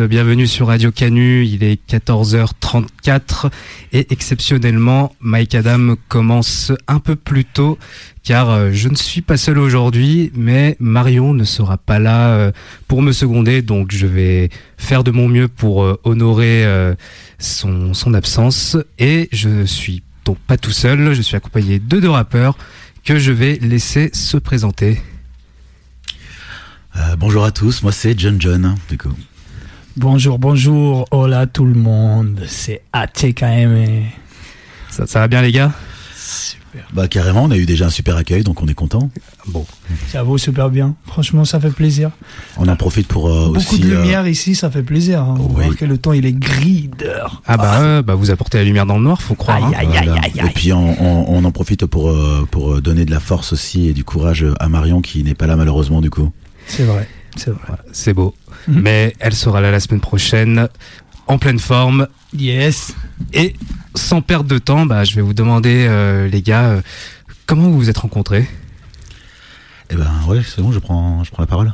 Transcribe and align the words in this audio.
bienvenue 0.00 0.48
sur 0.48 0.66
Radio 0.66 0.90
Canu, 0.90 1.44
il 1.44 1.62
est 1.62 1.80
14h34 1.88 3.50
et 3.92 4.06
exceptionnellement 4.10 5.14
Mike 5.20 5.54
Adam 5.54 5.94
commence 6.08 6.72
un 6.88 6.98
peu 6.98 7.14
plus 7.14 7.44
tôt 7.44 7.78
car 8.24 8.50
euh, 8.50 8.70
je 8.72 8.88
ne 8.88 8.96
suis 8.96 9.20
pas 9.22 9.36
seul 9.36 9.58
aujourd'hui 9.58 10.32
mais 10.34 10.76
Marion 10.80 11.34
ne 11.34 11.44
sera 11.44 11.78
pas 11.78 12.00
là 12.00 12.30
euh, 12.30 12.52
pour 12.88 13.00
me 13.00 13.12
seconder 13.12 13.62
donc 13.62 13.92
je 13.92 14.08
vais 14.08 14.48
faire 14.76 15.04
de 15.04 15.12
mon 15.12 15.28
mieux 15.28 15.46
pour 15.46 15.84
euh, 15.84 16.00
honorer 16.02 16.66
son, 17.38 18.14
absence 18.14 18.76
et 18.98 19.28
je 19.30 19.64
suis 19.66 20.02
donc 20.24 20.38
pas 20.38 20.56
tout 20.56 20.72
seul, 20.72 21.14
je 21.14 21.22
suis 21.22 21.36
accompagné 21.36 21.78
de 21.78 22.00
deux 22.00 22.10
rappeurs 22.10 22.58
que 23.04 23.20
je 23.20 23.30
vais 23.30 23.58
laisser 23.62 24.10
se 24.14 24.36
présenter. 24.36 25.00
Bonjour 27.18 27.44
à 27.44 27.52
tous, 27.52 27.82
moi 27.82 27.92
c'est 27.92 28.18
John 28.18 28.40
John, 28.40 28.74
du 28.88 28.98
coup. 28.98 29.14
Bonjour, 29.96 30.38
bonjour, 30.38 31.04
hola 31.10 31.46
tout 31.46 31.64
le 31.64 31.74
monde, 31.74 32.40
c'est 32.46 32.82
ATKM. 32.92 34.04
Ça, 34.88 35.06
ça 35.06 35.20
va 35.20 35.28
bien 35.28 35.42
les 35.42 35.52
gars? 35.52 35.72
Super. 36.16 36.86
Bah 36.92 37.08
carrément, 37.08 37.44
on 37.44 37.50
a 37.50 37.56
eu 37.56 37.66
déjà 37.66 37.86
un 37.86 37.90
super 37.90 38.16
accueil, 38.16 38.44
donc 38.44 38.62
on 38.62 38.68
est 38.68 38.74
content. 38.74 39.10
Bon. 39.48 39.66
Ça 40.08 40.22
vaut 40.22 40.38
super 40.38 40.70
bien, 40.70 40.94
franchement 41.06 41.44
ça 41.44 41.58
fait 41.58 41.70
plaisir. 41.70 42.10
On 42.56 42.68
en 42.68 42.76
profite 42.76 43.08
pour 43.08 43.28
euh, 43.28 43.46
Beaucoup 43.46 43.56
aussi... 43.58 43.80
de 43.80 43.90
euh, 43.92 44.00
lumière 44.02 44.28
ici, 44.28 44.54
ça 44.54 44.70
fait 44.70 44.84
plaisir. 44.84 45.22
Hein. 45.22 45.34
Oui. 45.38 45.64
Voir 45.64 45.76
que 45.76 45.84
le 45.84 45.98
temps 45.98 46.12
il 46.12 46.24
est 46.24 46.32
gris 46.32 46.88
d'heure. 46.96 47.42
Ah 47.46 47.56
bah, 47.56 47.80
euh, 47.80 48.02
bah 48.02 48.14
vous 48.14 48.30
apportez 48.30 48.58
la 48.58 48.64
lumière 48.64 48.86
dans 48.86 48.96
le 48.96 49.02
noir, 49.04 49.20
faut 49.20 49.34
croire. 49.34 49.56
Aïe, 49.56 49.64
hein. 49.64 49.78
aïe, 49.78 49.96
aïe, 49.98 50.06
Voilà. 50.06 50.22
aïe, 50.22 50.32
Et 50.46 50.50
puis 50.54 50.72
on, 50.72 51.02
on- 51.02 51.24
on 51.28 51.44
en 51.44 51.50
profite 51.50 51.84
pour, 51.86 52.10
euh, 52.10 52.46
pour 52.50 52.80
donner 52.80 53.04
de 53.04 53.10
la 53.10 53.20
force 53.20 53.52
aussi 53.52 53.88
et 53.88 53.92
du 53.92 54.04
courage 54.04 54.46
à 54.60 54.68
Marion 54.68 55.02
qui 55.02 55.24
n'est 55.24 55.34
pas 55.34 55.48
là 55.48 55.56
malheureusement 55.56 56.00
du 56.00 56.10
coup. 56.10 56.30
C'est 56.68 56.84
vrai, 56.84 57.08
c'est 57.40 57.50
vrai. 57.50 57.60
Voilà, 57.66 57.82
C'est 57.92 58.14
beau. 58.14 58.34
Mhm. 58.68 58.80
Mais 58.80 59.14
elle 59.18 59.34
sera 59.34 59.60
là 59.60 59.70
la 59.70 59.80
semaine 59.80 60.00
prochaine, 60.00 60.68
en 61.26 61.38
pleine 61.38 61.58
forme. 61.58 62.06
Yes. 62.36 62.94
Et 63.32 63.54
sans 63.94 64.20
perdre 64.20 64.48
de 64.48 64.58
temps, 64.58 64.86
bah, 64.86 65.04
je 65.04 65.14
vais 65.14 65.22
vous 65.22 65.34
demander, 65.34 65.86
euh, 65.88 66.28
les 66.28 66.42
gars, 66.42 66.66
euh, 66.66 66.80
comment 67.46 67.68
vous 67.70 67.76
vous 67.78 67.90
êtes 67.90 67.98
rencontrés? 67.98 68.48
Eh 69.90 69.96
ben 69.96 70.10
ouais, 70.28 70.40
c'est 70.46 70.62
bon, 70.62 70.70
je 70.70 70.78
prends, 70.78 71.24
je 71.24 71.30
prends 71.30 71.42
la 71.42 71.48
parole. 71.48 71.72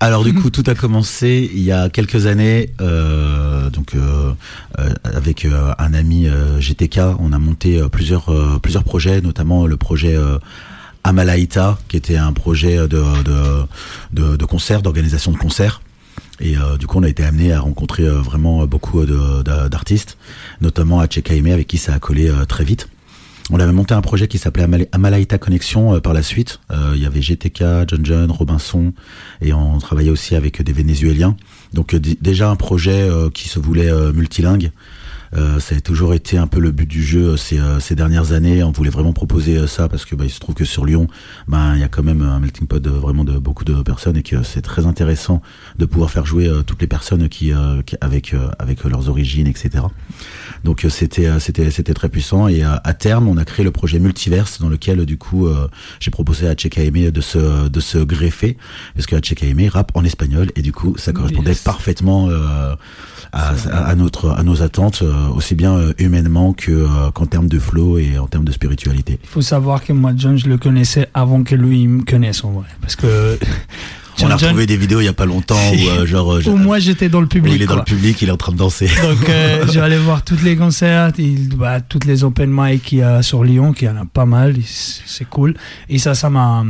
Alors 0.00 0.24
du 0.24 0.34
coup, 0.40 0.50
tout 0.50 0.64
a 0.66 0.74
commencé 0.74 1.48
il 1.54 1.62
y 1.62 1.72
a 1.72 1.88
quelques 1.88 2.26
années, 2.26 2.74
euh, 2.80 3.70
donc 3.70 3.94
euh, 3.94 4.32
euh, 4.78 4.92
avec 5.04 5.44
euh, 5.44 5.72
un 5.78 5.94
ami 5.94 6.28
euh, 6.28 6.60
GTK, 6.60 6.98
on 7.20 7.32
a 7.32 7.38
monté 7.38 7.80
euh, 7.80 7.88
plusieurs 7.88 8.30
euh, 8.30 8.58
plusieurs 8.60 8.84
projets, 8.84 9.20
notamment 9.22 9.66
le 9.66 9.76
projet 9.76 10.14
euh, 10.14 10.38
Amalaïta, 11.04 11.78
qui 11.88 11.96
était 11.96 12.16
un 12.16 12.32
projet 12.32 12.76
de 12.88 13.02
de 14.12 14.36
de, 14.36 14.44
concert, 14.44 14.82
d'organisation 14.82 15.32
de 15.32 15.36
concerts. 15.38 15.80
Et 16.40 16.56
euh, 16.56 16.76
du 16.76 16.86
coup, 16.86 16.98
on 16.98 17.02
a 17.02 17.08
été 17.08 17.24
amené 17.24 17.52
à 17.52 17.60
rencontrer 17.60 18.04
euh, 18.04 18.20
vraiment 18.20 18.64
beaucoup 18.66 19.04
d'artistes, 19.04 20.18
notamment 20.60 21.00
à 21.00 21.08
Chekaime, 21.08 21.46
avec 21.46 21.66
qui 21.66 21.78
ça 21.78 21.94
a 21.94 21.98
collé 21.98 22.28
euh, 22.28 22.44
très 22.44 22.64
vite. 22.64 22.88
On 23.50 23.58
avait 23.58 23.72
monté 23.72 23.94
un 23.94 24.02
projet 24.02 24.28
qui 24.28 24.36
s'appelait 24.38 24.64
Amal- 24.64 24.88
Amalaïta 24.92 25.38
Connexion 25.38 25.94
euh, 25.94 26.00
par 26.00 26.12
la 26.12 26.22
suite. 26.22 26.60
Il 26.94 27.02
y 27.02 27.06
avait 27.06 27.22
GTK, 27.22 27.88
John 27.88 28.04
John, 28.04 28.30
Robinson, 28.30 28.92
et 29.40 29.52
on 29.52 29.78
travaillait 29.78 30.10
aussi 30.10 30.36
avec 30.36 30.62
des 30.62 30.72
Vénézuéliens. 30.72 31.36
Donc 31.72 31.94
déjà 31.96 32.50
un 32.50 32.56
projet 32.56 33.08
qui 33.34 33.48
se 33.48 33.58
voulait 33.58 33.90
multilingue. 34.12 34.70
Euh, 35.34 35.60
ça 35.60 35.74
a 35.76 35.80
toujours 35.80 36.14
été 36.14 36.38
un 36.38 36.46
peu 36.46 36.58
le 36.60 36.70
but 36.70 36.86
du 36.86 37.02
jeu 37.02 37.30
euh, 37.32 37.36
ces, 37.36 37.58
euh, 37.58 37.80
ces 37.80 37.94
dernières 37.94 38.32
années. 38.32 38.62
On 38.62 38.70
voulait 38.72 38.90
vraiment 38.90 39.12
proposer 39.12 39.58
euh, 39.58 39.66
ça 39.66 39.88
parce 39.88 40.04
que 40.04 40.14
bah, 40.16 40.24
il 40.24 40.30
se 40.30 40.40
trouve 40.40 40.54
que 40.54 40.64
sur 40.64 40.86
Lyon, 40.86 41.06
ben 41.48 41.74
il 41.74 41.80
y 41.80 41.84
a 41.84 41.88
quand 41.88 42.02
même 42.02 42.22
un 42.22 42.38
melting 42.40 42.66
pot 42.66 42.78
de, 42.82 42.90
vraiment 42.90 43.24
de 43.24 43.38
beaucoup 43.38 43.64
de 43.64 43.82
personnes 43.82 44.16
et 44.16 44.22
que 44.22 44.42
c'est 44.42 44.62
très 44.62 44.86
intéressant 44.86 45.42
de 45.78 45.84
pouvoir 45.84 46.10
faire 46.10 46.24
jouer 46.26 46.50
toutes 46.66 46.80
les 46.80 46.86
personnes 46.86 47.28
qui, 47.28 47.52
euh, 47.52 47.82
qui- 47.82 47.96
avec 48.00 48.32
euh, 48.34 48.48
avec 48.58 48.84
leurs 48.84 49.08
origines, 49.08 49.46
etc. 49.46 49.84
Donc 50.64 50.86
c'était 50.88 51.38
c'était 51.40 51.70
c'était 51.70 51.94
très 51.94 52.08
puissant 52.08 52.48
et 52.48 52.64
euh, 52.64 52.76
à 52.84 52.94
terme 52.94 53.28
on 53.28 53.36
a 53.36 53.44
créé 53.44 53.64
le 53.64 53.70
projet 53.70 53.98
Multiverse 53.98 54.60
dans 54.60 54.68
lequel 54.68 55.04
du 55.06 55.18
coup 55.18 55.46
euh, 55.46 55.68
j'ai 56.00 56.10
proposé 56.10 56.48
à 56.48 56.54
Chekaime 56.56 57.10
de 57.10 57.20
se 57.20 57.68
de 57.68 57.80
se 57.80 57.98
greffer 57.98 58.56
parce 58.94 59.06
que 59.06 59.16
Chekaime 59.22 59.68
rappe 59.68 59.92
en 59.94 60.04
espagnol 60.04 60.48
et 60.56 60.62
du 60.62 60.72
coup 60.72 60.94
ça 60.96 61.12
correspondait 61.12 61.50
Yes. 61.50 61.62
parfaitement 61.62 62.28
euh, 62.28 62.74
à, 63.32 63.50
à, 63.70 63.84
à 63.90 63.94
notre 63.94 64.30
à 64.30 64.42
nos 64.42 64.62
attentes 64.62 65.02
aussi 65.34 65.54
bien 65.54 65.74
euh, 65.74 65.92
humainement 65.98 66.52
que 66.52 66.70
euh, 66.70 67.10
qu'en 67.12 67.26
termes 67.26 67.48
de 67.48 67.58
flow 67.58 67.98
et 67.98 68.18
en 68.18 68.26
termes 68.26 68.44
de 68.44 68.52
spiritualité. 68.52 69.18
Il 69.22 69.28
faut 69.28 69.42
savoir 69.42 69.84
que 69.84 69.92
moi, 69.92 70.12
John, 70.16 70.36
je 70.38 70.48
le 70.48 70.58
connaissais 70.58 71.08
avant 71.14 71.42
que 71.42 71.54
lui 71.54 71.86
me 71.86 72.04
connaisse 72.04 72.44
en 72.44 72.50
vrai. 72.52 72.66
Parce 72.80 72.96
que. 72.96 73.38
on 74.22 74.26
a 74.26 74.30
John, 74.30 74.48
retrouvé 74.48 74.66
des 74.66 74.76
vidéos 74.76 75.00
il 75.00 75.04
y 75.04 75.08
a 75.08 75.12
pas 75.12 75.26
longtemps 75.26 75.54
où 75.56 75.88
euh, 75.88 76.06
genre 76.06 76.34
euh, 76.34 76.42
Où 76.46 76.56
moi 76.56 76.78
j'étais 76.78 77.08
dans 77.08 77.20
le 77.20 77.26
où 77.26 77.30
public. 77.30 77.54
il 77.54 77.62
est 77.62 77.66
dans 77.66 77.76
le 77.76 77.84
public, 77.84 78.20
il 78.22 78.28
est 78.28 78.32
en 78.32 78.36
train 78.36 78.52
de 78.52 78.56
danser. 78.56 78.86
Donc 79.02 79.28
euh, 79.28 79.66
je 79.66 79.72
vais 79.72 79.80
aller 79.80 79.98
voir 79.98 80.22
toutes 80.22 80.42
les 80.42 80.56
concerts, 80.56 81.12
il, 81.18 81.48
bah, 81.56 81.80
toutes 81.80 82.04
les 82.04 82.24
open 82.24 82.50
mic 82.52 82.82
qu'il 82.82 82.98
y 82.98 83.02
a 83.02 83.22
sur 83.22 83.44
Lyon, 83.44 83.72
qu'il 83.72 83.88
y 83.88 83.90
en 83.90 83.96
a 83.96 84.04
pas 84.04 84.26
mal, 84.26 84.54
c'est 84.64 85.28
cool. 85.28 85.54
Et 85.88 85.98
ça, 85.98 86.14
ça 86.14 86.30
m'a... 86.30 86.64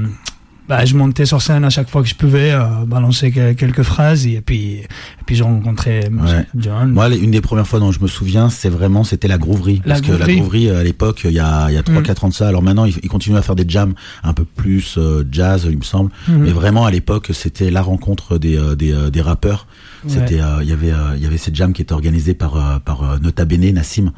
Bah, 0.69 0.85
je 0.85 0.95
montais 0.95 1.25
sur 1.25 1.41
scène 1.41 1.65
à 1.65 1.71
chaque 1.71 1.89
fois 1.89 2.03
que 2.03 2.09
je 2.09 2.15
pouvais, 2.15 2.53
euh, 2.53 2.65
balancer 2.87 3.31
que- 3.31 3.53
quelques 3.55 3.83
phrases, 3.83 4.27
et 4.27 4.41
puis, 4.43 4.75
et 4.81 4.87
puis 5.25 5.35
j'ai 5.35 5.43
rencontré 5.43 6.01
Ouais. 6.11 6.47
John. 6.57 6.91
Moi, 6.93 7.09
une 7.17 7.31
des 7.31 7.41
premières 7.41 7.67
fois 7.67 7.81
dont 7.81 7.91
je 7.91 8.01
me 8.01 8.07
souviens, 8.07 8.51
c'est 8.51 8.69
vraiment, 8.69 9.03
c'était 9.03 9.29
la 9.29 9.39
grooverie. 9.39 9.81
La 9.87 9.95
parce 9.95 10.01
que 10.03 10.13
la 10.13 10.17
grooverie. 10.19 10.37
grooverie, 10.41 10.71
à 10.71 10.83
l'époque, 10.85 11.23
il 11.25 11.33
y 11.33 11.39
a, 11.41 11.71
il 11.71 11.75
y 11.75 11.79
a 11.79 11.83
3-4 11.83 12.23
Mm. 12.23 12.27
ans 12.27 12.29
de 12.29 12.35
ça. 12.35 12.49
Alors 12.49 12.63
maintenant, 12.63 12.85
il, 12.85 12.95
il 13.03 13.09
continue 13.09 13.37
à 13.39 13.43
faire 13.43 13.57
des 13.57 13.65
jams 13.67 13.95
un 14.23 14.33
peu 14.35 14.45
plus 14.45 14.97
euh, 14.99 15.25
jazz, 15.33 15.67
il 15.71 15.79
me 15.79 15.83
semble. 15.83 16.11
Mhm. 16.29 16.39
Mais 16.45 16.51
vraiment, 16.51 16.85
à 16.85 16.91
l'époque, 16.91 17.31
c'était 17.33 17.71
la 17.71 17.81
rencontre 17.83 18.37
des, 18.39 18.57
euh, 18.59 18.75
des, 18.77 18.93
euh, 18.93 19.11
des 19.11 19.21
rappeurs. 19.23 19.67
C'était, 20.07 20.41
euh, 20.41 20.59
il 20.63 20.69
y 20.69 20.73
avait, 20.73 20.93
euh, 20.93 21.17
il 21.17 21.23
y 21.23 21.27
avait 21.27 21.39
ces 21.39 21.51
jams 21.53 21.73
qui 21.73 21.83
étaient 21.83 21.93
organisés 21.93 22.35
par, 22.35 22.57
euh, 22.57 22.79
par 22.79 23.03
euh, 23.03 23.19
Nota 23.19 23.45
Bene, 23.45 23.73
Nassim. 23.73 24.13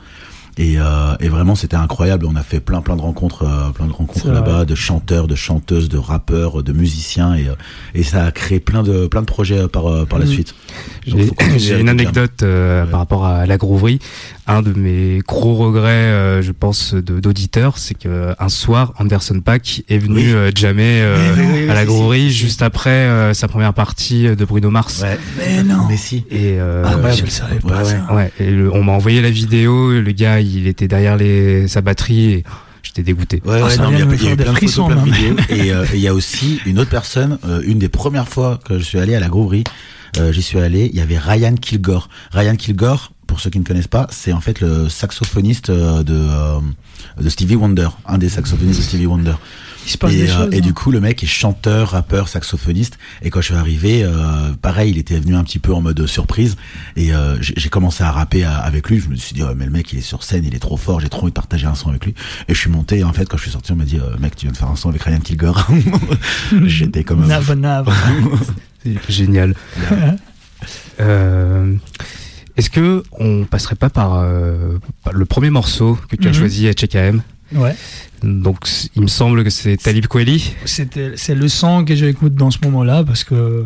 Et, 0.62 0.74
euh, 0.78 1.14
et 1.20 1.28
vraiment, 1.30 1.54
c'était 1.54 1.76
incroyable. 1.76 2.26
On 2.28 2.36
a 2.36 2.42
fait 2.42 2.60
plein, 2.60 2.82
plein 2.82 2.94
de 2.94 3.00
rencontres, 3.00 3.44
euh, 3.44 3.70
plein 3.70 3.86
de 3.86 3.92
rencontres 3.92 4.30
là-bas, 4.30 4.66
de 4.66 4.74
chanteurs, 4.74 5.26
de 5.26 5.34
chanteuses, 5.34 5.88
de 5.88 5.96
rappeurs, 5.96 6.62
de 6.62 6.72
musiciens, 6.74 7.34
et, 7.34 7.48
euh, 7.48 7.54
et 7.94 8.02
ça 8.02 8.26
a 8.26 8.30
créé 8.30 8.60
plein 8.60 8.82
de, 8.82 9.06
plein 9.06 9.22
de 9.22 9.26
projets 9.26 9.68
par, 9.68 10.06
par 10.06 10.18
la 10.18 10.26
Mhm. 10.26 10.30
suite. 10.30 10.54
J'ai 11.06 11.80
une 11.80 11.88
anecdote 11.88 12.42
euh, 12.42 12.84
Ouais. 12.84 12.90
par 12.90 13.00
rapport 13.00 13.24
à 13.24 13.46
la 13.46 13.56
grouverie. 13.56 14.00
Un 14.46 14.60
de 14.62 14.72
mes 14.72 15.20
gros 15.26 15.54
regrets, 15.54 15.90
euh, 15.90 16.42
je 16.42 16.50
pense, 16.52 16.92
d'auditeurs, 16.94 17.78
c'est 17.78 17.94
que 17.94 18.34
un 18.38 18.48
soir, 18.50 18.92
Anderson 18.98 19.40
Pack 19.40 19.82
est 19.88 19.98
venu 19.98 20.16
Oui. 20.16 20.32
euh, 20.34 20.50
jammer 20.54 21.00
euh, 21.02 21.16
Mais 21.36 21.42
oui, 21.42 21.48
oui, 21.64 21.70
à 21.70 21.74
la 21.74 21.84
grouverie 21.86 22.28
si, 22.30 22.34
si. 22.34 22.38
juste 22.40 22.60
après 22.62 22.90
euh, 22.90 23.32
sa 23.32 23.48
première 23.48 23.72
partie 23.74 24.24
de 24.34 24.44
Bruno 24.44 24.68
Mars. 24.70 25.02
Ouais. 25.02 25.18
Mais 25.38 25.62
non. 25.62 25.86
Mais 25.88 25.96
si. 25.96 26.24
Et 26.30 26.58
euh, 26.60 26.82
Ah, 26.84 26.96
ouais, 26.98 27.12
je 27.14 27.22
le 27.24 27.30
savais 27.30 27.60
pas, 27.60 27.68
Ouais, 27.68 27.76
ouais. 27.84 27.84
ça. 28.08 28.14
ouais, 28.14 28.32
et 28.40 28.50
le- 28.50 28.74
on 28.74 28.82
m'a 28.82 28.92
envoyé 28.92 29.22
la 29.22 29.30
vidéo. 29.30 29.92
Le 29.92 30.12
gars, 30.12 30.40
il 30.40 30.49
était 30.66 30.88
derrière 30.88 31.16
les, 31.16 31.68
sa 31.68 31.80
batterie. 31.80 32.32
Et 32.32 32.44
j'étais 32.82 33.02
dégoûté. 33.02 33.42
Ouais, 33.44 33.60
Ah, 33.62 33.66
ouais, 33.66 33.76
non, 33.78 33.90
il 33.92 33.98
y 33.98 34.02
a, 34.02 34.04
de 34.04 34.10
me 34.10 34.14
il 34.14 34.22
y 34.24 34.28
a 34.28 34.32
eu 34.32 34.36
faire 34.36 34.36
des 34.36 34.44
plein 34.44 34.52
de 34.52 34.58
photos, 34.58 34.70
frissons, 34.74 34.86
plein 34.86 34.96
de 34.96 35.10
même. 35.10 35.14
vidéos. 35.14 35.36
Et 35.50 35.72
euh, 35.72 35.84
et 35.92 35.96
il 35.96 36.00
y 36.00 36.08
a 36.08 36.14
aussi 36.14 36.60
une 36.66 36.78
autre 36.78 36.90
personne, 36.90 37.38
euh, 37.46 37.60
une 37.64 37.78
des 37.78 37.88
premières 37.88 38.28
fois 38.28 38.58
que 38.64 38.78
je 38.78 38.84
suis 38.84 38.98
allé 38.98 39.14
à 39.14 39.20
la 39.20 39.28
Grouverie, 39.28 39.64
euh, 40.18 40.32
j'y 40.32 40.42
suis 40.42 40.58
allé, 40.58 40.90
il 40.92 40.96
y 40.98 41.00
avait 41.00 41.18
Ryan 41.18 41.54
Kilgore. 41.54 42.08
Ryan 42.32 42.56
Kilgore, 42.56 43.12
pour 43.26 43.38
ceux 43.40 43.50
qui 43.50 43.58
ne 43.60 43.64
connaissent 43.64 43.86
pas, 43.86 44.06
c'est 44.10 44.32
en 44.32 44.40
fait 44.40 44.60
le 44.60 44.88
saxophoniste 44.88 45.70
de, 45.70 46.04
euh, 46.08 46.58
de 47.20 47.28
Stevie 47.28 47.54
Wonder, 47.56 47.88
un 48.06 48.18
des 48.18 48.28
saxophonistes 48.28 48.78
de 48.80 48.84
Stevie 48.84 49.06
Wonder. 49.06 49.34
Il 49.86 49.90
se 49.90 49.98
passe 49.98 50.12
Et, 50.12 50.16
des 50.16 50.30
euh, 50.30 50.36
choses. 50.44 50.48
et 50.54 50.58
hein. 50.58 50.60
du 50.60 50.74
coup, 50.74 50.90
le 50.90 51.00
mec 51.00 51.22
est 51.24 51.26
chanteur, 51.26 51.90
rappeur, 51.90 52.28
saxophoniste. 52.28 52.98
Et 53.22 53.30
quand 53.30 53.40
je 53.40 53.46
suis 53.46 53.54
arrivé, 53.54 54.02
euh, 54.04 54.52
pareil, 54.60 54.90
il 54.90 54.98
était 54.98 55.18
venu 55.18 55.34
un 55.34 55.42
petit 55.44 55.58
peu 55.58 55.72
en 55.74 55.80
mode 55.80 56.06
surprise. 56.06 56.56
Et 56.96 57.12
euh, 57.14 57.36
j'ai 57.40 57.68
commencé 57.70 58.02
à 58.04 58.10
rapper 58.12 58.44
à- 58.44 58.56
avec 58.58 58.88
lui. 58.90 59.00
Je 59.00 59.08
me 59.08 59.16
suis 59.16 59.34
dit, 59.34 59.42
oh, 59.42 59.52
mais 59.56 59.64
le 59.64 59.70
mec, 59.72 59.92
il 59.92 59.98
est 59.98 60.02
sur 60.02 60.22
scène, 60.22 60.44
il 60.44 60.54
est 60.54 60.58
trop 60.60 60.76
fort. 60.76 61.00
J'ai 61.00 61.08
trop 61.08 61.22
envie 61.22 61.30
de 61.30 61.34
partager 61.34 61.66
un 61.66 61.74
son 61.74 61.88
avec 61.90 62.04
lui. 62.04 62.14
Et 62.48 62.54
je 62.54 62.58
suis 62.60 62.70
monté. 62.70 62.98
Et 62.98 63.04
en 63.04 63.12
fait, 63.12 63.26
quand 63.28 63.36
je 63.36 63.42
suis 63.42 63.50
sorti, 63.52 63.72
on 63.72 63.76
m'a 63.76 63.84
dit, 63.84 63.98
euh, 63.98 64.16
mec, 64.18 64.36
tu 64.36 64.46
viens 64.46 64.52
de 64.52 64.56
faire 64.56 64.68
un 64.68 64.76
son 64.76 64.90
avec 64.90 65.02
Ryan 65.02 65.20
Kilgore. 65.20 65.66
J'étais 66.66 67.02
comme 67.04 67.22
un 67.24 67.26
Nav, 67.26 67.52
nav. 67.54 67.88
C'est 68.84 68.98
génial. 69.10 69.54
Euh, 71.00 71.74
Est-ce 72.56 72.70
que 72.70 73.02
on 73.12 73.44
passerait 73.44 73.74
pas 73.76 73.90
par, 73.90 74.14
euh, 74.16 74.78
par 75.04 75.12
le 75.14 75.24
premier 75.24 75.50
morceau 75.50 75.98
que 76.08 76.16
tu 76.16 76.28
as 76.28 76.30
Mhm. 76.32 76.36
choisi 76.36 76.68
à 76.68 76.72
CKM 76.74 77.22
Ouais. 77.52 77.74
Donc, 78.22 78.58
il 78.96 79.02
me 79.02 79.08
semble 79.08 79.44
que 79.44 79.50
c'est 79.50 79.76
Talib 79.76 80.06
Kweli. 80.06 80.54
C'est 80.64 81.34
le 81.34 81.48
son 81.48 81.84
que 81.84 81.94
j'écoute 81.94 82.34
dans 82.34 82.50
ce 82.50 82.58
moment-là 82.64 83.04
parce 83.04 83.24
que 83.24 83.64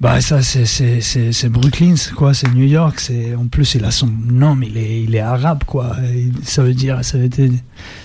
bah 0.00 0.20
ça 0.20 0.42
c'est 0.42 1.48
Brooklyn 1.48 1.94
c'est 1.96 2.12
quoi 2.12 2.34
c'est 2.34 2.52
New 2.52 2.66
York 2.66 2.98
c'est 2.98 3.34
en 3.36 3.46
plus 3.46 3.76
il 3.76 3.84
a 3.84 3.92
son 3.92 4.08
nom 4.08 4.54
mais 4.56 4.66
il 4.66 4.76
est 4.76 5.02
il 5.04 5.14
est 5.14 5.20
arabe 5.20 5.62
quoi 5.64 5.96
Et 6.12 6.30
ça 6.42 6.62
veut 6.62 6.74
dire 6.74 7.04
ça 7.04 7.16
veut 7.16 7.28
dire 7.28 7.50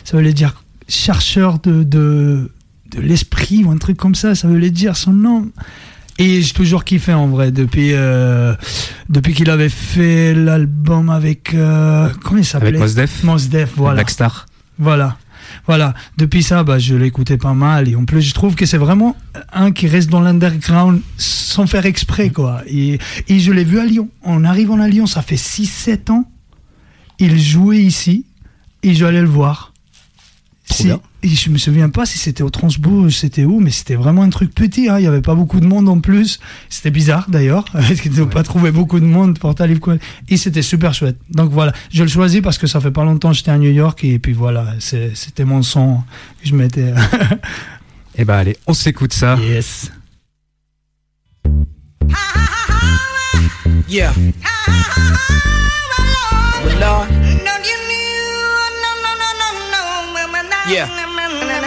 ça 0.04 0.16
veut 0.16 0.32
dire 0.32 0.64
chercheur 0.88 1.60
de 1.60 1.84
de 1.84 2.52
de 2.92 3.02
l'esprit 3.02 3.64
ou 3.64 3.72
un 3.72 3.78
truc 3.78 3.98
comme 3.98 4.16
ça 4.16 4.36
ça 4.36 4.48
veut 4.48 4.70
dire 4.70 4.96
son 4.96 5.14
nom 5.14 5.50
et 6.20 6.42
j'ai 6.42 6.54
toujours 6.54 6.84
kiffé 6.84 7.14
en 7.14 7.28
vrai 7.28 7.52
depuis 7.52 7.94
euh, 7.94 8.54
depuis 9.10 9.34
qu'il 9.34 9.50
avait 9.50 9.70
fait 9.70 10.34
l'album 10.34 11.10
avec 11.10 11.54
euh, 11.54 12.10
comment 12.24 12.40
il 12.40 12.46
s'appelait? 12.46 12.70
Avec 12.70 12.82
Mos 12.82 12.94
Def, 12.94 13.24
Mos 13.24 13.48
Def, 13.50 13.72
voilà 13.78 13.96
Black 13.96 14.10
Star. 14.10 14.46
voilà. 14.78 15.18
Voilà, 15.70 15.94
depuis 16.18 16.42
ça, 16.42 16.64
bah, 16.64 16.80
je 16.80 16.96
l'écoutais 16.96 17.38
pas 17.38 17.54
mal. 17.54 17.88
Et 17.88 17.96
en 17.96 18.04
plus, 18.04 18.24
je 18.24 18.34
trouve 18.34 18.56
que 18.56 18.66
c'est 18.66 18.80
vraiment 18.80 19.16
un 19.54 19.72
qui 19.72 19.86
reste 19.86 20.10
dans 20.10 20.20
l'underground 20.20 21.00
sans 21.16 21.68
faire 21.68 21.86
exprès, 21.86 22.32
quoi. 22.32 22.64
Et, 22.66 22.98
et 23.28 23.40
je 23.40 23.52
l'ai 23.52 23.64
vu 23.64 23.78
à 23.78 23.86
Lyon. 23.86 24.10
En 24.24 24.44
arrivant 24.46 24.80
à 24.80 24.88
Lyon, 24.88 25.06
ça 25.06 25.22
fait 25.22 25.36
6-7 25.36 26.12
ans. 26.12 26.26
Il 27.20 27.40
jouait 27.40 27.78
ici 27.78 28.26
et 28.82 28.96
je 28.96 29.06
allais 29.06 29.22
le 29.22 29.28
voir. 29.28 29.69
Trop 30.70 30.84
bien. 30.84 31.02
je 31.24 31.50
me 31.50 31.58
souviens 31.58 31.90
pas 31.90 32.06
si 32.06 32.18
c'était 32.18 32.44
au 32.44 32.50
Transbourg, 32.50 33.12
c'était 33.12 33.44
où, 33.44 33.60
mais 33.60 33.72
c'était 33.72 33.96
vraiment 33.96 34.22
un 34.22 34.30
truc 34.30 34.54
petit. 34.54 34.88
hein. 34.88 35.00
Il 35.00 35.04
y 35.04 35.08
avait 35.08 35.22
pas 35.22 35.36
beaucoup 35.36 35.60
de 35.60 35.66
monde 35.66 35.90
en 35.90 36.00
plus. 36.00 36.40
C'était 36.70 36.92
bizarre 36.92 37.26
d'ailleurs, 37.30 37.66
parce 37.74 38.00
qu'ils 38.02 38.14
n'ont 38.14 38.28
pas 38.28 38.44
trouvé 38.44 38.72
beaucoup 38.72 39.00
de 39.00 39.06
monde 39.06 39.38
pour 39.40 39.54
Talib 39.56 39.80
Kweli. 39.80 40.00
Et 40.30 40.38
c'était 40.38 40.62
super 40.62 40.94
chouette. 40.94 41.18
Donc 41.32 41.52
voilà, 41.52 41.74
je 41.92 42.04
le 42.04 42.10
choisis 42.10 42.42
parce 42.42 42.58
que 42.58 42.68
ça 42.68 42.80
fait 42.80 42.92
pas 42.92 43.04
longtemps 43.04 43.32
que 43.32 43.36
j'étais 43.38 43.52
à 43.52 43.58
New 43.58 43.72
York 43.72 44.04
et 44.04 44.20
puis 44.20 44.34
voilà, 44.34 44.76
c'était 44.80 45.44
mon 45.46 45.62
son 45.64 45.98
que 46.42 46.48
je 46.48 46.56
mettais. 46.56 46.94
Eh 48.22 48.26
ben 48.26 48.34
allez, 48.36 48.58
on 48.68 48.74
s'écoute 48.74 49.14
ça. 49.14 49.38
yes. 49.42 49.92
Yeah. 53.88 54.12
Well, 56.66 56.80
Lord, 56.80 57.08
Yeah. 60.70 60.86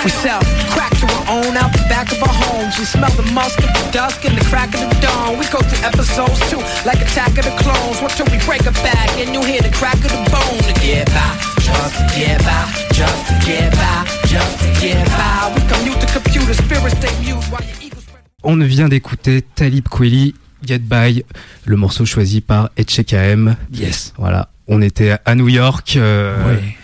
we 0.04 0.10
sell 0.10 0.38
crack 0.70 0.94
to 1.02 1.06
our 1.10 1.42
own 1.42 1.56
out 1.56 1.72
the 1.72 1.82
back 1.90 2.12
of 2.12 2.22
our 2.22 2.36
homes. 2.46 2.78
We 2.78 2.84
smell 2.84 3.10
the 3.18 3.26
musk 3.32 3.58
of 3.58 3.70
the 3.74 3.90
dusk 3.90 4.24
and 4.24 4.38
the 4.38 4.44
crack 4.46 4.74
of 4.74 4.80
the 4.80 4.94
dawn. 5.02 5.38
We 5.38 5.44
go 5.50 5.58
through 5.58 5.82
episodes 5.82 6.38
too, 6.50 6.62
like 6.86 7.02
Attack 7.02 7.34
of 7.38 7.44
the 7.50 7.56
Clones. 7.58 8.00
What 8.00 8.12
till 8.12 8.26
we 8.30 8.38
break 8.46 8.62
a 8.62 8.70
back 8.86 9.10
and 9.18 9.34
you 9.34 9.42
hear 9.42 9.60
the 9.60 9.74
crack 9.74 9.98
of 10.06 10.12
the 10.14 10.22
bone 10.30 10.62
to 10.70 10.74
get 10.78 11.10
by, 11.10 11.34
just 11.58 11.98
to 11.98 12.04
get 12.14 12.38
by, 12.46 12.62
just 12.94 13.26
to 13.26 13.34
get 13.42 13.74
by, 13.74 14.06
just 14.30 14.54
to 14.62 14.70
get 14.78 15.02
by. 15.18 15.50
We 15.50 15.60
commute 15.66 15.98
the 15.98 16.10
computer, 16.14 16.54
spirits 16.54 16.96
stay 17.02 17.10
mute 17.18 17.42
while 17.50 17.64
your 17.66 17.98
spread. 17.98 18.22
On 18.44 18.56
vient 18.62 18.88
d'écouter 18.88 19.42
Talib 19.42 19.88
Kweli, 19.88 20.34
Get 20.64 20.78
By, 20.78 21.24
le 21.66 21.76
morceau 21.76 22.06
choisi 22.06 22.40
par 22.40 22.70
HKM. 22.78 23.56
Yes. 23.72 24.12
Voilà, 24.16 24.51
on 24.68 24.80
était 24.82 25.16
à 25.24 25.34
New 25.34 25.48
York, 25.48 25.94
euh, 25.96 26.36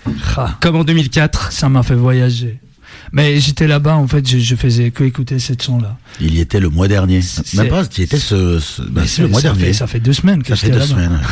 Oui. 0.07 0.13
Comme 0.61 0.77
en 0.77 0.85
2004. 0.85 1.53
ça 1.53 1.69
m'a 1.69 1.83
fait 1.83 1.95
voyager. 1.95 2.61
Mais 3.13 3.41
j'étais 3.41 3.67
là-bas, 3.67 3.95
en 3.97 4.07
fait, 4.07 4.27
je, 4.29 4.39
je 4.39 4.55
faisais 4.55 4.91
que 4.91 5.03
écouter 5.05 5.39
cette 5.39 5.63
son-là. 5.63 5.97
Il 6.21 6.35
y 6.35 6.41
était 6.41 6.61
le 6.61 6.69
mois 6.69 6.89
dernier. 6.89 7.23
C'est- 7.23 7.55
Même 7.57 7.69
pas, 7.69 7.85
il 7.97 8.01
y 8.01 8.03
était 8.03 8.19
ce, 8.19 8.59
ce- 8.61 8.83
bah, 8.83 9.03
le 9.19 9.29
mois 9.29 9.41
ça 9.41 9.49
dernier. 9.49 9.65
Fait, 9.67 9.73
ça 9.73 9.87
fait 9.87 10.01
deux 10.01 10.13
semaines 10.13 10.43
que 10.43 10.49
Ça 10.51 10.57
fait 10.57 10.67
j'étais 10.67 10.79
deux 10.79 10.85
là-bas. 10.95 11.03
semaines. 11.05 11.21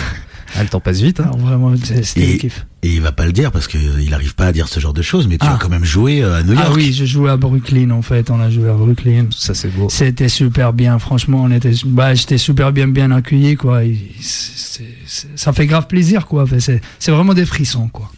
Ah, 0.58 0.62
le 0.62 0.68
temps 0.68 0.80
passe 0.80 1.00
vite. 1.00 1.18
Hein. 1.20 1.24
Alors, 1.24 1.38
vraiment, 1.38 1.74
c'est- 1.82 2.02
c'était 2.04 2.38
kiff. 2.38 2.64
Et 2.86 2.94
il 2.94 3.00
va 3.00 3.10
pas 3.10 3.26
le 3.26 3.32
dire 3.32 3.50
parce 3.50 3.66
qu'il 3.66 4.14
arrive 4.14 4.36
pas 4.36 4.46
à 4.46 4.52
dire 4.52 4.68
ce 4.68 4.78
genre 4.78 4.94
de 4.94 5.02
choses, 5.02 5.26
mais 5.26 5.38
tu 5.38 5.46
Ah. 5.48 5.54
as 5.54 5.58
quand 5.58 5.68
même 5.68 5.84
joué 5.84 6.22
euh, 6.22 6.38
à 6.38 6.42
New 6.44 6.52
York. 6.52 6.66
Ah 6.68 6.72
oui, 6.72 6.92
je 6.92 7.04
jouais 7.04 7.30
à 7.30 7.36
Brooklyn 7.36 7.90
en 7.90 8.00
fait, 8.00 8.30
on 8.30 8.38
a 8.38 8.48
joué 8.48 8.68
à 8.70 8.74
Brooklyn. 8.74 9.26
Ça 9.36 9.54
c'est 9.54 9.68
beau. 9.74 9.88
C'était 9.90 10.28
super 10.28 10.72
bien, 10.72 10.98
franchement, 11.00 11.42
on 11.42 11.50
était, 11.50 11.72
bah, 11.84 12.14
j'étais 12.14 12.38
super 12.38 12.70
bien 12.72 12.86
bien 12.86 13.10
accueilli 13.10 13.56
quoi. 13.56 13.80
Ça 14.20 15.52
fait 15.52 15.66
grave 15.66 15.88
plaisir 15.88 16.26
quoi. 16.26 16.44
C'est 16.58 17.10
vraiment 17.10 17.34
des 17.34 17.44
frissons 17.46 17.88
quoi. 17.88 18.10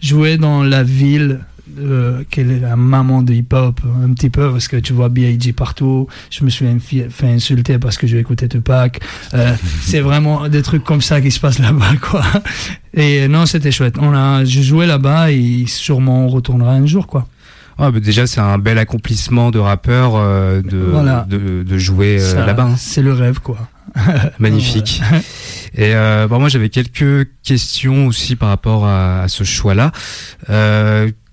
Jouer 0.00 0.38
dans 0.38 0.62
la 0.62 0.82
ville, 0.82 1.40
euh, 1.78 2.22
quelle 2.30 2.50
est 2.50 2.60
la 2.60 2.76
maman 2.76 3.22
de 3.22 3.32
hip-hop 3.32 3.80
un 4.04 4.12
petit 4.12 4.30
peu 4.30 4.50
parce 4.50 4.68
que 4.68 4.76
tu 4.76 4.92
vois 4.92 5.08
B.I.G 5.08 5.52
partout. 5.52 6.06
Je 6.30 6.44
me 6.44 6.50
suis 6.50 6.66
fait 7.10 7.28
insulter 7.28 7.78
parce 7.78 7.96
que 7.98 8.06
je 8.06 8.16
écoutais 8.16 8.48
Tupac. 8.48 9.00
Euh, 9.34 9.54
c'est 9.82 10.00
vraiment 10.00 10.48
des 10.48 10.62
trucs 10.62 10.84
comme 10.84 11.02
ça 11.02 11.20
qui 11.20 11.30
se 11.30 11.40
passent 11.40 11.58
là-bas 11.58 11.94
quoi. 12.00 12.22
Et 12.94 13.28
non, 13.28 13.46
c'était 13.46 13.70
chouette. 13.72 13.96
On 14.00 14.12
a, 14.14 14.44
je 14.44 14.62
jouais 14.62 14.86
là-bas 14.86 15.30
et 15.32 15.64
sûrement 15.66 16.24
on 16.24 16.28
retournera 16.28 16.72
un 16.72 16.86
jour 16.86 17.06
quoi. 17.06 17.26
Ah, 17.78 17.90
bah, 17.90 18.00
déjà, 18.00 18.26
c'est 18.26 18.40
un 18.40 18.56
bel 18.56 18.78
accomplissement 18.78 19.50
de 19.50 19.58
rappeur 19.58 20.12
euh, 20.16 20.62
de, 20.62 20.78
Voilà. 20.78 21.26
de, 21.28 21.62
de 21.62 21.78
jouer 21.78 22.16
euh, 22.18 22.46
là-bas. 22.46 22.68
hein. 22.70 22.74
C'est 22.78 23.02
le 23.02 23.12
rêve 23.12 23.40
quoi. 23.40 23.68
Magnifique. 24.38 25.02
Et 25.74 25.94
euh, 25.94 26.26
bon, 26.26 26.40
moi, 26.40 26.48
j'avais 26.48 26.70
quelques 26.70 27.28
questions 27.42 28.06
aussi 28.06 28.34
par 28.34 28.48
rapport 28.48 28.86
à, 28.86 29.20
à 29.24 29.28
ce 29.28 29.44
choix-là. 29.44 29.92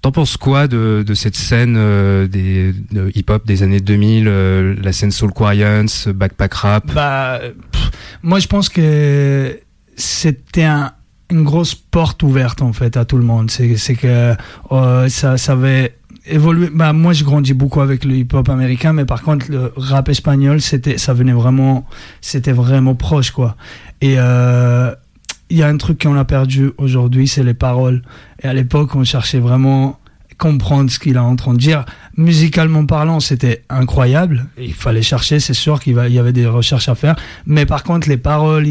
T'en 0.03 0.11
penses 0.11 0.35
quoi 0.35 0.67
de, 0.67 1.01
de 1.07 1.13
cette 1.13 1.37
scène 1.37 1.75
euh, 1.77 2.27
des 2.27 2.73
de 2.91 3.09
hip-hop 3.15 3.47
des 3.47 3.63
années 3.63 3.79
2000, 3.79 4.25
euh, 4.27 4.75
la 4.83 4.91
scène 4.91 5.11
Soul 5.11 5.31
Quarians, 5.31 5.85
Backpack 6.13 6.53
Rap? 6.55 6.93
Bah, 6.93 7.39
pff, 7.71 7.89
moi 8.21 8.39
je 8.39 8.47
pense 8.47 8.67
que 8.67 9.57
c'était 9.95 10.65
un- 10.65 10.91
une 11.31 11.45
grosse 11.45 11.73
porte 11.73 12.21
ouverte 12.21 12.61
en 12.61 12.73
fait 12.73 12.97
à 12.97 13.05
tout 13.05 13.15
le 13.17 13.23
monde. 13.23 13.49
C'est 13.49 13.77
c'est 13.77 13.95
que 13.95 14.35
euh, 14.73 15.07
ça, 15.07 15.37
ça 15.37 15.53
avait 15.53 15.95
évolué. 16.25 16.67
Bah, 16.73 16.91
moi 16.91 17.13
je 17.13 17.23
grandis 17.23 17.53
beaucoup 17.53 17.79
avec 17.79 18.03
le 18.03 18.15
hip-hop 18.17 18.49
américain, 18.49 18.91
mais 18.91 19.05
par 19.05 19.21
contre 19.21 19.45
le 19.49 19.71
rap 19.77 20.09
espagnol, 20.09 20.59
c'était, 20.59 20.97
ça 20.97 21.13
venait 21.13 21.31
vraiment, 21.31 21.85
c'était 22.19 22.51
vraiment 22.51 22.93
proche 22.95 23.31
quoi. 23.31 23.55
Et 24.01 24.15
euh, 24.17 24.93
il 25.53 25.59
y 25.59 25.61
a 25.61 25.67
un 25.67 25.77
truc 25.77 26.01
qu'on 26.01 26.15
a 26.15 26.25
perdu 26.25 26.71
aujourd'hui, 26.79 27.27
c'est 27.27 27.43
les 27.43 27.53
paroles. 27.53 28.01
Et 28.41 28.47
à 28.47 28.55
l'époque, 28.55 28.95
on 28.95 29.03
cherchait 29.03 29.37
vraiment 29.37 29.99
comprendre 30.39 30.89
ce 30.89 30.97
qu'il 30.97 31.15
est 31.15 31.19
en 31.19 31.35
train 31.35 31.53
de 31.53 31.59
dire. 31.59 31.85
Musicalement 32.17 32.87
parlant, 32.87 33.19
c'était 33.19 33.63
incroyable. 33.69 34.47
Il 34.57 34.73
fallait 34.73 35.03
chercher, 35.03 35.39
c'est 35.39 35.53
sûr 35.53 35.79
qu'il 35.79 35.93
y 35.93 36.17
avait 36.17 36.33
des 36.33 36.47
recherches 36.47 36.89
à 36.89 36.95
faire. 36.95 37.15
Mais 37.45 37.67
par 37.67 37.83
contre, 37.83 38.09
les 38.09 38.17
paroles, 38.17 38.65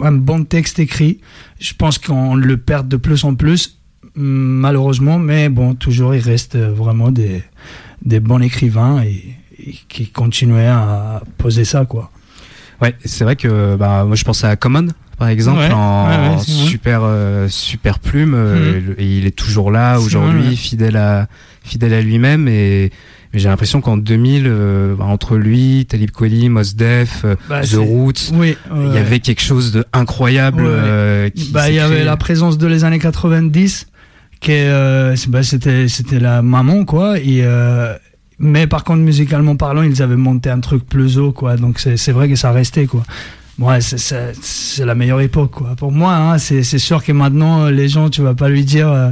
un 0.00 0.12
bon 0.12 0.42
texte 0.42 0.80
écrit. 0.80 1.20
Je 1.60 1.72
pense 1.74 1.98
qu'on 1.98 2.34
le 2.34 2.56
perd 2.56 2.88
de 2.88 2.96
plus 2.96 3.22
en 3.22 3.36
plus, 3.36 3.78
malheureusement. 4.16 5.20
Mais 5.20 5.48
bon, 5.48 5.76
toujours, 5.76 6.16
il 6.16 6.20
reste 6.20 6.56
vraiment 6.56 7.12
des, 7.12 7.44
des 8.02 8.18
bons 8.18 8.40
écrivains 8.40 9.02
et 9.02 9.36
qui 9.88 10.08
continuaient 10.08 10.66
à 10.66 11.22
poser 11.36 11.64
ça, 11.64 11.84
quoi. 11.84 12.10
Ouais, 12.82 12.96
c'est 13.04 13.22
vrai 13.22 13.36
que 13.36 13.76
bah, 13.76 14.04
moi 14.04 14.16
je 14.16 14.24
pense 14.24 14.42
à 14.42 14.56
Common 14.56 14.88
par 15.18 15.28
exemple 15.28 15.58
Ouais, 15.60 15.70
en 15.72 16.08
ouais, 16.08 16.36
ouais, 16.36 16.42
super 16.42 17.00
euh, 17.02 17.48
super 17.48 17.98
plume 17.98 18.34
euh, 18.34 18.80
Mhm. 18.80 18.94
et 18.98 19.04
il 19.18 19.26
est 19.26 19.36
toujours 19.36 19.70
là 19.70 19.98
aujourd'hui 19.98 20.56
fidèle 20.56 20.96
à 20.96 21.26
fidèle 21.64 21.92
à 21.94 22.00
lui-même 22.00 22.48
et 22.48 22.90
mais 23.34 23.40
j'ai 23.40 23.48
l'impression 23.50 23.82
qu'en 23.82 23.98
2000 23.98 24.44
euh, 24.46 24.94
bah, 24.94 25.04
entre 25.04 25.36
lui, 25.36 25.84
Talib 25.86 26.10
Kweli, 26.12 26.48
Mos 26.48 26.72
Def, 26.74 27.26
Bah, 27.46 27.60
The 27.60 27.74
Roots, 27.76 28.30
Oui, 28.32 28.56
il 28.74 28.94
y 28.94 28.96
avait 28.96 29.20
quelque 29.20 29.42
chose 29.42 29.70
de 29.70 29.84
incroyable 29.92 30.62
euh, 30.64 31.28
qui 31.28 31.50
bah, 31.52 31.68
il 31.68 31.74
y 31.74 31.78
avait 31.78 32.04
la 32.04 32.16
présence 32.16 32.56
de 32.56 32.66
les 32.66 32.84
années 32.84 32.98
90 32.98 33.86
qui 34.40 34.52
est, 34.52 34.68
euh, 34.68 35.14
c'est- 35.14 35.28
bah, 35.28 35.42
c'était 35.42 35.88
c'était 35.88 36.20
la 36.20 36.40
maman 36.40 36.86
quoi 36.86 37.18
et 37.18 37.44
mais 38.38 38.66
par 38.66 38.84
contre 38.84 39.00
musicalement 39.00 39.56
parlant 39.56 39.82
ils 39.82 40.00
avaient 40.00 40.16
monté 40.16 40.48
un 40.48 40.60
truc 40.60 40.86
plus 40.86 41.18
haut 41.18 41.32
quoi 41.32 41.56
donc 41.56 41.80
c'est 41.80 41.96
c'est 41.96 42.12
vrai 42.12 42.28
que 42.28 42.36
ça 42.36 42.52
restait 42.52 42.86
quoi 42.86 43.02
Ouais, 43.58 43.80
c'est- 43.80 44.84
la 44.84 44.94
meilleure 44.94 45.20
époque, 45.20 45.50
quoi. 45.50 45.74
Pour 45.76 45.90
moi, 45.90 46.14
hein, 46.14 46.38
c'est 46.38 46.62
c'est 46.62 46.78
sûr 46.78 47.02
que 47.02 47.10
maintenant, 47.10 47.64
euh, 47.64 47.70
les 47.70 47.88
gens, 47.88 48.08
tu 48.08 48.22
vas 48.22 48.34
pas 48.34 48.48
lui 48.48 48.64
dire 48.64 48.88
euh, 48.88 49.10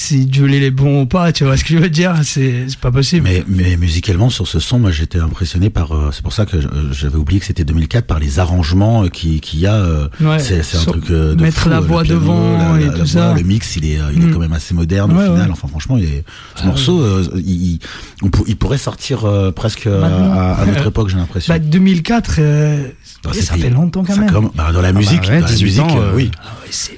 si 0.00 0.28
Julie 0.32 0.62
est 0.64 0.70
bon 0.70 1.02
ou 1.02 1.06
pas, 1.06 1.32
tu 1.32 1.42
vois 1.42 1.56
ce 1.56 1.64
que 1.64 1.74
je 1.74 1.78
veux 1.78 1.90
dire 1.90 2.14
C'est 2.22 2.66
pas 2.80 2.92
possible. 2.92 3.24
Mais, 3.28 3.42
mais 3.48 3.76
musicalement, 3.76 4.30
sur 4.30 4.46
ce 4.46 4.60
son, 4.60 4.78
moi 4.78 4.92
j'étais 4.92 5.18
impressionné 5.18 5.70
par. 5.70 5.90
euh, 5.92 6.10
c'est 6.12 6.22
pour 6.22 6.32
ça 6.32 6.46
que 6.46 6.56
j'avais 6.92 7.16
oublié 7.16 7.40
que 7.40 7.46
c'était 7.46 7.64
2004, 7.64 8.06
par 8.06 8.20
les 8.20 8.38
arrangements 8.38 9.02
euh, 9.04 9.08
qui- 9.08 9.40
qu'il 9.40 9.58
y 9.58 9.66
a. 9.66 9.74
euh, 9.74 10.06
Ouais, 10.20 10.38
c'est 10.38 10.60
un 10.60 10.62
sur- 10.62 10.92
truc 10.92 11.10
euh, 11.10 11.34
de 11.34 11.42
mettre 11.42 11.58
fou, 11.58 11.68
la 11.68 11.80
voix 11.80 12.02
piano, 12.04 12.20
devant 12.20 12.58
la- 12.74 12.80
et 12.80 12.84
la- 12.86 12.92
tout 12.92 12.98
la 13.00 13.06
ça. 13.06 13.26
voix, 13.30 13.38
Le 13.38 13.42
mix, 13.42 13.74
il 13.74 13.86
est, 13.86 13.98
il 14.14 14.22
est 14.22 14.26
Mm. 14.26 14.32
quand 14.32 14.38
même 14.38 14.52
assez 14.52 14.72
moderne 14.72 15.10
Ouais, 15.12 15.24
au 15.24 15.32
final. 15.32 15.46
ouais. 15.46 15.50
Enfin, 15.52 15.66
franchement, 15.66 15.96
il 15.96 16.04
est, 16.04 16.24
ce 16.54 16.62
Ah 16.62 16.66
morceau, 16.66 17.00
euh, 17.00 17.24
il, 17.34 17.50
il- 17.72 17.78
on 18.22 18.28
pour- 18.28 18.48
il 18.48 18.56
pourrait 18.56 18.78
sortir 18.78 19.24
euh, 19.24 19.50
presque 19.50 19.88
à, 19.88 20.52
à 20.60 20.64
notre 20.66 20.86
époque, 20.90 21.08
j'ai 21.08 21.16
l'impression. 21.16 21.52
Bah, 21.52 21.58
2004, 21.58 22.36
euh, 22.38 22.84
Bah, 23.24 23.30
ça 23.34 23.40
c'était- 23.40 23.62
fait 23.62 23.70
longtemps 23.70 24.04
quand 24.04 24.16
même. 24.16 24.30
comme- 24.30 24.50
bah, 24.54 24.70
dans 24.72 24.80
la 24.80 24.92
bah 24.92 24.98
musique, 25.00 25.22
ouais, 25.22 25.40
dans 25.40 25.46
la 25.46 25.52
18 25.52 25.64
musique, 25.64 25.80
ans, 25.82 25.98
oui. 26.14 26.30
Ah 26.40 26.50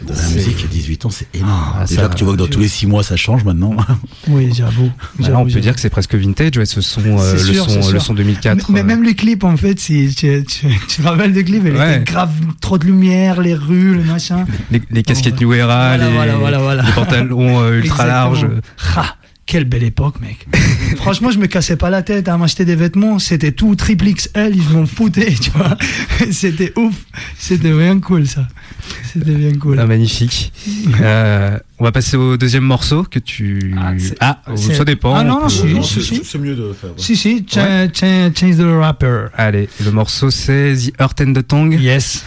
Dans 0.07 0.14
la 0.14 0.28
musique, 0.35 0.69
18 0.69 1.07
ans, 1.07 1.11
c'est 1.11 1.28
énorme. 1.33 1.75
Ah, 1.78 1.85
Déjà 1.88 2.02
ça- 2.02 2.09
que 2.09 2.14
tu 2.16 2.25
vois 2.25 2.33
que 2.35 2.38
dans 2.38 2.47
tous 2.49 2.59
les 2.59 2.66
6 2.69 2.87
mois, 2.90 3.02
ça 3.02 3.16
change 3.16 3.44
maintenant. 3.44 3.75
Oui, 4.28 4.50
j'avoue. 4.54 4.90
Bah 5.18 5.28
on 5.37 5.44
peut 5.47 5.61
dire 5.61 5.75
que 5.75 5.80
c'est 5.80 5.88
presque 5.90 6.14
vintage, 6.14 6.56
ouais, 6.59 6.66
ce 6.66 6.80
son, 6.82 7.00
euh, 7.18 7.32
le, 7.32 7.38
sûr, 7.38 7.68
son 7.70 7.90
le 7.90 7.99
son 7.99 8.12
2004. 8.14 8.56
Mais, 8.68 8.75
mais 8.75 8.80
euh, 8.80 8.85
même 8.85 9.02
le 9.02 9.12
clip, 9.14 9.44
en 9.44 9.56
fait, 9.56 9.80
si 9.80 10.14
tu, 10.14 10.44
tu, 10.44 10.66
tu 10.88 10.97
te 10.97 11.02
rappelles 11.02 11.32
du 11.32 11.42
clip, 11.44 11.62
il 11.64 11.73
Ouais. 11.75 11.97
était 11.97 12.04
grave 12.12 12.30
trop 12.61 12.76
de 12.76 12.85
lumière, 12.85 13.40
les 13.40 13.54
rues, 13.54 13.94
le 13.94 14.04
machin. 14.04 14.44
les, 14.70 14.82
les 14.90 15.02
casquettes 15.02 15.40
Voilà. 15.42 15.47
New 15.47 15.52
Era, 15.54 15.88
Voilà, 15.97 16.09
les, 16.09 16.14
voilà, 16.14 16.37
voilà, 16.37 16.59
voilà. 16.59 16.82
les 16.82 16.92
pantalons 16.92 17.61
euh, 17.62 17.78
ultra 17.78 18.06
larges. 18.06 18.47
Quelle 19.50 19.64
belle 19.64 19.83
époque, 19.83 20.21
mec. 20.21 20.47
Franchement, 20.99 21.33
je 21.33 21.38
me 21.38 21.47
cassais 21.49 21.75
pas 21.75 21.90
la 21.90 22.02
tête 22.02 22.28
à 22.28 22.37
m'acheter 22.38 22.64
des 22.64 22.76
vêtements. 22.76 23.19
C'était 23.19 23.50
tout 23.50 23.75
triple 23.75 24.04
XL, 24.12 24.54
je 24.57 24.76
m'en 24.76 24.87
foutais, 24.87 25.33
tu 25.40 25.50
vois. 25.50 25.76
C'était 26.30 26.73
ouf. 26.76 26.95
C'était 27.37 27.73
bien 27.73 27.99
cool, 27.99 28.28
ça. 28.28 28.47
C'était 29.12 29.33
bien 29.33 29.52
cool. 29.59 29.80
Ah, 29.80 29.87
magnifique. 29.87 30.52
Euh, 31.02 31.59
on 31.78 31.85
va 31.85 31.90
passer 31.92 32.16
au 32.16 32.37
deuxième 32.37 32.62
morceau 32.62 33.02
que 33.04 33.19
tu. 33.19 33.75
Ah, 34.21 34.38
Ah, 34.47 34.57
ça 34.57 34.85
dépend. 34.85 35.14
Ah, 35.16 35.25
non, 35.25 35.38
on 35.38 35.40
non, 35.40 35.45
peut- 35.47 35.50
si, 35.50 35.66
Non, 35.75 35.83
si, 35.83 35.95
c'est- 35.95 36.14
si. 36.14 36.21
C'est 36.25 36.38
mieux 36.38 36.54
de 36.54 36.73
faire. 36.73 36.90
Si, 36.97 37.16
si, 37.16 37.45
cha- 37.49 37.88
cha- 37.92 38.33
Change 38.33 38.57
the 38.59 38.78
Rapper. 38.80 39.26
Allez, 39.37 39.69
le 39.85 39.90
morceau 39.90 40.30
c'est 40.30 40.75
The 40.76 41.00
Earth 41.00 41.21
and 41.23 41.33
the 41.33 41.45
Tongue. 41.47 41.76
Yes. 41.80 42.23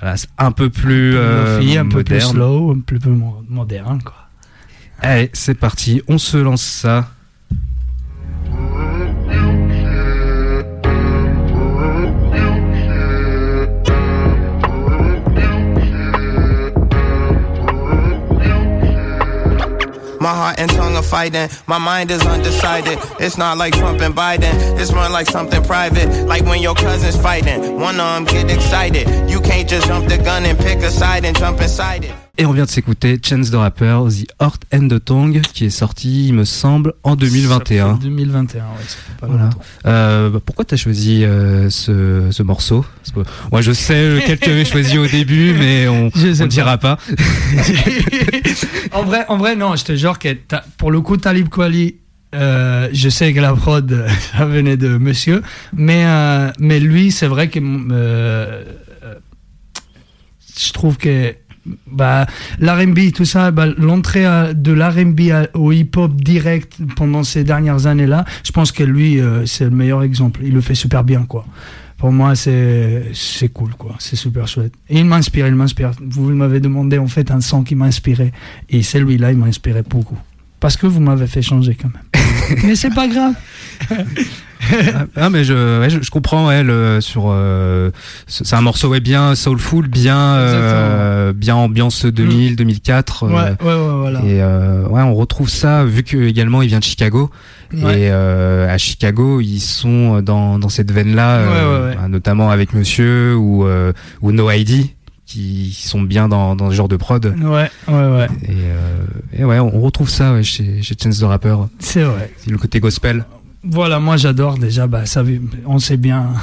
Voilà, 0.00 0.16
c'est 0.16 0.28
un 0.38 0.50
peu 0.50 0.70
plus 0.70 1.14
euh, 1.16 1.58
Lofi, 1.60 1.78
un 1.78 1.86
peu 1.86 2.02
plus 2.02 2.20
slow, 2.20 2.72
un 2.72 2.80
peu 2.80 2.98
plus 2.98 3.10
mo- 3.10 3.44
moderne, 3.48 4.00
quoi. 4.02 4.23
Allez, 5.00 5.30
c'est 5.34 5.54
parti, 5.54 6.02
on 6.08 6.18
se 6.18 6.36
lance 6.38 6.62
ça. 6.62 7.06
My 20.24 20.30
heart 20.30 20.58
and 20.58 20.70
tongue 20.70 20.96
are 20.96 21.02
fighting. 21.02 21.50
My 21.66 21.76
mind 21.76 22.10
is 22.10 22.24
undecided. 22.24 22.98
It's 23.20 23.36
not 23.36 23.58
like 23.58 23.74
Trump 23.74 24.00
and 24.00 24.14
Biden. 24.14 24.54
It's 24.80 24.90
more 24.90 25.10
like 25.10 25.26
something 25.26 25.62
private. 25.64 26.26
Like 26.26 26.44
when 26.46 26.62
your 26.62 26.74
cousins 26.74 27.18
fighting. 27.18 27.78
One 27.78 28.00
of 28.00 28.14
them 28.14 28.24
get 28.24 28.50
excited. 28.50 29.06
You 29.30 29.42
can't 29.42 29.68
just 29.68 29.86
jump 29.86 30.08
the 30.08 30.16
gun 30.16 30.46
and 30.46 30.58
pick 30.58 30.78
a 30.78 30.90
side 30.90 31.26
and 31.26 31.36
jump 31.36 31.60
inside 31.60 32.04
it. 32.04 32.23
Et 32.36 32.46
on 32.46 32.52
vient 32.52 32.64
de 32.64 32.68
s'écouter 32.70 33.20
Chance 33.24 33.52
the 33.52 33.54
Rapper, 33.54 34.00
The 34.10 34.26
Heart 34.42 34.62
and 34.74 34.88
the 34.88 35.04
Tongue, 35.04 35.40
qui 35.52 35.66
est 35.66 35.70
sorti, 35.70 36.26
il 36.26 36.34
me 36.34 36.44
semble, 36.44 36.94
en 37.04 37.14
2021. 37.14 37.86
Ça 37.86 37.94
fait 37.94 38.02
2021, 38.02 38.62
ouais, 38.64 38.68
ça 38.80 38.96
fait 38.96 39.20
pas 39.20 39.26
Voilà. 39.28 39.44
longtemps. 39.44 39.58
Euh, 39.86 40.30
bah, 40.30 40.40
pourquoi 40.44 40.64
t'as 40.64 40.76
choisi 40.76 41.22
euh, 41.24 41.70
ce, 41.70 42.26
ce 42.32 42.42
morceau? 42.42 42.84
Que, 43.14 43.20
Moi, 43.52 43.62
je 43.62 43.70
sais 43.70 44.16
lequel 44.16 44.40
tu 44.40 44.50
avais 44.50 44.64
choisi 44.64 44.98
au 44.98 45.06
début, 45.06 45.54
mais 45.58 45.86
on 45.86 46.06
ne 46.06 46.46
dira 46.48 46.76
pas. 46.78 46.98
en 48.92 49.04
vrai, 49.04 49.24
en 49.28 49.36
vrai, 49.36 49.54
non, 49.54 49.76
je 49.76 49.84
te 49.84 49.94
jure 49.94 50.18
que 50.18 50.36
pour 50.76 50.90
le 50.90 51.00
coup, 51.00 51.16
Talib 51.16 51.48
Kweli, 51.48 51.96
euh, 52.34 52.88
je 52.92 53.08
sais 53.10 53.32
que 53.32 53.38
la 53.38 53.52
prod, 53.54 54.06
ça 54.36 54.44
venait 54.44 54.76
de 54.76 54.98
monsieur, 54.98 55.40
mais, 55.72 56.04
euh, 56.04 56.50
mais 56.58 56.80
lui, 56.80 57.12
c'est 57.12 57.28
vrai 57.28 57.46
que 57.48 57.60
euh, 57.60 58.64
euh, 59.04 59.14
je 60.58 60.72
trouve 60.72 60.96
que 60.96 61.32
bah, 61.86 62.26
l'R&B, 62.58 63.12
tout 63.14 63.24
ça, 63.24 63.50
bah, 63.50 63.66
l'entrée 63.78 64.24
de 64.54 64.72
l'R&B 64.72 65.48
au 65.54 65.72
hip-hop 65.72 66.14
direct 66.14 66.78
pendant 66.96 67.22
ces 67.22 67.44
dernières 67.44 67.86
années-là, 67.86 68.24
je 68.44 68.52
pense 68.52 68.72
que 68.72 68.82
lui, 68.82 69.20
euh, 69.20 69.46
c'est 69.46 69.64
le 69.64 69.70
meilleur 69.70 70.02
exemple. 70.02 70.40
Il 70.44 70.52
le 70.52 70.60
fait 70.60 70.74
super 70.74 71.04
bien, 71.04 71.24
quoi. 71.24 71.44
Pour 71.96 72.12
moi, 72.12 72.34
c'est 72.34 73.04
c'est 73.14 73.48
cool, 73.48 73.70
quoi. 73.74 73.94
C'est 73.98 74.16
super 74.16 74.46
chouette. 74.46 74.74
Et 74.90 74.98
il 74.98 75.06
m'inspire, 75.06 75.46
il 75.46 75.54
m'inspire. 75.54 75.92
Vous 76.00 76.30
m'avez 76.30 76.60
demandé 76.60 76.98
en 76.98 77.06
fait 77.06 77.30
un 77.30 77.40
son 77.40 77.62
qui 77.62 77.74
m'a 77.74 77.86
inspiré, 77.86 78.32
et 78.68 78.82
celui-là, 78.82 79.32
il 79.32 79.38
m'a 79.38 79.46
inspiré 79.46 79.82
beaucoup. 79.82 80.18
Parce 80.60 80.76
que 80.76 80.86
vous 80.86 81.00
m'avez 81.00 81.26
fait 81.26 81.42
changer 81.42 81.76
quand 81.80 81.90
même. 81.92 82.58
Mais 82.64 82.74
c'est 82.74 82.94
pas 82.94 83.08
grave. 83.08 83.34
Ah, 85.16 85.30
mais 85.30 85.44
je, 85.44 85.80
ouais, 85.80 85.90
je, 85.90 86.00
je 86.02 86.10
comprends 86.10 86.48
ouais, 86.48 86.62
le, 86.62 87.00
sur. 87.00 87.24
euh, 87.28 87.90
c'est 88.26 88.54
un 88.54 88.60
morceau 88.60 88.88
ouais, 88.88 89.00
bien 89.00 89.34
soulful, 89.34 89.88
bien, 89.88 90.36
euh, 90.36 91.32
bien 91.32 91.54
ambiance 91.56 92.04
2000, 92.06 92.56
2004. 92.56 93.24
euh, 93.24 93.28
Ouais, 93.28 93.50
ouais, 93.64 93.98
voilà. 93.98 94.20
Et 94.20 94.42
euh, 94.42 94.86
ouais, 94.88 95.02
on 95.02 95.14
retrouve 95.14 95.48
ça 95.48 95.84
vu 95.84 96.02
que 96.02 96.16
également 96.16 96.62
il 96.62 96.68
vient 96.68 96.78
de 96.78 96.84
Chicago. 96.84 97.30
Ouais. 97.72 98.00
Et 98.02 98.10
euh, 98.10 98.72
à 98.72 98.78
Chicago, 98.78 99.40
ils 99.40 99.60
sont 99.60 100.20
dans, 100.22 100.58
dans 100.58 100.68
cette 100.68 100.90
veine-là, 100.92 101.36
euh, 101.38 101.48
Ouais, 101.48 101.80
ouais, 101.84 101.88
ouais. 101.90 101.96
bah, 101.96 102.08
notamment 102.08 102.50
avec 102.50 102.72
Monsieur 102.72 103.34
ou, 103.36 103.66
euh, 103.66 103.92
ou 104.22 104.30
No 104.32 104.50
ID, 104.50 104.86
qui 105.26 105.76
sont 105.82 106.02
bien 106.02 106.28
dans, 106.28 106.54
dans 106.54 106.70
ce 106.70 106.74
genre 106.76 106.86
de 106.88 106.96
prod. 106.96 107.34
Ouais, 107.42 107.70
ouais, 107.88 107.94
ouais. 108.16 108.28
Et, 108.44 108.50
euh, 108.50 109.04
et 109.38 109.44
ouais, 109.44 109.58
on 109.58 109.80
retrouve 109.80 110.08
ça 110.08 110.34
ouais, 110.34 110.42
chez, 110.44 110.82
chez 110.82 110.94
Chance 111.02 111.18
the 111.20 111.24
Rapper. 111.24 111.56
C'est 111.80 112.02
vrai. 112.04 112.32
C'est 112.38 112.50
le 112.50 112.58
côté 112.58 112.78
gospel. 112.78 113.24
Voilà, 113.66 113.98
moi 113.98 114.16
j'adore 114.16 114.58
déjà, 114.58 114.86
bah, 114.86 115.06
ça, 115.06 115.22
on 115.66 115.78
sait 115.78 115.96
bien. 115.96 116.34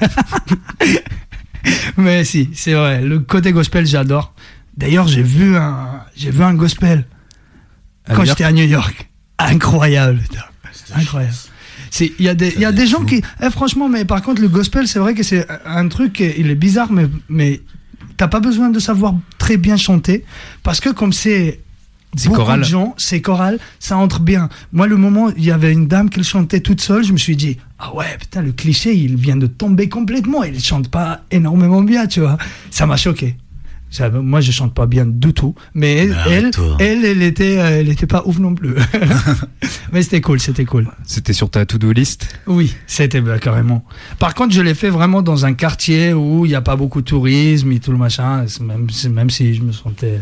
Mais 1.96 2.24
si, 2.24 2.50
c'est 2.54 2.74
vrai, 2.74 3.02
le 3.02 3.18
côté 3.18 3.52
gospel, 3.52 3.86
j'adore. 3.86 4.34
D'ailleurs, 4.76 5.08
j'ai 5.08 5.22
vu 5.22 5.56
un, 5.56 6.02
j'ai 6.16 6.30
vu 6.30 6.44
un 6.44 6.54
gospel 6.54 7.04
À 8.06 8.14
quand 8.14 8.24
j'étais 8.24 8.44
à 8.44 8.52
New 8.52 8.64
York. 8.64 9.10
Incroyable, 9.38 10.20
putain. 10.20 10.44
Incroyable. 10.94 11.34
C'est, 11.90 12.12
il 12.18 12.24
y 12.24 12.28
a 12.28 12.34
des, 12.34 12.52
il 12.54 12.60
y 12.60 12.64
a 12.64 12.72
des 12.72 12.86
gens 12.86 13.04
qui, 13.04 13.22
eh, 13.42 13.50
franchement, 13.50 13.88
mais 13.88 14.04
par 14.04 14.22
contre, 14.22 14.40
le 14.40 14.48
gospel, 14.48 14.86
c'est 14.86 15.00
vrai 15.00 15.14
que 15.14 15.22
c'est 15.24 15.46
un 15.64 15.88
truc, 15.88 16.20
il 16.20 16.50
est 16.50 16.54
bizarre, 16.54 16.92
mais, 16.92 17.06
mais 17.28 17.60
t'as 18.16 18.28
pas 18.28 18.40
besoin 18.40 18.70
de 18.70 18.78
savoir 18.78 19.14
très 19.38 19.56
bien 19.56 19.76
chanter, 19.76 20.24
parce 20.62 20.80
que 20.80 20.90
comme 20.90 21.12
C'est 21.12 21.60
beaucoup 22.24 22.36
choral. 22.36 22.60
de 22.60 22.64
gens, 22.64 22.94
c'est 22.96 23.20
choral, 23.20 23.58
ça 23.78 23.96
entre 23.96 24.20
bien. 24.20 24.48
Moi, 24.72 24.86
le 24.86 24.96
moment, 24.96 25.30
il 25.36 25.44
y 25.44 25.50
avait 25.50 25.72
une 25.72 25.86
dame 25.86 26.10
qui 26.10 26.18
le 26.18 26.24
chantait 26.24 26.60
toute 26.60 26.80
seule, 26.80 27.04
je 27.04 27.12
me 27.12 27.18
suis 27.18 27.36
dit, 27.36 27.58
ah 27.78 27.94
ouais, 27.94 28.16
putain, 28.18 28.42
le 28.42 28.52
cliché, 28.52 28.94
il 28.94 29.16
vient 29.16 29.36
de 29.36 29.46
tomber 29.46 29.88
complètement, 29.88 30.42
il 30.44 30.58
chante 30.62 30.88
pas 30.88 31.20
énormément 31.30 31.82
bien, 31.82 32.06
tu 32.06 32.20
vois. 32.20 32.38
Ça 32.70 32.86
m'a 32.86 32.96
choqué. 32.96 33.36
Ça- 33.90 34.10
moi, 34.10 34.42
je 34.42 34.52
chante 34.52 34.74
pas 34.74 34.84
bien 34.86 35.06
du 35.06 35.32
tout, 35.32 35.54
mais 35.72 35.94
elle, 35.96 36.10
Mais 36.26 36.32
elle, 36.34 36.50
elle, 36.78 37.04
elle 37.06 37.22
était, 37.22 37.58
euh, 37.58 37.80
elle 37.80 37.88
était 37.88 38.06
pas 38.06 38.22
ouf 38.26 38.38
non 38.38 38.54
plus. 38.54 38.74
mais 39.92 40.02
c'était 40.02 40.20
cool, 40.20 40.40
c'était 40.40 40.66
cool. 40.66 40.88
C'était 41.04 41.32
sur 41.32 41.48
ta 41.50 41.64
to-do 41.64 41.92
list? 41.92 42.28
Oui, 42.46 42.74
c'était 42.86 43.22
bah, 43.22 43.38
carrément. 43.38 43.82
Par 44.18 44.34
contre, 44.34 44.52
je 44.54 44.60
l'ai 44.60 44.74
fait 44.74 44.90
vraiment 44.90 45.22
dans 45.22 45.46
un 45.46 45.54
quartier 45.54 46.12
où 46.12 46.44
il 46.44 46.50
n'y 46.50 46.54
a 46.54 46.60
pas 46.60 46.76
beaucoup 46.76 47.00
de 47.00 47.06
tourisme 47.06 47.72
et 47.72 47.78
tout 47.80 47.90
le 47.92 47.96
machin. 47.96 48.44
Même 48.60 49.30
si 49.30 49.54
je 49.54 49.62
me 49.62 49.72
sentais. 49.72 50.20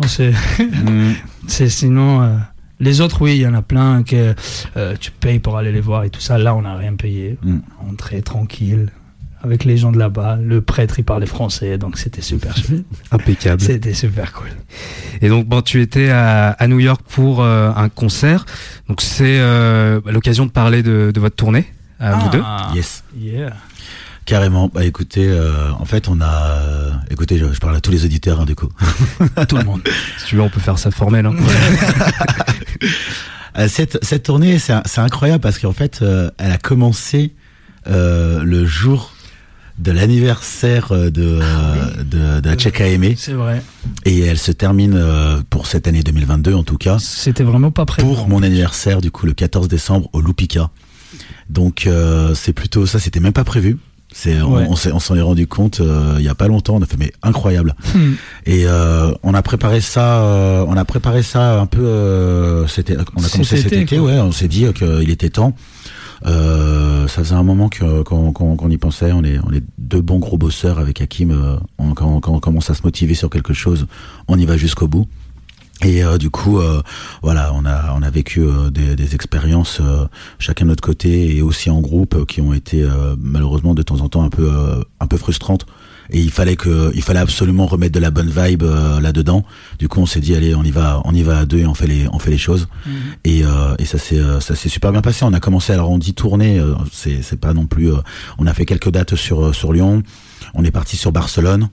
On 0.00 0.06
sait- 0.08 0.32
Mm. 0.58 1.12
c'est 1.48 1.68
sinon. 1.68 2.22
euh, 2.22 2.36
les 2.80 3.00
autres, 3.00 3.22
oui, 3.22 3.36
il 3.36 3.42
y 3.42 3.46
en 3.46 3.54
a 3.54 3.62
plein 3.62 4.02
que 4.02 4.34
euh, 4.76 4.96
tu 4.98 5.10
payes 5.12 5.38
pour 5.38 5.56
aller 5.56 5.70
les 5.72 5.80
voir 5.80 6.02
et 6.04 6.10
tout 6.10 6.20
ça. 6.20 6.36
Là, 6.38 6.54
on 6.56 6.62
n'a 6.62 6.74
rien 6.76 6.94
payé. 6.94 7.38
Mm. 7.42 7.58
On 7.88 7.94
très 7.94 8.22
tranquille 8.22 8.90
avec 9.44 9.64
les 9.64 9.76
gens 9.76 9.92
de 9.92 9.98
là-bas. 9.98 10.36
Le 10.42 10.60
prêtre, 10.62 10.98
il 10.98 11.04
parlait 11.04 11.26
français, 11.26 11.78
donc 11.78 11.96
c'était 11.98 12.22
super 12.22 12.56
chouette. 12.56 12.84
Impeccable. 13.12 13.60
C'était 13.60 13.94
super 13.94 14.32
cool. 14.32 14.48
Et 15.20 15.28
donc, 15.28 15.46
bon, 15.46 15.62
tu 15.62 15.80
étais 15.80 16.10
à, 16.10 16.50
à 16.50 16.66
New 16.68 16.80
York 16.80 17.02
pour 17.08 17.40
euh, 17.42 17.70
un 17.76 17.88
concert. 17.88 18.46
Donc, 18.88 19.00
c'est 19.00 19.38
euh, 19.40 20.00
l'occasion 20.06 20.46
de 20.46 20.50
parler 20.50 20.82
de, 20.82 21.10
de 21.14 21.20
votre 21.20 21.36
tournée, 21.36 21.66
à 22.00 22.14
vous 22.16 22.30
deux. 22.30 22.42
Ah, 22.44 22.70
Yes. 22.74 23.04
Yeah. 23.16 23.52
Carrément. 24.24 24.70
Bah 24.72 24.84
écoutez, 24.84 25.26
euh, 25.28 25.70
en 25.78 25.84
fait, 25.84 26.08
on 26.08 26.20
a. 26.20 26.26
euh, 26.58 26.90
écoutez, 27.10 27.38
je, 27.38 27.52
je 27.52 27.58
parle 27.58 27.74
à 27.76 27.80
tous 27.80 27.90
les 27.90 28.04
auditeurs 28.04 28.40
hein, 28.40 28.44
du 28.44 28.54
coup. 28.54 28.68
Tout 29.48 29.56
le 29.56 29.64
monde. 29.64 29.82
Si 30.18 30.26
tu 30.26 30.36
veux, 30.36 30.42
on 30.42 30.48
peut 30.48 30.60
faire 30.60 30.78
ça 30.78 30.90
formel. 30.90 31.26
Hein. 31.26 31.34
Euh, 33.58 33.68
cette, 33.68 34.02
cette 34.02 34.22
tournée, 34.22 34.58
c'est 34.58 34.72
incroyable 34.98 35.42
parce 35.42 35.58
qu'en 35.58 35.74
fait, 35.74 36.00
euh, 36.00 36.30
elle 36.38 36.52
a 36.52 36.56
commencé 36.56 37.34
euh, 37.86 38.42
le 38.42 38.64
jour 38.64 39.12
de 39.78 39.92
l'anniversaire 39.92 40.92
euh, 40.92 41.10
de, 41.10 41.38
euh, 41.42 42.02
de, 42.02 42.40
de 42.40 42.48
la 42.48 42.56
Check 42.56 42.80
AME 42.80 43.14
C'est 43.14 43.34
vrai. 43.34 43.62
et 44.06 44.20
elle 44.20 44.38
se 44.38 44.52
termine 44.52 44.94
euh, 44.96 45.42
pour 45.50 45.66
cette 45.66 45.86
année 45.86 46.02
2022 46.02 46.54
en 46.54 46.62
tout 46.62 46.78
cas 46.78 46.96
C'était 46.98 47.42
vraiment 47.44 47.70
pas 47.70 47.84
prêt. 47.84 48.02
pour 48.02 48.26
mon 48.26 48.42
anniversaire 48.42 49.02
du 49.02 49.10
coup 49.10 49.26
le 49.26 49.34
14 49.34 49.68
décembre 49.68 50.08
au 50.14 50.22
Lupika. 50.22 50.70
Donc 51.50 51.86
euh, 51.86 52.34
c'est 52.34 52.54
plutôt 52.54 52.86
ça, 52.86 52.98
c'était 52.98 53.20
même 53.20 53.34
pas 53.34 53.44
prévu. 53.44 53.76
C'est 54.14 54.40
on- 54.42 54.52
Ouais. 54.54 54.66
on, 54.68 54.76
s'est- 54.76 54.92
on 54.92 55.00
s'en 55.00 55.16
est 55.16 55.20
rendu 55.22 55.46
compte 55.46 55.80
euh, 55.80 56.16
il 56.18 56.24
y 56.24 56.28
a 56.28 56.34
pas 56.34 56.46
longtemps. 56.48 56.76
On 56.76 56.82
a 56.82 56.86
fait 56.86 56.98
mais 56.98 57.12
incroyable. 57.22 57.74
Hmm. 57.94 58.12
Et 58.46 58.64
euh, 58.66 59.12
on 59.22 59.32
a 59.34 59.42
préparé 59.42 59.80
ça, 59.80 60.20
euh, 60.22 60.64
on 60.68 60.76
a 60.76 60.84
préparé 60.84 61.22
ça 61.22 61.58
un 61.60 61.66
peu. 61.66 61.84
Euh, 61.84 62.66
c'était, 62.66 62.96
on 62.96 63.00
a 63.00 63.04
commencé 63.28 63.56
cet 63.56 63.72
été, 63.72 63.98
ouais. 63.98 64.18
On 64.20 64.32
s'est 64.32 64.48
dit 64.48 64.66
qu'il 64.74 65.10
était 65.10 65.30
temps. 65.30 65.54
Euh, 66.24 67.08
ça 67.08 67.22
faisait 67.24 67.34
un 67.34 67.42
moment 67.42 67.68
que 67.68 68.02
qu'on 68.02 68.32
qu'on- 68.32 68.56
qu'on 68.56 68.70
y 68.70 68.78
pensait. 68.78 69.10
On 69.12 69.24
est, 69.24 69.38
on 69.44 69.52
est 69.52 69.64
deux 69.78 70.00
bons 70.02 70.18
gros 70.18 70.36
bosseurs 70.38 70.78
avec 70.78 71.00
Hakim. 71.00 71.30
euh, 71.32 71.56
on- 71.78 71.94
quand, 71.94 72.20
quand 72.20 72.32
on 72.32 72.38
commence 72.40 72.70
à 72.70 72.74
se 72.74 72.82
motiver 72.84 73.14
sur 73.14 73.28
quelque 73.30 73.54
chose, 73.54 73.86
on 74.28 74.38
y 74.38 74.44
va 74.44 74.56
jusqu'au 74.56 74.86
bout. 74.86 75.06
Et 75.84 76.04
euh, 76.04 76.16
du 76.16 76.30
coup, 76.30 76.58
euh, 76.60 76.80
voilà, 77.22 77.52
on 77.54 77.64
a 77.66 77.92
on 77.96 78.02
a 78.02 78.10
vécu 78.10 78.40
euh, 78.40 78.70
des, 78.70 78.94
des 78.94 79.14
expériences 79.16 79.80
euh, 79.80 80.06
chacun 80.38 80.64
de 80.64 80.70
notre 80.70 80.82
côté 80.82 81.36
et 81.36 81.42
aussi 81.42 81.70
en 81.70 81.80
groupe 81.80 82.14
euh, 82.14 82.24
qui 82.24 82.40
ont 82.40 82.52
été 82.54 82.82
euh, 82.82 83.16
malheureusement 83.18 83.74
de 83.74 83.82
temps 83.82 84.00
en 84.00 84.08
temps 84.08 84.22
un 84.22 84.28
peu 84.30 84.48
euh, 84.48 84.82
un 85.00 85.06
peu 85.08 85.16
frustrantes. 85.16 85.66
Et 86.10 86.20
il 86.20 86.30
fallait 86.30 86.56
que 86.56 86.92
il 86.94 87.02
fallait 87.02 87.20
absolument 87.20 87.66
remettre 87.66 87.92
de 87.94 87.98
la 88.00 88.10
bonne 88.10 88.30
vibe 88.30 88.62
euh, 88.64 89.00
là 89.00 89.12
dedans. 89.12 89.44
Du 89.78 89.88
coup, 89.88 90.00
on 90.00 90.06
s'est 90.06 90.20
dit 90.20 90.34
allez, 90.36 90.54
on 90.54 90.62
y 90.62 90.70
va, 90.70 91.00
on 91.04 91.14
y 91.14 91.22
va 91.22 91.38
à 91.38 91.46
deux 91.46 91.58
et 91.58 91.66
on 91.66 91.74
fait 91.74 91.86
les 91.86 92.06
on 92.12 92.18
fait 92.20 92.30
les 92.30 92.38
choses. 92.38 92.68
Et, 93.24 93.44
euh, 93.44 93.74
et 93.78 93.84
ça 93.84 93.98
s'est 93.98 94.20
ça 94.40 94.54
s'est 94.54 94.68
super 94.68 94.92
bien 94.92 95.00
passé. 95.00 95.24
On 95.24 95.32
a 95.32 95.40
commencé 95.40 95.72
alors 95.72 95.90
on 95.90 95.98
dit 95.98 96.14
tourner, 96.14 96.62
c'est 96.92 97.22
c'est 97.22 97.40
pas 97.40 97.54
non 97.54 97.66
plus. 97.66 97.90
euh, 97.92 97.96
on 98.38 98.46
a 98.46 98.54
fait 98.54 98.66
quelques 98.66 98.90
dates 98.90 99.16
sur 99.16 99.52
sur 99.54 99.72
Lyon. 99.72 100.02
On 100.54 100.64
est 100.64 100.70
parti 100.70 100.96
sur 100.96 101.12
Barcelone. 101.12 101.68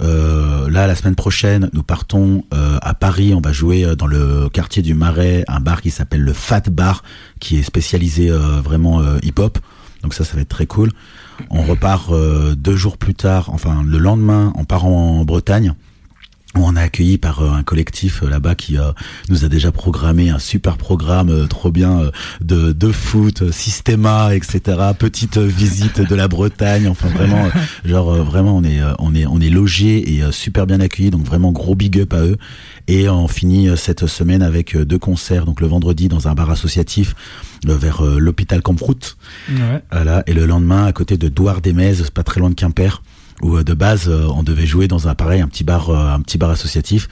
Euh, 0.00 0.70
là, 0.70 0.86
la 0.86 0.94
semaine 0.94 1.14
prochaine, 1.14 1.68
nous 1.72 1.82
partons 1.82 2.44
euh, 2.54 2.78
à 2.82 2.94
Paris. 2.94 3.34
On 3.34 3.40
va 3.40 3.52
jouer 3.52 3.84
euh, 3.84 3.94
dans 3.94 4.06
le 4.06 4.48
quartier 4.48 4.82
du 4.82 4.94
Marais, 4.94 5.44
un 5.48 5.60
bar 5.60 5.82
qui 5.82 5.90
s'appelle 5.90 6.22
le 6.22 6.32
Fat 6.32 6.62
Bar, 6.70 7.02
qui 7.40 7.58
est 7.58 7.62
spécialisé 7.62 8.30
vraiment 8.30 9.02
hip-hop. 9.22 9.58
Donc 10.02 10.14
ça, 10.14 10.24
ça 10.24 10.34
va 10.34 10.42
être 10.42 10.48
très 10.48 10.66
cool. 10.66 10.90
On 11.50 11.62
repart 11.62 12.12
deux 12.56 12.76
jours 12.76 12.98
plus 12.98 13.14
tard, 13.14 13.50
enfin 13.52 13.82
le 13.86 13.98
lendemain, 13.98 14.52
on 14.56 14.64
part 14.64 14.86
en 14.86 15.24
Bretagne. 15.24 15.74
On 16.54 16.76
est 16.76 16.80
accueilli 16.80 17.18
par 17.18 17.42
euh, 17.42 17.50
un 17.50 17.62
collectif 17.62 18.22
euh, 18.22 18.28
là-bas 18.28 18.54
qui 18.54 18.78
euh, 18.78 18.92
nous 19.28 19.44
a 19.44 19.48
déjà 19.48 19.72
programmé 19.72 20.30
un 20.30 20.38
super 20.38 20.76
programme 20.76 21.48
trop 21.48 21.70
bien 21.70 22.10
de, 22.40 22.72
de 22.72 22.92
foot, 22.92 23.50
systéma, 23.50 24.34
etc. 24.34 24.78
Petite 24.98 25.38
visite 25.38 26.00
de 26.00 26.14
la 26.14 26.28
Bretagne, 26.28 26.88
enfin 26.88 27.08
vraiment, 27.08 27.48
genre 27.84 28.14
vraiment 28.22 28.56
on 28.56 28.64
est 28.64 28.80
on 28.98 29.14
est 29.14 29.26
on 29.26 29.40
est 29.40 29.50
logé 29.50 30.14
et 30.14 30.22
super 30.30 30.66
bien 30.66 30.80
accueilli, 30.80 31.10
donc 31.10 31.24
vraiment 31.24 31.52
gros 31.52 31.74
big 31.74 32.00
up 32.00 32.12
à 32.12 32.22
eux. 32.22 32.36
Et 32.88 33.08
on 33.08 33.28
finit 33.28 33.68
cette 33.76 34.06
semaine 34.06 34.42
avec 34.42 34.76
deux 34.76 34.98
concerts, 34.98 35.44
donc 35.44 35.60
le 35.60 35.66
vendredi 35.66 36.08
dans 36.08 36.28
un 36.28 36.34
bar 36.34 36.50
associatif 36.50 37.14
vers 37.64 38.02
l'hôpital 38.02 38.60
Camprout, 38.60 39.16
ouais. 39.48 39.82
voilà, 39.92 40.24
et 40.26 40.34
le 40.34 40.46
lendemain 40.46 40.84
à 40.84 40.92
côté 40.92 41.16
de 41.16 41.28
Douar 41.28 41.60
des 41.60 41.72
Mezes, 41.72 42.10
pas 42.10 42.24
très 42.24 42.40
loin 42.40 42.50
de 42.50 42.54
Quimper 42.54 43.02
où 43.42 43.56
euh, 43.56 43.64
de 43.64 43.74
base 43.74 44.08
euh, 44.08 44.26
on 44.34 44.42
devait 44.42 44.66
jouer 44.66 44.88
dans 44.88 45.08
un 45.08 45.14
pareil 45.14 45.40
un 45.40 45.48
petit 45.48 45.64
bar 45.64 45.90
euh, 45.90 46.14
un 46.14 46.20
petit 46.20 46.38
bar 46.38 46.50
associatif 46.50 47.08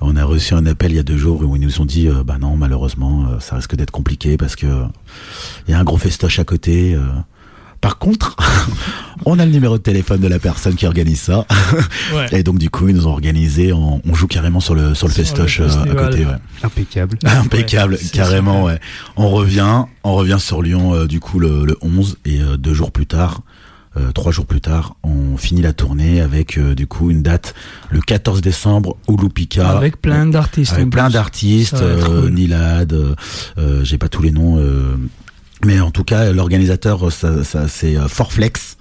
on 0.00 0.16
a 0.16 0.24
reçu 0.24 0.54
un 0.54 0.66
appel 0.66 0.92
il 0.92 0.96
y 0.96 1.00
a 1.00 1.04
deux 1.04 1.16
jours 1.16 1.42
où 1.42 1.54
ils 1.56 1.62
nous 1.62 1.80
ont 1.80 1.84
dit 1.84 2.08
bah 2.26 2.36
non 2.40 2.56
malheureusement 2.56 3.38
ça 3.38 3.54
risque 3.54 3.76
d'être 3.76 3.92
compliqué 3.92 4.36
parce 4.36 4.56
que 4.56 4.66
il 5.68 5.70
y 5.70 5.74
a 5.74 5.78
un 5.78 5.84
gros 5.84 5.96
festoche 5.96 6.40
à 6.40 6.44
côté 6.44 6.98
par 7.80 7.98
contre, 7.98 8.34
on 9.26 9.38
a 9.38 9.44
le 9.44 9.52
numéro 9.52 9.78
de 9.78 9.82
téléphone 9.82 10.20
de 10.20 10.26
la 10.26 10.40
personne 10.40 10.74
qui 10.74 10.86
organise 10.86 11.20
ça. 11.20 11.46
Et 12.32 12.42
donc 12.42 12.58
du 12.58 12.68
coup, 12.68 12.88
ils 12.88 12.96
nous 12.96 13.06
ont 13.06 13.12
organisé, 13.12 13.72
on, 13.72 14.00
joue 14.12 14.26
carrément 14.26 14.58
sur 14.58 14.74
le 14.74 14.96
sur 14.96 15.06
le 15.06 15.12
festoche 15.12 15.60
à 15.60 15.94
côté. 15.94 16.24
Ouais. 16.24 16.34
Impeccable. 16.64 17.18
Impeccable, 17.24 17.96
carrément. 18.12 18.64
Ouais. 18.64 18.80
On 19.14 19.28
revient, 19.28 19.84
on 20.02 20.14
revient 20.14 20.38
sur 20.40 20.62
Lyon 20.62 21.06
du 21.06 21.20
coup 21.20 21.38
le, 21.38 21.64
le 21.64 21.76
11 21.80 22.18
et 22.24 22.40
deux 22.58 22.74
jours 22.74 22.90
plus 22.90 23.06
tard, 23.06 23.42
euh, 23.42 23.42
trois 24.14 24.32
jours 24.32 24.46
plus 24.46 24.60
tard, 24.60 24.96
on 25.02 25.36
finit 25.36 25.62
la 25.62 25.72
tournée 25.72 26.20
avec 26.20 26.58
euh, 26.58 26.74
du 26.74 26.86
coup 26.86 27.10
une 27.10 27.22
date 27.22 27.54
le 27.90 28.00
14 28.00 28.40
décembre 28.40 28.96
au 29.06 29.16
Lupika. 29.16 29.70
Avec 29.70 30.00
plein 30.00 30.26
d'artistes. 30.26 30.72
Avec 30.72 30.90
plein 30.90 31.10
d'artistes, 31.10 31.74
euh, 31.74 32.30
Nilad, 32.30 32.92
euh, 32.92 33.84
j'ai 33.84 33.98
pas 33.98 34.08
tous 34.08 34.22
les 34.22 34.30
noms, 34.30 34.62
mais 35.64 35.80
en 35.80 35.90
tout 35.90 36.04
cas 36.04 36.32
l'organisateur, 36.32 37.12
ça, 37.12 37.44
ça 37.44 37.68
c'est 37.68 37.96
Forflex. 38.08 38.76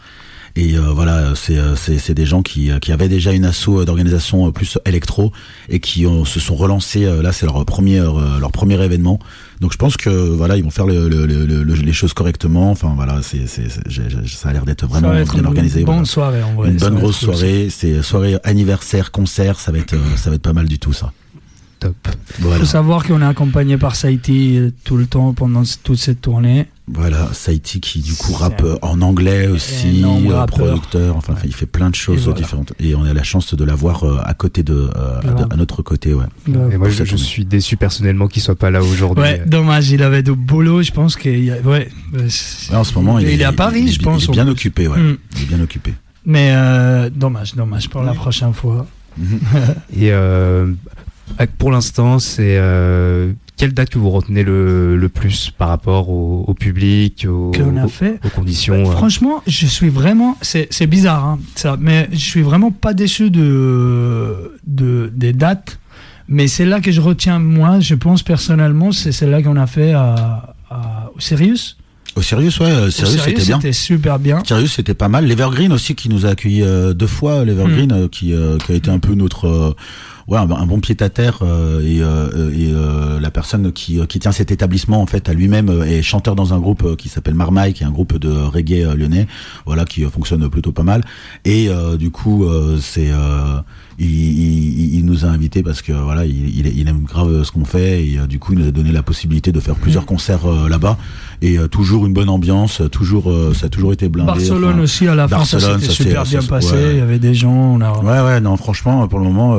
Et 0.56 0.78
euh, 0.78 0.92
voilà, 0.94 1.34
c'est 1.36 1.60
c'est 1.76 2.14
des 2.14 2.26
gens 2.26 2.42
qui 2.42 2.70
qui 2.82 2.92
avaient 2.92 3.08
déjà 3.10 3.32
une 3.32 3.46
asso 3.46 3.86
d'organisation 3.86 4.52
plus 4.52 4.78
électro 4.86 5.32
et 5.70 5.80
qui 5.80 6.06
se 6.26 6.40
sont 6.40 6.56
relancés. 6.56 7.06
là, 7.22 7.32
c'est 7.32 7.46
leur 7.46 7.66
premier 7.66 8.00
leur 8.00 8.52
premier 8.52 8.82
événement. 8.84 9.20
Donc 9.60 9.72
je 9.74 9.78
pense 9.78 9.96
que 9.96 10.10
voilà, 10.10 10.58
ils 10.58 10.64
vont 10.64 10.72
faire 10.72 10.88
le, 10.88 11.08
le, 11.08 11.26
le, 11.26 11.64
les 11.64 11.94
choses 11.94 12.14
correctement. 12.14 12.72
Enfin 12.72 12.94
voilà, 12.96 13.22
c'est 13.22 13.48
c'est 13.48 13.70
ça 13.70 14.50
a 14.50 14.54
l'air 14.54 14.66
d'être 14.66 14.86
vraiment 14.88 15.12
bien 15.12 15.46
organisé. 15.46 15.82
Une 15.82 15.86
bonne 15.86 16.06
soirée 16.06 16.44
en 16.44 16.54
vrai. 16.54 16.70
Une 16.72 16.78
bonne 16.78 16.96
grosse 16.96 17.20
soirée. 17.20 17.68
C'est 17.70 18.02
soirée 18.02 18.38
anniversaire, 18.44 19.12
concert. 19.12 19.60
Ça 19.60 19.72
va 19.72 19.78
être 19.78 19.96
ça 20.18 20.30
va 20.30 20.36
être 20.36 20.42
pas 20.42 20.54
mal 20.54 20.68
du 20.68 20.80
tout 20.80 20.94
ça. 20.94 21.12
Top. 21.80 21.96
Il 22.40 22.46
faut 22.46 22.66
savoir 22.66 23.04
qu'on 23.04 23.22
est 23.24 23.26
accompagné 23.26 23.76
par 23.76 23.96
Saïti 23.96 24.56
euh, 24.58 24.70
tout 24.84 24.98
le 24.98 25.08
temps 25.08 25.34
pendant 25.34 25.64
toute 25.84 25.98
cette 25.98 26.22
tournée. 26.22 26.68
Voilà, 26.94 27.30
Saïti 27.34 27.80
qui 27.80 28.00
du 28.00 28.14
coup 28.14 28.34
rappe 28.34 28.66
en 28.82 29.02
anglais 29.02 29.48
aussi, 29.48 30.04
euh, 30.04 30.46
producteur, 30.46 31.16
enfin 31.16 31.36
il 31.46 31.54
fait 31.56 31.66
plein 31.66 31.90
de 31.90 31.96
choses 31.96 32.28
différentes. 32.34 32.74
Et 32.80 32.96
on 32.96 33.04
a 33.04 33.14
la 33.14 33.24
chance 33.24 33.56
de 33.56 33.64
l'avoir 33.64 34.04
euh, 34.04 34.20
à 34.24 34.34
côté 34.34 34.64
de, 34.64 34.90
à, 34.96 35.56
notre 35.56 35.82
côté, 35.82 36.14
ouais. 36.14 36.26
Et 36.48 36.78
moi 36.78 36.90
je, 36.90 37.16
suis 37.16 37.46
déçu 37.46 37.78
personnellement 37.78 38.28
qu'il 38.28 38.42
soit 38.42 38.56
pas 38.56 38.72
là 38.72 38.82
aujourd'hui. 38.82 39.24
Ouais, 39.24 39.44
dommage, 39.46 39.90
il 39.92 40.04
avait 40.04 40.24
de 40.24 40.32
boulot, 40.32 40.82
je 40.82 40.92
pense 40.92 41.16
qu'il 41.16 41.54
ouais. 41.66 41.90
en 42.74 42.84
ce 42.84 42.94
moment 42.96 43.20
il, 43.20 43.42
est, 43.42 43.44
à 43.44 43.54
Paris, 43.54 43.92
je 43.92 44.00
pense. 44.00 44.26
Il 44.26 44.30
est 44.30 44.34
bien 44.34 44.48
occupé, 44.48 44.88
ouais. 44.88 45.00
Mm. 45.00 45.18
Il 45.38 45.44
est 45.44 45.46
bien 45.46 45.62
occupé. 45.62 45.94
Mais 46.26 46.54
dommage, 47.10 47.56
dommage 47.56 47.90
pour 47.90 48.04
la 48.04 48.14
prochaine 48.14 48.54
fois. 48.54 48.86
Et 49.96 50.12
pour 51.58 51.72
l'instant, 51.72 52.20
c'est 52.20 52.58
euh, 52.58 53.34
quelle 53.58 53.74
date 53.74 53.90
que 53.90 54.00
vous 54.00 54.10
retenez 54.10 54.44
le, 54.44 54.98
le 54.98 55.10
plus 55.10 55.52
par 55.56 55.70
rapport 55.70 56.10
au, 56.10 56.46
au 56.48 56.54
public, 56.54 57.28
au, 57.30 57.52
a 57.78 57.88
fait. 57.88 58.20
aux, 58.26 58.30
conditions 58.30 58.84
bah, 58.84 58.92
Franchement, 58.92 59.44
je 59.48 59.66
suis 59.66 59.90
vraiment, 59.90 60.38
c'est 60.42 60.88
bizarre, 60.88 61.26
hein, 61.26 61.40
ça, 61.56 61.78
mais 61.80 62.10
je 62.12 62.18
suis 62.18 62.42
vraiment 62.42 62.72
pas 62.72 62.94
déçu 62.94 63.30
de, 63.30 64.58
de 64.66 65.12
des 65.16 65.34
dates. 65.34 65.80
Mais 66.28 66.48
c'est 66.48 66.66
là 66.66 66.80
que 66.80 66.92
je 66.92 67.02
retiens 67.02 67.40
moi, 67.40 67.80
je 67.82 67.94
pense 67.94 68.24
personnellement, 68.24 68.92
c'est 68.92 69.12
celle-là 69.12 69.42
qu'on 69.44 69.58
a 69.58 69.68
fait 69.68 69.92
à, 69.92 70.56
à, 70.70 71.12
au 71.16 71.20
Sirius. 71.20 71.78
Au 72.16 72.22
Sirius, 72.22 72.60
ouais, 72.60 72.72
euh, 72.72 72.90
Sirius 72.90 73.22
c'était 73.22 73.44
bien. 73.44 73.58
C'était 73.58 73.74
super 73.74 74.18
bien. 74.18 74.42
Sirius 74.46 74.74
c'était 74.74 74.94
pas 74.94 75.08
mal. 75.08 75.26
L'Evergreen 75.26 75.72
aussi 75.72 75.94
qui 75.96 76.10
nous 76.10 76.26
a 76.26 76.30
accueillis 76.30 76.64
euh, 76.64 76.94
deux 76.94 77.08
fois. 77.08 77.44
L'Evergreen 77.46 78.06
mm. 78.06 78.10
qui, 78.10 78.34
qui 78.66 78.72
a 78.72 78.76
été 78.76 78.90
un 78.90 79.00
peu 79.00 79.14
notre 79.14 79.76
ouais, 80.32 80.38
un, 80.38 80.66
bon 80.66 80.80
pied 80.80 80.96
à 81.02 81.10
terre 81.10 81.40
euh, 81.42 81.82
et, 81.82 82.02
euh, 82.02 82.52
et 82.52 82.72
euh, 82.74 83.20
la 83.20 83.32
personne 83.32 83.72
qui, 83.74 84.06
qui 84.08 84.20
tient 84.20 84.32
cet 84.32 84.52
établissement 84.52 85.02
en 85.02 85.06
fait 85.06 85.28
à 85.30 85.34
lui-même 85.34 85.84
est 85.86 86.02
chanteur 86.02 86.36
dans 86.36 86.54
un 86.54 86.60
groupe 86.60 86.96
qui 86.96 87.10
s'appelle 87.10 87.36
Marmaille, 87.36 87.74
qui 87.74 87.84
est 87.84 87.86
un 87.86 87.92
groupe 87.92 88.18
de 88.18 88.32
reggae 88.32 88.96
lyonnais, 88.96 89.28
voilà, 89.66 89.86
qui 89.86 90.04
fonctionne 90.04 90.50
plutôt 90.50 90.72
pas 90.72 90.84
mal. 90.84 91.04
Et 91.46 91.70
du 91.98 92.12
coup, 92.12 92.48
c'est 92.80 93.12
il, 94.06 94.96
il, 94.96 95.06
nous 95.06 95.26
a 95.26 95.30
invités 95.30 95.64
parce 95.64 95.82
que 95.82 95.92
voilà, 95.92 96.26
il, 96.26 96.68
il 96.68 96.88
aime 96.88 97.04
grave 97.04 97.44
ce 97.44 97.52
qu'on 97.52 97.66
fait 97.66 98.06
et 98.06 98.18
du 98.28 98.40
coup 98.40 98.54
il 98.54 98.60
nous 98.60 98.68
a 98.68 98.72
donné 98.72 98.92
la 98.92 99.04
possibilité 99.04 99.52
de 99.52 99.60
faire 99.60 99.76
plusieurs 99.76 100.04
mmh. 100.04 100.08
concerts 100.08 100.48
là-bas 100.70 100.98
et 101.42 101.58
toujours 101.70 102.06
une 102.06 102.14
bonne 102.14 102.30
ambiance, 102.30 102.82
toujours 102.92 103.34
ça 103.56 103.66
a 103.66 103.70
toujours 103.70 103.94
été 103.94 104.10
blindé. 104.10 104.32
Barcelone 104.32 104.80
aussi 104.80 105.08
à 105.08 105.16
la 105.16 105.28
fin, 105.28 105.46
ça 105.46 105.60
s'est 105.60 105.90
super 105.90 106.24
bien 106.24 106.42
passé. 106.42 106.76
Il 106.92 106.98
y 106.98 107.02
avait 107.02 107.20
des 107.20 107.34
gens. 107.34 107.52
On 107.52 107.82
a... 107.82 108.00
Ouais 108.00 108.26
ouais 108.26 108.42
non 108.42 108.58
franchement 108.58 109.08
pour 109.08 109.20
le 109.20 109.26
moment 109.26 109.58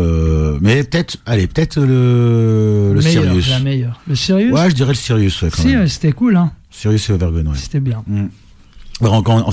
mais 0.61 0.85
peut-être, 0.85 1.17
allez, 1.27 1.47
peut-être 1.47 1.81
le, 1.81 2.93
le 2.95 3.01
Sirius. 3.01 3.51
La 3.51 3.59
meilleure. 3.61 4.01
Le 4.07 4.15
Sirius 4.15 4.53
Ouais, 4.53 4.71
je 4.71 4.75
dirais 4.75 4.93
le 4.93 4.95
Sirius. 4.95 5.43
Ouais, 5.43 5.51
si, 5.53 5.75
c'était 5.89 6.13
cool, 6.13 6.37
hein. 6.37 6.53
Sirius 6.71 7.11
et 7.11 7.13
Overgun, 7.13 7.47
ouais. 7.47 7.57
C'était 7.57 7.81
bien. 7.81 8.03
Mm. 8.07 8.27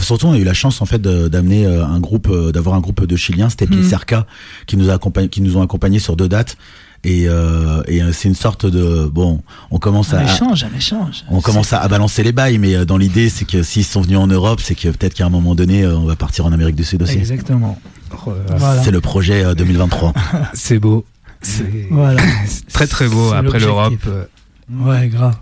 Surtout, 0.02 0.28
on 0.28 0.34
a 0.34 0.38
eu 0.38 0.44
la 0.44 0.54
chance 0.54 0.82
en 0.82 0.86
fait 0.86 1.02
d'amener 1.02 1.66
euh, 1.66 1.86
un 1.86 2.00
groupe, 2.00 2.28
euh, 2.30 2.52
d'avoir 2.52 2.76
un 2.76 2.80
groupe 2.80 3.06
de 3.06 3.16
Chiliens, 3.16 3.50
c'était 3.50 3.68
mm. 3.68 3.84
Cerca, 3.84 4.26
qui 4.66 4.78
nous 4.78 4.90
a 4.90 4.94
accompagné, 4.94 5.30
qui 5.30 5.42
nous 5.42 5.58
ont 5.58 5.62
accompagnés 5.62 6.00
sur 6.00 6.16
deux 6.16 6.28
dates. 6.28 6.58
Et, 7.06 7.30
euh, 7.30 7.82
et 7.88 8.02
c'est 8.12 8.28
une 8.28 8.36
sorte 8.36 8.66
de 8.66 9.06
bon, 9.06 9.42
on 9.72 9.80
commence 9.80 10.14
un 10.14 10.18
à 10.18 10.24
échange, 10.26 10.66
un 10.66 10.76
échange. 10.76 11.24
On 11.30 11.40
commence 11.40 11.72
à, 11.72 11.88
balancer 11.88 12.24
les 12.24 12.34
bails, 12.34 12.58
mais 12.58 12.86
dans 12.86 12.98
l'idée, 12.98 13.30
c'est 13.30 13.46
que 13.46 13.64
s'ils 13.64 13.86
sont 13.86 14.02
venus 14.02 14.18
en 14.18 14.28
Europe, 14.28 14.60
c'est 14.62 14.76
que 14.76 14.90
peut-être 14.90 15.14
qu'à 15.14 15.26
un 15.26 15.30
moment 15.30 15.56
donné, 15.56 15.88
on 15.88 16.04
va 16.04 16.18
partir 16.18 16.46
en 16.46 16.52
Amérique 16.52 16.76
du 16.76 16.84
Sud 16.84 17.02
aussi. 17.02 17.18
Exactement. 17.18 17.80
C'est 18.84 18.92
le 18.92 19.00
projet 19.00 19.56
2023. 19.56 20.14
c'est 20.54 20.80
beau. 20.80 21.06
C'est 21.42 21.88
voilà. 21.90 22.22
très 22.74 22.88
très 22.88 23.08
beau 23.08 23.32
après 23.32 23.60
l'Europe. 23.60 23.94
Ouais, 24.70 25.08
grave. 25.08 25.36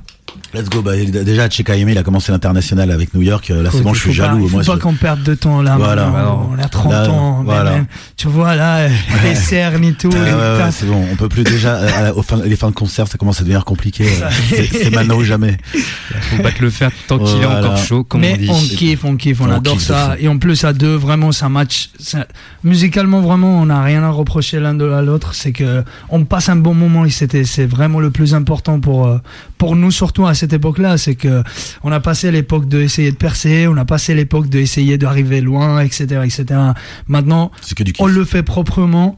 Let's 0.54 0.70
go. 0.70 0.82
Bah, 0.82 0.96
déjà, 0.96 1.50
Chekaime, 1.50 1.90
il 1.90 1.98
a 1.98 2.04
commencé 2.04 2.32
l'international 2.32 2.90
avec 2.92 3.13
New 3.13 3.22
York. 3.22 3.50
Là, 3.50 3.70
c'est 3.72 3.82
bon, 3.82 3.94
je 3.94 4.00
suis 4.00 4.13
jaloux. 4.13 4.44
Il 4.44 4.50
faut 4.50 4.72
pas 4.74 4.78
qu'on 4.78 4.94
perde 4.94 5.22
de 5.24 5.36
temps 5.36 5.62
là. 5.62 5.76
Voilà. 5.78 6.10
on 6.50 6.58
a 6.58 6.68
30 6.68 6.94
ans. 7.10 7.42
Voilà. 7.44 7.80
tu 8.16 8.28
vois, 8.28 8.56
là, 8.56 8.88
les 9.24 9.36
cernes 9.36 9.84
et 9.84 9.94
tout. 9.94 10.12
c'est 10.72 10.86
bon. 10.86 11.06
On 11.12 11.16
peut 11.16 11.30
plus 11.30 11.44
déjà, 11.44 11.76
euh, 11.76 12.13
au 12.16 12.22
fin, 12.22 12.38
les 12.44 12.56
fins 12.56 12.70
de 12.70 12.76
concert, 12.76 13.08
ça 13.08 13.18
commence 13.18 13.40
à 13.40 13.44
devenir 13.44 13.66
compliqué. 13.66 14.06
c'est 14.72 14.90
maintenant 14.94 15.18
ou 15.18 15.24
jamais. 15.24 15.58
Faut 16.22 16.42
battre 16.42 16.62
le 16.62 16.70
fer 16.70 16.92
tant 17.08 17.20
qu'il 17.20 17.42
est 17.42 17.46
encore 17.46 17.78
chaud, 17.78 18.04
comme 18.04 18.22
Mais 18.22 18.34
on 18.34 18.38
dit. 18.38 18.50
on 18.50 18.76
kiffe, 18.76 19.06
on 19.06 19.16
kiffe, 19.18 19.42
on, 19.42 19.52
adore 19.52 19.82
ça. 19.82 20.16
Et 20.20 20.28
en 20.28 20.38
plus, 20.38 20.63
à 20.63 20.74
deux, 20.74 20.96
vraiment, 20.96 21.32
ça 21.32 21.50
match. 21.50 21.90
musicalement, 22.63 23.22
vraiment, 23.22 23.60
on 23.60 23.66
n'a 23.66 23.82
rien 23.82 24.04
à 24.04 24.10
reprocher 24.10 24.60
l'un 24.60 24.74
de 24.74 24.86
l'autre. 24.86 25.34
C'est 25.34 25.52
que 25.52 25.84
on 26.10 26.24
passe 26.24 26.50
un 26.50 26.56
bon 26.56 26.74
moment 26.74 27.06
et 27.06 27.10
c'était, 27.10 27.44
c'est 27.44 27.66
vraiment 27.66 28.00
le 28.00 28.12
plus 28.12 28.34
important 28.34 28.80
pour, 28.80 29.08
euh, 29.08 29.18
pour 29.58 29.76
nous, 29.76 29.92
surtout 29.92 30.17
à 30.26 30.34
cette 30.34 30.54
époque-là, 30.54 30.98
c'est 30.98 31.16
que 31.16 31.44
on 31.84 31.92
a 31.92 32.00
passé 32.00 32.32
l'époque 32.32 32.68
de 32.68 32.82
essayer 32.82 33.12
de 33.12 33.18
percer, 33.18 33.68
on 33.68 33.78
a 33.78 33.86
passé 33.86 34.14
l'époque 34.16 34.50
de 34.50 34.60
essayer 34.60 34.98
d'arriver 34.98 35.42
loin, 35.42 35.80
etc., 35.82 36.22
etc. 36.24 36.60
Maintenant, 37.08 37.52
on 38.00 38.08
le 38.08 38.26
fait 38.26 38.44
proprement 38.44 39.18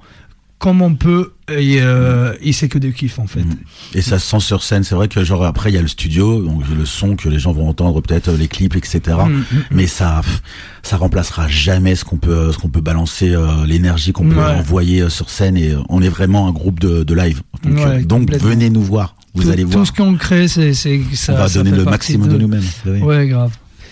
comme 0.60 0.82
on 0.82 0.94
peut 0.94 1.32
et, 1.50 1.82
euh, 1.82 2.34
c'est 2.52 2.68
que 2.68 2.78
de 2.78 2.90
kiff 2.90 3.18
en 3.18 3.28
fait. 3.28 3.44
Mm. 3.44 3.56
Et 3.96 4.02
ça 4.02 4.20
se 4.20 4.30
sent 4.30 4.42
sur 4.42 4.62
scène. 4.62 4.84
C'est 4.84 4.94
vrai 4.94 5.08
que 5.08 5.24
genre 5.24 5.46
après 5.46 5.72
il 5.72 5.76
y 5.76 5.78
a 5.78 5.82
le 5.82 5.88
studio, 5.88 6.44
donc 6.44 6.64
le 6.78 6.86
son 6.86 7.16
que 7.16 7.30
les 7.30 7.40
gens 7.40 7.54
vont 7.54 7.68
entendre, 7.68 8.02
peut-être 8.02 8.32
les 8.34 8.50
clips, 8.50 8.76
etc. 8.76 9.00
Mm, 9.26 9.32
mm, 9.32 9.46
mais 9.72 9.88
ça, 9.88 10.22
ça 10.84 10.98
remplacera 10.98 11.48
jamais 11.48 11.96
ce 11.96 12.04
qu'on 12.04 12.18
peut, 12.18 12.52
ce 12.52 12.58
qu'on 12.58 12.70
peut 12.70 12.82
balancer, 12.82 13.34
euh, 13.34 13.66
l'énergie 13.66 14.12
qu'on 14.12 14.28
peut 14.28 14.42
envoyer 14.42 15.02
euh, 15.02 15.10
sur 15.10 15.30
scène. 15.30 15.58
Et 15.58 15.74
on 15.88 16.02
est 16.02 16.10
vraiment 16.10 16.48
un 16.48 16.52
groupe 16.52 16.80
de, 16.80 17.04
de 17.04 17.14
live. 17.14 17.42
Donc, 18.04 18.32
venez 18.32 18.70
nous 18.70 18.84
voir. 18.84 19.16
Vous 19.34 19.50
allez 19.50 19.64
voir. 19.64 19.80
Tout 19.80 19.86
ce 19.86 19.92
qu'on 19.92 20.16
crée, 20.16 20.48
c'est 20.48 20.74
ça. 20.74 21.34
On 21.34 21.38
va 21.38 21.50
donner 21.50 21.72
le 21.72 21.86
maximum 21.86 22.28
de, 22.28 22.38
nous-mêmes. 22.38 22.64
Ouais, 23.02 23.28
grave. 23.28 23.52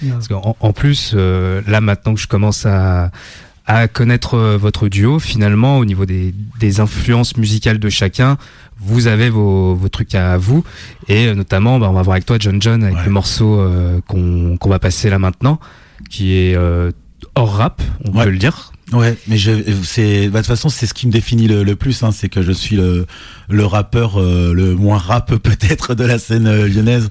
Parce 0.09 0.27
en, 0.31 0.73
plus, 0.73 1.13
euh, 1.15 1.61
là 1.67 1.81
maintenant 1.81 2.13
que 2.13 2.19
je 2.19 2.27
commence 2.27 2.65
à, 2.65 3.11
à 3.65 3.87
connaître 3.87 4.35
euh, 4.35 4.57
votre 4.57 4.87
duo, 4.87 5.19
finalement, 5.19 5.79
au 5.79 5.85
niveau 5.85 6.05
des, 6.05 6.33
des 6.59 6.79
influences 6.79 7.35
musicales 7.37 7.79
de 7.79 7.89
chacun, 7.89 8.37
vous 8.79 9.07
avez 9.07 9.29
vos, 9.29 9.73
vos 9.73 9.89
trucs 9.89 10.13
à 10.13 10.37
vous. 10.37 10.63
Et 11.07 11.27
euh, 11.27 11.33
notamment, 11.33 11.79
bah, 11.79 11.89
on 11.89 11.93
va 11.93 12.03
voir 12.03 12.15
avec 12.15 12.25
toi, 12.25 12.37
John 12.39 12.61
John, 12.61 12.83
avec 12.83 13.03
le 13.05 13.11
morceau 13.11 13.59
qu'on 14.07 14.57
qu'on 14.57 14.69
va 14.69 14.79
passer 14.79 15.09
là 15.09 15.19
maintenant, 15.19 15.59
qui 16.09 16.33
est 16.33 16.55
hors 17.35 17.53
rap, 17.53 17.81
on 18.05 18.11
peut 18.11 18.29
le 18.29 18.37
dire 18.37 18.71
Ouais, 18.93 19.17
mais 19.27 19.37
je, 19.37 19.51
c'est, 19.83 20.29
bah, 20.29 20.39
de 20.39 20.45
toute 20.45 20.47
façon, 20.47 20.69
c'est 20.69 20.85
ce 20.85 20.93
qui 20.93 21.07
me 21.07 21.11
définit 21.11 21.47
le, 21.47 21.63
le 21.63 21.75
plus, 21.75 22.03
hein, 22.03 22.11
c'est 22.13 22.29
que 22.29 22.41
je 22.41 22.53
suis 22.53 22.77
le, 22.77 23.05
le 23.49 23.65
rappeur 23.65 24.17
euh, 24.17 24.53
le 24.53 24.75
moins 24.75 24.97
rap 24.97 25.35
peut-être 25.43 25.93
de 25.93 26.05
la 26.05 26.17
scène 26.17 26.47
euh, 26.47 26.67
lyonnaise, 26.67 27.09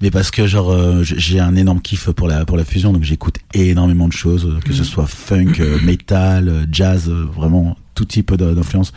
mais 0.00 0.10
parce 0.10 0.30
que 0.30 0.46
genre 0.46 0.72
euh, 0.72 1.02
j'ai 1.02 1.38
un 1.38 1.54
énorme 1.54 1.82
kiff 1.82 2.10
pour 2.12 2.28
la 2.28 2.46
pour 2.46 2.56
la 2.56 2.64
fusion, 2.64 2.94
donc 2.94 3.02
j'écoute 3.02 3.36
énormément 3.52 4.08
de 4.08 4.12
choses, 4.14 4.58
que 4.64 4.72
ce 4.72 4.84
soit 4.84 5.06
funk, 5.06 5.60
metal, 5.82 6.66
jazz, 6.72 7.10
vraiment 7.10 7.76
tout 7.94 8.06
type 8.06 8.34
d'influence. 8.34 8.92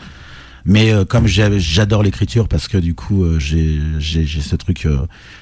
Mais 0.64 0.92
comme 1.08 1.26
j'adore 1.26 2.04
l'écriture, 2.04 2.46
parce 2.46 2.68
que 2.68 2.78
du 2.78 2.94
coup 2.94 3.26
j'ai 3.38 3.80
j'ai 3.98 4.40
ce 4.40 4.54
truc 4.54 4.86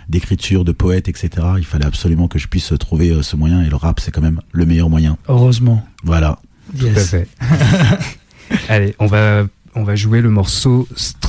d'écriture, 0.09 0.65
de 0.65 0.73
poète, 0.73 1.09
etc. 1.09 1.47
Il 1.59 1.67
fallait 1.67 1.85
absolument 1.85 2.27
que 2.27 2.39
je 2.39 2.49
puisse 2.49 2.73
trouver 2.81 3.23
ce 3.23 3.37
moyen, 3.37 3.63
et 3.63 3.69
le 3.69 3.77
rap 3.77 4.01
c'est 4.01 4.11
quand 4.11 4.23
même 4.23 4.41
le 4.51 4.65
meilleur 4.65 4.89
moyen. 4.89 5.19
Heureusement. 5.29 5.87
Voilà. 6.05 6.39
Tout 6.79 6.87
à 6.95 7.01
fait. 7.01 7.29
Allez, 8.69 8.95
on 8.99 9.07
va, 9.07 9.47
on 9.75 9.85
va 9.85 9.97
jouer 9.97 10.21
le 10.21 10.31
morceau 10.31 10.87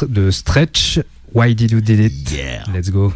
de 0.08 0.32
Stretch. 0.32 1.00
Why 1.34 1.56
did 1.56 1.72
you 1.72 1.82
did 1.82 2.00
it? 2.00 2.32
Yeah. 2.32 2.64
Let's 2.74 2.90
go. 2.90 3.14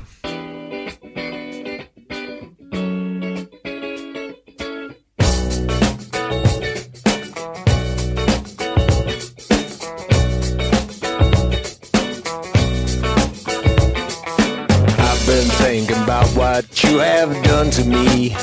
I've 14.98 15.26
been 15.28 15.50
thinking 15.60 15.98
about 16.04 16.28
what 16.36 16.84
you 16.84 17.00
have 17.00 17.44
done 17.44 17.70
to 17.72 17.84
me. 17.84 18.36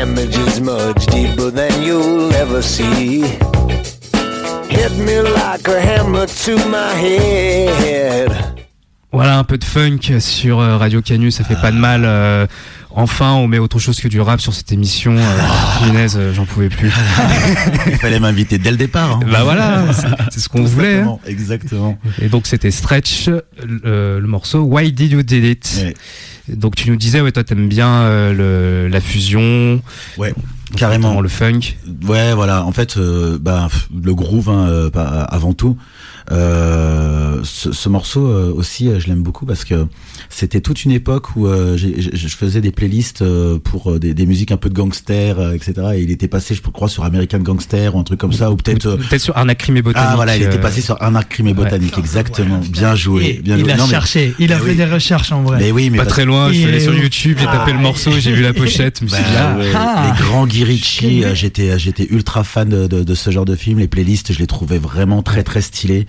damage 0.00 0.36
is 0.36 0.60
much 0.60 1.06
deeper 1.06 1.39
than 2.60 2.84
you'll 2.84 3.20
ever 3.20 3.22
see. 3.22 3.22
Hit 4.70 4.92
me 4.98 5.22
like 5.22 5.66
a 5.68 5.80
hammer 5.80 6.26
to 6.26 6.56
my 6.68 6.94
head. 6.94 8.30
Voilà 9.12 9.38
un 9.38 9.44
peu 9.44 9.58
de 9.58 9.64
funk 9.64 10.20
sur 10.20 10.60
euh, 10.60 10.76
Radio 10.76 11.02
Canu, 11.02 11.32
ça 11.32 11.42
fait 11.42 11.60
pas 11.60 11.72
de 11.72 11.76
mal. 11.76 12.02
Euh, 12.04 12.46
enfin, 12.90 13.32
on 13.32 13.48
met 13.48 13.58
autre 13.58 13.80
chose 13.80 14.00
que 14.00 14.06
du 14.06 14.20
rap 14.20 14.40
sur 14.40 14.54
cette 14.54 14.70
émission. 14.70 15.16
Euh, 15.16 16.08
euh 16.14 16.32
j'en 16.32 16.44
pouvais 16.44 16.68
plus. 16.68 16.92
Il 17.88 17.96
fallait 17.96 18.20
m'inviter 18.20 18.58
dès 18.58 18.70
le 18.70 18.76
départ. 18.76 19.16
Hein. 19.16 19.20
Bah 19.28 19.42
voilà, 19.42 19.86
c'est 20.30 20.38
ce 20.38 20.48
qu'on 20.48 20.62
voulait. 20.62 21.00
Hein. 21.00 21.18
Exactement. 21.26 21.98
Et 22.22 22.28
donc 22.28 22.46
c'était 22.46 22.70
Stretch, 22.70 23.26
le, 23.26 24.20
le, 24.20 24.26
morceau 24.28 24.60
Why 24.60 24.92
Did 24.92 25.10
You 25.10 25.22
Did 25.24 25.44
It? 25.44 25.82
Ouais. 25.84 25.94
Donc 26.48 26.76
tu 26.76 26.88
nous 26.88 26.96
disais, 26.96 27.20
ouais, 27.20 27.32
toi 27.32 27.42
t'aimes 27.42 27.68
bien 27.68 28.02
euh, 28.02 28.32
le, 28.84 28.88
la 28.88 29.00
fusion. 29.00 29.80
Ouais. 30.18 30.32
Carrément 30.76 31.20
le 31.20 31.28
funk. 31.28 31.60
Ouais, 32.06 32.32
voilà. 32.34 32.64
En 32.64 32.72
fait, 32.72 32.96
euh, 32.96 33.38
bah, 33.40 33.68
le 33.94 34.14
groove 34.14 34.48
hein, 34.48 34.66
euh, 34.68 34.90
avant 34.94 35.52
tout. 35.52 35.76
Euh, 36.32 37.40
ce, 37.42 37.72
ce, 37.72 37.88
morceau 37.88 38.26
euh, 38.26 38.52
aussi, 38.54 38.88
euh, 38.88 39.00
je 39.00 39.08
l'aime 39.08 39.22
beaucoup 39.22 39.46
parce 39.46 39.64
que 39.64 39.86
c'était 40.28 40.60
toute 40.60 40.84
une 40.84 40.92
époque 40.92 41.34
où 41.34 41.48
je 41.48 42.28
faisais 42.28 42.60
des 42.60 42.70
playlists 42.70 43.24
pour 43.64 43.98
des, 43.98 44.14
des, 44.14 44.26
musiques 44.26 44.52
un 44.52 44.56
peu 44.56 44.68
de 44.68 44.74
gangster, 44.74 45.52
etc. 45.52 45.74
Et 45.94 46.02
il 46.02 46.10
était 46.10 46.28
passé, 46.28 46.54
je 46.54 46.62
crois, 46.62 46.88
sur 46.88 47.04
American 47.04 47.38
Gangster 47.38 47.94
ou 47.96 47.98
un 47.98 48.04
truc 48.04 48.20
comme 48.20 48.32
ça, 48.32 48.50
ou 48.50 48.56
peut-être 48.56 48.96
peut-être 48.96 49.20
sur 49.20 49.36
Arnaque 49.36 49.58
Crime 49.58 49.78
et 49.78 49.82
Botanique. 49.82 50.08
Ah 50.12 50.16
voilà, 50.16 50.36
il 50.36 50.42
était 50.42 50.60
passé 50.60 50.80
sur 50.80 51.00
Arnaque 51.02 51.28
Crime 51.30 51.48
et 51.48 51.54
Botanique, 51.54 51.98
exactement. 51.98 52.60
Bien 52.70 52.94
joué, 52.94 53.40
bien 53.42 53.56
il 53.56 53.64
joué. 53.64 53.72
a 53.72 53.86
cherché, 53.86 54.34
il 54.38 54.52
a 54.52 54.60
fait 54.60 54.74
des 54.74 54.84
recherches 54.84 55.32
en 55.32 55.42
vrai. 55.42 55.58
Mais 55.58 55.72
oui, 55.72 55.90
mais 55.90 55.98
pas 55.98 56.06
très 56.06 56.24
loin. 56.24 56.52
Je 56.52 56.58
suis 56.58 56.66
allé 56.66 56.80
sur 56.80 56.94
YouTube, 56.94 57.38
j'ai 57.40 57.46
tapé 57.46 57.72
le 57.72 57.78
ah. 57.78 57.82
morceau, 57.82 58.12
j'ai 58.18 58.32
vu 58.32 58.42
la 58.42 58.52
pochette. 58.54 59.02
Bah, 59.04 59.16
ah. 59.74 60.12
Les 60.14 60.24
grands 60.24 60.46
Guy 60.46 60.60
j'étais 61.34 61.78
j'étais 61.78 62.06
ultra 62.10 62.44
fan 62.44 62.68
de, 62.68 62.86
de, 62.86 63.02
de, 63.02 63.14
ce 63.14 63.30
genre 63.30 63.44
de 63.44 63.56
film. 63.56 63.78
Les 63.78 63.88
playlists, 63.88 64.32
je 64.32 64.38
les 64.38 64.46
trouvais 64.46 64.78
vraiment 64.78 65.22
très 65.22 65.42
très 65.42 65.62
stylés. 65.62 66.06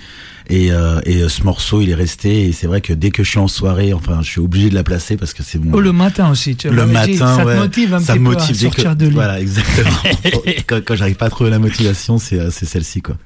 Et, 0.50 0.72
euh, 0.72 1.00
et 1.06 1.30
ce 1.30 1.44
morceau, 1.44 1.82
il 1.82 1.90
est 1.90 1.96
resté. 1.96 2.48
Et 2.48 2.52
c'est 2.52 2.68
vrai 2.68 2.82
que 2.82 2.94
dès 2.94 3.12
que 3.12 3.24
je 3.24 3.30
suis 3.30 3.40
en 3.40 3.48
soirée, 3.48 3.94
enfin, 3.94 4.20
je 4.22 4.30
suis 4.30 4.42
obligé 4.42 4.70
de 4.70 4.76
la 4.76 4.84
placer 4.84 5.16
parce 5.16 5.34
que 5.34 5.44
c'est 5.44 5.58
bon. 5.58 5.72
Oh, 5.74 5.80
le 5.80 5.94
matin 5.94 6.30
aussi. 6.30 6.56
Tu 6.56 6.70
le 6.70 6.86
matin, 6.86 7.38
ça 7.38 7.46
ouais. 7.46 7.56
te 7.56 7.60
motive 7.60 7.94
un 7.94 8.00
ça 8.00 8.14
petit 8.14 8.20
me 8.20 8.30
motive 8.30 8.60
peu 8.60 8.68
à 8.68 8.70
sortir 8.70 8.96
de 8.96 9.06
lit. 9.06 9.14
Voilà, 9.14 9.40
exactement. 9.40 9.96
quand, 10.68 10.82
quand 10.84 10.96
j'arrive 10.96 11.16
pas 11.16 11.28
à 11.28 11.30
trouver 11.30 11.52
la 11.52 11.60
motivation, 11.60 12.18
c'est 12.18 12.40
euh, 12.40 12.50
c'est 12.52 12.66
celle-ci 12.66 13.02
quoi. 13.02 13.18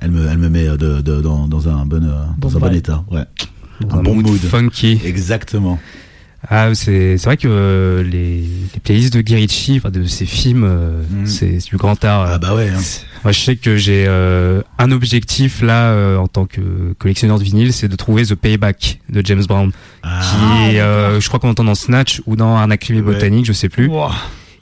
Elle 0.00 0.10
me 0.10 0.28
elle 0.28 0.38
me 0.38 0.48
met 0.48 0.66
de, 0.66 1.00
de, 1.00 1.20
dans, 1.20 1.48
dans 1.48 1.68
un 1.68 1.86
bon, 1.86 2.04
euh, 2.04 2.24
dans 2.38 2.56
un 2.56 2.60
bon 2.60 2.74
état. 2.74 3.04
Ouais. 3.10 3.24
un, 3.90 4.02
bon 4.02 4.16
mood. 4.16 4.38
Funky. 4.38 5.00
Exactement. 5.04 5.78
Ah, 6.48 6.72
c'est 6.74 7.16
vrai 7.16 7.36
que 7.36 7.48
euh, 7.48 8.02
les, 8.04 8.42
les 8.72 8.80
playlists 8.82 9.12
de 9.12 9.20
Guy 9.20 9.46
enfin, 9.76 9.90
de 9.90 10.04
ses 10.04 10.24
films, 10.24 10.64
euh, 10.64 11.02
mm. 11.10 11.26
c'est 11.26 11.58
du 11.68 11.76
grand 11.76 12.02
art. 12.04 12.26
Ah 12.28 12.38
bah 12.38 12.54
ouais. 12.54 12.68
Hein. 12.68 12.80
Moi, 13.24 13.32
je 13.32 13.40
sais 13.40 13.56
que 13.56 13.76
j'ai 13.76 14.04
euh, 14.06 14.62
un 14.78 14.92
objectif 14.92 15.62
là 15.62 16.16
en 16.18 16.28
tant 16.28 16.46
que 16.46 16.94
collectionneur 16.98 17.38
de 17.38 17.44
vinyle, 17.44 17.72
c'est 17.72 17.88
de 17.88 17.96
trouver 17.96 18.24
The 18.24 18.34
Payback 18.34 19.00
de 19.08 19.20
James 19.24 19.44
Brown, 19.46 19.72
ah. 20.04 20.20
qui, 20.20 20.78
ah, 20.78 21.18
je 21.18 21.26
crois 21.26 21.40
qu'on 21.40 21.50
entend 21.50 21.64
dans 21.64 21.74
Snatch 21.74 22.22
ou 22.26 22.36
dans 22.36 22.56
Un 22.56 22.70
ouais. 22.70 23.02
botanique, 23.02 23.46
je 23.46 23.52
sais 23.52 23.68
plus. 23.68 23.90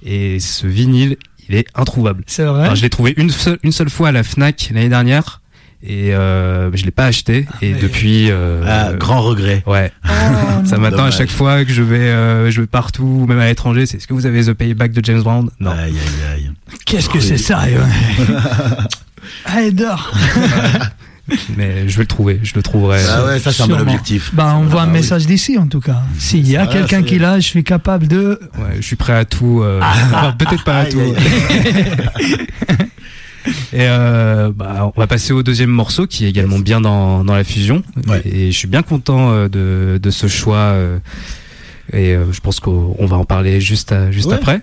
Et 0.03 0.41
ce 0.41 0.67
vinyle, 0.67 1.17
il 1.49 1.57
est 1.57 1.67
introuvable. 1.75 2.25
C'est 2.27 2.45
vrai? 2.45 2.75
je 2.75 2.83
l'ai 2.83 2.91
trouvé 2.91 3.13
une 3.17 3.31
seule, 3.31 3.59
une 3.63 3.73
seule 3.73 3.91
fois 3.91 4.09
à 4.09 4.13
la 4.13 4.23
Fnac 4.23 4.71
l'année 4.73 4.89
dernière 4.89 5.41
et 5.83 6.15
euh, 6.15 6.75
je 6.75 6.85
l'ai 6.85 6.91
pas 6.91 7.07
acheté 7.07 7.47
et 7.63 7.75
ah, 7.75 7.81
depuis 7.81 8.31
euh, 8.31 8.65
ah, 8.67 8.93
grand 8.95 9.21
regret 9.23 9.63
ouais 9.67 9.93
oh, 10.05 10.09
ça 10.65 10.79
m'attend 10.79 11.05
à 11.05 11.11
chaque 11.11 11.31
fois 11.31 11.65
que 11.65 11.73
je 11.73 11.83
vais 11.83 11.99
euh, 11.99 12.51
je 12.51 12.63
vais 12.63 12.67
partout 12.67 13.27
même 13.29 13.39
à 13.39 13.47
l'étranger 13.47 13.87
c'est 13.87 13.99
est-ce 13.99 14.07
que 14.07 14.15
vous 14.15 14.27
avez 14.27 14.45
The 14.45 14.53
Payback 14.53 14.93
de 14.93 15.05
James 15.05 15.23
Brown? 15.23 15.51
Non 15.61 15.71
aïe 15.71 15.93
aïe 15.93 16.33
aïe 16.33 16.51
qu'est-ce 16.85 17.09
que 17.09 17.21
c'est 17.21 17.39
ça 17.39 17.63
Allez 19.45 19.71
dors 19.73 20.13
mais 21.57 21.89
je 21.89 21.97
vais 21.97 22.03
le 22.03 22.07
trouver, 22.07 22.39
je 22.43 22.55
le 22.55 22.63
trouverai. 22.63 23.01
Ah 23.09 23.25
ouais, 23.25 23.39
ça 23.41 23.53
c'est 23.53 23.65
un 23.65 23.67
bon 23.67 23.81
objectif. 23.81 24.33
Bah, 24.33 24.57
on 24.59 24.65
voit 24.65 24.83
un 24.83 24.89
ah 24.89 24.93
message 24.93 25.27
d'ici 25.27 25.59
en 25.59 25.67
tout 25.67 25.81
cas. 25.81 26.03
S'il 26.19 26.49
y 26.49 26.57
a 26.57 26.67
quelqu'un 26.67 27.03
qui 27.03 27.19
l'a, 27.19 27.41
je 27.41 27.47
suis 27.47 27.65
capable 27.65 28.07
de. 28.07 28.39
Ouais, 28.59 28.77
je 28.77 28.83
suis 28.83 28.97
prêt 28.97 29.15
à 29.15 29.25
tout. 29.25 29.61
Euh... 29.63 29.81
Ah. 29.83 30.35
peut-être 30.39 30.63
pas 30.65 30.81
à 30.81 30.87
tout. 30.87 31.01
Et 33.73 33.83
euh, 33.83 34.51
bah, 34.55 34.93
on 34.95 35.01
va 35.01 35.07
passer 35.07 35.33
au 35.33 35.43
deuxième 35.43 35.71
morceau 35.71 36.07
qui 36.07 36.25
est 36.25 36.29
également 36.29 36.59
bien 36.59 36.81
dans, 36.81 37.25
dans 37.25 37.35
la 37.35 37.45
fusion. 37.45 37.83
Et, 38.25 38.51
je 38.53 38.57
suis 38.57 38.69
bien 38.69 38.83
content 38.83 39.31
euh, 39.31 39.49
de, 39.49 39.99
de 40.03 40.11
ce 40.11 40.27
choix. 40.27 40.57
Euh, 40.57 40.99
et 41.93 42.15
euh, 42.15 42.33
je 42.33 42.41
pense 42.41 42.61
qu'on 42.61 43.07
va 43.07 43.17
en 43.17 43.25
parler 43.25 43.61
juste, 43.61 43.95
juste 44.11 44.33
après. 44.33 44.61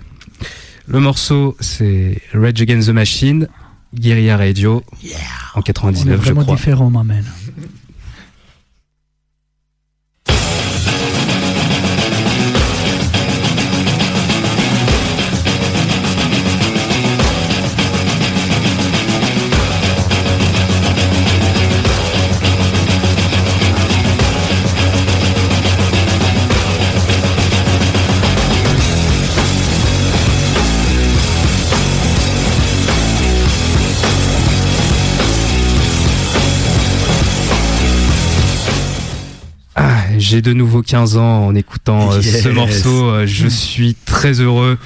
Le 0.88 1.00
morceau, 1.00 1.56
c'est 1.60 2.22
Rage 2.34 2.62
Against 2.62 2.89
the 2.89 2.91
Machine, 2.91 3.48
Guerilla 3.96 4.36
Radio, 4.36 4.84
en 5.56 5.62
99, 5.62 6.22
je 6.26 6.34
crois. 6.34 6.56
différent, 6.56 6.89
m'amène. 6.89 7.24
J'ai 40.24 40.42
de 40.42 40.54
nouveau 40.54 40.82
15 40.82 41.18
ans 41.18 41.48
en 41.48 41.54
écoutant 41.54 42.14
euh, 42.14 42.22
ce 42.22 42.48
morceau. 42.48 43.10
Euh, 43.10 43.28
je 43.28 43.46
suis 43.46 43.94
très 44.06 44.40
heureux 44.40 44.78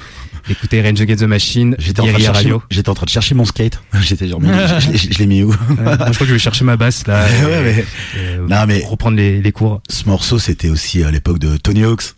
d'écouter 0.48 0.82
Range 0.82 1.00
Against 1.00 1.20
the 1.20 1.28
Machine. 1.28 1.76
J'étais 1.78 2.00
en, 2.00 2.06
train 2.06 2.18
de 2.18 2.22
chercher, 2.22 2.52
j'étais 2.70 2.88
en 2.88 2.94
train 2.94 3.04
de 3.04 3.10
chercher 3.10 3.36
mon 3.36 3.44
skate. 3.44 3.80
J'étais 4.02 4.26
genre, 4.26 4.40
je, 4.42 5.18
l'ai 5.18 5.26
mis 5.26 5.44
où? 5.44 5.54
Moi, 5.80 5.92
Je 5.92 5.96
crois 5.96 6.12
que 6.12 6.26
je 6.26 6.32
vais 6.32 6.38
chercher 6.40 6.64
ma 6.64 6.76
basse 6.76 7.06
là. 7.06 7.24
ouais, 7.44 7.62
mais, 7.62 7.84
euh, 8.16 8.48
non, 8.48 8.66
mais 8.66 8.82
reprendre 8.84 9.16
les, 9.16 9.40
les 9.40 9.52
cours. 9.52 9.80
Ce 9.88 10.08
morceau, 10.08 10.40
c'était 10.40 10.70
aussi 10.70 11.04
à 11.04 11.12
l'époque 11.12 11.38
de 11.38 11.56
Tony 11.56 11.84
Hawks 11.84 12.14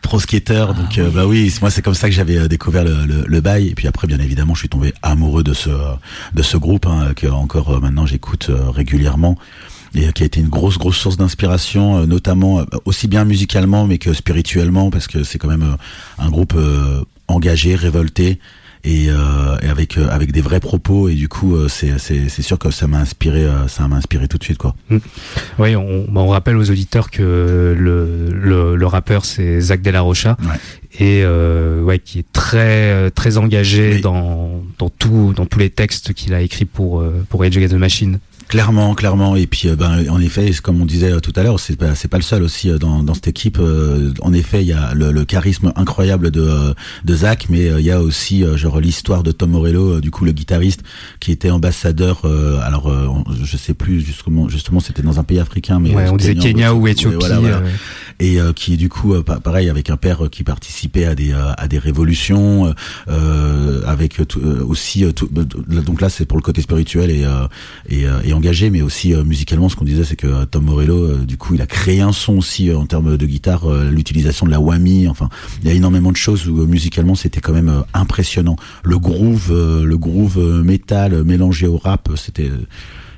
pro 0.00 0.18
skater 0.18 0.66
ah, 0.68 0.72
donc 0.72 0.98
bah 1.14 1.26
oui 1.26 1.54
moi 1.60 1.70
c'est 1.70 1.80
comme 1.80 1.94
ça 1.94 2.08
que 2.08 2.14
j'avais 2.16 2.48
découvert 2.48 2.82
le, 2.82 3.06
le, 3.06 3.22
le, 3.24 3.40
bail 3.40 3.68
et 3.68 3.74
puis 3.76 3.86
après 3.86 4.08
bien 4.08 4.18
évidemment 4.18 4.52
je 4.52 4.58
suis 4.58 4.68
tombé 4.68 4.92
amoureux 5.00 5.44
de 5.44 5.54
ce 5.54 5.70
de 6.34 6.42
ce 6.42 6.56
groupe 6.56 6.86
hein, 6.86 7.12
que 7.14 7.28
encore 7.28 7.80
maintenant 7.80 8.04
j'écoute 8.04 8.50
régulièrement 8.74 9.38
et 9.94 10.12
qui 10.12 10.22
a 10.22 10.26
été 10.26 10.40
une 10.40 10.48
grosse 10.48 10.78
grosse 10.78 10.96
source 10.96 11.16
d'inspiration, 11.16 11.98
euh, 12.00 12.06
notamment 12.06 12.60
euh, 12.60 12.64
aussi 12.84 13.08
bien 13.08 13.24
musicalement 13.24 13.86
mais 13.86 13.98
que 13.98 14.12
spirituellement 14.12 14.90
parce 14.90 15.06
que 15.06 15.22
c'est 15.24 15.38
quand 15.38 15.48
même 15.48 15.62
euh, 15.62 15.76
un 16.24 16.30
groupe 16.30 16.54
engagé, 17.28 17.74
révolté 17.74 18.38
et, 18.84 19.06
euh, 19.10 19.56
et 19.62 19.68
avec 19.68 19.96
euh, 19.96 20.08
avec 20.10 20.32
des 20.32 20.40
vrais 20.40 20.58
propos 20.58 21.08
et 21.08 21.14
du 21.14 21.28
coup 21.28 21.54
euh, 21.54 21.68
c'est 21.68 21.98
c'est 21.98 22.42
sûr 22.42 22.58
que 22.58 22.70
ça 22.72 22.88
m'a 22.88 22.98
inspiré 22.98 23.44
euh, 23.44 23.68
ça 23.68 23.86
m'a 23.86 23.94
inspiré 23.96 24.26
tout 24.26 24.38
de 24.38 24.42
suite 24.44 24.58
quoi. 24.58 24.74
Oui, 25.58 25.76
on, 25.76 26.04
bah, 26.10 26.20
on 26.20 26.28
rappelle 26.28 26.56
aux 26.56 26.68
auditeurs 26.68 27.10
que 27.10 27.76
le, 27.78 28.28
le, 28.32 28.74
le 28.74 28.86
rappeur 28.86 29.24
c'est 29.24 29.60
Zach 29.60 29.82
De 29.82 29.90
La 29.90 30.00
Rocha 30.00 30.36
Ouais. 30.42 30.56
et 30.98 31.22
euh, 31.24 31.80
ouais, 31.82 32.00
qui 32.00 32.18
est 32.18 32.32
très 32.32 32.90
euh, 32.92 33.08
très 33.10 33.38
engagé 33.38 33.94
Oui. 33.96 34.00
dans 34.00 34.62
dans 34.78 34.88
tout 34.90 35.32
dans 35.36 35.46
tous 35.46 35.60
les 35.60 35.70
textes 35.70 36.12
qu'il 36.12 36.34
a 36.34 36.40
écrits 36.40 36.64
pour 36.64 37.00
euh, 37.00 37.24
pour 37.28 37.40
Rage 37.42 37.56
Against 37.56 37.74
the 37.74 37.78
Machine. 37.78 38.18
Clairement, 38.52 38.94
clairement. 38.94 39.34
Et 39.34 39.46
puis, 39.46 39.70
euh, 39.70 39.76
ben, 39.76 40.04
en 40.10 40.20
effet, 40.20 40.50
comme 40.62 40.78
on 40.82 40.84
disait 40.84 41.10
euh, 41.10 41.20
tout 41.20 41.32
à 41.36 41.42
l'heure, 41.42 41.58
c'est 41.58 41.74
pas, 41.74 41.94
c'est 41.94 42.08
pas 42.08 42.18
le 42.18 42.22
seul 42.22 42.42
aussi 42.42 42.68
euh, 42.68 42.76
dans, 42.76 43.02
dans 43.02 43.14
cette 43.14 43.28
équipe. 43.28 43.56
Euh, 43.58 44.12
En 44.20 44.34
effet, 44.34 44.60
il 44.60 44.66
y 44.66 44.74
a 44.74 44.92
le, 44.92 45.10
le 45.10 45.24
charisme 45.24 45.72
incroyable 45.74 46.30
de, 46.30 46.42
euh, 46.42 46.74
de 47.02 47.16
Zach, 47.16 47.46
mais 47.48 47.68
il 47.78 47.80
y 47.86 47.90
a 47.90 48.02
aussi 48.02 48.44
euh, 48.44 48.58
genre 48.58 48.78
l'histoire 48.78 49.22
de 49.22 49.32
Tom 49.32 49.52
Morello, 49.52 50.00
du 50.02 50.10
coup 50.10 50.26
le 50.26 50.32
guitariste, 50.32 50.82
qui 51.18 51.32
était 51.32 51.48
ambassadeur. 51.48 52.26
euh, 52.26 52.60
alors, 52.62 52.90
euh, 52.90 53.08
je 53.42 53.56
sais 53.56 53.72
plus 53.72 54.02
justement, 54.02 54.50
justement, 54.50 54.80
c'était 54.80 55.00
dans 55.02 55.18
un 55.18 55.24
pays 55.24 55.38
africain, 55.38 55.80
mais 55.80 55.94
Ouais, 55.94 56.10
on 56.10 56.16
disait 56.16 56.34
Kenya 56.34 56.74
ou 56.74 56.86
Éthiopie. 56.86 57.16
Ouais, 57.16 57.28
voilà, 57.30 57.40
voilà. 57.40 57.62
Et 58.22 58.40
euh, 58.40 58.52
qui 58.52 58.76
du 58.76 58.88
coup 58.88 59.14
euh, 59.14 59.22
pa- 59.22 59.40
pareil 59.40 59.68
avec 59.68 59.90
un 59.90 59.96
père 59.96 60.24
euh, 60.24 60.28
qui 60.28 60.44
participait 60.44 61.04
à 61.06 61.14
des 61.14 61.32
à 61.32 61.66
des 61.68 61.78
révolutions 61.78 62.72
avec 63.86 64.26
tout- 64.28 64.40
aussi 64.40 65.04
tout- 65.14 65.28
euh, 65.36 65.44
donc 65.82 66.00
là 66.00 66.08
c'est 66.08 66.24
pour 66.24 66.36
le 66.38 66.42
côté 66.42 66.62
spirituel 66.62 67.10
et 67.10 67.24
et, 67.88 68.04
et 68.24 68.32
engagé 68.32 68.70
mais 68.70 68.82
aussi 68.82 69.14
musicalement 69.14 69.68
ce 69.68 69.76
qu'on 69.76 69.84
disait 69.84 70.04
c'est 70.04 70.16
que 70.16 70.44
Tom 70.44 70.64
Morello 70.64 71.16
du 71.18 71.36
coup 71.36 71.54
il 71.54 71.62
a 71.62 71.66
créé 71.66 72.00
un 72.00 72.12
son 72.12 72.38
aussi 72.38 72.72
en 72.72 72.86
termes 72.86 73.16
de 73.16 73.26
guitare 73.26 73.68
l'utilisation 73.90 74.46
de 74.46 74.50
la 74.50 74.60
whammy 74.60 75.08
enfin 75.08 75.28
il 75.62 75.68
y 75.68 75.70
a 75.72 75.74
énormément 75.74 76.12
de 76.12 76.16
choses 76.16 76.48
où 76.48 76.66
musicalement 76.66 77.14
c'était 77.14 77.40
quand 77.40 77.52
même 77.52 77.84
impressionnant. 77.94 78.56
Le 78.84 78.98
groove 78.98 79.52
le 79.84 79.98
groove 79.98 80.38
métal 80.64 81.24
mélangé 81.24 81.66
au 81.66 81.78
rap 81.78 82.08
c'était 82.16 82.50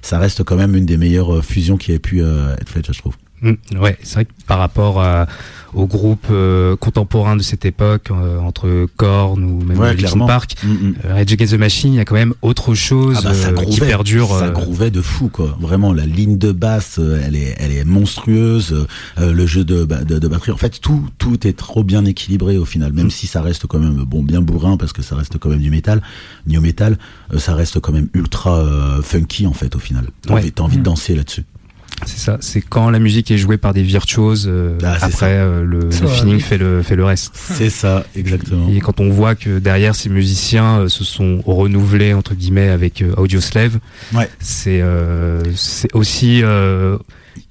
ça 0.03 0.19
reste 0.19 0.43
quand 0.45 0.57
même 0.57 0.75
une 0.75 0.87
des 0.87 0.97
meilleures 0.97 1.45
fusions 1.45 1.77
qui 1.77 1.93
ait 1.93 1.99
pu 1.99 2.21
être 2.23 2.69
faite 2.69 2.93
je 2.93 2.99
trouve 2.99 3.14
Mm, 3.42 3.53
ouais, 3.81 3.99
c'est 4.03 4.14
vrai 4.14 4.25
que 4.25 4.31
par 4.47 4.59
rapport 4.59 5.01
à, 5.03 5.27
aux 5.75 5.87
groupes 5.87 6.29
euh, 6.31 6.77
contemporains 6.77 7.37
de 7.37 7.42
cette 7.42 7.64
époque, 7.66 8.11
euh, 8.11 8.38
entre 8.38 8.87
Korn 8.97 9.42
ou 9.44 9.62
même 9.64 9.79
Ouais, 9.79 9.94
Linkin. 9.94 10.27
Park, 10.27 10.55
Mm, 10.62 10.68
mm. 10.68 10.94
euh, 11.05 11.14
Rage 11.14 11.33
Against 11.33 11.53
the 11.53 11.59
Machine, 11.59 11.92
il 11.92 11.97
y 11.97 12.01
a 12.01 12.05
quand 12.05 12.14
même 12.14 12.33
autre 12.42 12.75
chose 12.75 13.16
Ah 13.18 13.29
bah, 13.29 13.35
ça 13.35 13.49
euh, 13.49 13.53
qui 13.57 13.64
grouvait, 13.64 13.87
perdure. 13.87 14.29
ça 14.29 14.44
euh, 14.47 14.51
grouvait 14.51 14.90
de 14.90 15.03
fou 15.03 15.29
quoi. 15.29 15.57
Vraiment 15.61 15.92
la 15.92 16.07
ligne 16.07 16.38
de 16.38 16.53
basse, 16.53 16.99
euh, 16.99 17.20
elle 17.27 17.35
est, 17.37 17.55
elle 17.59 17.73
est 17.73 17.85
monstrueuse. 17.85 18.87
euh, 19.18 19.33
le 19.33 19.47
jeu 19.47 19.64
de, 19.64 19.85
ba- 19.85 20.05
de, 20.05 20.18
de 20.18 20.29
batterie, 20.29 20.53
en 20.53 20.57
fait 20.57 20.81
tout, 20.81 21.07
tout 21.18 21.47
est 21.47 21.57
trop 21.57 21.83
bien 21.85 22.05
équilibré 22.05 22.57
au 22.57 22.64
final. 22.64 22.92
Mm. 22.92 22.97
Même 22.97 23.11
si 23.11 23.27
ça 23.27 23.42
reste 23.42 23.66
quand 23.66 23.79
même 23.79 24.05
bon 24.05 24.23
bien 24.23 24.40
bourrin 24.40 24.77
parce 24.77 24.92
que 24.92 25.03
ça 25.03 25.16
reste 25.16 25.38
quand 25.38 25.49
même 25.51 25.61
du 25.61 25.70
métal, 25.70 26.01
new 26.47 26.61
métal, 26.61 26.99
euh, 27.33 27.38
ça 27.38 27.55
reste 27.55 27.81
quand 27.81 27.92
même 27.92 28.09
ultra 28.14 28.59
euh, 28.59 29.03
funky 29.03 29.47
en 29.47 29.53
fait 29.53 29.75
au 29.77 29.81
final. 29.81 30.07
T'as 30.23 30.35
Ouais. 30.35 30.40
envie, 30.40 30.53
envie 30.61 30.77
de 30.77 30.81
Mm. 30.81 30.85
danser 30.85 31.14
là-dessus. 31.16 31.44
C'est 32.07 32.19
ça, 32.19 32.38
c'est 32.40 32.61
quand 32.61 32.90
la 32.90 32.99
musique 32.99 33.31
est 33.31 33.38
jouée 33.38 33.57
par 33.57 33.73
des 33.75 33.83
virtuoses, 33.83 34.47
euh, 34.49 34.77
Ah, 34.85 34.97
après 35.01 35.33
euh, 35.35 35.62
le, 35.64 35.81
le 35.81 35.90
feeling 36.09 36.40
fait 36.40 36.59
le, 36.59 36.83
fait 36.83 36.97
le 36.97 37.05
reste. 37.05 37.33
C'est 37.35 37.71
ça 37.71 38.05
exactement. 38.17 38.69
Et 38.71 38.81
quand 38.81 39.01
on 39.01 39.11
voit 39.11 39.35
que 39.35 39.59
derrière 39.59 39.95
ces 39.95 40.09
musiciens 40.09 40.81
euh, 40.81 40.88
se 40.88 41.05
sont 41.05 41.40
renouvelés 41.47 42.14
entre 42.14 42.35
guillemets 42.35 42.69
avec 42.69 43.03
euh, 43.03 43.14
Audioslave, 43.17 43.79
Ouais. 44.14 44.29
c'est 44.40 44.81
euh, 44.81 45.43
c'est 45.55 45.95
aussi 45.95 46.40
euh, 46.43 46.97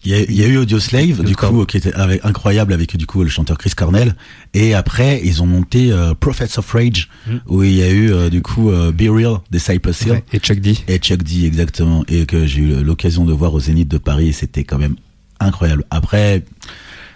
Il 0.05 0.11
y 0.11 0.15
a, 0.15 0.21
il 0.21 0.33
y 0.35 0.43
a 0.43 0.47
eu 0.47 0.57
Audioslave, 0.57 1.23
du 1.23 1.31
D'accord. 1.31 1.51
coup, 1.51 1.65
qui 1.65 1.77
était 1.77 1.93
avec, 1.93 2.23
incroyable 2.25 2.73
avec 2.73 2.97
du 2.97 3.05
coup 3.05 3.23
le 3.23 3.29
chanteur 3.29 3.57
Chris 3.57 3.71
Cornell. 3.71 4.15
Et 4.53 4.73
après, 4.73 5.21
ils 5.23 5.41
ont 5.41 5.45
monté 5.45 5.91
euh, 5.93 6.13
Prophets 6.13 6.57
of 6.59 6.69
Rage, 6.71 7.09
Mm. 7.25 7.35
où 7.47 7.63
il 7.63 7.71
y 7.73 7.81
a 7.83 7.89
eu 7.89 8.11
euh, 8.11 8.29
du 8.29 8.41
coup 8.41 8.69
euh, 8.69 8.91
Be 8.91 9.03
Real 9.09 9.37
des 9.49 9.59
Cypress 9.59 10.01
Hill. 10.01 10.11
ouais, 10.11 10.23
et 10.33 10.39
Chuck 10.39 10.59
D. 10.59 10.77
Et 10.89 10.97
Chuck 10.97 11.23
D, 11.23 11.45
exactement. 11.45 12.03
Et 12.09 12.25
que 12.25 12.45
j'ai 12.45 12.59
eu 12.61 12.83
l'occasion 12.83 13.23
de 13.23 13.31
voir 13.31 13.53
au 13.53 13.59
Zénith 13.61 13.87
de 13.87 13.97
Paris. 13.97 14.27
et 14.27 14.31
C'était 14.33 14.65
quand 14.65 14.77
même 14.77 14.95
incroyable. 15.39 15.85
Après, 15.89 16.43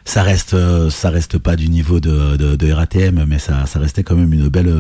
ça 0.06 0.24
reste, 0.24 0.56
ça 0.90 1.10
reste 1.10 1.38
pas 1.38 1.58
du 1.58 1.68
niveau 1.68 2.00
de, 2.00 2.38
de, 2.38 2.56
de 2.56 2.72
RATM, 2.72 3.26
mais 3.28 3.40
ça, 3.40 3.66
ça 3.66 3.80
restait 3.80 4.04
quand 4.04 4.16
même 4.16 4.32
une 4.32 4.48
belle, 4.48 4.74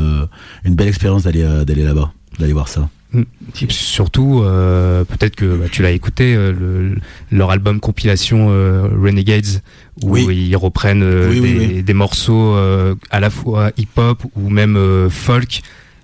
une 0.63 0.75
belle 0.75 0.87
expérience 0.87 1.23
d'aller, 1.23 1.43
d'aller 1.65 1.83
là-bas, 1.83 2.13
d'aller 2.39 2.53
voir 2.53 2.69
ça. 2.69 2.89
Et 3.15 3.25
puis 3.53 3.67
surtout, 3.73 4.41
euh, 4.43 5.03
peut-être 5.05 5.35
que 5.35 5.45
bah, 5.55 5.65
tu 5.71 5.81
l'as 5.81 5.91
écouté, 5.91 6.35
euh, 6.35 6.51
le, 6.51 6.95
leur 7.31 7.51
album 7.51 7.79
compilation 7.79 8.47
euh, 8.49 8.87
Renegades, 9.01 9.61
où 10.03 10.11
Oui. 10.11 10.25
ils 10.49 10.55
reprennent 10.57 11.03
Oui, 11.03 11.39
des, 11.41 11.57
oui. 11.57 11.83
des 11.83 11.93
morceaux 11.93 12.53
euh, 12.55 12.95
à 13.09 13.19
la 13.19 13.29
fois 13.29 13.71
hip-hop 13.77 14.23
ou 14.35 14.49
même 14.49 15.09
folk, 15.09 15.61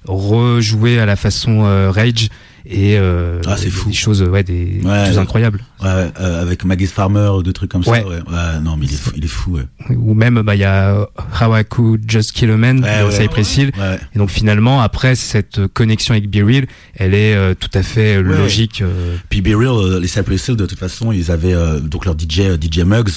rejoués 0.08 0.98
à 1.00 1.06
la 1.06 1.16
façon 1.16 1.64
Rage. 1.92 2.30
Et 2.66 2.98
euh, 2.98 3.42
Ah, 3.46 3.56
c'est 3.58 3.66
des- 3.66 3.72
fou. 3.72 3.90
des 3.90 3.96
choses, 3.96 4.22
ouais, 4.24 4.44
des, 4.44 4.80
Ouais. 4.84 5.06
choses 5.08 5.18
incroyables. 5.20 5.60
Ouais, 5.82 5.90
euh, 6.22 6.42
avec 6.42 6.64
Maggie's 6.64 6.92
Farmer 6.92 7.30
ou 7.38 7.44
des 7.44 7.52
trucs 7.52 7.70
comme 7.72 7.82
Ouais. 7.86 8.02
ça. 8.02 8.08
Ouais. 8.08 8.16
Ouais, 8.16 8.60
non, 8.64 8.78
mais 8.78 8.86
il 8.86 8.94
est 8.94 8.98
fou, 8.98 9.12
il 9.16 9.26
est 9.26 9.28
fou. 9.28 9.58
Ouais. 9.58 9.96
Ou 9.96 10.14
même, 10.14 10.42
bah, 10.42 10.56
il 10.56 10.60
y 10.62 10.64
a 10.64 11.08
How 11.42 11.58
I 11.58 11.66
Could 11.66 12.04
Just 12.10 12.32
Kill 12.32 12.52
a 12.52 12.58
Man 12.58 12.82
de. 12.82 13.12
Cypress 13.12 13.58
Hill. 13.58 13.72
Ouais. 13.78 14.00
Et 14.16 14.18
donc 14.18 14.30
finalement, 14.30 14.82
après 14.82 15.16
cette 15.16 15.68
connexion 15.74 16.14
avec 16.14 16.30
Be 16.30 16.46
Real, 16.46 16.66
elle 16.96 17.14
est 17.14 17.36
euh, 17.36 17.54
tout 17.54 17.70
à 17.74 17.84
fait 17.84 18.18
Ouais. 18.18 18.24
logique. 18.24 18.82
euh, 18.82 19.18
Puis 19.30 19.42
Be 19.42 19.56
Real, 19.56 19.68
euh, 19.76 20.00
les 20.00 20.08
Cypress 20.08 20.48
Hill, 20.48 20.56
de 20.56 20.66
toute 20.66 20.80
façon, 20.80 21.12
ils 21.12 21.32
avaient 21.32 21.54
euh, 21.54 21.80
donc 21.80 22.06
leur 22.06 22.16
DJ, 22.18 22.40
euh, 22.42 22.58
DJ 22.58 22.80
Muggs, 22.86 23.12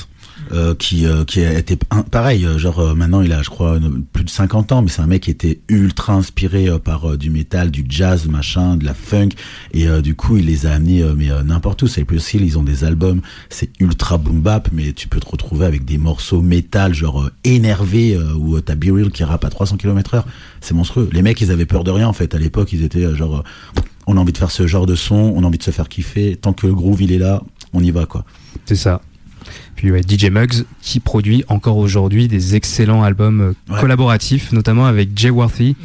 euh, 0.52 0.74
qui 0.74 1.06
euh, 1.06 1.24
qui 1.24 1.40
a 1.44 1.58
été 1.58 1.78
un- 1.90 2.02
pareil. 2.02 2.44
euh, 2.46 2.58
Genre 2.58 2.78
euh, 2.80 2.94
maintenant, 2.94 3.20
il 3.22 3.32
a, 3.32 3.42
je 3.42 3.50
crois, 3.50 3.78
plus 4.12 4.24
de 4.24 4.30
50 4.30 4.72
ans, 4.72 4.82
mais 4.82 4.88
c'est 4.88 5.02
un 5.02 5.06
mec 5.06 5.22
qui 5.24 5.30
était 5.30 5.60
ultra 5.68 6.12
inspiré 6.14 6.68
euh, 6.68 6.78
par 6.78 7.16
du 7.18 7.30
métal, 7.30 7.70
du 7.70 7.84
jazz, 7.88 8.26
machin, 8.26 8.76
de 8.76 8.84
la 8.84 8.94
funk, 8.94 9.30
et 9.72 9.86
du 10.02 10.14
coup, 10.14 10.36
il 10.36 10.46
les 10.46 10.66
a 10.66 10.72
amenés 10.72 11.04
mais 11.16 11.28
n'importe 11.44 11.82
où. 11.82 11.86
Cypress 11.86 12.34
Hill, 12.34 12.42
ils 12.44 12.58
ont 12.58 12.62
des 12.62 12.84
albums, 12.84 13.20
c'est 13.50 13.70
ultra 13.80 14.18
boom 14.18 14.40
bap, 14.40 14.68
mais 14.72 14.92
tu 14.92 15.08
peux 15.08 15.20
te 15.20 15.28
retrouver 15.28 15.66
avec 15.66 15.84
des 15.84 15.98
morceaux 15.98 16.42
métal, 16.42 16.94
genre 16.94 17.30
où 17.44 18.56
euh, 18.56 18.60
t'as 18.60 18.74
Be 18.74 18.90
Real 18.92 19.10
qui 19.10 19.24
rappe 19.24 19.44
à 19.44 19.50
300 19.50 19.76
km/h. 19.76 20.22
C'est 20.60 20.74
monstrueux. 20.74 21.08
Les 21.12 21.22
mecs, 21.22 21.40
ils 21.40 21.50
avaient 21.50 21.66
peur 21.66 21.84
de 21.84 21.90
rien 21.90 22.08
en 22.08 22.12
fait. 22.12 22.34
À 22.34 22.38
l'époque, 22.38 22.72
ils 22.72 22.82
étaient 22.82 23.14
genre 23.14 23.42
on 24.06 24.16
a 24.16 24.20
envie 24.20 24.32
de 24.32 24.38
faire 24.38 24.50
ce 24.50 24.66
genre 24.66 24.86
de 24.86 24.94
son, 24.94 25.14
on 25.16 25.42
a 25.42 25.46
envie 25.46 25.58
de 25.58 25.62
se 25.62 25.70
faire 25.70 25.88
kiffer. 25.88 26.36
Tant 26.36 26.52
que 26.52 26.66
le 26.66 26.74
groove 26.74 27.02
il 27.02 27.12
est 27.12 27.18
là, 27.18 27.42
on 27.72 27.80
y 27.82 27.90
va 27.90 28.06
quoi. 28.06 28.24
C'est 28.64 28.76
ça. 28.76 29.00
Puis 29.76 29.90
ouais, 29.92 30.00
DJ 30.06 30.26
Muggs 30.30 30.64
qui 30.82 31.00
produit 31.00 31.44
encore 31.48 31.76
aujourd'hui 31.76 32.28
des 32.28 32.56
excellents 32.56 33.02
albums 33.02 33.40
euh, 33.40 33.72
Ouais. 33.74 33.80
collaboratifs, 33.80 34.52
notamment 34.52 34.86
avec 34.86 35.10
Jay 35.14 35.28
Worthy, 35.30 35.76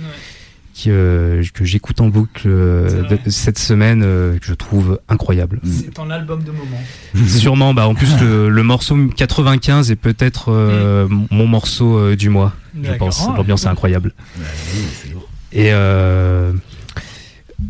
qui, 0.73 0.89
euh, 0.89 1.43
que 1.53 1.65
j'écoute 1.65 1.99
en 1.99 2.07
boucle 2.07 2.43
euh, 2.47 3.03
de- 3.09 3.29
cette 3.29 3.59
semaine, 3.59 4.01
euh, 4.03 4.39
que 4.39 4.45
je 4.45 4.53
trouve 4.53 4.99
incroyable. 5.09 5.59
C'est 5.65 5.93
ton 5.93 6.09
album 6.09 6.41
de 6.43 6.51
moment. 6.51 6.81
Sûrement, 7.27 7.73
bah 7.73 7.85
en 7.87 7.93
plus 7.93 8.17
le, 8.21 8.47
le 8.49 8.63
morceau 8.63 8.97
95 9.15 9.91
est 9.91 9.95
peut-être 9.97 10.45
euh, 10.53 11.07
mon 11.29 11.45
morceau 11.47 11.97
euh, 11.97 12.15
du 12.15 12.29
mois, 12.29 12.53
je 12.81 12.93
pense. 12.93 13.25
Ah, 13.27 13.33
L'ambiance 13.35 13.65
est 13.65 13.67
incroyable. 13.67 14.13
Et 15.51 15.73
euh, 15.73 16.53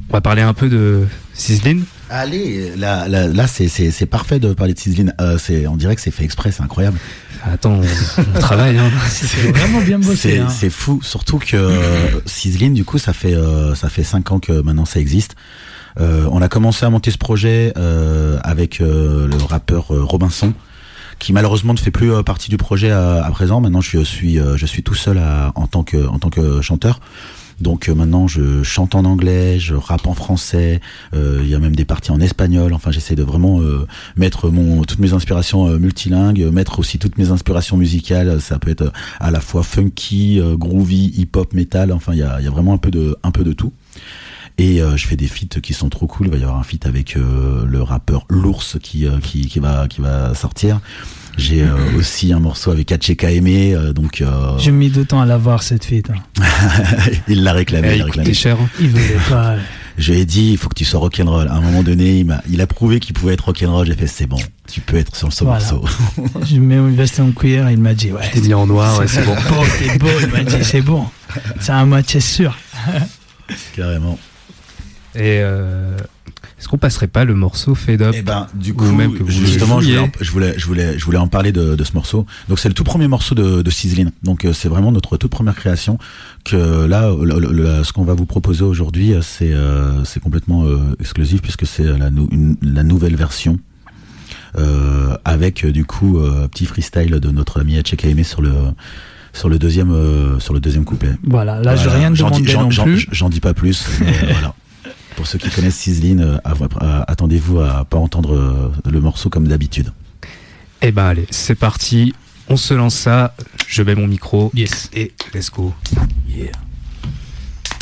on 0.09 0.13
va 0.13 0.21
parler 0.21 0.43
un 0.43 0.53
peu 0.53 0.69
de 0.69 1.05
Sizzlin. 1.33 1.79
Allez, 2.11 2.75
là, 2.75 3.07
là, 3.07 3.27
là 3.27 3.47
c'est, 3.47 3.67
c'est, 3.69 3.89
c'est 3.91 4.05
parfait 4.05 4.37
de 4.39 4.53
parler 4.53 4.73
de 4.73 4.79
Sizzlin. 4.79 5.11
Euh, 5.21 5.37
c'est, 5.37 5.65
on 5.67 5.77
dirait 5.77 5.95
que 5.95 6.01
c'est 6.01 6.11
fait 6.11 6.25
exprès, 6.25 6.51
c'est 6.51 6.61
incroyable. 6.61 6.97
Attends, 7.43 7.79
on, 7.81 8.21
on 8.35 8.39
travaille. 8.39 8.77
Hein. 8.77 8.91
C'était 9.09 9.51
vraiment 9.51 9.79
bien 9.81 9.97
bossé. 9.97 10.15
C'est, 10.17 10.37
hein. 10.39 10.49
c'est 10.49 10.69
fou, 10.69 10.99
surtout 11.01 11.39
que 11.39 11.55
euh, 11.55 12.19
Sizzlin, 12.25 12.71
du 12.71 12.83
coup, 12.83 12.97
ça 12.97 13.13
fait 13.13 13.33
euh, 13.33 13.73
ça 13.75 13.89
fait 13.89 14.03
cinq 14.03 14.31
ans 14.31 14.39
que 14.39 14.51
maintenant 14.61 14.85
ça 14.85 14.99
existe. 14.99 15.35
Euh, 15.99 16.27
on 16.31 16.41
a 16.41 16.49
commencé 16.49 16.85
à 16.85 16.89
monter 16.89 17.11
ce 17.11 17.17
projet 17.17 17.73
euh, 17.77 18.39
avec 18.43 18.79
euh, 18.81 19.27
le 19.27 19.37
rappeur 19.43 19.87
Robinson, 19.87 20.53
qui 21.19 21.33
malheureusement 21.33 21.73
ne 21.73 21.79
fait 21.79 21.91
plus 21.91 22.11
partie 22.23 22.49
du 22.49 22.57
projet 22.57 22.91
à, 22.91 23.23
à 23.25 23.31
présent. 23.31 23.59
Maintenant, 23.61 23.81
je 23.81 24.03
suis 24.03 24.37
euh, 24.39 24.55
je 24.57 24.65
suis 24.65 24.83
tout 24.83 24.95
seul 24.95 25.17
à- 25.17 25.51
en 25.55 25.67
tant 25.67 25.83
que 25.83 26.07
en 26.07 26.19
tant 26.19 26.29
que 26.29 26.61
chanteur. 26.61 26.99
Donc 27.61 27.87
euh, 27.89 27.95
maintenant, 27.95 28.27
je 28.27 28.63
chante 28.63 28.95
en 28.95 29.05
anglais, 29.05 29.59
je 29.59 29.75
rappe 29.75 30.07
en 30.07 30.13
français. 30.13 30.81
euh, 31.13 31.39
Il 31.43 31.49
y 31.49 31.55
a 31.55 31.59
même 31.59 31.75
des 31.75 31.85
parties 31.85 32.11
en 32.11 32.19
espagnol. 32.19 32.73
Enfin, 32.73 32.91
j'essaie 32.91 33.15
de 33.15 33.23
vraiment 33.23 33.61
euh, 33.61 33.87
mettre 34.15 34.49
mon 34.49 34.83
toutes 34.83 34.99
mes 34.99 35.13
inspirations 35.13 35.67
euh, 35.67 35.77
multilingues, 35.77 36.41
mettre 36.51 36.79
aussi 36.79 36.99
toutes 36.99 37.17
mes 37.17 37.31
inspirations 37.31 37.77
musicales. 37.77 38.41
Ça 38.41 38.59
peut 38.59 38.71
être 38.71 38.91
à 39.19 39.31
la 39.31 39.39
fois 39.39 39.63
funky, 39.63 40.41
groovy, 40.57 41.13
hip-hop, 41.17 41.53
metal. 41.53 41.91
Enfin, 41.91 42.13
il 42.13 42.19
y 42.19 42.23
a, 42.23 42.41
y 42.41 42.47
a 42.47 42.51
vraiment 42.51 42.73
un 42.73 42.77
peu 42.77 42.91
de 42.91 43.15
un 43.23 43.31
peu 43.31 43.43
de 43.43 43.53
tout. 43.53 43.71
Et 44.57 44.81
euh, 44.81 44.95
je 44.97 45.07
fais 45.07 45.15
des 45.15 45.27
feats 45.27 45.59
qui 45.61 45.73
sont 45.73 45.89
trop 45.89 46.07
cool. 46.07 46.27
Il 46.27 46.31
va 46.31 46.37
y 46.37 46.43
avoir 46.43 46.59
un 46.59 46.63
feat 46.63 46.85
avec 46.85 47.15
euh, 47.15 47.65
le 47.65 47.81
rappeur 47.81 48.25
L'Ours 48.29 48.77
qui, 48.81 49.07
euh, 49.07 49.17
qui, 49.19 49.47
qui, 49.47 49.59
va, 49.59 49.87
qui 49.87 50.01
va 50.01 50.35
sortir. 50.35 50.81
J'ai 51.37 51.63
euh, 51.63 51.75
aussi 51.97 52.33
un 52.33 52.39
morceau 52.39 52.71
avec 52.71 52.91
Hacheka 52.91 53.31
Aimé, 53.31 53.73
euh, 53.73 53.93
donc 53.93 54.21
euh, 54.21 54.57
J'ai 54.59 54.71
mis 54.71 54.89
du 54.89 55.05
temps 55.05 55.21
à 55.21 55.25
l'avoir 55.25 55.63
cette 55.63 55.85
fille. 55.85 56.03
hein. 56.09 56.43
il 57.27 57.43
l'a 57.43 57.53
réclamé. 57.53 57.87
Eh, 57.89 57.93
il 57.93 57.97
l'a 57.99 58.03
il 58.03 58.03
réclamé. 58.03 58.33
cher. 58.33 58.57
hein. 58.61 58.69
Il 58.79 58.89
voulait 58.89 59.17
pas. 59.29 59.55
Je 59.97 60.13
lui 60.13 60.19
ai 60.21 60.25
dit, 60.25 60.51
il 60.51 60.57
faut 60.57 60.69
que 60.69 60.75
tu 60.75 60.85
sois 60.85 60.99
rock'n'roll. 60.99 61.47
À 61.47 61.53
un 61.53 61.61
moment 61.61 61.83
donné, 61.83 62.19
il, 62.19 62.25
m'a, 62.25 62.41
il 62.49 62.61
a 62.61 62.67
prouvé 62.67 62.99
qu'il 62.99 63.13
pouvait 63.13 63.33
être 63.33 63.45
rock'n'roll. 63.45 63.85
J'ai 63.87 63.93
fait, 63.95 64.07
c'est 64.07 64.25
bon, 64.25 64.37
tu 64.71 64.81
peux 64.81 64.97
être 64.97 65.15
sur 65.15 65.31
ce 65.33 65.43
Voilà. 65.43 65.59
morceau. 65.71 65.83
Je 66.49 66.57
mets 66.57 66.75
une 66.75 66.95
veste 66.95 67.19
en 67.19 67.31
cuir 67.31 67.67
et 67.67 67.73
il 67.73 67.79
m'a 67.79 67.93
dit 67.93 68.11
ouais. 68.11 68.29
T'es 68.33 68.39
mis 68.41 68.53
en 68.53 68.65
noir, 68.67 68.99
ouais, 68.99 69.07
c'est 69.07 69.25
bon. 69.25 69.35
beau, 69.35 69.63
t'es 69.79 69.97
beau. 69.97 70.07
Il 70.21 70.27
m'a 70.27 70.43
dit 70.43 70.63
c'est 70.63 70.81
bon. 70.81 71.05
C'est 71.59 71.71
à 71.73 71.83
moitié 71.85 72.19
sûr. 72.19 72.57
Carrément. 73.75 74.17
Et 75.15 75.39
euh, 75.41 75.97
est-ce 76.61 76.67
qu'on 76.69 76.77
passerait 76.77 77.07
pas 77.07 77.25
le 77.25 77.33
morceau 77.33 77.73
Fade 77.73 78.03
Up 78.03 78.13
Et 78.15 78.21
ben, 78.21 78.45
du 78.53 78.71
Ou 78.71 78.75
coup, 78.75 78.85
même 78.91 79.13
que 79.17 79.23
vous 79.23 79.31
justement, 79.31 79.81
je 79.81 79.87
voulais, 79.87 79.97
en, 79.97 80.09
je 80.21 80.31
voulais, 80.31 80.53
je 80.57 80.65
voulais, 80.67 80.97
je 80.99 81.03
voulais 81.03 81.17
en 81.17 81.27
parler 81.27 81.51
de, 81.51 81.75
de 81.75 81.83
ce 81.83 81.93
morceau. 81.93 82.27
Donc, 82.49 82.59
c'est 82.59 82.69
le 82.69 82.75
tout 82.75 82.83
premier 82.83 83.07
morceau 83.07 83.33
de, 83.33 83.63
de 83.63 83.69
Sizzlin. 83.71 84.11
Donc, 84.21 84.45
euh, 84.45 84.53
c'est 84.53 84.69
vraiment 84.69 84.91
notre 84.91 85.17
toute 85.17 85.31
première 85.31 85.55
création. 85.55 85.97
Que 86.45 86.85
là, 86.85 87.09
le- 87.19 87.39
le- 87.51 87.83
ce 87.83 87.91
qu'on 87.93 88.03
va 88.03 88.13
vous 88.13 88.27
proposer 88.27 88.63
aujourd'hui, 88.63 89.13
euh, 89.13 89.21
c'est, 89.23 89.51
euh, 89.53 90.03
c'est 90.05 90.19
complètement 90.19 90.63
euh, 90.65 90.77
exclusif 90.99 91.41
puisque 91.41 91.65
c'est 91.65 91.83
la, 91.83 92.11
nou- 92.11 92.29
une- 92.31 92.55
la 92.61 92.83
nouvelle 92.83 93.15
version. 93.15 93.57
Euh, 94.57 95.15
avec 95.23 95.63
euh, 95.63 95.71
du 95.71 95.85
coup 95.85 96.19
euh, 96.19 96.43
un 96.43 96.47
petit 96.49 96.65
freestyle 96.65 97.09
de 97.09 97.31
notre 97.31 97.61
ami 97.61 97.81
Aimé 98.03 98.23
sur 98.23 98.41
le 98.41 98.51
sur 99.31 99.47
le 99.47 99.57
deuxième 99.57 99.91
euh, 99.91 100.39
sur 100.39 100.53
le 100.53 100.59
deuxième 100.59 100.83
couplet. 100.83 101.11
Voilà, 101.23 101.61
là, 101.61 101.77
je 101.77 101.87
rien 101.87 102.13
J'en 102.13 102.29
dis- 102.31 102.41
demandé 102.43 102.71
j'en- 102.73 102.83
non 102.85 102.91
plus. 102.91 103.07
J'en 103.13 103.29
dis 103.29 103.39
pas 103.39 103.53
plus. 103.53 103.87
mais, 104.01 104.07
euh, 104.07 104.11
voilà. 104.33 104.53
Pour 105.15 105.27
ceux 105.27 105.37
qui 105.37 105.49
connaissent 105.49 105.75
Sizzlin, 105.77 106.19
euh, 106.19 106.37
attendez-vous 107.07 107.59
à 107.59 107.85
pas 107.85 107.97
entendre 107.97 108.35
euh, 108.35 108.71
le 108.89 108.99
morceau 108.99 109.29
comme 109.29 109.47
d'habitude. 109.47 109.91
Eh 110.81 110.91
ben 110.91 111.05
allez, 111.05 111.27
c'est 111.29 111.55
parti. 111.55 112.13
On 112.49 112.57
se 112.57 112.73
lance 112.73 112.95
ça. 112.95 113.35
Je 113.67 113.83
mets 113.83 113.95
mon 113.95 114.07
micro. 114.07 114.51
Yes. 114.53 114.89
Et 114.93 115.13
let's 115.33 115.49
go. 115.49 115.73
Yeah. 116.27 116.51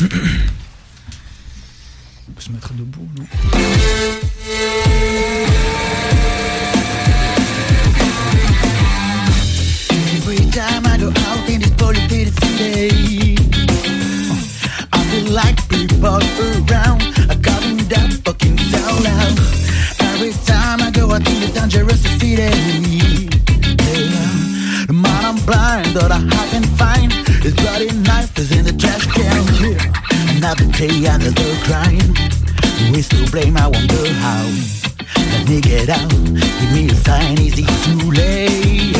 On 2.28 2.32
peut 2.32 2.42
se 2.42 2.50
mettre 2.50 2.72
debout, 2.74 3.08
non? 3.16 3.24
Every 10.16 10.50
time 10.50 10.86
I 10.86 10.98
go 10.98 11.08
out 11.08 11.48
in 11.48 11.60
this 11.60 11.70
polluted 11.70 12.32
city, 12.40 13.36
I 14.92 15.04
feel 15.10 15.32
like 15.32 15.69
people 15.88 16.20
around 16.68 17.00
are 17.30 17.40
calling 17.40 17.80
that 17.88 18.10
fucking 18.24 18.58
sound 18.70 19.04
loud. 19.04 19.36
Every 20.12 20.32
time 20.44 20.80
I 20.82 20.90
go 20.90 21.10
out 21.10 21.26
in 21.26 21.40
the 21.40 21.50
dangerous 21.54 22.02
city, 22.02 22.36
yeah. 22.36 22.50
the 24.86 24.92
man 24.92 25.24
I'm 25.24 25.38
blind 25.46 25.96
that 25.96 26.12
I 26.12 26.20
can 26.52 26.64
find 26.76 27.12
his 27.42 27.54
bloody 27.54 27.92
knife 28.06 28.36
is 28.38 28.52
in 28.52 28.64
the 28.64 28.72
trash 28.72 29.06
can. 29.16 29.40
Another 30.36 30.66
day, 30.76 31.06
another 31.06 31.50
crime. 31.64 32.12
We 32.92 33.02
still 33.02 33.28
blame, 33.30 33.56
I 33.56 33.68
wonder 33.68 34.04
how. 34.24 34.44
Let 35.32 35.48
me 35.48 35.60
get 35.60 35.88
out, 35.88 36.10
give 36.10 36.72
me 36.72 36.90
a 36.90 36.94
sign, 36.94 37.38
is 37.40 37.58
it 37.58 37.68
too 37.84 38.10
late? 38.10 38.99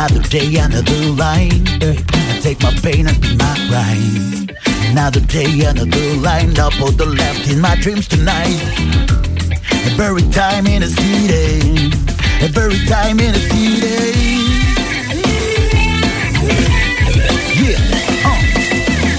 Another 0.00 0.26
day, 0.30 0.56
another 0.56 1.12
line. 1.12 1.68
I 1.82 2.40
take 2.40 2.62
my 2.62 2.72
pain 2.80 3.06
and 3.06 3.20
be 3.20 3.36
my 3.36 3.52
rhyme. 3.70 4.48
Another 4.88 5.20
day, 5.20 5.60
another 5.60 6.14
line. 6.16 6.58
Up 6.58 6.72
all 6.80 6.90
the 6.90 7.04
left 7.04 7.50
in 7.50 7.60
my 7.60 7.76
dreams 7.76 8.08
tonight. 8.08 8.56
Every 10.00 10.22
time 10.30 10.66
in 10.66 10.80
the 10.80 10.88
city. 10.88 11.92
Every 12.40 12.78
time 12.88 13.20
in 13.20 13.34
the 13.34 13.40
city. 13.40 14.16
Yeah, 17.60 17.76
uh. 18.24 18.40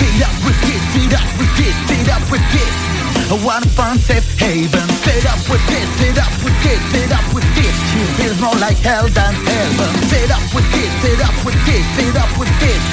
Feed 0.02 0.24
up 0.26 0.34
with 0.44 0.60
this, 0.66 0.82
feed 0.96 1.14
up 1.14 1.30
with 1.38 1.58
this, 1.58 1.76
feed 1.90 2.10
up 2.10 2.32
with 2.32 2.52
this. 2.54 2.91
I 3.32 3.46
want 3.46 3.66
a 3.66 3.70
fun 3.70 3.98
safe 3.98 4.28
haven. 4.38 4.88
Feed 5.08 5.26
up 5.26 5.40
with 5.48 5.66
this, 5.68 5.88
feed 5.96 6.20
up 6.20 6.34
with 6.44 6.58
this, 6.64 6.82
feed 6.92 7.12
up 7.14 7.34
with 7.34 7.48
this. 7.56 7.76
Feels 8.20 8.42
more 8.42 8.56
like 8.60 8.76
hell 8.76 9.08
than 9.08 9.34
heaven. 9.34 9.92
Feed 10.12 10.32
up 10.32 10.44
with 10.54 10.68
this, 10.74 10.92
feed 11.00 11.22
up 11.22 11.46
with 11.46 11.56
this, 11.66 11.86
feed 11.96 12.18
up 12.18 12.38
with 12.38 12.52
this. 12.60 12.84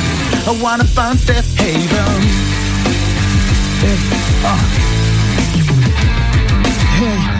I 0.47 0.63
want 0.63 0.83
a 0.83 0.85
fun 0.85 1.19
safe 1.19 1.59
haven. 1.59 2.23
Hey, 3.83 3.99
uh. 4.47 5.08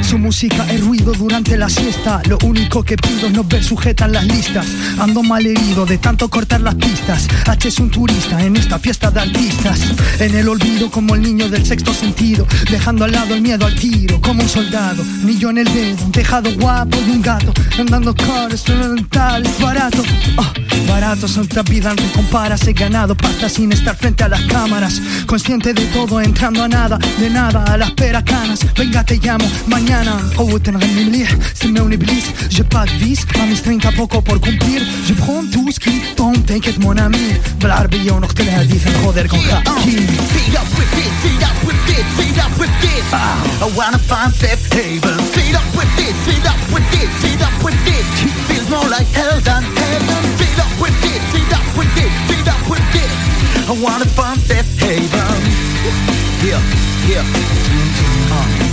Su 0.03 0.19
música 0.19 0.65
es 0.71 0.81
ruido 0.81 1.13
durante 1.13 1.57
la 1.57 1.69
siesta. 1.69 2.23
Lo 2.29 2.39
único 2.45 2.85
que 2.85 2.97
pido 2.97 3.27
es 3.27 3.33
no 3.33 3.43
ver 3.43 3.65
sujetas 3.65 4.11
las 4.11 4.25
listas. 4.25 4.67
Ando 4.99 5.23
mal 5.23 5.45
herido 5.45 5.85
de 5.85 5.99
tanto 5.99 6.29
cortar 6.31 6.61
las 6.61 6.77
pistas. 6.77 7.27
H 7.47 7.69
es 7.69 7.79
un 7.79 7.91
turista 7.91 8.43
en 8.43 8.57
esta 8.57 8.79
fiesta 8.79 9.11
de 9.11 9.21
artistas. 9.21 9.81
En 10.21 10.35
el 10.37 10.49
olvido 10.49 10.91
como 10.91 11.15
el 11.15 11.23
niño 11.23 11.49
del 11.49 11.67
sexto 11.67 11.93
sentido. 11.93 12.47
Dejando 12.71 13.05
al 13.05 13.13
lado 13.13 13.35
el 13.35 13.43
miedo 13.43 13.67
al 13.67 13.75
tiro 13.75 14.21
como 14.21 14.43
un 14.43 14.49
soldado. 14.49 15.03
Anillo 15.23 15.51
en 15.51 15.59
el 15.59 15.75
dedo, 15.75 16.05
un 16.05 16.13
tejado 16.13 16.55
guapo 16.55 16.97
y 17.07 17.11
un 17.11 17.23
gato. 17.23 17.53
Andando 17.79 18.15
caras, 18.15 18.65
es 18.65 19.61
barato. 19.61 20.03
Ah, 20.37 20.53
barato 20.89 21.27
son 21.27 21.49
vida 21.69 21.95
no 21.95 22.13
comparas. 22.13 22.67
He 22.67 22.73
ganado 22.73 23.17
pasta 23.17 23.49
sin 23.49 23.73
estar 23.73 23.97
frente 23.97 24.23
a 24.23 24.29
las 24.29 24.43
cámaras. 24.43 25.03
Consciente 25.27 25.75
de 25.75 25.85
todo, 25.87 26.21
entrando 26.21 26.63
a 26.63 26.69
nada, 26.69 26.99
de 27.19 27.29
nada, 27.29 27.65
a 27.65 27.77
las 27.77 27.91
peracanas. 27.93 28.61
Venga, 28.77 29.05
te 29.05 29.19
llamo 29.19 29.48
mañana. 29.68 30.20
Oh, 30.38 30.58
تنغني 30.58 31.04
مليح 31.06 31.30
سموني 31.54 31.96
بليس 31.98 32.24
J'ai 32.50 32.64
pas 32.64 32.86
de 32.86 32.92
vice, 33.04 33.26
à 33.42 33.46
mes 33.46 33.56
30 33.56 33.96
poco 33.96 34.22
por 34.22 34.40
cumplir. 34.40 34.82
Je 35.08 35.14
prends 35.14 35.44
tout 35.52 35.72
ce 35.72 35.80
qui 35.80 36.00
tombe, 36.16 36.46
t'inquiète 36.46 36.80
mon 36.80 36.98
ami. 36.98 37.40
بالعربية 37.62 38.12
ونقتل 38.12 38.44
الحديث 38.48 38.88
نخوض 38.88 39.20
con 39.28 39.40
Uh, 39.40 39.70
حكي. 39.70 39.98
feed 40.34 40.56
up 40.56 40.68
with 40.78 40.92
this, 40.98 41.14
feed 41.24 41.44
up 41.44 41.58
with 41.68 41.82
this, 41.88 42.06
feed 42.18 42.40
up 42.46 42.54
with 42.60 42.74
this. 42.82 43.06
I 43.14 43.68
wanna 43.78 44.00
find 44.12 44.32
safe 44.42 44.66
haven. 44.74 45.18
Feed 45.36 45.56
up 45.56 45.70
with 45.78 45.92
this, 45.98 46.16
feed 46.28 46.46
up 46.52 46.62
with 46.74 46.88
this, 46.94 47.10
feed 47.24 47.42
up 47.48 47.56
with 47.66 47.80
this. 47.88 48.06
Feels 48.50 48.68
more 48.76 48.88
like 48.96 49.10
hell 49.20 49.38
than 49.48 49.64
heaven. 49.82 50.22
Feed 50.40 50.60
up 50.66 50.74
with 50.84 50.96
this, 51.04 51.22
feed 51.34 51.54
up 51.60 51.68
with 51.78 51.92
this, 51.98 52.14
feed 52.30 52.48
up 52.54 52.64
with 52.72 52.86
this. 52.96 53.12
I 53.72 53.74
wanna 53.86 54.08
find 54.18 54.40
safe 54.50 54.70
haven. 54.84 55.42
Yeah, 56.48 56.62
yeah. 57.12 57.26
Uh, 58.36 58.67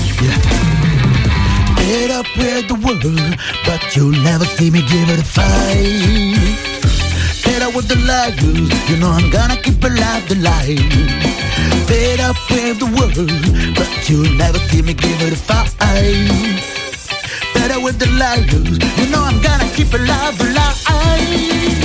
Fed 1.96 2.12
up 2.12 2.28
with 2.36 2.68
the 2.68 2.76
world, 2.84 3.40
but 3.66 3.96
you'll 3.96 4.12
never 4.12 4.44
see 4.44 4.70
me 4.70 4.82
give 4.82 5.10
it 5.10 5.18
a 5.18 5.24
fight. 5.24 6.36
Fed 7.40 7.62
up 7.62 7.74
with 7.74 7.88
the 7.88 7.96
liars, 8.04 8.90
you 8.90 8.98
know 8.98 9.12
I'm 9.12 9.30
gonna 9.30 9.56
keep 9.56 9.82
alive 9.82 10.28
the 10.28 10.36
light. 10.36 10.92
Fed 11.88 12.20
up 12.20 12.36
with 12.52 12.80
the 12.80 12.90
world, 12.98 13.32
but 13.80 14.10
you'll 14.10 14.30
never 14.36 14.60
see 14.68 14.82
me 14.82 14.94
give 14.94 15.22
it 15.22 15.32
a 15.32 15.38
fight. 15.38 15.72
Fed 17.54 17.72
up 17.72 17.82
with 17.82 17.98
the 17.98 18.08
liars, 18.20 18.78
you 19.00 19.10
know 19.10 19.24
I'm 19.24 19.42
gonna 19.42 19.70
keep 19.74 19.94
alive 19.94 20.38
the 20.38 20.52
light. 20.52 21.85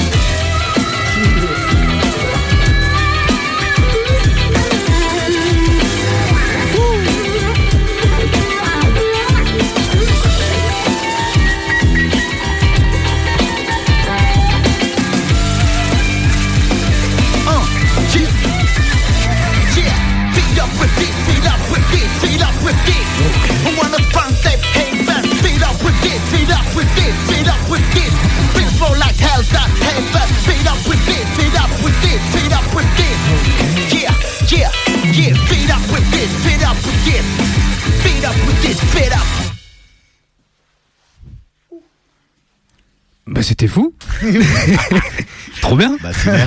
Trop 45.62 45.76
bien. 45.76 45.96
Bah, 46.02 46.10
c'est 46.12 46.30
bien. 46.30 46.46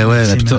Eh 0.00 0.04
ouais, 0.04 0.26
là, 0.26 0.36
putain, 0.36 0.58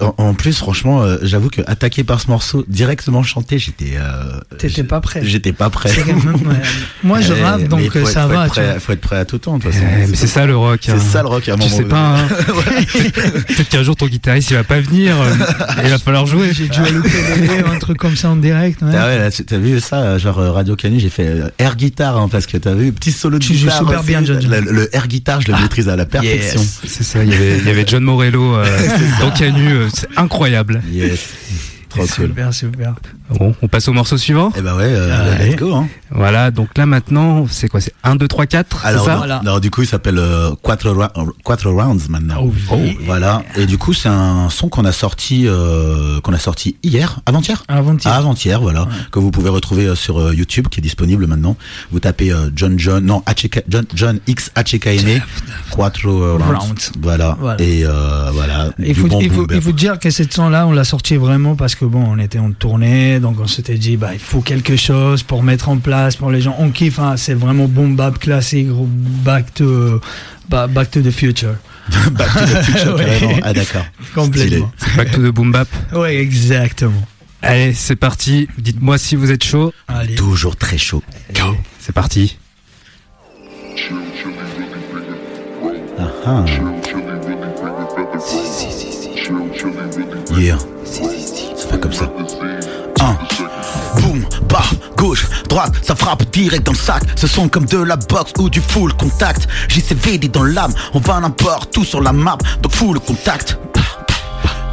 en, 0.00 0.14
en 0.18 0.34
plus, 0.34 0.56
franchement, 0.58 1.02
euh, 1.02 1.16
j'avoue 1.22 1.48
que 1.50 1.60
attaqué 1.66 2.04
par 2.04 2.20
ce 2.20 2.28
morceau, 2.28 2.64
directement 2.68 3.22
chanté, 3.22 3.58
j'étais. 3.58 3.94
euh, 3.96 4.40
T'étais 4.58 4.84
pas 4.84 5.00
prêt. 5.00 5.20
J'étais 5.24 5.52
pas 5.52 5.70
prêt. 5.70 5.90
Même- 6.06 6.34
ouais. 6.46 6.56
Moi, 7.02 7.20
je 7.20 7.32
Eh, 7.32 7.42
rappe, 7.42 7.64
donc 7.64 7.80
faut 7.90 7.98
être- 8.00 8.08
ça 8.08 8.22
faut 8.22 8.28
va. 8.28 8.46
Être 8.46 8.54
tu 8.54 8.60
vois. 8.60 8.70
prêt, 8.70 8.80
faut 8.80 8.92
être 8.92 9.00
prêt 9.00 9.16
à 9.18 9.24
tout 9.24 9.38
temps, 9.38 9.58
de 9.58 9.62
toute 9.62 9.72
façon. 9.72 9.84
Eh, 10.02 10.06
mais 10.06 10.16
c'est 10.16 10.26
ça 10.26 10.46
le 10.46 10.56
rock. 10.56 10.80
C'est 10.82 10.92
hein. 10.92 10.98
ça 10.98 11.22
le 11.22 11.28
rock 11.28 11.48
à 11.48 11.54
un 11.54 11.56
Tu 11.58 11.62
moment 11.68 11.76
sais 11.76 11.84
pas. 11.84 12.16
hein. 12.18 12.28
Peut-être 13.46 13.68
qu'un 13.68 13.82
jour 13.82 13.96
ton 13.96 14.06
guitariste 14.06 14.50
il 14.50 14.54
va 14.56 14.64
pas 14.64 14.80
venir. 14.80 15.16
euh, 15.20 15.32
et 15.82 15.84
il 15.86 15.90
va 15.90 15.98
falloir 15.98 16.26
jouer. 16.26 16.50
J'ai 16.52 16.68
dû 16.68 16.80
louper 16.92 17.10
les 17.40 17.48
un 17.74 17.78
truc 17.78 17.98
comme 17.98 18.16
ça 18.16 18.30
en 18.30 18.36
direct. 18.36 18.82
ouais. 18.82 18.90
Ah 18.96 19.06
ouais, 19.06 19.30
t'as 19.30 19.58
vu 19.58 19.80
ça, 19.80 19.96
euh, 20.02 20.18
genre 20.18 20.38
euh, 20.38 20.52
Radio 20.52 20.76
Canu, 20.76 21.00
j'ai 21.00 21.10
fait 21.10 21.26
euh, 21.26 21.48
air 21.58 21.76
guitare, 21.76 22.16
hein, 22.18 22.28
parce 22.30 22.46
que 22.46 22.56
t'as 22.56 22.74
vu, 22.74 22.92
petit 22.92 23.12
solo 23.12 23.38
de 23.38 23.44
Tu 23.44 23.54
joues 23.54 23.70
super 23.70 24.00
aussi. 24.00 24.08
bien, 24.08 24.24
John. 24.24 24.40
Le, 24.46 24.60
le 24.60 24.94
air 24.94 25.08
guitare, 25.08 25.40
je 25.40 25.50
le 25.52 25.58
maîtrise 25.58 25.88
à 25.88 25.96
la 25.96 26.06
perfection. 26.06 26.60
Yes. 26.60 26.80
C'est 26.86 27.02
ça. 27.04 27.22
Il 27.24 27.30
y 27.30 27.34
avait, 27.34 27.58
il 27.58 27.66
y 27.66 27.70
avait 27.70 27.84
John 27.86 28.02
Morello 28.04 28.56
euh, 28.56 28.59
dans 29.20 29.30
Canu. 29.30 29.68
euh, 29.72 29.88
C'est 29.92 30.08
incroyable. 30.16 30.82
Yes. 30.90 31.28
Trop 31.88 32.06
cool. 32.06 32.28
Super, 32.28 32.54
super. 32.54 32.94
Bon, 33.38 33.54
on 33.62 33.68
passe 33.68 33.86
au 33.88 33.92
morceau 33.92 34.16
suivant? 34.18 34.52
Eh 34.56 34.60
ben 34.60 34.74
ouais, 34.76 34.84
euh, 34.86 35.34
Allez. 35.36 35.50
let's 35.50 35.56
go. 35.56 35.74
Hein. 35.74 35.88
Voilà, 36.10 36.50
donc 36.50 36.68
là 36.76 36.86
maintenant, 36.86 37.46
c'est 37.48 37.68
quoi 37.68 37.80
C'est 37.80 37.94
1, 38.02 38.16
2, 38.16 38.26
3, 38.26 38.46
4 38.46 38.84
Alors, 38.86 39.04
c'est 39.04 39.10
ça 39.10 39.16
Voilà. 39.18 39.36
alors 39.38 39.60
du 39.60 39.70
coup, 39.70 39.82
il 39.82 39.86
s'appelle 39.86 40.18
euh, 40.18 40.50
Quattro, 40.62 40.92
Ra- 40.94 41.12
Quattro 41.44 41.70
Rounds 41.72 42.08
maintenant. 42.08 42.36
Oh, 42.42 42.52
oui. 42.72 42.98
Voilà. 43.06 43.42
Et 43.56 43.66
du 43.66 43.78
coup, 43.78 43.92
c'est 43.92 44.08
un 44.08 44.48
son 44.50 44.68
qu'on 44.68 44.84
a 44.84 44.92
sorti, 44.92 45.44
euh, 45.46 46.20
qu'on 46.22 46.32
a 46.32 46.38
sorti 46.38 46.76
hier, 46.82 47.20
avant-hier? 47.26 47.62
Avant-hier. 47.68 48.12
Avant-hier, 48.12 48.60
voilà, 48.60 48.88
que 49.12 49.18
vous 49.20 49.30
pouvez 49.30 49.48
retrouver 49.50 49.86
euh, 49.86 49.94
sur 49.94 50.18
euh, 50.20 50.34
YouTube, 50.34 50.66
qui 50.68 50.80
est 50.80 50.82
disponible 50.82 51.26
maintenant. 51.26 51.56
Vous 51.92 52.00
tapez 52.00 52.32
euh, 52.32 52.50
John 52.56 52.78
John, 52.78 53.04
non, 53.04 53.22
HK, 53.28 53.62
John, 53.68 53.84
John 53.94 54.18
X 54.26 54.50
HKN, 54.56 55.20
Quattro 55.70 56.10
euh, 56.22 56.32
Rounds. 56.36 56.58
Rounds. 56.66 56.92
Voilà. 57.00 57.36
Voilà. 57.40 57.62
Et 57.62 57.84
euh, 57.86 58.30
voilà. 58.32 58.70
Il 58.78 58.86
du 58.86 58.94
faut, 58.94 59.06
bon 59.06 59.20
il, 59.20 59.30
faut, 59.30 59.46
il 59.52 59.60
faut 59.60 59.72
dire 59.72 59.98
que 59.98 60.10
cette 60.10 60.32
son-là, 60.32 60.66
on 60.66 60.72
l'a 60.72 60.84
sorti 60.84 61.16
vraiment 61.16 61.54
parce 61.54 61.74
que 61.76 61.84
bon, 61.84 62.02
on 62.04 62.18
était 62.18 62.38
en 62.38 62.50
tournée, 62.52 63.19
donc 63.20 63.38
on 63.40 63.46
s'était 63.46 63.76
dit, 63.78 63.96
bah, 63.96 64.10
il 64.12 64.18
faut 64.18 64.40
quelque 64.40 64.76
chose 64.76 65.22
pour 65.22 65.42
mettre 65.42 65.68
en 65.68 65.78
place, 65.78 66.16
pour 66.16 66.30
les 66.30 66.40
gens. 66.40 66.56
On 66.58 66.70
kiffe, 66.70 66.98
hein, 66.98 67.16
c'est 67.16 67.34
vraiment 67.34 67.66
boom 67.68 67.96
bap 67.96 68.18
classique, 68.18 68.68
back 69.24 69.54
to, 69.54 70.00
ba- 70.48 70.66
back 70.66 70.90
to 70.90 71.00
the 71.00 71.10
future. 71.10 71.54
Back 72.12 72.32
to 72.34 72.40
the 72.46 72.62
future, 72.62 72.94
Ouais. 72.98 73.04
carrément. 73.04 73.40
Ah 73.42 73.52
d'accord. 73.52 73.84
Complètement. 74.14 74.70
Back 74.96 75.10
to 75.10 75.18
the 75.22 75.32
boom 75.34 75.50
bap. 75.50 75.66
Oui, 75.94 76.08
exactement. 76.10 77.02
Allez, 77.42 77.72
c'est 77.72 77.96
parti. 77.96 78.46
Dites-moi 78.58 78.96
si 78.98 79.16
vous 79.16 79.30
êtes 79.32 79.42
chaud. 79.42 79.72
Allez. 79.88 80.14
Toujours 80.14 80.54
très 80.56 80.78
chaud. 80.78 81.02
Go. 81.34 81.56
C'est 81.80 81.92
parti. 81.94 82.36
Ah, 85.98 86.10
ah. 86.26 86.44
Yeah. 90.38 90.58
Ça 91.56 91.68
fait 91.68 91.80
comme 91.80 91.92
ça. 91.92 92.12
Un. 93.00 93.16
Boum, 94.00 94.24
bas, 94.48 94.62
gauche, 94.96 95.26
droite, 95.48 95.72
ça 95.82 95.94
frappe 95.94 96.24
direct 96.30 96.64
dans 96.64 96.72
le 96.72 96.78
sac. 96.78 97.02
Ce 97.16 97.26
sont 97.26 97.48
comme 97.48 97.64
de 97.64 97.78
la 97.78 97.96
boxe 97.96 98.32
ou 98.38 98.50
du 98.50 98.60
full 98.60 98.92
contact. 98.94 99.48
JCVD 99.68 100.28
dans 100.28 100.44
l'âme, 100.44 100.72
on 100.94 101.00
va 101.00 101.20
n'importe 101.20 101.76
où 101.78 101.84
sur 101.84 102.02
la 102.02 102.12
map, 102.12 102.36
donc 102.62 102.72
full 102.74 103.00
contact. 103.00 103.58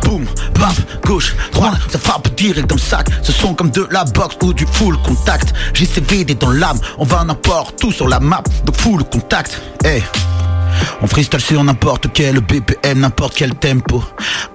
Boum, 0.03 0.25
bap, 0.59 0.75
gauche, 1.05 1.35
droite, 1.53 1.79
ça 1.89 1.99
frappe 1.99 2.33
direct 2.35 2.69
dans 2.69 2.75
le 2.75 2.81
sac. 2.81 3.07
Ce 3.23 3.31
sont 3.31 3.53
comme 3.53 3.71
de 3.71 3.87
la 3.91 4.03
boxe 4.03 4.37
ou 4.43 4.53
du 4.53 4.65
full 4.65 4.97
contact. 5.01 5.53
JCVD 5.73 6.35
dans 6.35 6.51
l'âme, 6.51 6.79
on 6.97 7.05
va 7.05 7.23
n'importe 7.23 7.81
où 7.83 7.91
sur 7.91 8.07
la 8.07 8.19
map, 8.19 8.43
donc 8.65 8.75
full 8.77 9.03
contact. 9.05 9.61
Hey. 9.83 10.03
On 11.01 11.07
freestyle 11.07 11.41
sur 11.41 11.63
n'importe 11.63 12.07
quel 12.13 12.39
BPM, 12.39 12.99
n'importe 12.99 13.35
quel 13.35 13.55
tempo. 13.55 14.03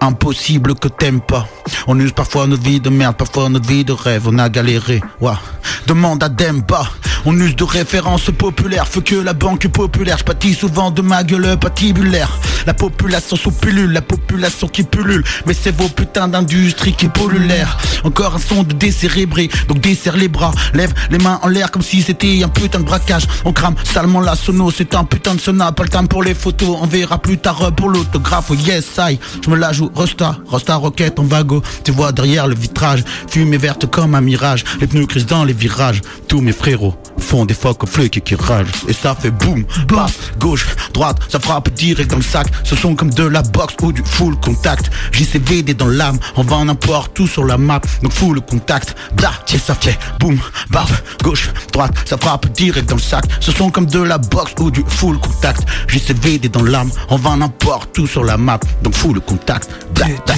Impossible 0.00 0.74
que 0.74 0.88
t'aimes 0.88 1.20
pas. 1.20 1.46
On 1.86 1.98
use 1.98 2.12
parfois 2.12 2.46
notre 2.46 2.62
vie 2.62 2.80
de 2.80 2.90
merde, 2.90 3.16
parfois 3.16 3.48
notre 3.48 3.68
vie 3.68 3.84
de 3.84 3.92
rêve. 3.92 4.24
On 4.26 4.38
a 4.38 4.48
galéré, 4.48 5.00
ouah. 5.20 5.38
Demande 5.86 6.22
à 6.22 6.28
Demba. 6.28 6.88
On 7.24 7.38
use 7.38 7.54
de 7.54 7.64
références 7.64 8.30
populaires, 8.36 8.88
feu 8.88 9.00
que 9.00 9.14
la 9.14 9.32
banque 9.32 9.68
populaire. 9.68 10.18
Je 10.18 10.24
pâtis 10.24 10.54
souvent 10.54 10.90
de 10.90 11.02
ma 11.02 11.22
gueule 11.22 11.56
patibulaire. 11.58 12.30
La 12.66 12.74
population 12.74 13.36
sous 13.36 13.52
pilule, 13.52 13.92
la 13.92 14.02
population 14.02 14.68
qui 14.68 14.82
pullule. 14.82 15.22
Mais 15.46 15.54
c'est 15.54 15.76
vos 15.76 15.88
putains 15.88 16.28
d'industries 16.28 16.92
qui 16.92 17.08
polluent 17.08 17.46
l'air. 17.46 17.76
Encore 18.04 18.34
un 18.34 18.38
son 18.38 18.62
de 18.64 18.72
décérébré, 18.72 19.48
donc 19.68 19.80
desserre 19.80 20.16
les 20.16 20.28
bras. 20.28 20.52
Lève 20.74 20.92
les 21.10 21.18
mains 21.18 21.38
en 21.42 21.48
l'air 21.48 21.70
comme 21.70 21.82
si 21.82 22.02
c'était 22.02 22.42
un 22.42 22.48
putain 22.48 22.80
de 22.80 22.84
braquage. 22.84 23.24
On 23.44 23.52
crame 23.52 23.74
salement 23.84 24.20
la 24.20 24.34
sono, 24.34 24.70
c'est 24.70 24.94
un 24.94 25.04
putain 25.04 25.34
de 25.34 25.40
sona. 25.40 25.70
Pas 25.72 25.84
le 25.84 25.88
temps 25.88 26.06
pour 26.12 26.22
les 26.22 26.34
photos, 26.34 26.76
on 26.82 26.86
verra 26.86 27.16
plus 27.16 27.38
tard 27.38 27.72
pour 27.74 27.88
l'autographe. 27.88 28.50
Oh 28.50 28.54
yes, 28.54 28.98
I, 28.98 29.18
je 29.42 29.48
me 29.48 29.56
la 29.56 29.72
joue 29.72 29.90
Rosta, 29.94 30.36
Rosta 30.46 30.76
Rocket 30.76 31.18
en 31.18 31.22
vago. 31.22 31.62
Tu 31.84 31.90
vois 31.90 32.12
derrière 32.12 32.46
le 32.46 32.54
vitrage, 32.54 33.02
fumée 33.28 33.56
verte 33.56 33.86
comme 33.86 34.14
un 34.14 34.20
mirage. 34.20 34.62
Les 34.78 34.86
pneus 34.86 35.06
crissent 35.06 35.24
dans 35.24 35.42
les 35.42 35.54
virages. 35.54 36.02
Tous 36.28 36.42
mes 36.42 36.52
frérots 36.52 36.94
font 37.16 37.46
des 37.46 37.54
phoques 37.54 37.88
flics 37.88 38.22
qui 38.22 38.34
ragent. 38.34 38.68
Et 38.88 38.92
ça 38.92 39.14
fait 39.14 39.30
boum, 39.30 39.64
bas, 39.88 40.06
gauche, 40.38 40.66
droite, 40.92 41.18
ça 41.30 41.40
frappe 41.40 41.70
direct 41.70 42.10
dans 42.10 42.18
le 42.18 42.22
sac. 42.22 42.46
Ce 42.62 42.76
sont 42.76 42.94
comme 42.94 43.10
de 43.10 43.24
la 43.24 43.40
boxe 43.40 43.74
ou 43.80 43.90
du 43.90 44.02
full 44.04 44.36
contact. 44.36 44.90
JCVD 45.12 45.72
dans 45.72 45.88
l'âme, 45.88 46.18
on 46.36 46.42
va 46.42 46.62
n'importe 46.62 47.18
où 47.20 47.26
sur 47.26 47.46
la 47.46 47.56
map. 47.56 47.80
Donc 48.02 48.12
full 48.12 48.42
contact, 48.42 48.94
bla, 49.14 49.30
tiens, 49.46 49.60
ça 49.64 49.74
fait 49.74 49.98
boum, 50.20 50.38
bas, 50.68 50.84
gauche, 51.22 51.48
droite, 51.72 51.94
ça 52.04 52.18
frappe 52.18 52.52
direct 52.52 52.88
dans 52.90 52.96
le 52.96 53.00
sac. 53.00 53.24
Ce 53.40 53.50
sont 53.50 53.70
comme 53.70 53.86
de 53.86 54.00
la 54.00 54.18
boxe 54.18 54.52
ou 54.60 54.70
du 54.70 54.84
full 54.86 55.18
contact. 55.18 55.64
JCVD 56.03 56.48
dans 56.48 56.62
l'âme, 56.64 56.90
on 57.11 57.16
va 57.16 57.36
n'importe 57.36 57.96
où 57.98 58.07
sur 58.07 58.24
la 58.24 58.36
map. 58.36 58.59
Donc 58.82 58.94
full 58.94 59.20
contact, 59.20 59.70
bla, 59.94 60.07
bla. 60.26 60.34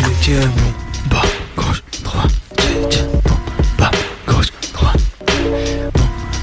Bas, 1.10 1.22
gauche, 1.56 1.82
droite. 2.02 2.32
Bas, 3.78 3.90
gauche, 4.26 4.48
droite. 4.72 5.00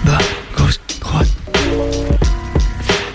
Bas, 0.05 0.17
gauche, 0.57 0.79
droite. 0.99 1.27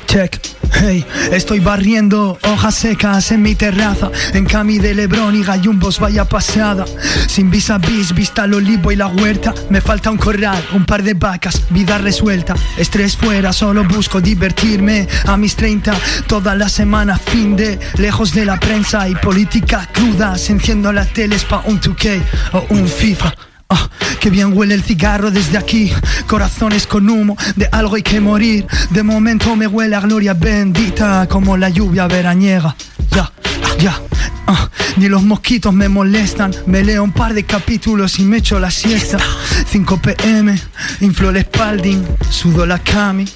Check. 0.07 0.55
Hey, 0.78 1.06
estoy 1.32 1.60
barriendo 1.60 2.38
hojas 2.42 2.74
secas 2.74 3.30
en 3.32 3.40
mi 3.40 3.54
terraza. 3.54 4.10
En 4.34 4.44
cami 4.44 4.78
de 4.78 4.94
Lebron 4.94 5.34
y 5.34 5.42
gallumbos 5.42 5.98
vaya 5.98 6.26
pasada 6.26 6.84
Sin 7.28 7.50
vis 7.50 7.70
a 7.70 7.78
vis, 7.78 8.14
vista 8.14 8.44
el 8.44 8.54
olivo 8.54 8.92
y 8.92 8.96
la 8.96 9.06
huerta. 9.06 9.54
Me 9.70 9.80
falta 9.80 10.10
un 10.10 10.18
corral, 10.18 10.62
un 10.74 10.84
par 10.84 11.02
de 11.02 11.14
vacas, 11.14 11.62
vida 11.70 11.96
resuelta. 11.96 12.54
Estrés 12.76 13.16
fuera, 13.16 13.52
solo 13.52 13.84
busco 13.84 14.20
divertirme. 14.20 15.08
A 15.26 15.36
mis 15.36 15.56
30, 15.56 15.94
toda 16.26 16.54
la 16.54 16.68
semana 16.68 17.18
fin 17.18 17.56
de. 17.56 17.78
Lejos 17.96 18.34
de 18.34 18.44
la 18.44 18.60
prensa 18.60 19.08
y 19.08 19.14
política 19.14 19.88
crudas 19.92 20.50
Enciendo 20.50 20.92
la 20.92 21.06
tele 21.06 21.36
pa' 21.48 21.62
un 21.66 21.80
2K 21.80 22.22
o 22.52 22.66
un 22.70 22.86
FIFA 22.86 23.55
Ah, 23.68 23.88
que 24.20 24.30
bien 24.30 24.56
huele 24.56 24.74
el 24.74 24.82
cigarro 24.82 25.30
desde 25.30 25.58
aquí. 25.58 25.92
Corazones 26.26 26.86
con 26.86 27.08
humo, 27.08 27.36
de 27.56 27.68
algo 27.72 27.96
hay 27.96 28.02
que 28.02 28.20
morir. 28.20 28.66
De 28.90 29.02
momento 29.02 29.56
me 29.56 29.66
huele 29.66 29.96
a 29.96 30.00
gloria 30.00 30.34
bendita, 30.34 31.26
como 31.28 31.56
la 31.56 31.68
lluvia 31.68 32.06
veraniega. 32.06 32.76
Ya, 33.10 33.32
ya. 33.78 34.00
ah, 34.46 34.68
ni 34.96 35.08
los 35.08 35.22
mosquitos 35.22 35.72
me 35.72 35.88
molestan. 35.88 36.54
Me 36.66 36.84
leo 36.84 37.02
un 37.02 37.12
par 37.12 37.34
de 37.34 37.44
capítulos 37.44 38.18
y 38.18 38.24
me 38.24 38.38
echo 38.38 38.60
la 38.60 38.70
siesta. 38.70 39.18
5 39.68 40.00
pm, 40.00 40.60
inflo 41.00 41.30
el 41.30 41.40
Spalding, 41.40 42.04
sudo 42.30 42.66
la 42.66 42.78
cami 42.78 43.26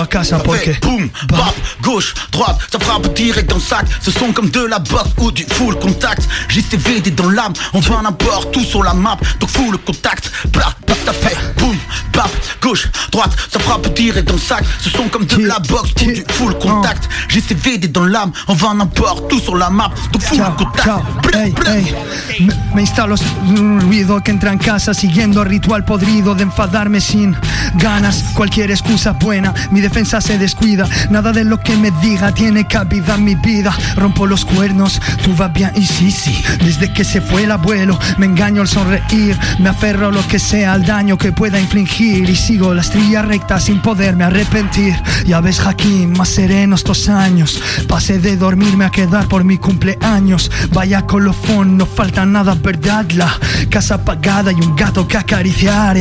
a 0.00 0.06
casa 0.06 0.38
ça 0.38 0.42
porque. 0.42 0.64
fait 0.64 0.80
Boum, 0.80 1.08
bap, 1.28 1.54
gauche, 1.82 2.14
droite, 2.30 2.58
ça 2.70 2.78
frappe 2.78 3.14
direct 3.14 3.48
dans 3.48 3.56
le 3.56 3.62
sac. 3.62 3.86
Ce 4.00 4.10
sont 4.10 4.32
comme 4.32 4.50
de 4.50 4.60
la 4.60 4.78
boxe 4.78 5.10
ou 5.18 5.30
du 5.30 5.44
full 5.44 5.78
contact. 5.78 6.28
JCVD 6.48 7.10
dans 7.12 7.30
l'âme, 7.30 7.52
on 7.72 7.80
va 7.80 8.02
n'importe 8.02 8.56
où 8.56 8.64
sur 8.64 8.82
la 8.82 8.94
map. 8.94 9.18
Donc 9.40 9.50
full 9.50 9.78
contact, 9.78 10.30
bla, 10.46 10.74
bla, 10.86 10.96
ça 11.04 11.12
fait 11.12 11.36
boum, 11.58 11.76
bap, 12.12 12.30
gauche, 12.60 12.88
droite, 13.10 13.34
ça 13.50 13.58
frappe 13.58 13.92
direct 13.94 14.26
dans 14.28 14.34
le 14.34 14.40
sac. 14.40 14.64
Ce 14.80 14.90
sont 14.90 15.08
comme 15.08 15.26
de 15.26 15.46
la 15.46 15.58
boxe 15.58 15.90
ou 15.90 15.94
tire, 15.94 16.12
du 16.14 16.24
full 16.32 16.56
contact. 16.58 17.08
JCVD 17.28 17.88
dans 17.88 18.04
l'âme, 18.06 18.32
on 18.48 18.54
va 18.54 18.74
n'importe 18.74 19.32
où 19.32 19.38
sur 19.38 19.56
la 19.56 19.70
map. 19.70 19.90
Donc 20.12 20.22
full 20.22 20.38
Chao, 20.38 20.52
contact. 20.56 20.84
chao, 20.84 21.02
Bla, 21.22 21.44
ey, 21.46 21.50
bla. 21.52 21.76
ey. 21.76 21.94
Me, 22.40 22.54
me 22.74 22.80
instalo 22.82 23.14
un 23.46 23.80
ruido 23.80 24.20
que 24.22 24.30
entra 24.30 24.52
en 24.52 24.58
casa 24.58 24.94
siguiendo 24.94 25.42
el 25.42 25.48
ritual 25.48 25.84
podrido 25.84 26.34
de 26.34 26.44
enfadarme 26.44 27.00
sin 27.00 27.36
ganas. 27.76 28.24
Cualquier 28.34 28.70
excusa 28.70 29.12
buena, 29.12 29.52
mi 29.70 29.80
defensa 29.80 30.20
se 30.20 30.38
descuida. 30.38 30.86
Nada 31.10 31.32
de 31.32 31.44
lo 31.44 31.58
que 31.60 31.76
me 31.76 31.90
diga 32.02 32.32
tiene 32.32 32.66
cabida 32.66 33.14
en 33.14 33.24
mi 33.24 33.34
vida. 33.34 33.74
Rompo 33.96 34.26
los 34.26 34.44
cuernos, 34.44 35.00
tú 35.22 35.34
vas 35.36 35.52
bien 35.52 35.72
y 35.76 35.84
sí, 35.86 36.10
sí. 36.10 36.42
Desde 36.64 36.92
que 36.92 37.04
se 37.04 37.20
fue 37.20 37.44
el 37.44 37.52
abuelo, 37.52 37.98
me 38.18 38.26
engaño 38.26 38.60
al 38.62 38.68
sonreír. 38.68 39.38
Me 39.58 39.68
aferro 39.70 40.08
a 40.08 40.10
lo 40.10 40.26
que 40.28 40.38
sea 40.38 40.72
al 40.72 40.84
daño 40.84 41.16
que 41.18 41.32
pueda 41.32 41.60
infligir. 41.60 41.83
Y 41.86 42.34
sigo 42.34 42.72
la 42.72 42.80
estrella 42.80 43.22
recta 43.22 43.60
sin 43.60 43.80
poderme 43.80 44.24
arrepentir. 44.24 44.94
Ya 45.26 45.40
ves, 45.40 45.60
Jaquín, 45.60 46.12
más 46.12 46.30
sereno 46.30 46.76
estos 46.76 47.08
años. 47.08 47.60
Pasé 47.86 48.18
de 48.18 48.36
dormirme 48.36 48.86
a 48.86 48.90
quedar 48.90 49.28
por 49.28 49.44
mi 49.44 49.58
cumpleaños. 49.58 50.50
Vaya 50.72 51.02
colofón, 51.02 51.76
no 51.76 51.84
falta 51.84 52.24
nada, 52.24 52.54
verdad. 52.54 53.04
La 53.10 53.38
casa 53.68 53.96
apagada 53.96 54.50
y 54.52 54.56
un 54.56 54.74
gato 54.74 55.06
que 55.06 55.18
acariciar. 55.18 55.98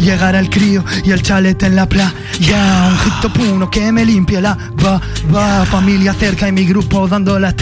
Llegará 0.00 0.38
el 0.38 0.50
crío 0.50 0.84
y 1.04 1.12
el 1.12 1.22
chalet 1.22 1.62
en 1.62 1.76
la 1.76 1.88
playa. 1.88 2.12
Un 2.40 2.98
grito 2.98 3.32
puno 3.32 3.70
que 3.70 3.90
me 3.90 4.04
limpie 4.04 4.40
la 4.40 4.56
va, 4.84 5.00
va. 5.34 5.64
Familia 5.64 6.12
cerca 6.12 6.48
y 6.48 6.52
mi 6.52 6.64
grupo 6.66 7.08
dando 7.08 7.38
la 7.38 7.54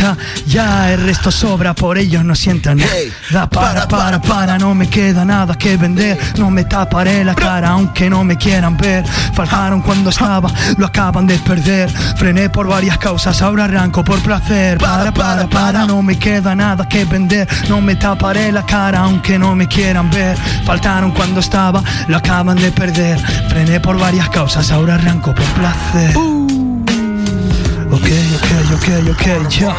ya 0.46 0.92
El 0.92 1.02
resto 1.02 1.30
sobra, 1.30 1.74
por 1.74 1.98
ello 1.98 2.22
no 2.24 2.34
sientan 2.34 2.78
nada. 2.78 3.48
Para, 3.48 3.86
para, 3.86 4.20
para, 4.20 4.58
no 4.58 4.74
me 4.74 4.88
queda 4.88 5.24
nada 5.24 5.56
que 5.56 5.76
vender. 5.76 6.18
No 6.38 6.50
me 6.50 6.64
taparé 6.64 7.24
la 7.24 7.34
cara 7.34 7.49
aunque 7.58 8.08
no 8.08 8.24
me 8.24 8.36
quieran 8.36 8.76
ver. 8.76 9.04
Faltaron 9.06 9.82
cuando 9.82 10.10
estaba, 10.10 10.50
lo 10.76 10.86
acaban 10.86 11.26
de 11.26 11.38
perder. 11.38 11.90
Frené 12.16 12.48
por 12.48 12.66
varias 12.66 12.98
causas, 12.98 13.42
ahora 13.42 13.64
arranco 13.64 14.04
por 14.04 14.20
placer. 14.20 14.78
Para, 14.78 15.12
para, 15.12 15.46
para, 15.48 15.86
no 15.86 16.02
me 16.02 16.18
queda 16.18 16.54
nada 16.54 16.88
que 16.88 17.04
vender. 17.04 17.48
No 17.68 17.80
me 17.80 17.96
taparé 17.96 18.52
la 18.52 18.64
cara 18.64 19.00
aunque 19.00 19.38
no 19.38 19.54
me 19.56 19.66
quieran 19.66 20.10
ver. 20.10 20.36
Faltaron 20.64 21.10
cuando 21.10 21.40
estaba, 21.40 21.82
lo 22.06 22.16
acaban 22.16 22.56
de 22.56 22.70
perder. 22.70 23.18
Frené 23.48 23.80
por 23.80 23.98
varias 23.98 24.28
causas, 24.28 24.70
ahora 24.70 24.94
arranco 24.94 25.34
por 25.34 25.46
placer. 25.46 26.16
Ok, 27.90 28.08
ok, 28.36 28.50
ok, 28.74 28.88
ok, 29.10 29.48
ya. 29.48 29.74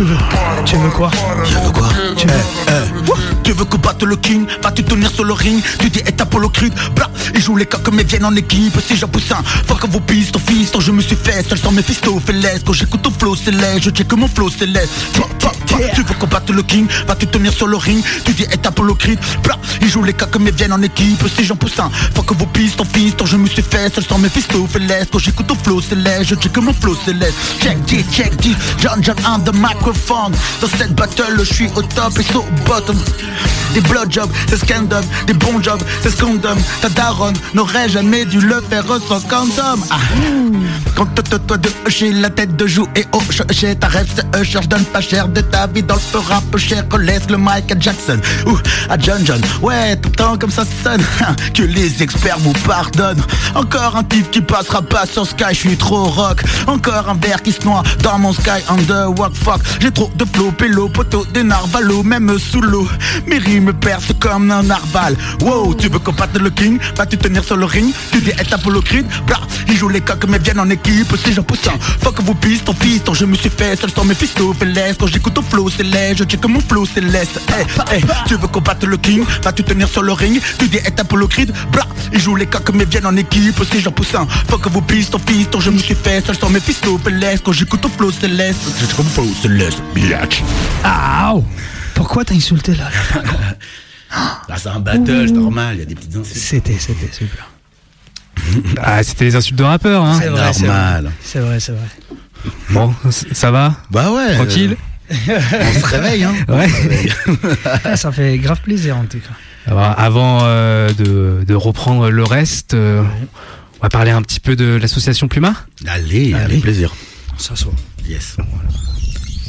To 0.00 0.06
the, 0.06 0.49
Tu 0.66 0.76
veux 0.76 0.90
quoi 0.90 1.10
Je 1.44 1.58
veux 1.58 1.70
quoi 1.72 1.88
Tu 2.16 2.26
veux 2.26 3.39
Tu 3.50 3.56
veux 3.56 3.64
combattre 3.64 4.06
le 4.06 4.14
king, 4.14 4.46
vas-tu 4.62 4.84
tenir 4.84 5.10
sur 5.10 5.24
le 5.24 5.32
ring? 5.32 5.60
Tu 5.80 5.90
dis 5.90 5.98
est 5.98 6.20
Apollo 6.20 6.50
Creed, 6.50 6.72
bla 6.94 7.10
Ils 7.34 7.40
jouent 7.40 7.56
les 7.56 7.66
cas 7.66 7.78
comme 7.78 7.98
ils 7.98 8.06
viennent 8.06 8.24
en 8.24 8.36
équipe. 8.36 8.78
Si 8.80 8.94
un 8.94 9.42
fuck 9.66 9.88
vos 9.88 9.98
pistes, 9.98 10.38
fils 10.38 10.70
Je 10.78 10.92
me 10.92 11.02
suis 11.02 11.16
fait 11.16 11.42
seul 11.42 11.58
sans 11.58 11.72
mes 11.72 11.82
fistos, 11.82 12.20
fais 12.24 12.32
l'aise 12.32 12.62
Quand 12.64 12.74
j'écoute 12.74 13.02
ton 13.02 13.10
flow 13.10 13.34
céleste, 13.34 13.82
je 13.82 13.90
check 13.90 14.12
mon 14.12 14.28
flow 14.28 14.50
céleste 14.50 14.92
toi, 15.40 15.48
Tu 15.92 16.02
veux 16.02 16.14
combattre 16.14 16.52
le 16.52 16.62
king, 16.62 16.86
vas-tu 17.08 17.26
tenir 17.26 17.52
sur 17.52 17.66
le 17.66 17.76
ring? 17.76 18.04
Tu 18.24 18.34
dis 18.34 18.44
est 18.44 18.64
Apollo 18.64 18.94
Creed, 18.94 19.18
bla 19.42 19.58
Ils 19.82 19.88
jouent 19.88 20.04
les 20.04 20.12
cas 20.12 20.26
comme 20.26 20.46
ils 20.46 20.54
viennent 20.54 20.72
en 20.72 20.82
équipe. 20.82 21.20
Si 21.36 21.44
j'en 21.44 21.56
pousse 21.56 21.80
un 21.80 21.90
fuck 22.14 22.32
vos 22.36 22.46
pistes, 22.46 22.80
fils 22.94 23.14
Je 23.24 23.36
me 23.36 23.48
suis 23.48 23.62
fait 23.62 23.92
seul 23.92 24.04
sans 24.04 24.18
mes 24.18 24.28
fistos, 24.28 24.64
fais 24.68 24.78
l'aise 24.78 25.08
Quand 25.10 25.18
j'écoute 25.18 25.48
ton 25.48 25.56
flow 25.56 25.80
céleste, 25.80 26.22
je 26.30 26.34
check 26.36 26.56
mon 26.58 26.72
flow 26.72 26.96
céleste 27.04 27.34
Check 27.60 27.84
this, 27.86 28.04
check 28.12 28.36
this, 28.36 28.54
John 28.78 29.02
John 29.02 29.16
on 29.26 29.40
the 29.40 29.52
microphone. 29.52 30.34
Dans 30.60 30.68
cette 30.68 30.94
battle, 30.94 31.34
je 31.40 31.52
suis 31.52 31.68
au 31.74 31.82
top 31.82 32.16
et 32.16 32.22
so 32.22 32.44
bottom 32.64 32.96
des 33.74 33.80
blowjobs, 33.80 34.30
c'est 34.48 34.58
scandum, 34.58 35.04
des 35.26 35.32
bons 35.32 35.62
jobs, 35.62 35.82
c'est 36.02 36.10
scandum 36.10 36.58
Ta 36.80 36.88
daronne 36.88 37.36
n'aurait 37.54 37.88
jamais 37.88 38.24
dû 38.24 38.40
le 38.40 38.60
faire 38.68 38.84
sans 39.08 39.20
condom 39.20 39.80
ah. 39.90 39.96
Quand 40.96 41.06
toi 41.46 41.56
de 41.56 41.68
j'ai 41.86 42.12
la 42.12 42.30
tête 42.30 42.56
de 42.56 42.66
joue 42.66 42.86
et 42.96 43.04
oh 43.12 43.22
j'ai 43.50 43.74
ta 43.74 43.86
rêve 43.86 44.08
c'est 44.14 44.44
cherche 44.44 44.68
donne 44.68 44.84
pas 44.84 45.00
cher. 45.00 45.28
De 45.28 45.40
ta 45.40 45.66
vie 45.66 45.82
dans 45.82 45.96
le 46.12 46.18
rap 46.18 46.56
cher 46.56 46.84
laisse 46.98 47.28
le 47.30 47.38
mic 47.38 47.70
à 47.70 47.78
Jackson. 47.78 48.18
Ou 48.46 48.58
à 48.88 48.98
John 48.98 49.24
John. 49.24 49.40
Ouais 49.62 49.96
tout 49.96 50.08
le 50.08 50.16
temps 50.16 50.36
comme 50.36 50.50
ça 50.50 50.64
sonne. 50.82 51.02
Que 51.54 51.62
les 51.62 52.02
experts 52.02 52.38
vous 52.38 52.52
pardonnent. 52.66 53.22
Encore 53.54 53.96
un 53.96 54.04
type 54.04 54.30
qui 54.30 54.40
passera 54.40 54.82
pas 54.82 55.06
sur 55.06 55.26
Sky 55.26 55.44
Je 55.50 55.68
suis 55.68 55.76
trop 55.76 56.04
rock. 56.04 56.42
Encore 56.66 57.08
un 57.08 57.14
verre 57.14 57.42
qui 57.42 57.52
se 57.52 57.64
noie 57.64 57.82
dans 58.02 58.18
mon 58.18 58.32
Sky 58.32 58.62
Under 58.68 59.10
walk 59.18 59.34
fuck 59.34 59.60
J'ai 59.80 59.90
trop 59.90 60.10
de 60.16 60.24
flow 60.24 60.50
pélo 60.50 60.88
poteau 60.88 61.24
des 61.32 61.42
narvalos 61.42 62.02
Même 62.02 62.38
sous 62.38 62.60
l'eau 62.60 62.88
Mes 63.30 63.38
rimes 63.38 63.72
percent 63.72 64.14
comme 64.18 64.50
un 64.50 64.64
narval. 64.64 65.16
Wow 65.42 65.74
tu 65.74 65.88
veux 65.88 66.00
combattre 66.00 66.40
le 66.40 66.50
king? 66.50 66.78
Vas-tu 66.96 67.16
tenir 67.16 67.44
sur 67.44 67.56
le 67.56 67.64
ring? 67.64 67.94
Tu 68.10 68.20
dis 68.20 68.30
être 68.30 68.52
Apollo 68.52 68.82
Creed 68.82 69.06
Blah 69.26 69.40
Ils 69.68 69.76
jouent 69.76 69.88
les 69.88 70.00
coques 70.00 70.26
mais 70.28 70.38
viennent 70.38 70.58
en 70.58 70.68
équipe 70.68 71.14
Si 71.24 71.32
j'en 71.32 71.44
pousse 71.44 71.66
un. 71.68 71.78
Fuck 72.02 72.20
vous 72.22 72.34
piste 72.34 72.68
en 72.68 72.74
piston 72.74 73.14
Je 73.14 73.24
me 73.24 73.36
suis 73.36 73.50
fait 73.50 73.76
seul 73.76 73.90
sans 73.90 74.04
mes 74.04 74.14
fistos 74.16 74.54
l'aise 74.62 74.96
quand 74.98 75.06
j'écoute 75.06 75.34
ton 75.34 75.42
flow 75.42 75.70
céleste 75.70 76.18
Je 76.18 76.24
check 76.24 76.44
mon 76.46 76.60
flow 76.60 76.84
céleste 76.84 77.40
hey, 77.56 77.98
hey, 77.98 78.04
Tu 78.26 78.34
veux 78.34 78.48
combattre 78.48 78.86
le 78.86 78.96
king? 78.96 79.24
Vas-tu 79.44 79.62
tenir 79.62 79.88
sur 79.88 80.02
le 80.02 80.12
ring? 80.12 80.40
Tu 80.58 80.66
dis 80.66 80.78
être 80.78 81.00
Apollo 81.00 81.28
Creed 81.28 81.52
Blah 81.70 81.86
Ils 82.12 82.20
jouent 82.20 82.36
les 82.36 82.46
coques 82.46 82.72
mais 82.74 82.84
viennent 82.84 83.06
en 83.06 83.16
équipe 83.16 83.62
Si 83.70 83.80
j'en 83.80 83.92
pousse 83.92 84.14
un. 84.16 84.26
Fuck 84.48 84.66
vous 84.68 84.82
piste 84.82 85.14
en 85.14 85.20
piston 85.20 85.60
Je 85.60 85.70
me 85.70 85.78
suis 85.78 85.94
fait 85.94 86.24
seul 86.26 86.36
sans 86.36 86.50
mes 86.50 86.60
fistos 86.60 86.98
l'aise 87.06 87.40
quand 87.44 87.52
j'écoute 87.52 87.82
ton 87.82 87.90
flow 87.90 88.10
céleste 88.10 88.60
Je 88.80 88.86
check 88.86 88.98
mon 88.98 89.04
flow 89.04 89.28
céleste 89.40 89.82
Bitch 89.94 90.42
Ah 90.82 91.34
Pourquoi 92.00 92.24
t'as 92.24 92.34
insulté 92.34 92.74
là 92.74 92.88
Ah, 94.10 94.40
c'est 94.56 94.70
un 94.70 94.80
battle, 94.80 95.26
c'est 95.26 95.32
normal, 95.34 95.74
il 95.76 95.80
y 95.80 95.82
a 95.82 95.84
des 95.84 95.94
petites 95.94 96.16
insultes. 96.16 96.34
C'était, 96.34 96.78
c'était 96.78 97.12
super. 97.12 97.50
Ah, 98.82 99.02
c'était 99.02 99.26
les 99.26 99.36
insultes 99.36 99.58
de 99.58 99.64
rappeurs, 99.64 100.02
hein. 100.02 100.18
C'est 100.18 100.28
vrai, 100.28 100.52
c'est 100.54 100.66
normal. 100.66 101.12
C'est 101.22 101.40
vrai, 101.40 101.60
c'est 101.60 101.72
vrai. 101.72 101.86
Bon, 102.70 102.94
ça 103.10 103.50
va? 103.50 103.76
Bah 103.90 104.10
ouais. 104.12 104.34
Tranquille? 104.36 104.78
euh, 105.28 105.40
on 105.76 105.80
se 105.80 105.84
réveille, 105.84 106.24
hein. 106.24 106.32
Ouais. 106.48 106.70
Ah, 107.84 107.96
ça 107.98 108.10
fait 108.10 108.38
grave 108.38 108.62
plaisir 108.62 108.96
en 108.96 109.04
tout 109.04 109.18
cas. 109.18 109.34
Alors, 109.70 109.94
avant 110.00 110.38
euh, 110.44 110.90
de, 110.94 111.44
de 111.46 111.54
reprendre 111.54 112.08
le 112.08 112.24
reste, 112.24 112.72
euh, 112.72 113.02
on 113.78 113.82
va 113.82 113.90
parler 113.90 114.10
un 114.10 114.22
petit 114.22 114.40
peu 114.40 114.56
de 114.56 114.76
l'association 114.80 115.28
Pluma? 115.28 115.54
Allez, 115.86 116.32
Allez. 116.32 116.44
avec 116.44 116.60
plaisir. 116.62 116.94
On 117.34 117.38
s'assoit. 117.38 117.74
Yes. 118.08 118.38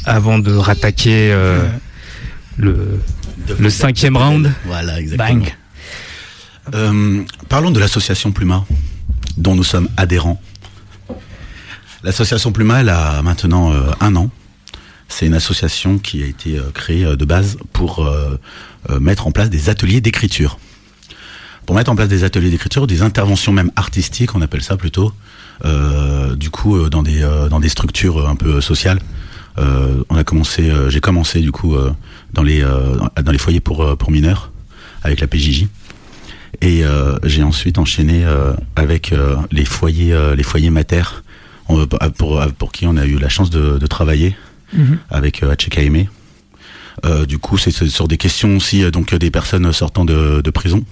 avant 0.04 0.38
de 0.38 0.52
rattaquer 0.52 1.32
euh, 1.32 1.66
le, 2.56 3.00
le 3.58 3.70
cinquième 3.70 4.16
round. 4.16 4.52
Voilà, 4.64 5.00
exactement. 5.00 5.40
Bang. 5.40 5.54
Euh, 6.74 7.22
parlons 7.48 7.70
de 7.70 7.80
l'association 7.80 8.32
Pluma, 8.32 8.64
dont 9.36 9.54
nous 9.54 9.64
sommes 9.64 9.88
adhérents. 9.96 10.40
L'association 12.04 12.52
Pluma, 12.52 12.80
elle 12.80 12.88
a 12.88 13.22
maintenant 13.22 13.72
euh, 13.72 13.90
un 14.00 14.16
an. 14.16 14.30
C'est 15.08 15.26
une 15.26 15.34
association 15.34 15.98
qui 15.98 16.22
a 16.22 16.26
été 16.26 16.56
euh, 16.56 16.70
créée 16.72 17.04
de 17.04 17.24
base 17.24 17.58
pour 17.72 18.08
mettre 19.00 19.26
en 19.26 19.32
place 19.32 19.50
des 19.50 19.68
ateliers 19.68 20.00
d'écriture. 20.00 20.58
Pour 21.66 21.76
mettre 21.76 21.92
en 21.92 21.96
place 21.96 22.08
des 22.08 22.24
ateliers 22.24 22.50
d'écriture, 22.50 22.86
des 22.88 23.02
interventions 23.02 23.52
même 23.52 23.70
artistiques, 23.76 24.34
on 24.34 24.42
appelle 24.42 24.62
ça 24.62 24.76
plutôt, 24.76 25.12
du 26.34 26.50
coup 26.50 26.88
dans 26.88 27.04
des 27.04 27.20
dans 27.48 27.60
des 27.60 27.68
structures 27.68 28.28
un 28.28 28.34
peu 28.34 28.60
sociales. 28.60 28.98
Euh, 29.58 30.02
on 30.08 30.16
a 30.16 30.24
commencé, 30.24 30.70
euh, 30.70 30.88
j'ai 30.90 31.00
commencé 31.00 31.40
du 31.40 31.52
coup 31.52 31.74
euh, 31.74 31.92
dans 32.32 32.42
les 32.42 32.62
euh, 32.62 32.96
dans 33.22 33.32
les 33.32 33.38
foyers 33.38 33.60
pour 33.60 33.96
pour 33.98 34.10
mineurs 34.10 34.50
avec 35.02 35.20
la 35.20 35.26
PJJ. 35.26 35.66
Et 36.60 36.84
euh, 36.84 37.16
j'ai 37.24 37.42
ensuite 37.42 37.78
enchaîné 37.78 38.24
euh, 38.24 38.52
avec 38.76 39.12
euh, 39.12 39.36
les 39.50 39.64
foyers, 39.64 40.12
euh, 40.12 40.36
les 40.36 40.42
foyers 40.42 40.70
mater, 40.70 41.02
on- 41.68 41.86
pour, 42.16 42.40
pour 42.58 42.72
qui 42.72 42.86
on 42.86 42.96
a 42.96 43.04
eu 43.06 43.18
la 43.18 43.28
chance 43.28 43.50
de, 43.50 43.78
de 43.78 43.86
travailler 43.86 44.36
Mhm. 44.74 44.98
avec 45.10 45.42
euh, 45.42 45.54
HKM. 45.54 46.06
Euh, 47.04 47.26
du 47.26 47.38
coup, 47.38 47.58
c'est 47.58 47.70
sur 47.70 48.08
des 48.08 48.16
questions 48.16 48.56
aussi, 48.56 48.90
donc 48.90 49.14
des 49.14 49.30
personnes 49.30 49.70
sortant 49.72 50.04
de, 50.06 50.40
de 50.42 50.50
prison. 50.50 50.82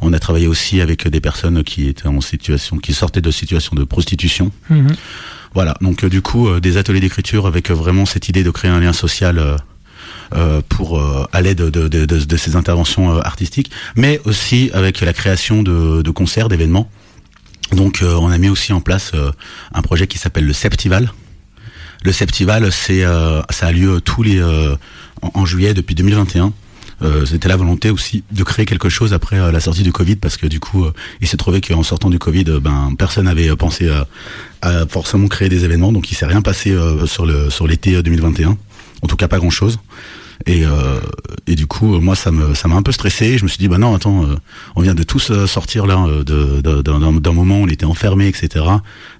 On 0.00 0.12
a 0.12 0.18
travaillé 0.18 0.48
aussi 0.48 0.80
avec 0.80 1.06
des 1.06 1.20
personnes 1.20 1.62
qui 1.62 1.86
étaient 1.86 2.08
en 2.08 2.20
situation, 2.20 2.78
qui 2.78 2.92
sortaient 2.92 3.20
de 3.20 3.30
situations 3.30 3.76
de 3.76 3.84
prostitution. 3.84 4.50
Mhm. 4.70 4.94
Voilà, 5.54 5.76
donc 5.80 6.02
euh, 6.02 6.08
du 6.08 6.20
coup 6.20 6.48
euh, 6.48 6.60
des 6.60 6.76
ateliers 6.76 7.00
d'écriture 7.00 7.46
avec 7.46 7.70
euh, 7.70 7.74
vraiment 7.74 8.06
cette 8.06 8.28
idée 8.28 8.42
de 8.42 8.50
créer 8.50 8.70
un 8.70 8.80
lien 8.80 8.92
social 8.92 9.40
pour 10.68 11.00
à 11.32 11.40
l'aide 11.42 11.58
de, 11.58 11.86
de, 11.86 12.36
ces 12.36 12.56
interventions 12.56 13.20
artistiques, 13.20 13.70
mais 13.94 14.20
aussi 14.24 14.68
avec 14.74 15.00
la 15.00 15.12
création 15.12 15.62
de, 15.62 16.10
concerts, 16.10 16.48
d'événements. 16.48 16.90
Donc 17.70 18.02
on 18.02 18.30
a 18.30 18.38
mis 18.38 18.48
aussi 18.48 18.72
en 18.72 18.80
place 18.80 19.12
un 19.72 19.82
projet 19.82 20.08
qui 20.08 20.18
s'appelle 20.18 20.44
le 20.44 20.52
Septival. 20.52 21.12
Le 22.02 22.10
Septival, 22.10 22.72
c'est 22.72 23.04
ça 23.50 23.66
a 23.66 23.72
lieu 23.72 24.00
tous 24.00 24.24
les 24.24 24.42
en 25.22 25.46
juillet 25.46 25.72
depuis 25.72 25.94
2021. 25.94 26.52
Euh, 27.04 27.26
C'était 27.26 27.48
la 27.48 27.56
volonté 27.56 27.90
aussi 27.90 28.24
de 28.32 28.42
créer 28.42 28.64
quelque 28.64 28.88
chose 28.88 29.12
après 29.12 29.38
euh, 29.38 29.52
la 29.52 29.60
sortie 29.60 29.82
du 29.82 29.92
Covid 29.92 30.16
parce 30.16 30.36
que 30.36 30.46
du 30.46 30.58
coup 30.60 30.84
euh, 30.84 30.92
il 31.20 31.28
s'est 31.28 31.36
trouvé 31.36 31.60
qu'en 31.60 31.82
sortant 31.82 32.08
du 32.08 32.18
Covid 32.18 32.44
euh, 32.48 32.60
ben 32.60 32.94
personne 32.96 33.26
n'avait 33.26 33.54
pensé 33.56 33.90
à, 34.62 34.86
forcément 34.88 35.28
créer 35.28 35.48
des 35.50 35.64
événements. 35.64 35.92
Donc 35.92 36.10
il 36.10 36.14
s'est 36.14 36.26
rien 36.26 36.40
passé 36.40 36.74
sur 37.06 37.26
le 37.26 37.50
sur 37.50 37.66
l'été 37.66 37.96
euh, 37.96 38.02
2021 38.02 38.56
en 39.02 39.06
tout 39.06 39.16
cas 39.16 39.28
pas 39.28 39.38
grand 39.38 39.50
chose 39.50 39.78
et, 40.46 40.64
et 41.46 41.54
du 41.54 41.66
coup 41.66 42.00
moi 42.00 42.16
ça 42.16 42.30
me 42.32 42.54
ça 42.54 42.66
m'a 42.68 42.74
un 42.74 42.82
peu 42.82 42.90
stressé. 42.90 43.38
Je 43.38 43.44
me 43.44 43.48
suis 43.48 43.58
dit 43.58 43.68
bah 43.68 43.78
non 43.78 43.94
attends 43.94 44.26
on 44.74 44.82
vient 44.82 44.94
de 44.94 45.02
tous 45.02 45.30
sortir 45.46 45.86
là 45.86 46.06
d'un 46.24 47.32
moment 47.32 47.60
où 47.60 47.64
on 47.64 47.68
était 47.68 47.84
enfermé 47.84 48.26
etc 48.26 48.64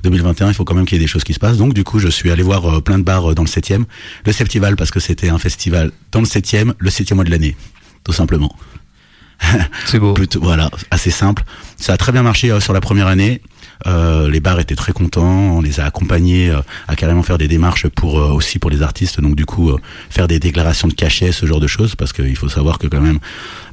2021 0.03 0.49
il 0.49 0.55
faut 0.55 0.65
quand 0.65 0.75
même 0.75 0.87
qu'il 0.87 0.97
y 0.99 1.01
ait 1.01 1.05
des 1.05 1.09
choses 1.09 1.25
qui 1.25 1.35
se 1.35 1.39
passent. 1.39 1.59
Donc 1.59 1.75
du 1.75 1.85
coup 1.85 1.99
je 1.99 2.09
suis 2.09 2.31
allé 2.31 2.43
voir 2.43 2.83
plein 2.83 2.99
de 2.99 3.05
bars 3.05 3.35
dans 3.35 3.43
le 3.43 3.49
7e 3.49 3.85
le 4.25 4.33
Septival 4.33 4.75
parce 4.77 4.91
que 4.91 5.01
c'était 5.01 5.29
un 5.29 5.39
festival 5.39 5.93
dans 6.11 6.21
le 6.21 6.27
7e 6.27 6.73
le 6.79 6.91
7e 6.91 7.15
mois 7.15 7.25
de 7.25 7.31
l'année 7.31 7.57
tout 8.05 8.13
simplement 8.13 8.55
C'est 9.87 9.99
beau. 9.99 10.15
Plutôt, 10.15 10.41
voilà, 10.41 10.71
assez 10.91 11.11
simple. 11.11 11.45
Ça 11.77 11.93
a 11.95 11.97
très 11.97 12.13
bien 12.13 12.23
marché 12.23 12.51
euh, 12.51 12.61
sur 12.61 12.73
la 12.73 12.81
première 12.81 13.09
année. 13.09 13.43
Euh, 13.87 14.31
les 14.31 14.41
bars 14.41 14.59
étaient 14.61 14.77
très 14.77 14.93
contents. 14.93 15.57
On 15.57 15.61
les 15.61 15.81
a 15.81 15.85
accompagnés 15.85 16.51
euh, 16.51 16.61
à 16.89 16.97
carrément 16.97 17.23
faire 17.23 17.39
des 17.39 17.49
démarches 17.49 17.89
pour 17.89 18.19
euh, 18.19 18.31
aussi 18.31 18.59
pour 18.59 18.71
les 18.71 18.83
artistes. 18.83 19.21
Donc 19.21 19.35
du 19.35 19.45
coup, 19.45 19.71
euh, 19.71 19.81
faire 20.11 20.29
des 20.29 20.39
déclarations 20.39 20.89
de 20.89 20.95
cachet, 20.95 21.33
ce 21.33 21.47
genre 21.47 21.61
de 21.61 21.67
choses, 21.67 21.95
parce 21.97 22.13
qu'il 22.13 22.37
faut 22.37 22.49
savoir 22.49 22.79
que 22.79 22.87
quand 22.87 23.01
même, 23.01 23.19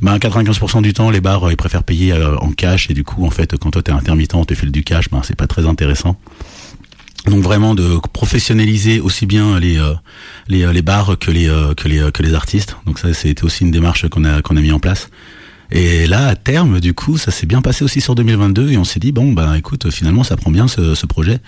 ben 0.01 0.17
95% 0.17 0.81
du 0.81 0.93
temps, 0.93 1.09
les 1.09 1.21
bars 1.21 1.47
euh, 1.47 1.51
ils 1.51 1.57
préfèrent 1.57 1.83
payer 1.83 2.13
euh, 2.13 2.35
en 2.37 2.51
cash 2.51 2.89
et 2.89 2.93
du 2.93 3.03
coup, 3.03 3.25
en 3.25 3.29
fait, 3.29 3.55
quand 3.57 3.71
toi 3.71 3.83
t'es 3.83 3.91
intermittent, 3.91 4.33
on 4.35 4.45
te 4.45 4.55
file 4.55 4.71
du 4.71 4.83
cash, 4.83 5.09
ben 5.09 5.21
c'est 5.23 5.37
pas 5.37 5.47
très 5.47 5.65
intéressant. 5.65 6.17
Donc 7.27 7.43
vraiment 7.43 7.75
de 7.75 7.99
professionnaliser 8.13 8.99
aussi 8.99 9.25
bien 9.25 9.59
les 9.59 9.77
euh, 9.77 9.93
les, 10.47 10.63
euh, 10.63 10.73
les 10.73 10.81
bars 10.81 11.17
que 11.19 11.29
les 11.29 11.47
euh, 11.49 11.73
que 11.75 11.87
les 11.87 12.11
que 12.11 12.23
les 12.23 12.33
artistes. 12.33 12.77
Donc 12.85 12.97
ça 12.99 13.13
c'était 13.13 13.43
aussi 13.43 13.63
une 13.63 13.71
démarche 13.71 14.07
qu'on 14.09 14.25
a 14.25 14.41
qu'on 14.41 14.57
a 14.57 14.61
mis 14.61 14.71
en 14.71 14.79
place. 14.79 15.09
Et 15.73 16.07
là 16.07 16.27
à 16.27 16.35
terme 16.35 16.79
du 16.79 16.93
coup 16.93 17.17
ça 17.17 17.31
s'est 17.31 17.45
bien 17.45 17.61
passé 17.61 17.85
aussi 17.85 18.01
sur 18.01 18.15
2022 18.15 18.71
et 18.71 18.77
on 18.77 18.83
s'est 18.83 18.99
dit 18.99 19.11
bon 19.11 19.31
bah 19.31 19.57
écoute 19.57 19.89
finalement 19.89 20.23
ça 20.23 20.35
prend 20.35 20.51
bien 20.51 20.67
ce, 20.67 21.05
projet. 21.05 21.39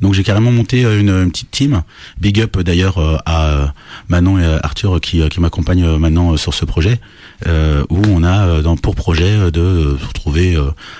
Donc 0.00 0.12
j'ai 0.12 0.22
carrément 0.22 0.52
monté 0.52 0.82
une, 0.82 1.30
petite 1.30 1.50
team. 1.50 1.82
Big 2.20 2.40
up 2.40 2.58
d'ailleurs 2.60 2.98
à 3.26 3.72
Manon 4.08 4.38
et 4.38 4.58
Arthur 4.62 5.00
qui 5.00 5.26
qui 5.28 5.40
m'accompagnent 5.40 5.96
maintenant 5.96 6.36
sur 6.36 6.54
ce 6.54 6.64
projet 6.64 7.00
euh, 7.46 7.84
où 7.90 8.00
on 8.08 8.22
a 8.22 8.46
euh, 8.46 8.62
dans, 8.62 8.76
pour 8.76 8.94
projet 8.94 9.36
euh, 9.36 9.50
de 9.50 9.96
trouver 10.14 10.56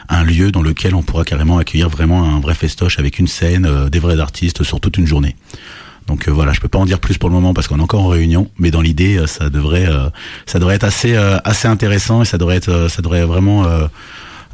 un 0.09 0.25
lieu 0.25 0.51
dans 0.53 0.63
lequel 0.63 0.95
on 0.95 1.03
pourra 1.03 1.25
carrément 1.25 1.59
accueillir 1.59 1.89
vraiment 1.89 2.25
un 2.25 2.41
vrai 2.41 2.55
festoche 2.55 2.99
avec 2.99 3.19
une 3.19 3.27
scène, 3.27 3.89
des 3.91 3.99
vrais 3.99 4.19
artistes 4.21 4.63
sur 4.63 4.81
toute 4.81 4.97
une 4.97 5.07
journée. 5.07 5.37
Donc 6.07 6.29
voilà, 6.29 6.53
je 6.53 6.61
peux 6.61 6.69
pas 6.69 6.79
en 6.79 6.85
dire 6.85 6.99
plus 6.99 7.19
pour 7.19 7.29
le 7.29 7.35
moment 7.35 7.55
parce 7.55 7.69
qu'on 7.69 7.79
est 7.79 7.83
encore 7.83 8.03
en 8.03 8.09
réunion, 8.09 8.51
mais 8.59 8.71
dans 8.71 8.81
l'idée, 8.81 9.25
ça 9.27 9.51
devrait, 9.51 9.89
ça 10.47 10.59
devrait 10.59 10.75
être 10.75 10.85
assez, 10.85 11.15
assez 11.17 11.69
intéressant 11.69 12.23
et 12.23 12.25
ça 12.25 12.39
devrait 12.39 12.57
être, 12.57 12.89
ça 12.91 13.03
devrait 13.03 13.25
vraiment 13.25 13.65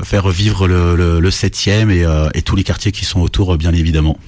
faire 0.02 0.28
vivre 0.28 0.68
le, 0.68 1.30
septième 1.30 1.90
et, 1.90 2.42
tous 2.42 2.54
les 2.54 2.64
quartiers 2.64 2.92
qui 2.92 3.06
sont 3.06 3.20
autour, 3.20 3.56
bien 3.56 3.72
évidemment. 3.72 4.18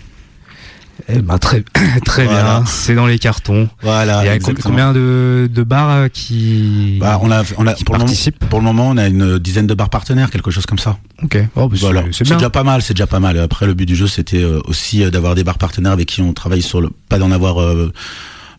Eh 1.16 1.22
ben, 1.22 1.38
très 1.38 1.62
très 2.04 2.24
Voilà. 2.24 2.42
bien, 2.60 2.64
c'est 2.66 2.94
dans 2.94 3.06
les 3.06 3.18
cartons. 3.18 3.68
Voilà. 3.82 4.22
Il 4.22 4.26
y 4.26 4.28
a 4.28 4.34
exactement. 4.34 4.70
combien 4.70 4.92
de, 4.92 5.48
de 5.52 5.62
bars 5.62 5.90
euh, 5.90 6.08
qui, 6.08 6.98
Bah, 7.00 7.18
on 7.22 7.30
a, 7.30 7.42
on 7.58 7.66
a 7.66 7.74
qui 7.74 7.84
pour, 7.84 7.94
le 7.96 8.00
moment, 8.04 8.12
pour 8.48 8.58
le 8.60 8.64
moment, 8.64 8.88
on 8.90 8.96
a 8.96 9.06
une 9.08 9.38
dizaine 9.38 9.66
de 9.66 9.74
bars 9.74 9.90
partenaires, 9.90 10.30
quelque 10.30 10.50
chose 10.50 10.66
comme 10.66 10.78
ça. 10.78 10.98
Ok, 11.22 11.38
oh, 11.56 11.68
bah, 11.68 11.76
c'est- 11.76 11.80
Voilà, 11.84 12.02
déjà 12.02 12.50
pas 12.50 12.64
mal, 12.64 12.82
c'est 12.82 12.94
déjà 12.94 13.06
pas 13.06 13.20
mal. 13.20 13.38
Après, 13.38 13.66
le 13.66 13.74
but 13.74 13.86
du 13.86 13.96
jeu, 13.96 14.06
c'était 14.06 14.42
euh, 14.42 14.60
aussi 14.66 15.02
euh, 15.04 15.10
d'avoir 15.10 15.34
des 15.34 15.44
bars 15.44 15.58
partenaires 15.58 15.92
avec 15.92 16.08
qui 16.08 16.20
on 16.22 16.32
travaille 16.32 16.62
sur 16.62 16.80
le, 16.80 16.90
pas 17.08 17.18
d'en 17.18 17.30
avoir 17.30 17.60
euh, 17.60 17.92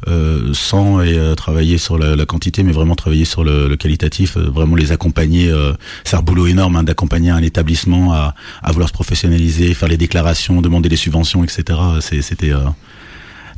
euh, 0.08 0.54
100 0.54 1.02
et 1.02 1.18
euh, 1.18 1.36
travailler 1.36 1.78
sur 1.78 1.98
la, 1.98 2.16
la 2.16 2.26
quantité, 2.26 2.64
mais 2.64 2.72
vraiment 2.72 2.96
travailler 2.96 3.26
sur 3.26 3.44
le, 3.44 3.68
le 3.68 3.76
qualitatif, 3.76 4.38
euh, 4.38 4.50
vraiment 4.50 4.76
les 4.76 4.92
accompagner. 4.92 5.50
euh, 5.50 5.74
c'est 6.04 6.16
un 6.16 6.22
boulot 6.22 6.48
énorme 6.48 6.76
hein, 6.76 6.84
d'accompagner 6.84 7.30
un 7.32 7.42
établissement 7.44 8.14
à, 8.14 8.36
à 8.64 8.72
vouloir 8.72 8.90
se 8.90 8.94
professionnaliser, 8.94 9.74
faire 9.74 9.90
les 9.90 9.98
déclarations, 9.98 10.62
demander 10.62 10.90
des 10.90 10.96
subventions, 10.96 11.44
etc. 11.44 11.80
C'est- 12.02 12.22
C'était 12.22 12.52
euh, 12.54 12.60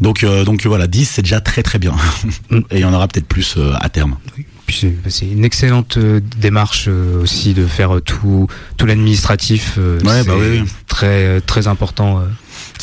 donc 0.02 0.24
euh, 0.24 0.44
donc 0.44 0.66
voilà, 0.66 0.88
10 0.88 1.06
c'est 1.06 1.22
déjà 1.22 1.40
très 1.40 1.64
très 1.64 1.80
bien. 1.80 1.94
Mm. 2.50 2.58
et 2.72 2.78
il 2.78 2.80
y 2.80 2.86
en 2.86 2.94
aura 2.94 3.08
peut-être 3.08 3.28
plus 3.28 3.56
euh, 3.58 3.74
à 3.80 3.90
terme. 3.90 4.18
Puis 4.66 4.78
c'est 4.80 4.96
c'est 5.10 5.28
une 5.28 5.46
excellente 5.46 5.98
euh, 5.98 6.20
démarche 6.40 6.86
euh, 6.88 7.22
aussi 7.22 7.54
de 7.54 7.66
faire 7.68 7.96
euh, 7.96 8.02
tout 8.02 8.48
tout 8.78 8.86
l'administratif. 8.86 9.76
euh, 9.78 10.00
Ouais, 10.00 10.22
c'est 10.24 10.28
bah 10.28 10.34
oui, 10.40 10.60
oui. 10.62 10.70
Très 10.88 11.26
euh, 11.26 11.40
très 11.46 11.68
important. 11.68 12.20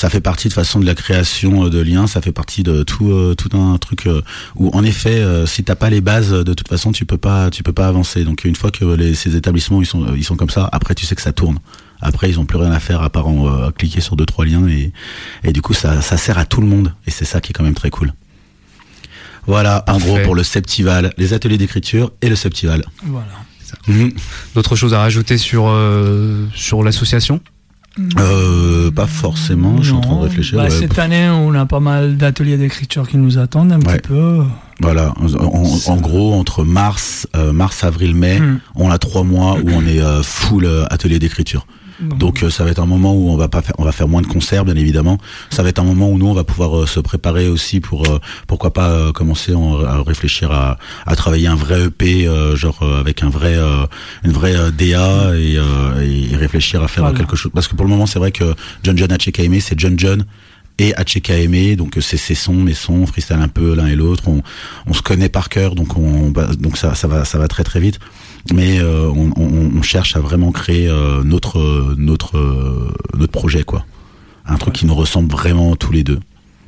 Ça 0.01 0.09
fait 0.09 0.22
partie 0.22 0.48
de 0.48 0.55
façon 0.55 0.80
de 0.80 0.86
la 0.86 0.94
création 0.94 1.66
euh, 1.66 1.68
de 1.68 1.78
liens, 1.78 2.07
ça 2.07 2.22
fait 2.22 2.32
partie 2.32 2.62
de 2.62 2.84
tout 2.84 3.11
euh, 3.11 3.34
tout 3.34 3.55
un 3.55 3.76
truc 3.76 4.07
euh, 4.07 4.22
où 4.57 4.70
en 4.72 4.82
effet 4.82 5.22
si 5.46 5.62
t'as 5.62 5.74
pas 5.74 5.90
les 5.90 6.01
bases 6.01 6.30
de 6.30 6.55
toute 6.55 6.68
façon 6.68 6.90
tu 6.90 7.05
peux 7.05 7.18
pas 7.18 7.51
tu 7.51 7.62
peux 7.62 7.74
pas 7.74 7.86
avancer. 7.86 8.24
Donc 8.24 8.44
une 8.44 8.57
fois 8.57 8.70
que 8.70 8.86
les, 8.86 9.14
ces 9.14 9.36
établissements 9.36 9.82
ils 9.82 9.86
sont 9.86 10.14
ils 10.16 10.24
sont 10.24 10.36
comme 10.36 10.48
ça, 10.48 10.70
après 10.72 10.94
tu 10.94 11.05
sais 11.05 11.14
que 11.14 11.20
ça 11.20 11.32
tourne. 11.32 11.59
Après 12.01 12.30
ils 12.30 12.40
ont 12.40 12.46
plus 12.46 12.57
rien 12.57 12.72
à 12.72 12.80
faire 12.80 13.03
à 13.03 13.11
part 13.11 13.28
en, 13.28 13.46
euh, 13.46 13.70
cliquer 13.72 14.01
sur 14.01 14.16
deux 14.16 14.24
trois 14.24 14.46
liens 14.46 14.66
et 14.68 14.90
et 15.44 15.53
du 15.53 15.61
coup 15.61 15.74
ça 15.74 16.01
ça 16.01 16.16
sert 16.16 16.38
à 16.38 16.46
tout 16.46 16.62
le 16.62 16.66
monde 16.66 16.94
et 17.07 17.11
c'est 17.11 17.26
ça 17.26 17.42
qui 17.42 17.51
est 17.51 17.53
quand 17.53 17.64
même 17.64 17.74
très 17.74 17.90
cool. 17.90 18.14
Voilà, 19.46 19.84
en 19.86 19.98
gros 19.98 20.18
pour 20.24 20.34
le 20.34 20.44
Septival, 20.44 21.12
les 21.18 21.34
ateliers 21.34 21.59
d'écriture 21.59 22.11
et 22.22 22.30
le 22.30 22.36
Septival. 22.36 22.84
Voilà. 23.03 23.26
Mhm. 23.86 24.12
D'autres 24.55 24.76
choses 24.76 24.94
à 24.94 25.01
rajouter 25.01 25.36
sur 25.36 25.68
euh, 25.68 26.46
sur 26.55 26.82
l'association? 26.82 27.40
Euh, 28.18 28.90
pas 28.90 29.07
forcément, 29.07 29.76
je 29.78 29.88
suis 29.88 29.92
en 29.94 30.01
train 30.01 30.16
de 30.16 30.22
réfléchir. 30.22 30.57
Bah, 30.59 30.64
ouais. 30.64 30.70
cette 30.70 30.98
année, 30.98 31.28
on 31.28 31.55
a 31.55 31.66
pas 31.66 31.80
mal 31.80 32.16
d'ateliers 32.16 32.57
d'écriture 32.57 33.09
qui 33.09 33.16
nous 33.16 33.38
attendent 33.38 33.72
un 33.72 33.80
Ouais. 33.80 33.98
petit 33.98 34.09
peu. 34.09 34.42
Voilà, 34.80 35.12
en, 35.20 35.34
en- 35.34 35.92
en 35.92 35.96
gros 35.96 36.34
entre 36.34 36.64
mars, 36.64 37.26
euh, 37.36 37.53
mars, 37.53 37.84
avril, 37.84 38.14
mai, 38.14 38.40
Hmm. 38.40 38.59
on 38.76 38.90
a 38.90 38.98
trois 38.98 39.22
mois 39.24 39.57
où 39.62 39.68
on 39.70 39.84
est 39.86 40.01
euh, 40.01 40.22
full 40.22 40.64
euh, 40.64 40.84
atelier 40.90 41.18
d'écriture. 41.18 41.66
Donc 42.01 42.42
euh, 42.42 42.51
ça 42.51 42.64
va 42.64 42.70
être 42.70 42.78
un 42.80 42.86
moment 42.86 43.14
où 43.14 43.28
on 43.30 43.36
va 43.36 43.48
pas 43.48 43.62
faire, 43.62 43.74
on 43.78 43.84
va 43.84 43.92
faire 43.92 44.09
moins 44.09 44.22
de 44.22 44.26
concerts 44.26 44.64
bien 44.64 44.76
évidemment. 44.76 45.18
Ça 45.51 45.62
va 45.62 45.68
être 45.68 45.78
un 45.78 45.84
moment 45.84 46.09
où 46.11 46.18
nous 46.18 46.26
on 46.26 46.32
va 46.34 46.44
pouvoir 46.44 46.80
euh, 46.80 46.86
se 46.86 47.01
préparer 47.01 47.48
aussi 47.48 47.80
pour 47.80 48.09
euh, 48.09 48.18
pourquoi 48.46 48.72
pas 48.72 48.88
euh, 48.88 49.12
commencer 49.12 49.55
en- 49.55 49.84
à 49.84 50.03
réfléchir 50.03 50.51
à, 50.53 50.78
à 51.07 51.16
travailler 51.16 51.46
un 51.48 51.55
vrai 51.57 51.84
EP 51.86 52.26
euh, 52.26 52.57
genre 52.57 52.78
euh, 52.82 53.01
avec 53.01 53.22
un 53.22 53.28
vrai 53.28 53.55
euh, 53.57 53.86
une 54.24 54.32
vraie 54.32 54.55
DA 54.72 55.34
et, 55.36 55.57
euh, 55.59 56.01
et 56.32 56.34
réfléchir 56.36 56.82
à 56.82 56.88
faire 56.88 57.05
Voilà. 57.05 57.18
quelque 57.18 57.36
chose 57.36 57.53
parce 57.55 57.68
que 57.68 57.74
pour 57.76 57.84
le 57.84 57.90
moment 57.90 58.07
c'est 58.07 58.18
vrai 58.18 58.32
que 58.32 58.55
John 58.82 58.96
John 58.96 59.09
HKM 59.16 59.61
c'est 59.61 59.78
John 59.78 59.98
John 59.98 60.24
et 60.83 60.93
HKM 60.93 61.76
donc 61.76 61.97
euh, 61.97 62.01
c'est 62.01 62.16
ses 62.16 62.35
sons 62.35 62.55
mes 62.55 62.74
sons 62.74 62.95
on 63.03 63.07
freestyle 63.07 63.37
un 63.41 63.49
peu 63.49 63.74
l'un 63.74 63.87
et 63.87 63.95
l'autre. 63.95 64.24
On, 64.28 64.43
on 64.87 64.93
se 64.95 65.03
connaît 65.03 65.28
par 65.28 65.49
cœur 65.49 65.74
donc 65.74 65.97
on 65.97 66.31
bah, 66.31 66.49
donc 66.59 66.76
ça 66.76 66.95
ça 66.95 67.07
va 67.07 67.24
ça 67.24 67.39
va 67.39 67.47
très 67.49 67.64
très 67.64 67.81
vite. 67.81 67.99
Mais 68.55 68.78
euh, 68.81 69.07
on, 69.09 69.31
on, 69.37 69.70
on 69.78 69.83
cherche 69.83 70.16
à 70.16 70.20
vraiment 70.20 70.51
créer 70.53 70.89
euh, 70.89 71.22
notre 71.22 71.95
notre 71.99 72.39
notre 73.18 73.33
projet 73.33 73.62
quoi. 73.64 73.85
Un 74.47 74.57
truc 74.57 74.74
qui 74.74 74.87
nous 74.87 74.95
ressemble 74.95 75.31
vraiment 75.31 75.76
tous 75.76 75.93
les 75.93 76.03
deux. 76.03 76.18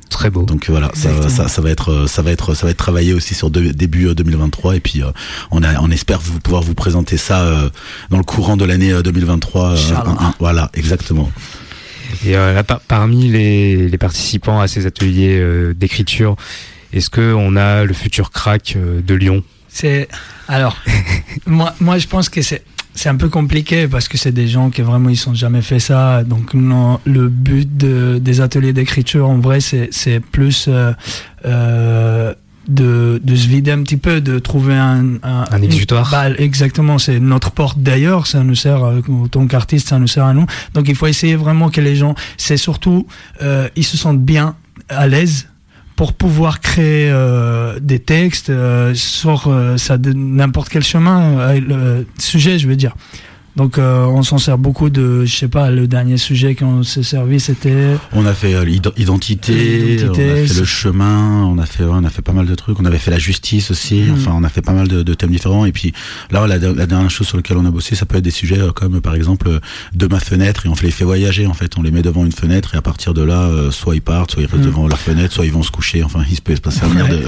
Très 0.09 0.29
beau. 0.29 0.43
donc 0.43 0.69
voilà 0.69 0.91
ça, 0.93 1.27
ça, 1.27 1.47
ça 1.47 1.61
va 1.61 1.71
être 1.71 2.05
ça 2.07 2.21
va 2.21 2.29
être 2.29 2.53
ça 2.53 2.67
va 2.67 2.71
être 2.71 2.77
travaillé 2.77 3.13
aussi 3.15 3.33
sur 3.33 3.49
de- 3.49 3.71
début 3.71 4.09
euh, 4.09 4.13
2023 4.13 4.75
et 4.75 4.79
puis 4.79 5.01
euh, 5.01 5.07
on 5.49 5.63
a 5.63 5.81
on 5.81 5.89
espère 5.89 6.19
vous 6.19 6.39
pouvoir 6.39 6.61
vous 6.61 6.75
présenter 6.75 7.17
ça 7.17 7.41
euh, 7.41 7.69
dans 8.11 8.17
le 8.19 8.23
courant 8.23 8.55
de 8.55 8.63
l'année 8.63 8.91
euh, 8.91 9.01
2023 9.01 9.69
euh, 9.71 9.73
Inch'Allah. 9.73 10.03
un- 10.05 10.25
un- 10.27 10.33
voilà 10.39 10.69
exactement 10.75 11.31
Et 12.25 12.35
euh, 12.37 12.53
là, 12.53 12.63
par- 12.63 12.81
parmi 12.81 13.27
les, 13.29 13.89
les 13.89 13.97
participants 13.97 14.59
à 14.59 14.67
ces 14.67 14.85
ateliers 14.85 15.37
euh, 15.39 15.73
d'écriture, 15.73 16.35
est-ce 16.93 17.09
que 17.09 17.33
on 17.33 17.55
a 17.55 17.83
le 17.85 17.93
futur 17.93 18.31
crack 18.31 18.75
euh, 18.75 19.01
de 19.01 19.13
Lyon? 19.15 19.43
C'est 19.67 20.07
alors 20.47 20.77
moi 21.47 21.73
moi 21.79 21.97
je 21.97 22.07
pense 22.07 22.29
que 22.29 22.41
c'est 22.41 22.63
c'est 22.95 23.09
un 23.09 23.15
peu 23.15 23.27
compliqué 23.29 23.87
parce 23.87 24.07
que 24.07 24.19
c'est 24.19 24.31
des 24.31 24.47
gens 24.47 24.69
qui 24.69 24.83
vraiment 24.83 25.09
ils 25.09 25.17
sont 25.17 25.33
jamais 25.33 25.63
fait 25.63 25.79
ça. 25.79 26.23
Donc 26.23 26.53
non 26.53 26.99
le 27.05 27.27
but 27.27 27.75
de, 27.75 28.19
des 28.19 28.39
ateliers 28.39 28.73
d'écriture 28.73 29.27
en 29.27 29.39
vrai 29.39 29.61
c'est 29.61 29.89
c'est 29.91 30.19
plus 30.19 30.65
euh, 30.67 30.91
euh, 31.45 32.35
de, 32.67 33.19
de 33.23 33.35
se 33.35 33.47
vider 33.47 33.71
un 33.71 33.83
petit 33.83 33.97
peu, 33.97 34.21
de 34.21 34.39
trouver 34.39 34.75
un, 34.75 35.19
Un 35.23 35.61
exutoire. 35.61 36.09
Bah, 36.11 36.29
exactement, 36.37 36.97
c'est 36.97 37.19
notre 37.19 37.51
porte 37.51 37.79
d'ailleurs, 37.79 38.27
ça 38.27 38.43
nous 38.43 38.55
sert, 38.55 38.83
euh, 38.83 39.01
en 39.09 39.27
tant 39.27 39.45
qu'artiste, 39.47 39.89
ça 39.89 39.99
nous 39.99 40.07
sert 40.07 40.25
à 40.25 40.33
nous. 40.33 40.45
Donc 40.73 40.87
il 40.87 40.95
faut 40.95 41.07
essayer 41.07 41.35
vraiment 41.35 41.69
que 41.69 41.81
les 41.81 41.95
gens, 41.95 42.15
c'est 42.37 42.57
surtout, 42.57 43.07
euh, 43.41 43.67
ils 43.75 43.83
se 43.83 43.97
sentent 43.97 44.21
bien, 44.21 44.55
à 44.89 45.07
l'aise, 45.07 45.47
pour 45.95 46.13
pouvoir 46.13 46.59
créer 46.59 47.09
euh, 47.11 47.79
des 47.79 47.99
textes 47.99 48.49
euh, 48.49 48.93
sur 48.95 49.47
euh, 49.47 49.77
ça 49.77 49.97
n'importe 49.97 50.69
quel 50.69 50.83
chemin, 50.83 51.37
euh, 51.39 51.59
le 51.59 52.07
sujet, 52.19 52.57
je 52.57 52.67
veux 52.67 52.75
dire. 52.75 52.95
Donc 53.55 53.77
euh, 53.77 54.05
on 54.05 54.23
s'en 54.23 54.39
sert 54.39 54.57
beaucoup 54.57 54.89
de, 54.89 55.25
je 55.25 55.35
sais 55.35 55.47
pas, 55.47 55.69
le 55.69 55.85
dernier 55.87 56.17
sujet 56.17 56.55
qu'on 56.55 56.81
s'est 56.81 57.03
servi, 57.03 57.39
c'était 57.39 57.95
On 58.11 58.25
a 58.25 58.33
fait 58.33 58.55
euh, 58.55 58.65
l'id- 58.65 58.91
identité, 58.97 59.53
L'identité, 59.53 60.29
on 60.31 60.43
a 60.43 60.47
fait 60.47 60.59
le 60.59 60.65
chemin, 60.65 61.43
on 61.45 61.57
a 61.59 61.65
fait, 61.67 61.83
on 61.83 62.03
a 62.03 62.09
fait 62.09 62.23
pas 62.23 62.31
mal 62.33 62.47
de 62.47 62.55
trucs. 62.55 62.79
On 62.79 62.85
avait 62.85 62.97
fait 62.97 63.11
la 63.11 63.19
justice 63.19 63.69
aussi. 63.69 64.01
Mhm. 64.01 64.13
Enfin, 64.15 64.31
on 64.35 64.43
a 64.43 64.49
fait 64.49 64.63
pas 64.63 64.73
mal 64.73 64.87
de, 64.87 65.03
de 65.03 65.13
thèmes 65.13 65.29
différents. 65.29 65.65
Et 65.65 65.71
puis 65.71 65.93
là, 66.31 66.47
la, 66.47 66.57
la 66.57 66.85
dernière 66.87 67.11
chose 67.11 67.27
sur 67.27 67.37
laquelle 67.37 67.57
on 67.57 67.65
a 67.65 67.69
bossé, 67.71 67.93
ça 67.95 68.07
peut 68.07 68.17
être 68.17 68.23
des 68.23 68.31
sujets 68.31 68.59
euh, 68.59 68.71
comme 68.71 69.01
par 69.01 69.13
exemple 69.13 69.47
euh, 69.47 69.59
de 69.93 70.07
ma 70.07 70.19
fenêtre 70.19 70.65
et 70.65 70.69
on 70.69 70.73
les 70.81 70.89
fait 70.91 71.05
voyager. 71.05 71.45
En 71.45 71.53
fait, 71.53 71.77
on 71.77 71.83
les 71.83 71.91
met 71.91 72.01
devant 72.01 72.25
une 72.25 72.31
fenêtre 72.31 72.73
et 72.73 72.77
à 72.77 72.81
partir 72.81 73.13
de 73.13 73.21
là, 73.21 73.41
euh, 73.43 73.69
soit 73.69 73.93
ils 73.95 74.01
partent, 74.01 74.31
soit 74.31 74.41
ils 74.41 74.45
restent 74.47 74.63
Mhm. 74.63 74.65
devant 74.71 74.87
leur 74.87 74.97
fenêtre, 74.99 75.31
soit 75.31 75.45
ils 75.45 75.51
vont 75.53 75.61
se 75.63 75.71
coucher. 75.71 76.01
Enfin, 76.03 76.23
il 76.27 76.35
se 76.35 76.41
peut 76.41 76.55
se 76.55 76.61
passer 76.61 76.81
un 76.85 76.89
milliard 76.89 77.09
de, 77.09 77.21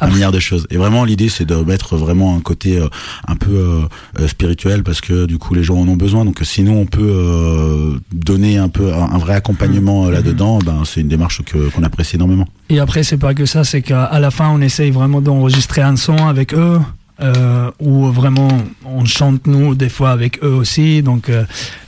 un 0.00 0.06
milliard 0.08 0.32
de 0.32 0.38
choses. 0.38 0.66
Et 0.70 0.76
vraiment, 0.76 1.04
l'idée, 1.04 1.28
c'est 1.28 1.44
de 1.44 1.56
mettre 1.56 1.96
vraiment 1.96 2.36
un 2.36 2.40
côté 2.40 2.80
un 3.26 3.34
peu 3.36 3.80
spirituel 4.28 4.84
parce 4.84 5.00
que 5.00 5.26
du 5.26 5.38
coup, 5.38 5.54
les 5.54 5.63
gens 5.64 5.76
en 5.76 5.88
ont 5.88 5.96
besoin. 5.96 6.24
Donc, 6.24 6.40
sinon, 6.42 6.80
on 6.80 6.86
peut 6.86 7.00
euh, 7.02 7.98
donner 8.12 8.58
un 8.58 8.68
peu 8.68 8.92
un, 8.92 9.10
un 9.12 9.18
vrai 9.18 9.34
accompagnement 9.34 10.06
euh, 10.06 10.10
là-dedans. 10.10 10.58
Ben, 10.64 10.82
c'est 10.84 11.00
une 11.00 11.08
démarche 11.08 11.42
que 11.44 11.70
qu'on 11.70 11.82
apprécie 11.82 12.16
énormément. 12.16 12.46
Et 12.68 12.78
après, 12.78 13.02
c'est 13.02 13.18
pas 13.18 13.34
que 13.34 13.46
ça, 13.46 13.64
c'est 13.64 13.82
qu'à 13.82 14.18
la 14.18 14.30
fin, 14.30 14.50
on 14.50 14.60
essaye 14.60 14.90
vraiment 14.90 15.20
d'enregistrer 15.20 15.82
un 15.82 15.96
son 15.96 16.16
avec 16.16 16.54
eux, 16.54 16.80
euh, 17.20 17.70
où 17.80 18.06
vraiment 18.06 18.48
on 18.84 19.04
chante 19.04 19.46
nous 19.46 19.74
des 19.74 19.88
fois 19.88 20.10
avec 20.10 20.42
eux 20.42 20.54
aussi. 20.54 21.02
Donc, 21.02 21.28
euh, 21.28 21.44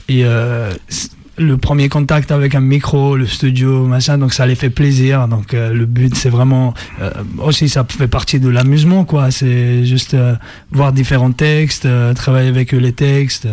et 0.07 0.23
euh, 0.23 0.71
le 1.37 1.57
premier 1.57 1.87
contact 1.87 2.31
avec 2.31 2.55
un 2.55 2.59
micro, 2.59 3.15
le 3.15 3.27
studio, 3.27 3.85
machin, 3.85 4.17
donc 4.17 4.33
ça 4.33 4.45
les 4.45 4.55
fait 4.55 4.69
plaisir. 4.69 5.27
Donc 5.27 5.53
euh, 5.53 5.71
le 5.71 5.85
but, 5.85 6.15
c'est 6.15 6.29
vraiment 6.29 6.73
euh, 7.01 7.11
aussi 7.39 7.69
ça 7.69 7.85
fait 7.87 8.07
partie 8.07 8.39
de 8.39 8.49
l'amusement, 8.49 9.05
quoi. 9.05 9.31
C'est 9.31 9.85
juste 9.85 10.13
euh, 10.13 10.35
voir 10.71 10.91
différents 10.91 11.31
textes, 11.31 11.87
travailler 12.15 12.49
avec 12.49 12.73
eux 12.73 12.77
les 12.77 12.93
textes, 12.93 13.47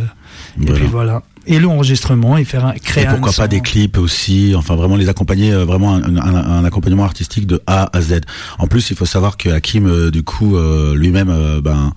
euh, 0.58 0.62
et 0.62 0.66
Voilà. 0.66 0.78
puis 0.80 0.88
voilà. 0.90 1.22
Et 1.46 1.58
l'enregistrement, 1.58 2.38
et 2.38 2.44
faire 2.44 2.64
un, 2.64 2.72
créer 2.72 3.04
Et 3.04 3.06
pourquoi 3.06 3.28
un 3.30 3.34
pas 3.34 3.48
des 3.48 3.60
clips 3.60 3.98
aussi, 3.98 4.54
enfin 4.56 4.76
vraiment 4.76 4.96
les 4.96 5.10
accompagner, 5.10 5.52
euh, 5.52 5.66
vraiment 5.66 5.94
un, 5.94 6.16
un- 6.16 6.34
un 6.60 6.64
accompagnement 6.64 7.04
artistique 7.04 7.46
de 7.46 7.60
A 7.66 7.90
à 7.94 8.00
Z. 8.00 8.20
En 8.58 8.66
plus, 8.66 8.88
il 8.90 8.96
faut 8.96 9.04
savoir 9.04 9.36
que 9.36 9.50
Hakim, 9.50 9.86
euh, 9.86 10.10
du 10.10 10.22
coup, 10.22 10.56
euh, 10.56 10.94
lui-même, 10.94 11.30
ben, 11.62 11.92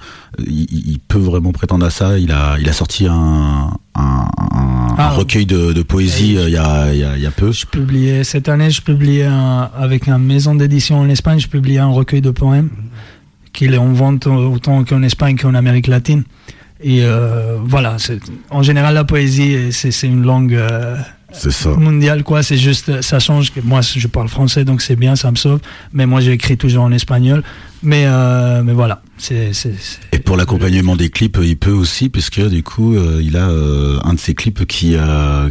il, 0.46 0.68
il 0.70 1.00
peut 1.00 1.18
vraiment 1.18 1.54
prétendre 1.54 1.86
à 1.86 1.90
ça. 1.92 2.18
Il 2.20 2.34
a, 2.34 2.58
il 2.60 2.68
a 2.68 2.74
sorti 2.74 3.08
un, 3.08 3.70
Ah. 3.96 5.12
recueil 5.16 5.46
de, 5.46 5.74
de 5.74 5.82
poésie 5.84 6.34
il 6.34 6.50
y, 6.50 6.58
a, 6.58 6.92
il 6.94 7.00
y, 7.00 7.04
a, 7.04 7.16
il 7.16 7.22
y 7.22 7.26
a 7.26 7.32
peu. 7.32 7.52
Je 7.52 7.66
publiais 7.66 8.24
cette 8.24 8.50
année, 8.50 8.70
je 8.72 8.82
publiais 8.82 9.26
un, 9.26 9.70
avec 9.78 10.08
une 10.08 10.18
maison 10.18 10.56
d'édition 10.56 11.00
en 11.00 11.08
Espagne, 11.10 11.40
je 11.40 11.48
publiais 11.48 11.78
un 11.80 11.88
recueil 11.90 12.22
de 12.22 12.32
poèmes 12.32 12.70
qu'il 13.54 13.74
est 13.74 13.78
en 13.78 13.94
vente 13.94 14.28
autant 14.28 14.84
qu'en 14.84 15.02
Espagne 15.04 15.38
qu'en 15.38 15.54
Amérique 15.56 15.88
latine. 15.88 16.24
Et 16.82 17.04
euh, 17.04 17.58
voilà, 17.60 17.98
en 18.52 18.62
général 18.62 18.94
la 18.94 19.04
poésie 19.04 19.72
c'est 19.72 20.08
une 20.08 20.24
langue 20.24 20.54
euh, 20.54 20.98
ça. 21.52 21.70
mondiale 21.72 22.24
quoi. 22.24 22.44
C'est 22.44 22.58
juste 22.58 23.02
ça 23.02 23.20
change 23.20 23.52
moi 23.64 23.82
je 23.82 24.08
parle 24.08 24.28
français 24.28 24.66
donc 24.66 24.82
c'est 24.82 24.96
bien, 24.96 25.16
ça 25.16 25.32
me 25.32 25.36
sauve. 25.36 25.60
Mais 25.94 26.06
moi 26.06 26.22
j'ai 26.22 26.32
écrit 26.34 26.58
toujours 26.58 26.84
en 26.84 26.92
espagnol. 26.92 27.44
Mais 27.84 28.06
euh, 28.08 28.64
mais 28.64 28.74
voilà, 28.74 29.04
c'est 29.20 29.52
Et 30.12 30.18
pour 30.18 30.36
l'accompagnement 30.36 30.96
des 30.96 31.12
clips, 31.12 31.38
il 31.44 31.56
peut 31.58 31.70
aussi, 31.72 32.10
puisque 32.10 32.42
du 32.50 32.64
coup, 32.64 32.96
euh, 32.96 33.22
il 33.24 33.38
a 33.38 33.50
euh, 33.50 34.00
un 34.04 34.16
de 34.16 34.20
ses 34.20 34.34
clips 34.34 34.66
qui, 34.66 34.96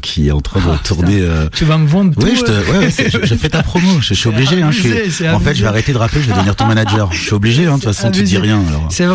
qui 0.02 0.26
est 0.26 0.32
en 0.32 0.40
train 0.40 0.58
de 0.58 0.64
Ah, 0.74 0.80
tourner. 0.82 1.22
Tu 1.54 1.64
vas 1.64 1.78
me 1.78 1.86
vendre 1.86 2.12
tout. 2.16 2.22
Oui, 2.26 2.32
je, 2.34 2.42
te, 2.42 2.50
ouais, 2.50 2.90
je, 2.90 3.24
je 3.24 3.34
fais 3.36 3.48
ta 3.48 3.62
promo, 3.62 4.00
je, 4.00 4.08
je 4.08 4.14
suis 4.14 4.28
obligé. 4.34 4.60
Hein, 4.60 4.72
je 4.72 4.80
suis- 4.80 4.90
abusé, 4.90 5.10
c'est 5.10 5.28
en 5.28 5.38
fait, 5.38 5.54
je 5.54 5.62
vais 5.62 5.68
arrêter 5.68 5.92
de 5.92 5.98
rapper, 5.98 6.20
je 6.20 6.26
vais 6.26 6.32
devenir 6.34 6.56
ton 6.56 6.66
manager. 6.66 7.12
Je 7.12 7.22
suis 7.22 7.32
obligé, 7.32 7.66
hein, 7.66 7.76
de 7.78 7.82
toute 7.84 7.94
façon, 7.94 8.10
tu 8.10 8.24
dis 8.24 8.38
rien. 8.38 8.60
C'est 8.90 9.06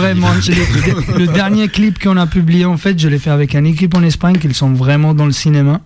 l'ai- 0.54 1.18
le 1.20 1.28
dernier 1.28 1.68
clip 1.68 2.00
qu'on 2.02 2.16
a 2.16 2.28
publié 2.28 2.64
en 2.64 2.78
fait, 2.78 2.98
je 2.98 3.10
l'ai 3.10 3.20
fait 3.20 3.30
avec 3.30 3.56
une 3.56 3.66
équipe 3.66 3.94
en 3.94 4.04
Espagne 4.04 4.38
qui 4.38 4.48
sont 4.54 4.72
vraiment 4.72 5.14
dans 5.14 5.26
le 5.26 5.34
cinéma 5.34 5.82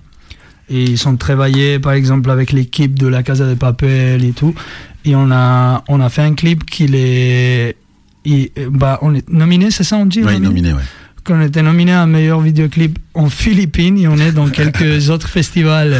Et 0.69 0.83
ils 0.83 0.97
sont 0.97 1.15
travaillés, 1.15 1.77
par 1.79 1.93
exemple, 1.93 2.29
avec 2.31 2.51
l'équipe 2.51 2.97
de 2.97 3.07
la 3.07 3.21
Casa 3.23 3.47
de 3.47 3.53
Papel 3.53 4.23
et 4.25 4.31
tout. 4.31 4.55
Et 5.05 5.15
on 5.15 5.29
a, 5.31 5.83
on 5.87 6.01
a 6.01 6.09
fait 6.09 6.23
un 6.23 6.33
clip 6.33 6.65
qui 6.65 6.85
est. 6.93 7.75
il- 8.25 8.49
bah, 8.71 8.97
on 9.03 9.13
est 9.13 9.29
nominé, 9.29 9.69
c'est 9.69 9.83
ça, 9.83 9.97
on 9.97 10.07
dit 10.07 10.23
Oui, 10.23 10.39
nominé, 10.39 10.73
ouais. 10.73 10.81
qu'on 11.23 11.39
était 11.41 11.61
nominé 11.61 11.91
à 11.91 12.01
un 12.01 12.07
meilleur 12.07 12.41
vidéoclip 12.41 12.97
en 13.15 13.29
Philippines 13.29 13.97
et 13.97 14.07
on 14.07 14.17
est 14.17 14.31
dans 14.31 14.47
quelques 14.49 15.09
autres 15.09 15.29
festivals. 15.29 15.95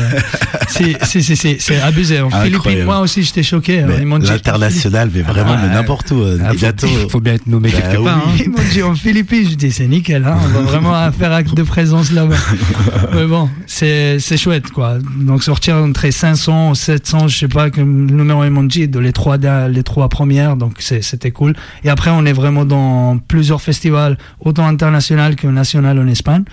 C'est- 0.67 0.97
C'est 1.05 1.21
c'est- 1.21 1.35
c'est- 1.35 1.57
c'est 1.59 1.79
abusé. 1.81 2.19
En 2.19 2.25
Incroyable. 2.27 2.61
Philippines, 2.61 2.85
moi 2.85 2.99
aussi, 2.99 3.23
j'étais 3.23 3.43
choqué. 3.43 3.83
Dit- 3.83 4.27
L'international, 4.27 5.09
mais 5.13 5.21
vraiment, 5.21 5.55
mais 5.57 5.67
ouais. 5.69 5.73
n'importe 5.73 6.11
où. 6.11 6.21
euh, 6.21 6.37
Ah, 6.43 6.51
et 6.53 7.09
faut, 7.09 7.19
bien 7.19 7.33
être 7.35 7.47
nommé 7.47 7.69
Bah 7.71 7.79
quelque 7.81 7.97
oui. 7.99 8.03
part. 8.05 8.17
hein. 8.27 8.31
Ils 8.39 8.49
m'ont 8.49 8.57
dit 8.71 8.83
en 8.83 8.95
Philippines, 8.95 9.47
je 9.49 9.55
dis 9.55 9.71
c'est 9.71 9.87
nickel, 9.87 10.25
hein, 10.25 10.37
on 10.43 10.47
va 10.49 10.61
vraiment 10.61 11.11
faire 11.11 11.31
acte 11.31 11.53
de 11.55 11.63
présence 11.63 12.11
là-bas. 12.11 12.35
Mais 13.13 13.25
bon, 13.25 13.49
c'est 13.67 14.19
c'est 14.19 14.37
chouette 14.37 14.69
quoi. 14.71 14.97
Donc 15.17 15.43
sortir 15.43 15.75
entre 15.77 16.09
500 16.09 16.73
et 16.73 16.75
700, 16.75 17.27
je 17.27 17.37
sais 17.37 17.47
pas, 17.47 17.69
comme 17.69 18.07
le 18.07 18.13
numéro 18.15 18.43
ils 18.43 18.49
m'ont 18.51 18.63
dit, 18.63 18.87
de 18.87 18.99
les 18.99 19.13
trois, 19.13 19.37
les 19.37 19.83
trois 19.83 20.09
premières, 20.09 20.55
donc 20.57 20.77
c'était 20.79 21.31
cool. 21.31 21.53
Et 21.83 21.89
après, 21.89 22.11
on 22.11 22.25
est 22.25 22.33
vraiment 22.33 22.65
dans 22.65 23.17
plusieurs 23.17 23.61
festivals, 23.61 24.17
autant 24.39 24.67
international 24.67 25.35
que 25.35 25.47
national 25.47 25.99
en 25.99 26.07
Espagne. 26.07 26.43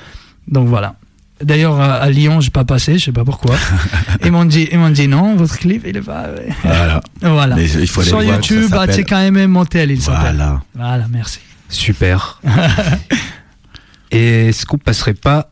Donc 0.48 0.68
voilà. 0.68 0.94
D'ailleurs, 1.42 1.80
à, 1.80 1.94
à 1.94 2.08
Lyon, 2.10 2.40
je 2.40 2.50
pas 2.50 2.64
passé, 2.64 2.98
je 2.98 3.06
sais 3.06 3.12
pas 3.12 3.24
pourquoi. 3.24 3.56
Ils 4.24 4.30
m'ont 4.30 4.44
dit, 4.44 4.68
ils 4.70 4.78
m'ont 4.78 4.90
dit 4.90 5.08
non, 5.08 5.34
votre 5.34 5.58
clip, 5.58 5.82
il 5.86 5.96
est 5.96 6.00
pas. 6.00 6.26
Voilà. 6.62 7.00
Voilà. 7.20 7.56
Mais 7.56 7.64
il 7.68 7.88
faut 7.88 8.00
aller 8.00 8.10
Sur 8.10 8.20
voir, 8.20 8.36
YouTube, 8.36 8.70
ça 8.70 8.82
à 8.82 8.86
TKMM 8.86 9.46
Montel, 9.50 9.90
il 9.90 10.00
s'appelle. 10.00 10.36
Voilà. 10.36 10.62
Voilà, 10.76 11.06
merci. 11.10 11.40
Super. 11.68 12.40
Et 14.10 14.48
est-ce 14.48 14.66
qu'on 14.66 14.78
passerait 14.78 15.14
pas 15.14 15.50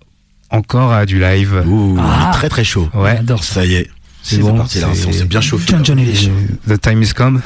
encore 0.51 0.93
à 0.93 1.07
du 1.07 1.19
live 1.19 1.65
Ouh, 1.67 1.99
Ah. 2.01 2.31
très 2.33 2.49
très 2.49 2.65
chaud. 2.65 2.89
Ouais. 2.95 3.17
J'adore 3.17 3.43
ça. 3.43 3.55
Ça 3.55 3.67
y 3.67 3.75
est. 3.75 3.91
C'est 4.23 4.37
C'est 4.37 4.43
bon, 4.43 4.55
parti 4.57 4.81
là. 4.81 4.89
On 4.91 5.13
s'est 5.13 5.25
bien 5.25 5.41
chauffé. 5.41 5.65
John 5.69 5.85
Johnny. 5.85 6.13
The 6.69 6.79
time 6.81 7.03
is 7.03 7.13
come. 7.15 7.41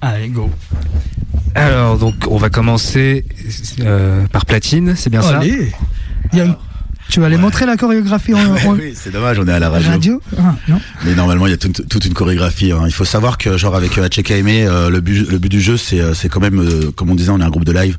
Allez, 0.00 0.28
go. 0.28 0.50
Alors, 1.54 1.98
donc, 1.98 2.14
on 2.28 2.36
va 2.38 2.48
commencer 2.50 3.24
euh, 3.80 4.26
par 4.28 4.44
platine, 4.46 4.94
c'est 4.96 5.10
bien 5.10 5.22
ça? 5.22 5.38
Allez. 5.38 5.72
Il 6.34 6.38
y 6.38 6.40
a 6.40 6.44
une- 6.44 6.56
Tu 7.10 7.20
vas 7.20 7.26
aller 7.26 7.36
montrer 7.36 7.64
la 7.66 7.76
chorégraphie 7.76 8.34
en, 8.34 8.38
en 8.66 8.74
Oui, 8.74 8.92
c'est 8.94 9.12
dommage, 9.12 9.38
on 9.38 9.46
est 9.46 9.52
à 9.52 9.58
la 9.58 9.68
radio. 9.70 9.90
radio 9.90 10.22
Ah, 10.38 10.54
non 10.68 10.80
Mais 11.04 11.14
normalement, 11.14 11.46
il 11.46 11.50
y 11.50 11.54
a 11.54 11.56
toute, 11.58 11.88
toute 11.88 12.04
une 12.06 12.14
chorégraphie. 12.14 12.72
hein. 12.72 12.82
Il 12.86 12.92
faut 12.92 13.04
savoir 13.04 13.38
que, 13.38 13.56
genre, 13.56 13.76
avec 13.76 13.96
euh, 13.98 14.08
HKM, 14.08 14.46
euh, 14.48 14.90
le, 14.90 15.00
but, 15.00 15.28
le 15.30 15.38
but 15.38 15.48
du 15.50 15.60
jeu, 15.60 15.76
c'est 15.76 16.00
euh, 16.00 16.12
quand 16.30 16.40
même, 16.40 16.58
euh, 16.60 16.90
comme 16.96 17.10
on 17.10 17.14
disait, 17.14 17.30
on 17.30 17.40
est 17.40 17.44
un 17.44 17.50
groupe 17.50 17.64
de 17.66 17.72
live. 17.72 17.96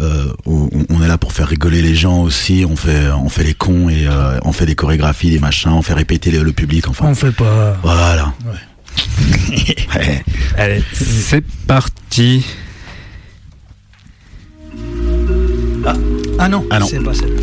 Euh, 0.00 0.26
on, 0.46 0.70
on 0.90 1.02
est 1.02 1.08
là 1.08 1.18
pour 1.18 1.32
faire 1.32 1.48
rigoler 1.48 1.82
les 1.82 1.96
gens 1.96 2.22
aussi. 2.22 2.64
On 2.68 2.76
fait, 2.76 3.10
on 3.10 3.28
fait 3.28 3.42
les 3.42 3.54
cons 3.54 3.88
et 3.88 4.06
euh, 4.06 4.38
on 4.44 4.52
fait 4.52 4.64
des 4.66 4.76
chorégraphies, 4.76 5.30
des 5.32 5.40
machins. 5.40 5.72
On 5.72 5.82
fait 5.82 5.94
répéter 5.94 6.30
le, 6.30 6.44
le 6.44 6.52
public. 6.52 6.86
Enfin, 6.88 7.06
On 7.08 7.14
fait 7.16 7.32
pas. 7.32 7.76
voilà. 7.82 8.32
Ouais. 8.46 10.24
Allez, 10.56 10.82
c'est 10.92 11.44
parti. 11.66 12.46
Ah 16.38 16.48
non, 16.48 16.64
Ah 16.70 16.78
non. 16.78 16.86
c'est 16.88 17.02
pas 17.02 17.14
celle 17.14 17.34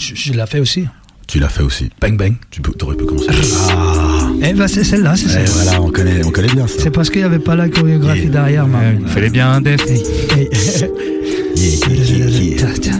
Je, 0.00 0.14
je 0.14 0.32
l'ai 0.32 0.46
fait 0.46 0.60
aussi. 0.60 0.86
tu 1.26 1.38
l'as 1.38 1.48
fait 1.50 1.62
aussi. 1.62 1.90
Bang 2.00 2.16
bang. 2.16 2.34
Tu 2.50 2.60
peux, 2.62 2.72
aurais 2.82 2.96
pu 2.96 3.04
commencer. 3.04 3.28
Ah. 3.70 4.28
Eh 4.42 4.52
ben 4.54 4.66
c'est 4.66 4.82
celle-là, 4.82 5.14
c'est 5.14 5.26
Ouais, 5.26 5.32
celle-là. 5.46 5.50
voilà, 5.64 5.82
on 5.82 5.90
connaît, 5.90 6.24
on 6.24 6.30
connaît 6.30 6.48
bien 6.52 6.66
ça. 6.66 6.74
C'est 6.82 6.90
parce 6.90 7.10
qu'il 7.10 7.20
n'y 7.20 7.26
avait 7.26 7.38
pas 7.38 7.54
la 7.54 7.68
chorégraphie 7.68 8.22
Yeah. 8.22 8.30
derrière, 8.30 8.66
ma 8.66 8.78
Euh, 8.80 8.94
Il 9.00 9.08
fallait 9.08 9.30
bien 9.30 9.50
un 9.52 9.60
def. 9.60 9.80
Hey. 9.86 10.02
Yeah, 11.56 12.74
yeah. 12.82 12.96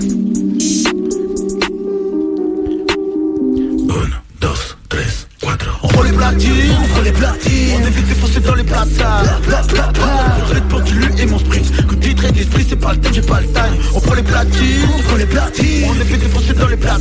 On 5.83 5.89
prend 5.89 6.03
les 6.03 6.13
platines, 6.13 6.51
on 6.83 6.87
prend 6.89 7.03
les 7.03 7.13
platines 7.13 7.81
On 7.83 7.87
évite 7.87 8.09
de 8.09 8.15
foncer 8.15 8.41
dans 8.41 8.55
les 8.55 8.65
platanes 8.65 9.27
pas 12.81 12.93
le 12.93 13.01
thème, 13.01 13.15
j'ai 13.15 13.23
pas 13.23 13.41
le 13.41 13.47
time. 13.47 13.77
On 13.95 14.01
prend 14.01 14.15
les 14.15 14.23
platines, 14.23 14.89
on 14.97 15.03
prend 15.03 15.17
les 15.17 15.27
platines. 15.27 15.87
On 15.89 16.01
évite 16.01 16.23
de 16.23 16.29
foncer 16.29 16.55
dans 16.55 16.69
les 16.69 16.77
platanes 16.77 17.01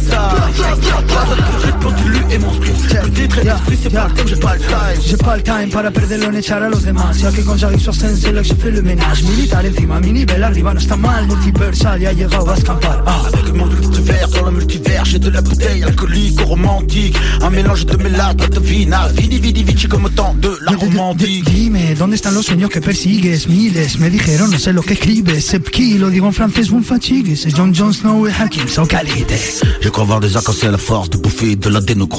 et 2.32 2.38
mon 2.38 2.50
Coup 2.50 3.10
de 3.10 3.10
titre 3.10 3.40
et 3.40 3.44
d'esprit 3.44 3.78
c'est 3.82 3.90
pas 3.90 4.08
le 4.08 4.14
thème, 4.14 4.28
j'ai 4.28 4.36
pas 4.36 4.56
le 4.56 4.60
time 4.60 5.02
J'ai 5.06 5.18
pas 5.18 5.38
le 5.38 5.44
time 5.44 5.70
para 5.72 5.92
perderlo 5.92 6.28
en 6.28 6.34
echar 6.34 6.62
a 6.62 6.70
los 6.70 6.84
demás. 6.84 7.18
Ya 7.22 7.32
que 7.32 7.42
con 7.42 7.58
Javi 7.58 7.80
Sosten 7.80 8.16
c'est 8.16 8.32
là 8.32 8.42
que 8.42 8.48
je 8.48 8.54
fais 8.54 8.72
le 8.72 8.82
ménage 8.82 9.24
Militar 9.24 9.64
encima, 9.66 10.00
mi 10.00 10.12
nivel 10.12 10.44
arriba 10.44 10.74
no 10.74 10.80
está 10.80 10.96
mal. 10.96 11.28
Multiversal, 11.28 12.02
ya 12.02 12.10
ha 12.10 12.14
llegado 12.14 12.50
a 12.50 12.56
escapar 12.56 13.04
ah. 13.06 13.22
Avec 13.28 13.54
mon 13.54 13.66
multivers 13.66 14.28
dans 14.30 14.46
le 14.46 14.52
multivers. 14.52 15.06
J'ai 15.06 15.20
de 15.20 15.30
la 15.30 15.42
bouteille 15.42 15.84
alcoolique 15.84 16.42
au 16.42 16.46
romantique. 16.46 17.16
Un 17.42 17.50
mélange 17.50 17.86
de 17.86 17.98
mélange 17.98 18.36
de 18.36 18.60
vina. 18.60 19.08
Vini 19.16 19.40
vidi 19.40 19.64
vici 19.64 19.88
comme 19.88 20.06
autant 20.06 20.36
de 20.36 20.58
la 20.62 20.72
romantique. 20.74 21.50
Dime, 21.50 21.96
¿dónde 21.96 22.16
están 22.16 22.34
los 22.34 22.46
sueños 22.46 22.70
que 22.70 22.82
persigues? 22.82 23.48
Miles 23.48 24.00
me 24.00 24.10
dijeron, 24.10 24.52
no 24.52 24.60
sé 24.60 24.74
lo 24.74 24.82
que 24.82 24.94
escribes. 24.94 25.46
Sepki, 25.46 25.98
lo 25.98 26.10
digo 26.10 26.28
en 26.28 26.34
francés, 26.34 26.70
un 26.72 26.84
fatigues 26.84 27.40
C'est 27.42 27.56
John 27.56 27.74
Jon 27.74 27.94
Snow 27.94 28.28
et 28.28 28.32
Hakim, 28.32 28.68
so 28.68 28.86
qualité 28.86 29.36
Je 29.82 29.90
crois 29.90 30.04
voir 30.04 30.20
des 30.20 30.36
arcs-en-ciel 30.36 30.74
à 30.74 30.78
force 30.78 31.10
de 31.10 31.18
bouffer 31.18 31.56
de 31.56 31.70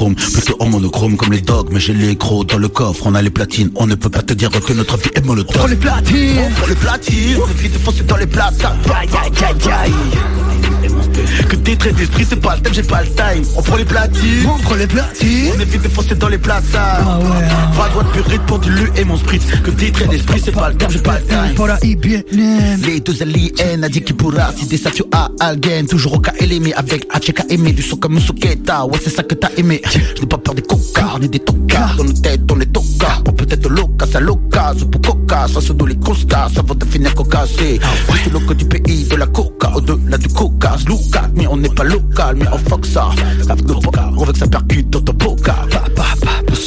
Plutôt 0.09 0.57
en 0.61 0.66
monochrome 0.66 1.16
comme 1.16 1.32
les 1.32 1.42
dogs 1.42 1.68
Mais 1.70 1.78
j'ai 1.78 1.92
les 1.92 2.16
gros 2.16 2.42
dans 2.42 2.57
le 2.57 2.68
coffre. 2.68 3.07
On 3.07 3.14
a 3.14 3.20
les 3.20 3.30
platines 3.30 3.70
On 3.76 3.86
ne 3.86 3.94
peut 3.94 4.09
pas 4.09 4.22
te 4.22 4.32
dire 4.32 4.51
que 4.51 4.72
notre 4.72 4.96
vie 4.96 5.11
est 5.14 5.24
molotov. 5.24 5.57
Pour 5.57 5.68
les 5.68 5.76
platines. 5.76 6.38
On 6.38 6.51
prend 6.51 6.66
les 6.66 6.74
platines. 6.74 7.38
On 7.44 7.51
évite 7.51 7.72
de 7.74 7.78
foncer 7.78 8.03
dans 8.05 8.16
les 8.16 8.26
platanes 8.26 8.78
Aïe 8.94 9.09
aïe 9.12 9.32
aïe 9.44 9.72
aïe 9.72 10.49
Que 11.49 11.57
des 11.57 11.77
traits 11.77 11.97
d'esprit 11.97 12.27
c'est 12.29 12.41
pas 12.41 12.57
le 12.57 12.62
thème 12.62 12.75
J'ai 12.75 12.83
pas 12.83 13.03
le 13.03 13.09
time. 13.09 13.45
On 13.57 13.62
prend 13.62 13.77
les 13.77 13.85
platines. 13.85 14.47
On 14.47 14.59
prend 14.59 14.75
les 14.75 14.87
platines. 14.87 15.53
On 15.57 15.61
évite 15.61 15.83
de 15.83 15.89
foncer 15.89 16.14
dans 16.14 16.29
les 16.29 16.39
platanes 16.39 16.64
Ah 16.75 17.18
ouais, 17.18 17.27
ah. 17.51 17.77
Pas 17.77 17.89
droit 17.89 18.03
de 18.03 18.09
purite 18.11 18.43
pour 18.43 18.59
du 18.59 18.71
lu 18.71 18.91
et 18.97 19.05
mon 19.05 19.16
spritz. 19.16 19.43
Que 19.64 19.71
des 19.71 19.91
traits 19.91 20.11
d'esprit 20.11 20.41
c'est 20.45 20.53
pas 20.53 20.71
le 20.71 20.77
thème 20.77 20.91
J'ai 20.91 20.99
pas 20.99 21.18
le 21.18 21.25
time. 21.27 22.01
Vienen 22.01 22.81
les 22.83 23.01
deux 23.01 23.23
aliens 23.23 23.83
a 23.83 23.89
dit 23.89 24.03
qu'il 24.03 24.16
pourra 24.16 24.53
si 24.57 24.66
des 24.66 24.77
satio 24.77 25.07
à 25.12 25.29
Algen. 25.41 25.87
Toujours 25.87 26.14
au 26.14 26.18
KLM 26.18 26.62
mais 26.62 26.75
avec 26.75 27.07
HKM 27.09 27.73
Du 27.73 27.83
son 27.83 27.97
comme 27.97 28.16
un 28.16 28.21
souketa 28.21 28.87
Ouais 28.87 28.99
c'est 29.03 29.11
ça 29.11 29.23
que 29.23 29.35
t'as 29.35 29.51
aimé. 29.57 29.81
Je 29.93 30.21
n'ai 30.21 30.27
pas 30.27 30.39
peur 30.39 30.55
des 30.55 30.62
cocards 30.62 31.18
ni 31.21 31.29
des 31.29 31.41
tocards. 31.41 31.97
Dans 31.97 32.05
nos 32.05 32.12
têtes 32.12 32.43
on 32.51 32.61
est 32.61 32.73
tocards. 32.73 33.23
Pour 33.25 33.35
peut-être 33.35 33.68
loca 33.68 34.07
ça 34.07 34.21
loca 34.21 34.75
pour 34.91 35.01
coca 35.01 35.47
Ça 35.53 35.61
se 35.61 35.73
doit 35.73 35.89
les 35.89 35.97
costas 35.97 36.49
Ça 36.55 36.62
va 36.62 36.75
devenir 36.75 37.14
cocassé. 37.14 37.81
C'est 38.25 38.33
le 38.33 38.55
du 38.55 38.64
pays 38.64 39.05
de 39.05 39.16
la 39.16 39.27
coca 39.27 39.73
Au-delà 39.75 40.18
du 40.18 40.29
coca 40.29 40.77
Mais 41.34 41.46
on 41.46 41.56
n'est 41.56 41.68
pas 41.68 41.84
local 41.84 42.36
Mais 42.36 42.46
on 42.52 42.58
fuck 42.58 42.86
ça. 42.86 43.11
Avec 43.48 43.64
nos 43.66 43.80
On 44.16 44.24
veut 44.24 44.32
que 44.32 44.38
ça 44.38 44.46
percute 44.46 44.90
dans 44.90 45.00
ton 45.00 45.14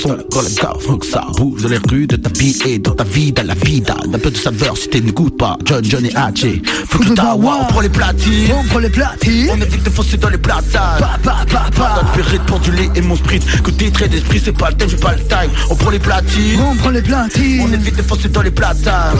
son 0.03 0.17
dans 0.29 0.41
la 0.41 0.49
gare 0.49 0.77
Faut 0.81 0.97
que 0.97 1.05
ça 1.05 1.25
bouge 1.37 1.63
dans 1.63 1.69
les 1.69 1.79
rues 1.89 2.07
de 2.07 2.15
ta 2.17 2.29
vie 2.37 2.55
Et 2.65 2.79
dans 2.79 2.91
ta 2.91 3.03
vie 3.03 3.31
dans 3.31 3.45
la 3.45 3.55
vida. 3.55 3.95
D'un 4.07 4.19
peu 4.19 4.31
de 4.31 4.37
saveur 4.37 4.77
si 4.77 4.89
tu 4.89 5.01
n'écoutes 5.01 5.37
pas 5.37 5.57
John, 5.65 5.83
John 5.83 6.05
et 6.05 6.15
Haché 6.15 6.61
Foutu 6.89 7.13
d'awa 7.13 7.59
On 7.61 7.65
prend 7.65 7.81
les 7.81 7.89
platines. 7.89 8.51
On 8.59 8.63
prend 8.65 8.79
les 8.79 8.89
platines. 8.89 9.49
On 9.51 9.61
évite 9.61 9.83
de 9.83 9.89
foncer 9.89 10.17
dans 10.17 10.29
les 10.29 10.37
platanes. 10.37 10.99
Pa, 10.99 11.19
pa, 11.23 11.45
pa, 11.49 11.69
Pas 11.75 12.01
pa. 12.03 12.39
pour 12.47 12.59
du 12.59 12.71
lait 12.71 12.89
et 12.95 13.01
mon 13.01 13.15
spritz 13.15 13.43
Que 13.63 13.71
des 13.71 13.91
traits 13.91 14.11
d'esprit 14.11 14.41
c'est 14.43 14.57
pas 14.57 14.69
le 14.69 14.75
thème, 14.75 14.89
j'ai 14.89 14.97
pas 14.97 15.13
le 15.13 15.23
time. 15.23 15.51
On 15.69 15.75
prend 15.75 15.89
les 15.89 15.99
platines. 15.99 16.59
On 16.59 16.75
prend 16.75 16.89
les 16.89 16.99
on 16.99 17.03
platines 17.03 17.73
évite 17.73 17.95
de 17.97 18.01
foncer 18.03 18.29
dans 18.29 18.41
les 18.41 18.51
platanes. 18.51 19.17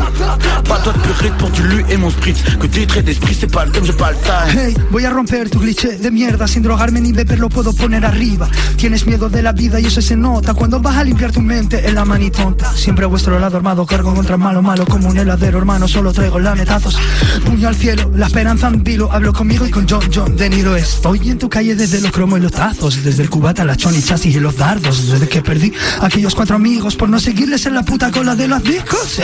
Pas 0.68 0.80
de 0.80 0.92
purée 1.00 1.32
pour 1.38 1.50
du 1.52 1.64
lu 1.64 1.86
et 1.90 1.98
mon 1.98 2.10
spritz 2.10 2.38
Que 2.60 2.68
des 2.68 2.86
traits 2.86 3.06
d'esprit 3.06 3.36
c'est 3.40 3.52
pas 3.52 3.66
le 3.66 3.72
thème, 3.72 3.86
j'ai 3.86 3.94
pas 3.94 4.12
le 4.12 4.18
time. 4.18 4.60
Hey, 4.60 4.76
voy 4.92 5.06
a 5.06 5.14
romper 5.14 5.50
tu 5.50 5.58
cliché 5.58 5.96
de 5.96 6.10
mierda 6.10 6.48
Sin 6.48 6.62
drogarme 6.62 7.00
ni 7.00 7.14
beber 7.14 7.40
lo 7.40 7.50
puedo 7.50 7.74
poner 7.74 8.06
arriba. 8.06 8.48
Tienes 8.78 9.06
miedo 9.06 9.30
de 9.30 9.42
la 9.42 9.52
vida 9.54 9.80
y 9.80 9.86
eso 9.86 10.02
se 10.02 10.16
nota 10.16 10.54
Cuando 10.54 10.73
vas 10.82 10.98
a 10.98 11.04
limpiar 11.04 11.32
tu 11.32 11.42
mente 11.42 11.88
en 11.88 11.96
la 11.96 12.06
manitonta 12.06 12.74
Siempre 12.76 13.06
a 13.06 13.08
vuestro 13.08 13.40
lado 13.40 13.58
armado 13.58 13.86
Cargo 13.86 14.14
contra 14.14 14.36
el 14.36 14.42
malo, 14.42 14.62
malo 14.62 14.86
como 14.86 15.10
un 15.10 15.18
heladero 15.18 15.58
Hermano, 15.58 15.88
solo 15.88 16.14
traigo 16.14 16.40
lametazos 16.40 16.98
Puño 17.46 17.68
al 17.68 17.76
cielo, 17.76 18.12
la 18.16 18.28
esperanza 18.28 18.68
en 18.68 18.84
vilo. 18.84 19.12
Hablo 19.12 19.34
conmigo 19.34 19.66
y 19.66 19.72
con 19.72 19.88
John 19.88 20.04
John 20.14 20.36
De 20.36 20.50
Niro. 20.50 20.76
Estoy 20.76 21.30
en 21.30 21.38
tu 21.38 21.50
calle 21.50 21.76
desde 21.76 22.02
los 22.02 22.12
cromos 22.12 22.40
y 22.40 22.44
los 22.44 22.52
tazos 22.52 23.04
Desde 23.04 23.24
el 23.24 23.30
cubata, 23.30 23.64
la 23.64 23.76
choni, 23.76 24.02
chasis 24.02 24.36
y 24.36 24.40
los 24.40 24.56
dardos 24.56 25.10
Desde 25.10 25.28
que 25.28 25.42
perdí 25.42 25.74
aquellos 26.02 26.36
cuatro 26.36 26.56
amigos 26.56 26.96
Por 26.96 27.10
no 27.10 27.20
seguirles 27.20 27.66
en 27.66 27.74
la 27.74 27.84
puta 27.84 28.12
cola 28.12 28.36
de 28.36 28.48
los 28.48 28.64
discos. 28.64 29.20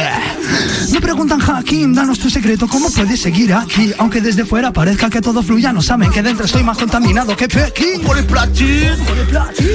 Me 0.91 1.01
preguntan, 1.01 1.39
Hakim, 1.41 1.93
danos 1.93 2.19
tu 2.19 2.29
secreto 2.29 2.67
¿Cómo 2.67 2.89
puedes 2.91 3.21
seguir 3.21 3.53
aquí? 3.53 3.93
Aunque 3.97 4.21
desde 4.21 4.45
fuera 4.45 4.71
parezca 4.73 5.09
que 5.09 5.21
todo 5.21 5.41
fluya 5.43 5.73
No 5.73 5.81
saben 5.81 6.11
que 6.11 6.21
dentro 6.21 6.45
estoy 6.45 6.63
más 6.63 6.77
contaminado 6.77 7.35
que 7.35 7.47
Pekín. 7.47 8.01
Prend 8.01 8.15
les 8.15 8.25
platines 8.25 8.97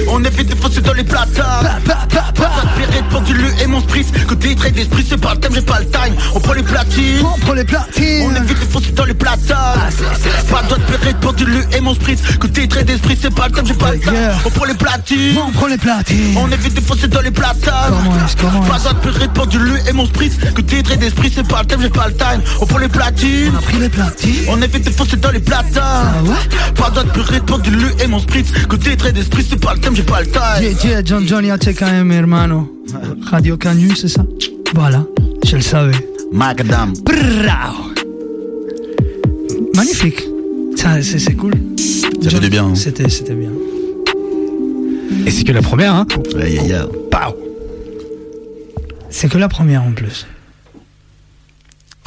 On 0.08 0.20
de 0.20 0.54
foncer 0.54 0.82
dans 0.82 0.92
les 0.92 1.04
platanes 1.04 1.63
Pa, 1.64 1.78
pa, 1.86 2.06
pa, 2.10 2.32
Pas 2.34 2.50
pa. 2.50 2.98
de 2.98 3.08
pour 3.10 3.20
du 3.22 3.32
lu 3.34 3.46
et 3.62 3.66
mon 3.66 3.80
spritz. 3.80 4.08
Côté 4.28 4.54
trade 4.54 4.74
d'esprit 4.74 5.06
c'est 5.08 5.16
pas 5.20 5.32
le 5.34 5.40
thème 5.40 5.52
j'ai 5.54 5.62
pas 5.62 5.78
le 5.80 5.86
time 5.86 6.14
On 6.34 6.40
prend 6.40 6.52
les 6.52 6.62
platines. 6.62 7.24
On 7.24 7.38
prend 7.40 7.54
les 7.54 7.64
platines. 7.64 8.26
On 8.30 8.34
évite 8.36 8.60
de 8.60 8.64
foncer 8.66 8.90
dans 8.92 9.04
les 9.04 9.14
platanes. 9.14 9.78
Pas 10.50 10.62
de 10.62 10.74
de 10.74 10.80
pérette 10.82 11.16
pour 11.20 11.32
du 11.32 11.44
lu 11.46 11.62
et 11.76 11.80
mon 11.80 11.94
spritz. 11.94 12.20
Côté 12.38 12.68
trade 12.68 12.86
d'esprit 12.86 13.18
c'est 13.20 13.34
pas 13.34 13.46
le 13.46 13.52
thème 13.52 13.66
j'ai 13.66 13.74
pas 13.74 13.92
le 13.92 13.98
time. 14.00 14.12
On 14.44 14.50
prend 14.50 14.64
les 14.66 14.74
platines. 14.74 15.38
On 15.46 15.50
prend 15.52 15.66
les 15.68 15.78
platines. 15.78 16.36
On 16.36 16.50
évite 16.50 16.74
de 16.74 16.80
foncer 16.80 17.08
dans 17.08 17.20
les 17.22 17.30
platanes. 17.30 17.94
Pas 18.68 18.92
de 18.92 18.94
pérette 19.00 19.32
pour 19.32 19.46
du 19.46 19.58
lu 19.58 19.72
et 19.88 19.92
mon 19.92 20.06
spritz. 20.06 20.34
Côté 20.54 20.82
trade 20.82 20.98
d'esprit 21.00 21.32
c'est 21.34 21.46
pas 21.48 21.60
le 21.62 21.66
thème 21.66 21.80
j'ai 21.82 21.90
pas 21.90 22.08
le 22.08 22.14
time 22.14 22.42
On 22.60 22.66
prend 22.66 22.78
les 22.78 22.88
platines. 22.88 23.52
On 23.56 23.62
pris 23.62 23.78
les 23.78 23.88
platines. 23.88 24.44
On 24.48 24.60
évite 24.60 24.84
de 24.84 24.90
foncer 24.90 25.16
dans 25.16 25.30
les 25.30 25.40
platanes. 25.40 25.72
Ah 25.76 26.72
Pas 26.76 26.90
d'autre 26.90 27.12
purée 27.12 27.40
pour 27.40 27.58
du 27.60 27.70
lu 27.70 27.86
et 28.02 28.06
mon 28.06 28.18
spritz. 28.18 28.48
Côté 28.68 28.96
trait 28.96 29.12
d'esprit 29.12 29.46
c'est 29.48 29.60
pas 29.60 29.74
le 29.74 29.80
thème 29.80 29.96
j'ai 29.96 30.02
pas 30.02 30.20
le 30.20 30.26
time 30.26 30.42
Yeah, 30.60 30.72
yeah, 30.84 31.02
John 31.04 31.26
Johnny 31.26 31.50
HKM, 31.56 32.10
hermano. 32.10 32.68
Radio 33.30 33.56
Canu, 33.56 33.94
c'est 33.94 34.08
ça 34.08 34.26
Voilà, 34.74 35.06
je 35.46 35.56
le 35.56 35.62
savais. 35.62 35.94
Macadam. 36.32 36.92
Bravo. 37.04 37.90
Magnifique. 39.74 40.22
Ça, 40.76 41.00
c'est 41.00 41.18
c'est 41.18 41.34
cool. 41.34 41.52
Ça 42.22 42.30
fait 42.30 42.40
du 42.40 42.50
bien, 42.50 42.66
hein. 42.66 42.74
C'était 42.74 43.08
c'était 43.08 43.34
bien. 43.34 43.50
Et 45.26 45.30
c'est 45.30 45.44
que 45.44 45.52
la 45.52 45.62
première, 45.62 45.94
hein 45.94 46.06
Aïe, 46.40 46.58
aïe, 46.58 46.72
aïe. 46.72 46.88
Pow. 47.10 47.36
C'est 49.10 49.28
que 49.28 49.38
la 49.38 49.48
première 49.48 49.82
en 49.84 49.92
plus. 49.92 50.26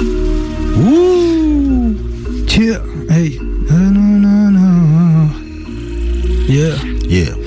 Ouh. 0.02 1.96
Tiens, 2.48 2.82
hey. 3.10 3.40
Yeah. 6.50 6.76
Yeah. 7.10 7.47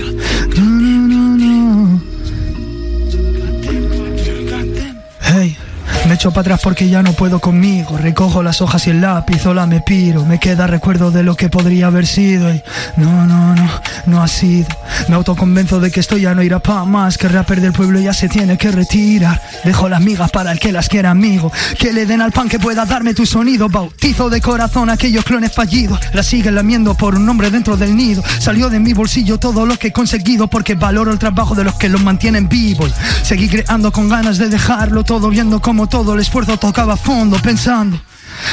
Me 6.11 6.15
echo 6.15 6.31
para 6.31 6.41
atrás 6.41 6.59
porque 6.61 6.89
ya 6.89 7.01
no 7.01 7.13
puedo 7.13 7.39
conmigo. 7.39 7.97
Recojo 7.97 8.43
las 8.43 8.61
hojas 8.61 8.85
y 8.85 8.89
el 8.89 8.99
lápiz, 8.99 9.45
hola 9.45 9.65
me 9.65 9.79
piro. 9.79 10.25
Me 10.25 10.41
queda 10.41 10.67
recuerdo 10.67 11.09
de 11.09 11.23
lo 11.23 11.37
que 11.37 11.47
podría 11.47 11.87
haber 11.87 12.05
sido. 12.05 12.53
Y 12.53 12.61
no, 12.97 13.25
no, 13.25 13.55
no, 13.55 13.81
no 14.07 14.21
ha 14.21 14.27
sido. 14.27 14.67
Me 15.07 15.15
autoconvenzo 15.15 15.79
de 15.79 15.89
que 15.89 16.01
esto 16.01 16.17
ya 16.17 16.35
no 16.35 16.43
irá 16.43 16.59
pa' 16.59 16.83
más. 16.83 17.17
Que 17.17 17.27
el 17.27 17.33
rapper 17.33 17.61
del 17.61 17.71
pueblo 17.71 17.97
ya 17.97 18.13
se 18.13 18.27
tiene 18.27 18.57
que 18.57 18.71
retirar. 18.71 19.41
Dejo 19.63 19.87
las 19.87 20.01
migas 20.01 20.29
para 20.31 20.51
el 20.51 20.59
que 20.59 20.73
las 20.73 20.89
quiera 20.89 21.11
amigo. 21.11 21.49
Que 21.79 21.93
le 21.93 22.05
den 22.05 22.21
al 22.21 22.33
pan 22.33 22.49
que 22.49 22.59
pueda 22.59 22.85
darme 22.85 23.13
tu 23.13 23.25
sonido. 23.25 23.69
Bautizo 23.69 24.29
de 24.29 24.41
corazón 24.41 24.89
a 24.89 24.93
aquellos 24.93 25.23
clones 25.23 25.53
fallidos. 25.53 25.97
La 26.11 26.23
siguen 26.23 26.55
lamiendo 26.55 26.93
por 26.93 27.15
un 27.15 27.25
nombre 27.25 27.49
dentro 27.51 27.77
del 27.77 27.95
nido. 27.95 28.21
Salió 28.39 28.69
de 28.69 28.81
mi 28.81 28.91
bolsillo 28.91 29.37
todo 29.37 29.65
lo 29.65 29.79
que 29.79 29.87
he 29.87 29.91
conseguido 29.93 30.49
porque 30.49 30.75
valoro 30.75 31.13
el 31.13 31.19
trabajo 31.19 31.55
de 31.55 31.63
los 31.63 31.75
que 31.75 31.87
los 31.87 32.03
mantienen 32.03 32.49
vivos. 32.49 32.91
Seguí 33.23 33.47
creando 33.47 33.93
con 33.93 34.09
ganas 34.09 34.37
de 34.37 34.49
dejarlo 34.49 35.05
todo, 35.05 35.29
viendo 35.29 35.61
como 35.61 35.87
todo 35.87 36.00
el 36.09 36.19
esfuerzo 36.19 36.57
tocaba 36.57 36.97
fondo, 36.97 37.37
pensando. 37.37 37.99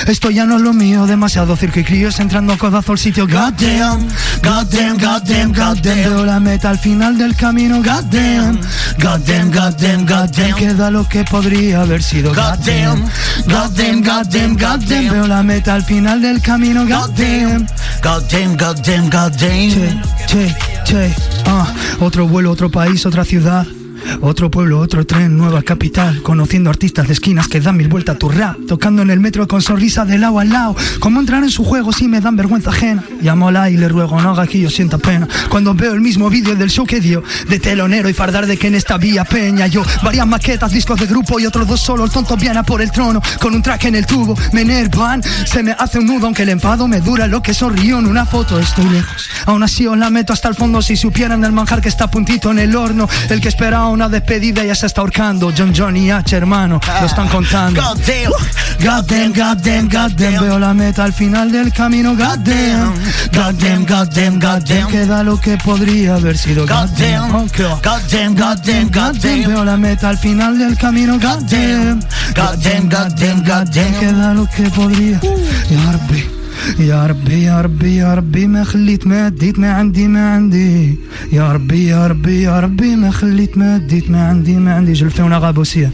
Esto 0.06 0.30
ya 0.30 0.44
no 0.44 0.56
es 0.56 0.62
lo 0.62 0.72
mío, 0.72 1.06
demasiado 1.06 1.56
circo 1.56 1.80
y 1.80 1.84
críos 1.84 2.20
entrando 2.20 2.52
a 2.52 2.58
codazo 2.58 2.92
al 2.92 2.98
sitio. 2.98 3.26
Goddamn, 3.26 4.06
goddamn, 4.42 4.98
goddamn, 4.98 5.52
goddamn. 5.52 5.96
Veo 5.96 6.24
la 6.24 6.40
meta 6.40 6.70
al 6.70 6.78
final 6.78 7.16
del 7.16 7.34
camino. 7.34 7.76
Goddamn, 7.76 8.60
goddamn, 9.02 9.50
goddamn, 9.50 10.06
goddamn. 10.06 10.54
Queda 10.54 10.90
lo 10.90 11.08
que 11.08 11.24
podría 11.24 11.82
haber 11.82 12.02
sido. 12.02 12.34
Goddamn, 12.34 13.08
goddamn, 13.46 14.02
goddamn, 14.02 14.56
goddamn. 14.56 15.10
Veo 15.10 15.26
la 15.26 15.42
meta 15.42 15.74
al 15.74 15.84
final 15.84 16.20
del 16.20 16.40
camino. 16.42 16.86
Goddamn. 16.86 17.66
Goddamn, 18.02 18.56
goddamn, 18.56 19.08
goddamn 19.08 19.70
Che, 19.70 20.00
che, 20.26 20.56
che, 20.84 21.14
ah, 21.46 21.66
otro 22.00 22.26
vuelo, 22.26 22.50
otro 22.50 22.68
país, 22.68 23.04
otra 23.06 23.24
ciudad. 23.24 23.77
Otro 24.20 24.50
pueblo, 24.50 24.80
otro 24.80 25.06
tren, 25.06 25.36
nueva 25.36 25.62
capital. 25.62 26.22
Conociendo 26.22 26.70
artistas 26.70 27.06
de 27.06 27.12
esquinas 27.12 27.48
que 27.48 27.60
dan 27.60 27.76
mil 27.76 27.88
vueltas 27.88 28.16
a 28.16 28.18
tu 28.18 28.28
rap. 28.28 28.56
Tocando 28.66 29.02
en 29.02 29.10
el 29.10 29.20
metro 29.20 29.46
con 29.46 29.62
sonrisa 29.62 30.04
de 30.04 30.18
lado 30.18 30.38
a 30.38 30.44
lado. 30.44 30.76
Como 31.00 31.20
entrar 31.20 31.42
en 31.42 31.50
su 31.50 31.64
juego 31.64 31.92
si 31.92 32.08
me 32.08 32.20
dan 32.20 32.36
vergüenza 32.36 32.70
ajena. 32.70 33.04
Llamo 33.20 33.48
a 33.48 33.52
la 33.52 33.70
y 33.70 33.76
le 33.76 33.88
ruego 33.88 34.20
no 34.20 34.30
haga 34.30 34.46
que 34.46 34.60
yo 34.60 34.70
sienta 34.70 34.98
pena. 34.98 35.28
Cuando 35.48 35.74
veo 35.74 35.92
el 35.92 36.00
mismo 36.00 36.30
vídeo 36.30 36.54
del 36.54 36.70
show 36.70 36.86
que 36.86 37.00
dio 37.00 37.22
De 37.48 37.58
telonero 37.58 38.08
y 38.08 38.12
fardar 38.12 38.46
de 38.46 38.56
que 38.56 38.66
en 38.66 38.74
esta 38.74 38.98
vía 38.98 39.24
peña 39.24 39.66
Yo, 39.66 39.82
varias 40.02 40.26
maquetas, 40.26 40.72
discos 40.72 41.00
de 41.00 41.06
grupo 41.06 41.38
y 41.40 41.46
otros 41.46 41.66
dos 41.66 41.80
solo. 41.80 42.04
El 42.04 42.10
tonto 42.10 42.36
viene 42.36 42.58
a 42.58 42.62
por 42.62 42.82
el 42.82 42.90
trono 42.90 43.20
con 43.40 43.54
un 43.54 43.62
track 43.62 43.84
en 43.84 43.94
el 43.94 44.06
tubo. 44.06 44.36
Me 44.52 44.62
enervan, 44.62 45.22
se 45.22 45.62
me 45.62 45.72
hace 45.72 45.98
un 45.98 46.06
nudo 46.06 46.26
Aunque 46.26 46.42
el 46.42 46.50
enfado 46.50 46.88
me 46.88 47.00
dura 47.00 47.26
lo 47.26 47.42
que 47.42 47.54
sonrío 47.54 47.98
en 47.98 48.06
una 48.06 48.26
foto. 48.26 48.58
Estoy 48.58 48.88
lejos, 48.88 49.28
aún 49.46 49.62
así 49.62 49.86
os 49.86 49.96
la 49.96 50.10
meto 50.10 50.32
hasta 50.32 50.48
el 50.48 50.54
fondo 50.54 50.82
Si 50.82 50.96
supieran 50.96 51.40
del 51.40 51.52
manjar 51.52 51.80
que 51.80 51.88
está 51.88 52.10
puntito 52.10 52.50
en 52.50 52.58
el 52.58 52.74
horno. 52.76 53.08
El 53.28 53.40
que 53.40 53.48
espera 53.48 53.86
una 53.98 54.08
despedida 54.08 54.64
ya 54.64 54.76
se 54.76 54.86
está 54.86 55.00
ahorcando. 55.00 55.52
John 55.56 55.72
Johnny 55.76 56.08
H, 56.08 56.36
hermano, 56.36 56.78
lo 57.00 57.06
están 57.06 57.26
ah, 57.26 57.32
contando. 57.32 57.82
God 57.82 59.04
damn, 59.08 59.32
God 59.32 59.58
damn, 59.60 59.88
God 59.88 60.12
damn, 60.12 60.40
Veo 60.40 60.56
la 60.56 60.72
meta 60.72 61.02
al 61.02 61.12
final 61.12 61.50
del 61.50 61.72
camino. 61.72 62.14
God 62.14 62.38
damn, 62.44 62.94
God 63.32 63.56
damn, 63.58 63.84
God 63.84 64.08
damn, 64.14 64.38
God 64.38 64.62
damn. 64.64 64.88
Queda 64.88 65.24
lo 65.24 65.40
que 65.40 65.56
podría 65.56 66.14
haber 66.14 66.38
sido. 66.38 66.64
God 66.64 66.88
damn, 66.96 67.32
God 67.32 68.60
damn, 68.64 68.88
God 68.88 69.16
damn, 69.20 69.48
Veo 69.48 69.64
la 69.64 69.76
meta 69.76 70.10
al 70.10 70.18
final 70.18 70.56
del 70.56 70.78
camino. 70.78 71.18
God 71.18 71.42
damn, 71.50 71.98
God 72.36 72.56
damn, 72.62 72.88
God 72.88 73.12
damn, 73.16 73.42
God 73.42 73.68
damn. 73.72 73.94
Queda 73.98 74.32
lo 74.32 74.46
que 74.46 74.70
podría. 74.70 75.18
Uh. 75.24 75.36
Yarbe. 75.70 76.37
يا 76.78 77.06
ربي 77.06 77.42
يا 77.42 77.60
ربي 77.60 77.96
يا 77.96 78.14
ربي 78.14 78.46
ما 78.46 78.64
خليت 78.64 79.06
ما 79.06 79.28
ديت 79.28 79.58
ما 79.58 79.72
عندي 79.72 80.08
ما 80.08 80.34
عندي. 80.34 80.96
يا 81.32 81.52
ربي 81.52 81.86
يا 81.86 82.06
ربي 82.06 82.42
يا 82.42 82.60
ربي 82.60 82.96
ما 82.96 83.10
خليت 83.10 83.58
ما 83.58 83.78
ديت 83.78 84.10
ما 84.10 84.28
عندي 84.28 84.56
ما 84.56 84.74
عندي. 84.74 84.92
جلفونا 84.92 85.38
غابوسية 85.38 85.90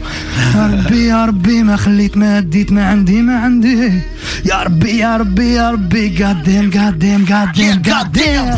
يا 0.55 0.67
ربي 0.67 1.05
يا 1.05 1.25
ربي 1.25 1.63
ما 1.63 1.75
خليت 1.75 2.17
ما 2.17 2.39
ديت 2.39 2.71
ما 2.71 2.85
عندي 2.87 3.21
ما 3.21 3.39
عندي. 3.39 4.01
يا 4.45 4.63
ربي 4.63 4.97
يا 4.97 5.17
ربي 5.17 5.53
يا 5.53 5.71
ربي 5.71 6.23
قدام 6.23 6.71
قدام 6.71 7.25
قدام 7.25 7.81
قدام 7.87 8.57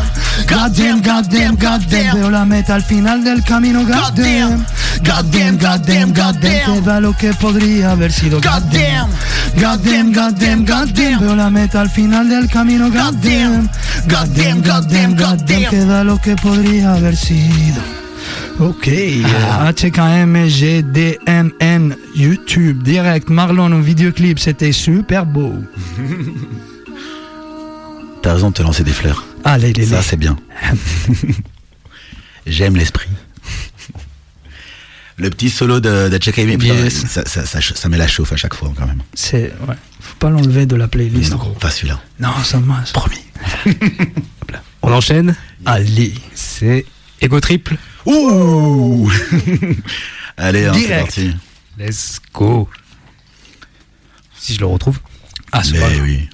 قدام 0.50 1.00
قدام 1.00 1.00
قدام 1.00 1.56
قدام 1.56 2.22
ولا 2.22 2.44
ميت 2.44 2.70
الفينال 2.70 3.24
ديال 3.24 3.44
كامينو 3.44 3.80
قدام 3.80 4.04
قدام 4.04 4.64
قدام 5.06 5.58
قدام 5.58 6.12
قدام 6.12 6.12
قدام 6.12 6.58
قدام 6.58 6.58
قدام 6.60 6.94
قدام 6.94 6.98
قدام 6.98 7.24
قدام 7.24 7.98
قدام 8.30 8.64
قدام 8.78 9.08
قدام 9.58 10.12
قدام 10.14 10.14
قدام 10.16 10.64
قدام 10.64 11.18
قدام 11.18 11.68
قدام 11.68 11.88
del 12.06 12.48
camino 12.48 12.90
God 12.90 13.14
damn 13.22 13.68
God 14.06 14.28
damn 14.36 14.62
God 14.62 14.86
damn 14.88 15.16
God 15.16 15.44
damn 15.46 15.68
Queda 15.68 16.04
lo 16.04 16.16
que 16.18 16.36
podría 16.36 16.94
haber 16.94 17.16
sido 17.16 17.80
Ok, 18.60 18.86
HKM, 18.88 20.48
GDMN, 20.48 21.96
YouTube, 22.14 22.82
direct, 22.82 23.30
Marlon 23.30 23.72
au 23.72 23.80
vidéoclip, 23.80 24.38
c'était 24.40 24.72
super 24.72 25.24
beau. 25.24 25.54
T'as 28.22 28.34
raison 28.34 28.48
de 28.50 28.54
te 28.54 28.62
lancer 28.62 28.82
des 28.82 28.92
fleurs. 28.92 29.24
Allez, 29.44 29.72
les 29.72 29.86
Ça, 29.86 30.02
c'est 30.02 30.16
bien. 30.16 30.36
J'aime 32.46 32.74
l'esprit. 32.74 33.08
Le 35.16 35.30
petit 35.30 35.50
solo 35.50 35.78
de, 35.78 36.08
de 36.08 36.18
Check 36.18 36.36
Yes. 36.38 37.06
ça, 37.06 37.24
ça, 37.26 37.46
ça, 37.46 37.60
ça 37.60 37.88
met 37.88 37.96
la 37.96 38.08
chauffe 38.08 38.32
à 38.32 38.36
chaque 38.36 38.54
fois 38.54 38.72
quand 38.76 38.86
même. 38.86 39.02
C'est, 39.14 39.52
ouais 39.68 39.76
pas 40.18 40.30
l'enlever 40.30 40.66
de 40.66 40.76
la 40.76 40.88
playlist. 40.88 41.32
Non, 41.32 41.54
pas 41.54 41.70
celui-là. 41.70 42.00
Non, 42.20 42.32
ça 42.44 42.58
masse. 42.60 42.92
Promis. 42.92 43.24
On 44.82 44.92
enchaîne 44.92 45.36
Allez. 45.64 46.14
C'est 46.34 46.84
Ego 47.20 47.40
Triple. 47.40 47.76
Ouh 48.06 49.10
Allez, 50.36 50.66
hein, 50.66 50.72
c'est 50.74 50.98
parti. 50.98 51.36
Let's 51.78 52.20
go. 52.32 52.68
Si 54.38 54.54
je 54.54 54.60
le 54.60 54.66
retrouve. 54.66 55.00
Ah, 55.52 55.62
c'est 55.62 55.76
vrai. 55.76 56.00
oui. 56.00 56.28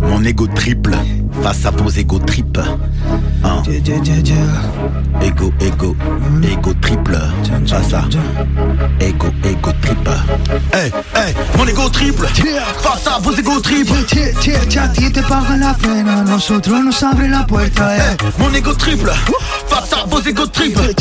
Mon 0.00 0.24
ego 0.24 0.46
triple 0.46 0.96
face 1.42 1.66
à 1.66 1.70
vos 1.70 1.90
ego 1.90 2.18
tripes. 2.18 2.58
1. 3.44 3.62
Ego, 5.20 5.52
ego, 5.60 5.94
hmm. 5.94 6.44
ego 6.44 6.74
triple. 6.80 7.18
Pas 7.68 7.82
ça. 7.82 8.04
Ego, 9.00 9.26
ego 9.44 9.72
triple. 9.80 10.12
Hey, 10.72 10.90
hey, 11.14 11.34
mon 11.58 11.68
ego 11.68 11.90
triple. 11.90 12.26
Face 12.82 13.06
a 13.06 13.18
vos 13.18 13.38
ego 13.38 13.60
triple. 13.60 13.96
Si 14.40 14.78
a 14.78 14.88
ti 14.88 15.10
te 15.10 15.22
pagan 15.22 15.60
la 15.60 15.74
pena, 15.74 16.22
nosotros 16.24 16.84
nos 16.84 17.02
abre 17.02 17.28
la 17.28 17.46
puerta. 17.46 17.96
Eh. 17.96 18.00
Hey, 18.00 18.16
mon 18.38 18.54
ego 18.54 18.74
triple. 18.74 19.12
Face 19.68 19.94
a 19.94 20.04
vos 20.06 20.26
ego 20.26 20.46
triple. 20.46 20.94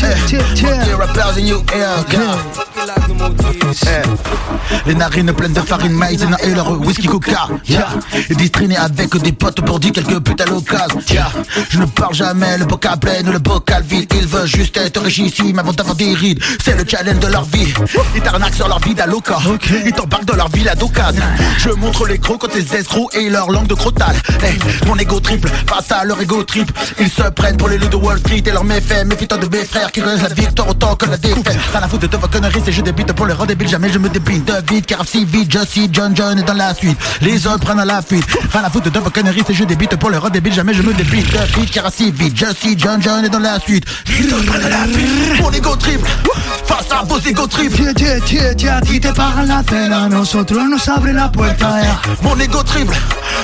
Les 4.86 4.96
narines 4.96 5.34
pleines 5.34 5.54
de 5.54 5.62
farine, 5.62 5.94
maïs 5.94 6.22
et 6.44 6.54
leur 6.54 6.72
whisky 6.82 7.08
coca. 7.08 7.48
Yeah. 7.68 7.88
Et 8.30 8.36
distriné 8.36 8.78
avec 8.78 9.16
des 9.18 9.32
potes 9.32 9.62
pour 9.62 9.80
dire 9.80 9.92
quelques 9.92 10.20
putes 10.20 10.42
à 10.42 10.46
l'occasion. 10.46 11.00
Je 11.70 11.80
ne 11.80 11.86
parle 11.86 12.14
jamais 12.14 12.33
jamais 12.34 12.58
le 12.58 12.66
bocal 12.66 12.98
plein 13.00 13.28
ou 13.28 13.32
le 13.32 13.40
bocal 13.40 13.84
vide. 13.84 14.12
Ils 14.16 14.28
veulent 14.28 14.48
juste 14.48 14.76
être 14.78 15.02
richissime 15.02 15.60
avant 15.60 15.74
d'avoir 15.74 15.96
des 15.96 16.14
rides. 16.14 16.42
C'est 16.64 16.76
le 16.76 16.84
challenge 16.88 17.20
de 17.20 17.28
leur 17.28 17.44
vie. 17.44 17.74
Ils 18.16 18.22
t'arnaquent 18.22 18.56
sur 18.56 18.68
leur 18.68 18.80
vie 18.80 18.96
d'aloca. 18.96 19.38
Ils 19.86 19.92
t'embarquent 19.92 20.26
dans 20.26 20.36
leur 20.36 20.50
villa 20.50 20.74
d'occasion. 20.76 21.24
Je 21.60 21.70
montre 21.70 22.08
les 22.08 22.18
crocs 22.18 22.40
contre 22.42 22.58
les 22.58 22.76
escrocs 22.76 23.14
et 23.16 23.30
leur 23.30 23.52
langue 23.52 23.68
de 23.68 23.76
crotal. 23.76 24.16
Hey, 24.42 24.58
mon 24.88 24.98
ego 24.98 25.20
triple 25.20 25.48
face 25.68 25.92
à 25.92 26.06
leur 26.06 26.20
ego 26.22 26.44
trip. 26.44 26.72
Ils 27.00 27.10
se 27.10 27.24
prennent 27.24 27.58
pour 27.58 27.70
les 27.70 27.78
loups 27.78 27.90
de 27.90 27.96
Wall 27.96 28.18
Street 28.20 28.44
et 28.46 28.52
leurs 28.52 28.64
méfaits. 28.64 29.06
Méfie-toi 29.06 29.38
de 29.38 29.56
mes 29.56 29.66
frères 29.66 29.92
qui 29.92 30.02
connaissent 30.02 30.24
la 30.24 30.30
victoire 30.30 30.70
autant 30.70 30.96
que 30.96 31.06
la 31.06 31.18
défaite. 31.18 31.58
Rien 31.72 31.84
à 31.84 31.88
foutre 31.88 32.10
de 32.10 32.18
vos 32.18 32.28
conneries, 32.28 32.62
c'est 32.66 32.72
je 32.72 32.82
débute 32.82 33.14
pour 33.14 33.28
les 33.28 33.34
rendre 33.34 33.48
débiles. 33.48 33.70
Jamais 33.70 33.90
je 33.90 34.00
me 34.00 34.10
débite 34.10 34.46
de 34.46 34.74
vite 34.74 34.88
car 34.88 35.06
si 35.08 35.26
vite, 35.26 35.52
je 35.52 35.66
suis 35.66 35.90
John 35.92 36.16
John 36.16 36.40
est 36.40 36.44
dans 36.44 36.54
la 36.54 36.74
suite. 36.74 36.98
Les 37.22 37.46
autres 37.46 37.60
prennent 37.60 37.80
à 37.80 37.86
la 37.86 38.02
fuite. 38.02 38.26
Rien 38.52 38.64
à 38.64 38.70
foutre 38.70 38.92
de 38.92 39.00
vos 39.00 39.10
conneries, 39.12 39.44
c'est 39.46 39.54
je 39.54 39.66
débute 39.66 39.96
pour 39.98 40.10
les 40.10 40.18
rendre 40.18 40.32
débiles. 40.32 40.54
Jamais 40.54 40.74
je 40.74 40.82
me 40.82 40.94
débite 40.94 41.32
de 41.32 41.60
vite 41.60 41.72
car 41.72 41.92
si 41.94 42.12
vite, 42.12 42.23
je 42.36 42.54
suis 42.54 42.78
John 42.78 43.02
John 43.02 43.26
est 43.26 43.30
dans 43.30 43.40
la 43.40 43.60
suite. 43.60 43.86
Mon 45.42 45.52
ego 45.52 45.76
triple 45.76 46.08
face 46.66 46.92
à 46.92 47.04
vos 47.04 47.20
ego 47.20 47.48
triples. 47.48 47.76
Tie, 47.76 47.94
tie, 47.94 48.22
tie, 48.26 48.56
tie, 48.56 48.70
a 48.70 48.82
ti 48.82 49.00
te 49.00 49.10
pagan 49.10 49.48
la 49.48 49.64
cena, 49.64 50.04
a 50.06 50.10
nosotros 50.10 50.64
nos 50.70 50.88
abre 50.90 51.14
la 51.14 51.32
puerta. 51.32 51.82
eh. 51.82 51.88
Mon 52.22 52.40
ego 52.40 52.64
triple 52.64 52.96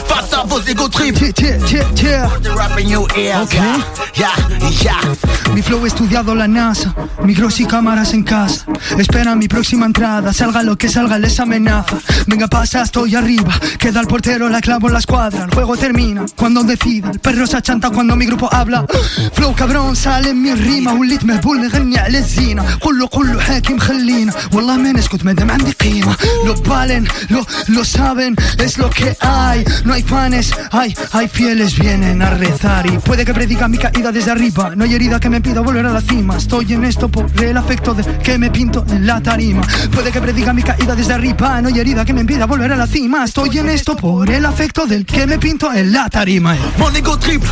face 0.07 0.33
à 0.33 0.43
vos 0.45 0.61
ego. 0.67 0.89
The 0.89 2.49
rap 2.55 2.79
in 2.79 2.89
your 2.89 3.07
ears. 3.17 3.41
Ok. 3.43 3.53
Yeah, 3.53 4.35
yeah, 4.59 4.69
yeah. 4.81 5.53
Mi 5.53 5.61
flow 5.61 5.85
estudiado 5.85 6.35
la 6.35 6.47
NASA, 6.47 6.93
micros 7.23 7.59
y 7.59 7.65
cámaras 7.65 8.13
en 8.13 8.23
casa. 8.23 8.65
Espera 8.97 9.35
mi 9.35 9.47
próxima 9.47 9.85
entrada, 9.85 10.31
salga 10.33 10.61
lo 10.63 10.77
que 10.77 10.89
salga, 10.89 11.17
les 11.17 11.39
amenaza. 11.39 11.97
Venga, 12.27 12.47
pasa, 12.47 12.83
estoy 12.83 13.15
arriba. 13.15 13.51
Queda 13.77 14.01
el 14.01 14.07
portero, 14.07 14.49
la 14.49 14.61
clavo 14.61 14.87
en 14.87 14.93
la 14.93 14.99
escuadra. 14.99 15.45
El 15.45 15.51
juego 15.51 15.75
termina 15.77 16.25
cuando 16.35 16.63
decida. 16.63 17.09
El 17.11 17.19
perro 17.19 17.47
se 17.47 17.57
achanta 17.57 17.89
cuando 17.89 18.15
mi 18.15 18.25
grupo 18.25 18.49
habla. 18.58 18.86
Flow 19.32 19.54
cabrón, 19.54 19.96
sale 19.96 20.30
en 20.30 20.42
mi 20.42 20.54
rima. 20.54 20.94
وليت 20.94 21.24
مهبول 21.24 21.60
نغني 21.60 21.98
على 21.98 22.18
الزينة 22.18 22.64
كله 22.80 23.06
كله 23.06 23.40
حاكم 23.40 23.78
خلينا 23.78 24.32
والله 24.52 24.76
ما 24.76 24.92
نسكت 24.92 25.24
ما 25.24 25.32
دام 25.32 25.50
عندي 25.50 25.72
قيمة 25.72 26.16
Lo 26.46 26.54
valen, 26.68 27.08
lo, 27.28 27.46
lo 27.68 27.84
saben, 27.84 28.36
es 28.58 28.78
lo 28.78 28.90
que 28.90 29.16
hay 29.20 29.64
No 29.84 29.92
hay 29.94 30.02
panes, 30.02 30.52
hay, 30.70 30.94
hay 31.12 31.28
fieles 31.28 31.78
vienen 31.78 32.22
a 32.22 32.30
rezar 32.30 32.86
Y 32.86 32.98
puede 32.98 33.24
que 33.24 33.34
prediga 33.34 33.68
mi 33.68 33.78
caída 33.78 34.12
desde 34.12 34.30
arriba 34.30 34.74
No 34.76 34.84
hay 34.84 34.94
herida 34.94 35.20
que 35.20 35.30
me 35.30 35.40
pida 35.40 35.60
volver 35.60 35.86
a 35.86 35.92
la 35.92 36.00
cima 36.00 36.36
Estoy 36.36 36.72
en 36.72 36.84
esto 36.84 37.08
por 37.08 37.26
el 37.42 37.56
afecto 37.56 37.94
de 37.94 38.02
que 38.18 38.38
me 38.38 38.50
pinto 38.50 38.84
en 38.88 39.06
la 39.06 39.20
tarima 39.20 39.62
Puede 39.92 40.10
que 40.12 40.20
prediga 40.20 40.52
mi 40.52 40.62
caída 40.62 40.94
desde 40.94 41.14
arriba 41.14 41.60
No 41.60 41.68
hay 41.68 41.78
herida 41.80 42.04
que 42.04 42.12
me 42.12 42.20
impida 42.20 42.46
volver 42.46 42.72
a 42.72 42.76
la 42.76 42.86
cima 42.86 43.24
Estoy 43.24 43.58
en 43.58 43.68
esto 43.68 43.96
por 43.96 44.30
el 44.30 44.44
afecto 44.46 44.86
del 44.86 45.04
que 45.04 45.26
me 45.26 45.38
pinto 45.38 45.72
en 45.72 45.92
la 45.92 46.08
tarima 46.08 46.56
Mon 46.78 46.94
ego 46.94 47.18
triple 47.18 47.50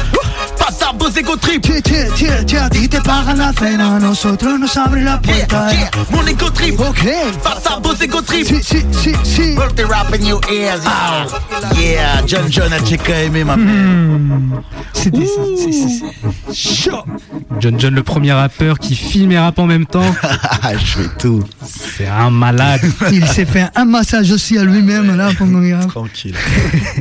À 0.90 0.94
vos 0.94 1.16
ego 1.18 1.36
triples. 1.38 1.82
Che, 1.82 1.82
che, 1.82 2.10
che, 2.16 2.46
che, 2.46 2.58
a 2.58 2.70
ti 2.70 2.88
te 2.88 3.00
pagan 3.02 3.38
la 3.38 3.52
cena, 3.54 3.96
a 3.96 4.00
nosotros 4.00 4.58
nos 4.60 4.76
abre 4.78 5.02
la 5.04 5.20
Yeah, 5.24 5.46
puerta. 5.48 5.72
yeah. 5.74 5.90
Mon 6.12 6.28
ego 6.28 6.50
triple 6.52 6.86
Ok. 6.88 7.06
à 7.66 7.80
vos 7.82 8.00
ego 8.02 8.22
triples. 8.22 8.66
Sí, 8.66 8.80
sí, 8.82 8.86
sí, 8.92 9.16
sí. 9.24 9.56
Put 9.56 9.76
the 9.76 9.86
rap 9.86 10.14
in 10.16 10.26
your 10.26 10.42
ears. 10.52 10.82
Yeah, 10.84 11.82
yeah. 11.82 12.22
John 12.26 12.50
John 12.50 12.72
a 12.74 12.80
checké 12.84 13.26
aimé 13.26 13.44
ma 13.44 13.58
mère. 13.58 14.62
C'était 14.94 15.26
c'est- 15.26 16.04
c'est 16.52 16.54
chaud. 16.56 17.04
John 17.60 17.80
John, 17.80 17.94
le 17.94 18.04
premier 18.04 18.34
rappeur 18.34 18.80
qui 18.80 18.96
filme 18.96 19.32
et 19.32 19.40
rappe 19.40 19.60
en 19.60 19.66
même 19.66 19.86
temps, 19.86 20.16
je 20.74 21.02
fais 21.02 21.10
tout. 21.20 21.44
c'est 21.66 22.08
un 22.08 22.30
malade. 22.30 22.82
Il 23.12 23.26
s'est 23.28 23.46
fait 23.46 23.68
un 23.76 23.86
massage 23.86 24.32
aussi 24.32 24.58
à 24.58 24.64
lui-même 24.64 25.16
là 25.18 25.30
pendant 25.38 25.60
a- 25.62 25.86
Tranquille. 25.86 26.36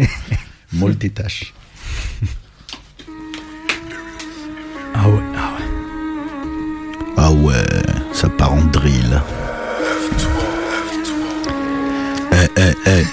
Multitâche. 0.72 1.52
Ouais, 7.42 7.64
ça 8.12 8.28
part 8.28 8.52
en 8.52 8.62
drill. 8.62 9.20
Eh, 12.32 12.48
eh, 12.56 12.74
eh. 12.86 13.04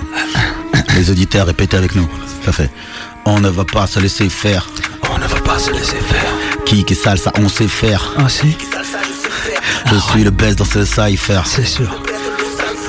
Les 0.95 1.09
auditeurs, 1.09 1.47
répétez 1.47 1.78
avec 1.78 1.95
nous. 1.95 2.07
Ça 2.45 2.51
fait. 2.51 2.69
On 3.26 3.39
ne 3.39 3.49
va 3.49 3.63
pas 3.65 3.88
se 3.88 3.99
laisser 3.99 4.30
faire. 4.30 4.67
On 5.09 5.17
ne 5.17 5.26
va 5.28 5.39
pas 5.41 5.57
se 5.59 5.71
laisser 5.71 5.97
faire. 5.97 6.32
Qui 6.65 6.84
qui 6.84 6.95
salsa, 6.95 7.32
on 7.39 7.47
sait 7.49 7.67
faire. 7.67 8.13
Ah 8.17 8.30
si, 8.30 8.55
Je 9.91 9.95
suis 9.97 10.24
le 10.24 10.32
best 10.32 10.57
dans 10.59 10.65
ce 10.65 10.86
cypher. 10.86 11.41
c'est 11.45 11.65
sûr. 11.65 11.89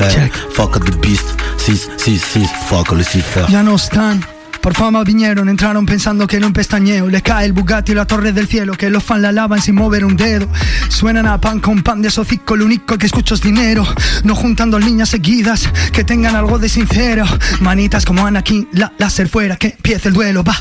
Check. 0.00 0.32
fuck 0.52 0.84
the 0.84 0.96
beast. 1.00 1.36
6, 1.58 1.88
6, 1.98 2.18
6. 2.18 2.48
Fuck 2.68 2.92
Lucifer. 2.92 3.44
Ya 3.48 3.62
no 3.62 3.76
están. 3.76 4.20
Por 4.64 4.72
fama 4.72 5.04
vinieron, 5.04 5.50
entraron 5.50 5.84
pensando 5.84 6.26
que 6.26 6.38
era 6.38 6.46
un 6.46 6.54
pestañeo. 6.54 7.06
Le 7.06 7.20
cae 7.20 7.44
el 7.44 7.52
Bugatti 7.52 7.92
y 7.92 7.94
la 7.94 8.06
torre 8.06 8.32
del 8.32 8.48
cielo, 8.48 8.72
que 8.72 8.88
los 8.88 9.04
fans 9.04 9.20
la 9.20 9.30
lavan 9.30 9.60
sin 9.60 9.74
mover 9.74 10.06
un 10.06 10.16
dedo. 10.16 10.48
Suenan 10.88 11.26
a 11.26 11.38
pan 11.38 11.60
con 11.60 11.82
pan 11.82 12.00
de 12.00 12.10
socico, 12.10 12.56
lo 12.56 12.64
único 12.64 12.96
que 12.96 13.04
escucho 13.04 13.34
es 13.34 13.42
dinero. 13.42 13.86
No 14.22 14.34
juntando 14.34 14.78
líneas 14.78 15.10
seguidas, 15.10 15.68
que 15.92 16.02
tengan 16.02 16.34
algo 16.34 16.58
de 16.58 16.70
sincero. 16.70 17.26
Manitas 17.60 18.06
como 18.06 18.26
Anakin, 18.26 18.66
la 18.72 18.90
láser 18.96 19.28
fuera, 19.28 19.56
que 19.56 19.66
empiece 19.66 20.08
el 20.08 20.14
duelo, 20.14 20.42
va. 20.42 20.56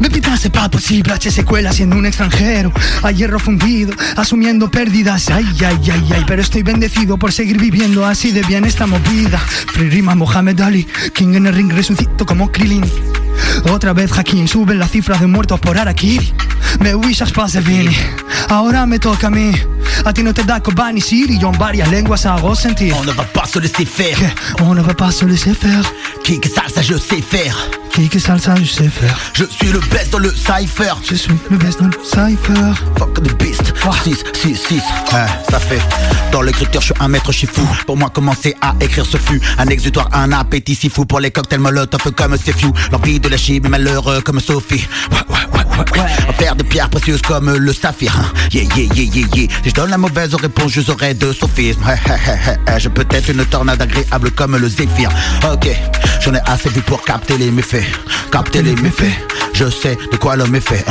Me 0.00 0.08
pitase 0.08 0.48
pa' 0.48 0.70
posible 0.70 1.12
H 1.12 1.30
secuela 1.30 1.72
siendo 1.72 1.96
un 1.96 2.04
extranjero 2.04 2.72
A 3.02 3.12
hierro 3.12 3.38
fundido, 3.38 3.94
asumiendo 4.16 4.70
pérdidas 4.70 5.30
Ay, 5.30 5.46
ay, 5.64 5.78
ay, 5.90 6.08
ay, 6.14 6.24
pero 6.26 6.42
estoy 6.42 6.62
bendecido 6.62 7.16
Por 7.16 7.32
seguir 7.32 7.58
viviendo 7.58 8.04
así 8.04 8.30
de 8.30 8.42
bien 8.42 8.64
esta 8.64 8.86
movida 8.86 9.38
Free 9.38 9.88
rima 9.88 10.14
Mohamed 10.14 10.60
Ali 10.60 10.86
King 11.14 11.34
en 11.34 11.46
el 11.46 11.54
ring 11.54 11.72
resucito 11.72 12.26
como 12.26 12.52
Krillin 12.52 12.84
Otra 13.72 13.92
vez 13.92 14.10
Hakim 14.16 14.46
Suben 14.46 14.78
las 14.78 14.90
cifras 14.90 15.20
de 15.20 15.26
muertos 15.26 15.60
por 15.60 15.78
Araquiri 15.78 16.32
Me 16.80 16.94
wisas 16.94 17.32
pase 17.32 17.60
Vini 17.60 17.96
Ahora 18.48 18.86
me 18.86 18.98
toca 18.98 19.28
a 19.28 19.30
mí 19.30 19.52
A 20.04 20.12
ti 20.12 20.22
no 20.22 20.32
te 20.32 20.44
da 20.44 20.60
Kobani 20.60 21.00
Siri 21.00 21.38
Yo 21.38 21.48
en 21.48 21.58
varias 21.58 21.88
lenguas 21.90 22.26
hago 22.26 22.54
sentir 22.54 22.94
On 22.94 23.04
ne 23.04 23.12
va 23.12 23.24
pas 23.24 23.46
se 23.46 23.58
laisser 23.58 23.86
faire. 23.86 24.16
Que 24.56 24.62
on 24.62 24.74
ne 24.74 24.82
va 24.82 24.94
pas 24.94 25.10
se 25.12 25.24
laisser 25.24 25.54
faire 25.54 25.84
que 26.34 26.48
salsa, 26.48 26.82
je 26.82 26.96
sais 26.96 27.22
faire. 27.22 27.56
Que 28.10 28.18
salsa 28.18 28.54
je 28.56 28.64
sais 28.64 28.88
faire 28.88 29.18
Je 29.32 29.44
suis 29.44 29.68
le 29.68 29.78
best 29.78 30.10
dans 30.10 30.18
le 30.18 30.30
cypher. 30.30 30.92
Je 31.08 31.14
suis 31.14 31.32
le 31.48 31.56
best 31.56 31.80
dans 31.80 31.86
le 31.86 31.98
cypher 32.04 32.74
Fuck 32.98 33.22
the 33.22 33.32
beast. 33.38 33.72
6, 34.04 34.24
6, 34.34 34.56
6. 34.68 34.82
ça 35.48 35.58
fait. 35.58 35.80
Dans 36.32 36.42
l'écriture, 36.42 36.80
je 36.80 36.86
suis 36.86 36.94
un 37.00 37.08
maître, 37.08 37.32
je 37.32 37.38
suis 37.38 37.46
fou. 37.46 37.66
Pour 37.86 37.96
moi, 37.96 38.10
commencer 38.10 38.54
à 38.60 38.74
écrire 38.80 39.06
ce 39.06 39.16
fut 39.16 39.40
un 39.58 39.66
exutoire, 39.68 40.08
un 40.12 40.32
appétit 40.32 40.74
si 40.74 40.90
fou 40.90 41.06
pour 41.06 41.20
les 41.20 41.30
cocktails 41.30 41.60
molotov 41.60 42.12
comme 42.12 42.36
c'est 42.42 42.52
few. 42.52 42.72
L'envie 42.92 43.18
de 43.26 43.30
lâcher, 43.32 43.60
mais 43.60 43.68
malheureux 43.68 44.20
comme 44.20 44.40
Sophie. 44.40 44.86
Ouais, 45.10 45.18
ouais, 45.28 45.58
ouais, 45.58 46.00
ouais. 46.00 46.06
En 46.28 46.32
paire 46.34 46.54
de 46.54 46.62
pierres 46.62 46.88
précieuses 46.88 47.22
comme 47.22 47.52
le 47.56 47.72
saphir. 47.72 48.16
hein. 48.18 48.32
Yeah, 48.52 48.64
yeah, 48.76 48.86
yeah, 48.94 49.04
yeah, 49.14 49.26
yeah. 49.34 49.48
Si 49.64 49.70
je 49.70 49.74
donne 49.74 49.90
la 49.90 49.98
mauvaise 49.98 50.34
réponse, 50.34 50.72
je 50.72 50.90
aurai 50.90 51.14
de 51.14 51.32
sophisme. 51.32 51.80
Je 52.78 52.88
peux 52.88 53.04
être 53.10 53.30
une 53.30 53.44
tornade 53.46 53.82
agréable 53.82 54.30
comme 54.30 54.56
le 54.56 54.68
zéphyr. 54.68 55.08
Ok, 55.50 55.68
j'en 56.20 56.34
ai 56.34 56.40
assez 56.46 56.68
vu 56.68 56.80
pour 56.82 57.02
capter 57.02 57.36
les 57.36 57.50
méfaits. 57.50 57.84
Capter 58.30 58.62
les 58.62 58.74
méfaits. 58.76 59.12
Je 59.54 59.68
sais 59.70 59.98
de 60.12 60.16
quoi 60.16 60.36
l'homme 60.36 60.54
est 60.54 60.60
fait. 60.60 60.84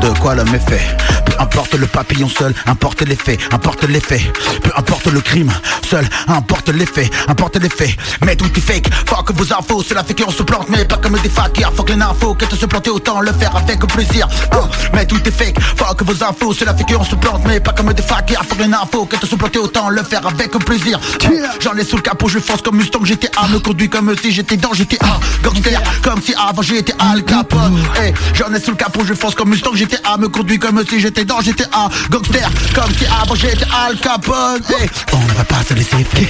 De 0.00 0.18
quoi 0.18 0.34
l'homme 0.34 0.54
est 0.54 0.70
fait. 0.70 0.80
Peu 1.26 1.32
importe 1.38 1.74
le 1.74 1.86
papillon 1.86 2.28
seul, 2.28 2.54
importe 2.66 3.02
l'effet, 3.02 3.38
importe 3.52 3.84
l'effet. 3.84 4.20
Peu 4.62 4.70
importe 4.76 5.06
le 5.06 5.20
crime, 5.20 5.52
seul, 5.88 6.08
importe 6.28 6.70
l'effet, 6.70 7.10
importe 7.28 7.56
l'effet. 7.56 7.94
Mais 8.24 8.36
tout 8.36 8.50
est 8.56 8.60
fake, 8.60 8.90
fuck 9.06 9.32
vos 9.32 9.52
infos, 9.52 9.82
cela 9.82 10.02
fait 10.02 10.14
qu'on 10.14 10.30
se 10.30 10.42
plante, 10.42 10.68
mais 10.68 10.84
pas 10.84 10.96
comme 10.96 11.18
des 11.18 11.28
fakirs. 11.28 11.72
Fuck 11.74 11.90
les 11.90 12.00
infos, 12.00 12.34
que 12.34 12.46
de 12.46 12.56
se 12.56 12.66
planter, 12.66 12.90
autant 12.90 13.20
le 13.20 13.32
faire 13.32 13.54
avec 13.56 13.80
plaisir. 13.86 14.28
Oh, 14.54 14.66
mais 14.94 15.06
tout 15.06 15.20
est 15.26 15.30
fake, 15.30 15.60
fuck 15.60 16.02
vos 16.02 16.24
infos, 16.24 16.54
cela 16.54 16.74
fait 16.74 16.84
qu'on 16.84 17.04
se 17.04 17.14
plante, 17.16 17.42
mais 17.46 17.60
pas 17.60 17.72
comme 17.72 17.92
des 17.92 18.02
fakirs. 18.02 18.42
Fuck 18.48 18.58
les 18.58 18.72
infos, 18.72 19.04
que 19.04 19.16
de 19.16 19.26
se 19.26 19.34
planter, 19.34 19.58
autant 19.58 19.90
le 19.90 20.02
faire 20.02 20.26
avec 20.26 20.50
plaisir. 20.64 20.98
Oh, 21.26 21.28
J'en 21.60 21.74
ai 21.76 21.84
sous 21.84 21.96
le 21.96 22.02
capot, 22.02 22.28
je 22.28 22.38
fonce 22.38 22.62
comme 22.62 22.76
Mustang 22.76 23.04
GTA, 23.04 23.48
me 23.48 23.58
conduis 23.58 23.88
comme 23.88 24.14
si 24.16 24.32
j'étais 24.32 24.56
dans 24.56 24.72
GTA. 24.72 25.20
Gangster, 25.42 25.80
comme 26.02 26.22
si 26.22 26.34
avant 26.34 26.62
j'étais 26.62 26.94
Al 26.98 27.22
Capone. 27.24 27.80
Hey, 27.96 28.14
j'en 28.34 28.52
ai 28.54 28.60
sous 28.60 28.70
le 28.70 28.76
capot, 28.76 29.04
je 29.04 29.14
fonce 29.14 29.34
comme 29.34 29.50
Mustang 29.50 29.74
GTA, 29.74 29.89
me 30.18 30.28
conduis 30.28 30.58
comme 30.58 30.82
si 30.88 31.00
j'étais 31.00 31.24
dans 31.24 31.40
GTA. 31.40 31.88
Gangster, 32.10 32.48
comme 32.74 32.92
si 32.98 33.06
avant 33.06 33.34
j'étais 33.34 33.66
Al 33.86 33.96
Capone. 33.98 34.60
Hey, 34.68 34.88
on 35.12 35.18
ne 35.18 35.32
va 35.34 35.44
pas 35.44 35.62
se 35.66 35.74
laisser 35.74 36.04
faire. 36.04 36.28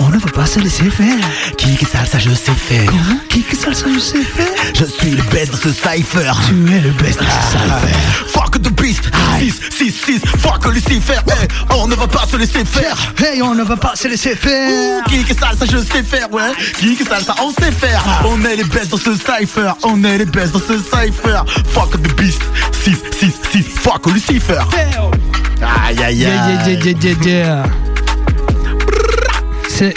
On 0.00 0.08
ne 0.08 0.18
va 0.18 0.30
pas 0.30 0.46
se 0.46 0.58
laisser 0.58 0.90
faire 0.90 1.16
Qui 1.56 1.76
que 1.76 1.86
salsa, 1.86 2.18
je 2.18 2.30
sais 2.30 2.52
faire. 2.52 2.86
Comment? 2.86 3.20
Que 3.30 3.56
salsa 3.56 3.86
je 3.92 3.98
sais 3.98 4.22
faire 4.22 4.46
Je 4.74 4.84
suis 4.84 5.10
le 5.10 5.22
best 5.24 5.52
dans 5.52 5.58
ce 5.58 5.72
cypher. 5.72 6.32
Tu 6.46 6.74
es 6.74 6.80
le 6.80 6.90
best 6.90 7.18
dans 7.18 7.26
ce 7.26 7.58
cypher 7.58 7.96
Fuck 8.28 8.62
the 8.62 8.70
beast. 8.80 9.10
6, 9.38 9.60
6, 9.70 9.94
6. 10.06 10.20
Fuck 10.38 10.66
Lucifer. 10.66 11.14
Hey, 11.28 11.48
on 11.70 11.88
ne 11.88 11.94
va 11.94 12.06
pas 12.06 12.26
se 12.30 12.36
laisser 12.36 12.64
faire. 12.64 12.96
Hey, 13.18 13.42
on 13.42 13.54
ne 13.54 13.62
va 13.62 13.76
pas 13.76 13.96
se 13.96 14.08
laisser 14.08 14.36
faire 14.36 15.04
Qui 15.04 15.24
que 15.24 15.34
salsa, 15.34 15.66
je 15.66 15.78
sais 15.78 16.02
faire, 16.02 16.32
ouais. 16.32 16.52
Qui 16.78 16.96
que 16.96 17.04
salsa, 17.04 17.34
on 17.42 17.50
sait 17.52 17.72
faire. 17.72 18.02
On 18.24 18.42
est 18.44 18.56
les 18.56 18.64
best 18.64 18.90
dans 18.90 18.98
ce 18.98 19.14
cypher. 19.14 19.72
On 19.82 20.02
est 20.04 20.18
les 20.18 20.26
best 20.26 20.52
dans 20.52 20.60
ce 20.60 20.78
cypher. 20.78 21.42
Fuck 21.72 21.92
the 22.02 22.14
beast. 22.16 22.42
6, 22.84 22.99
6, 23.18 23.32
6. 23.52 23.62
Fuck 23.62 24.06
Lucifer. 24.12 24.58
Aïe, 25.86 25.98
aïe, 26.02 26.24
aïe. 26.26 26.58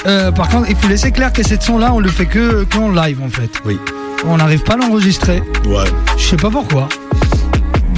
euh, 0.08 0.32
par 0.32 0.47
contre, 0.49 0.70
il 0.70 0.76
faut 0.76 0.88
laisser 0.88 1.12
clair 1.12 1.32
que 1.34 1.43
cette 1.43 1.62
son-là, 1.64 1.93
on 1.93 1.99
le 1.99 2.10
fait 2.10 2.26
que, 2.26 2.64
que 2.64 2.78
en 2.78 2.89
live 2.91 3.20
en 3.24 3.30
fait. 3.30 3.51
Oui. 3.66 3.78
On 4.26 4.38
n'arrive 4.38 4.64
pas 4.64 4.74
à 4.74 4.78
l'enregistrer. 4.78 5.43
Ouais. 5.66 5.84
Je 6.18 6.24
sais 6.24 6.38
pas 6.38 6.49
pourquoi. 6.49 6.88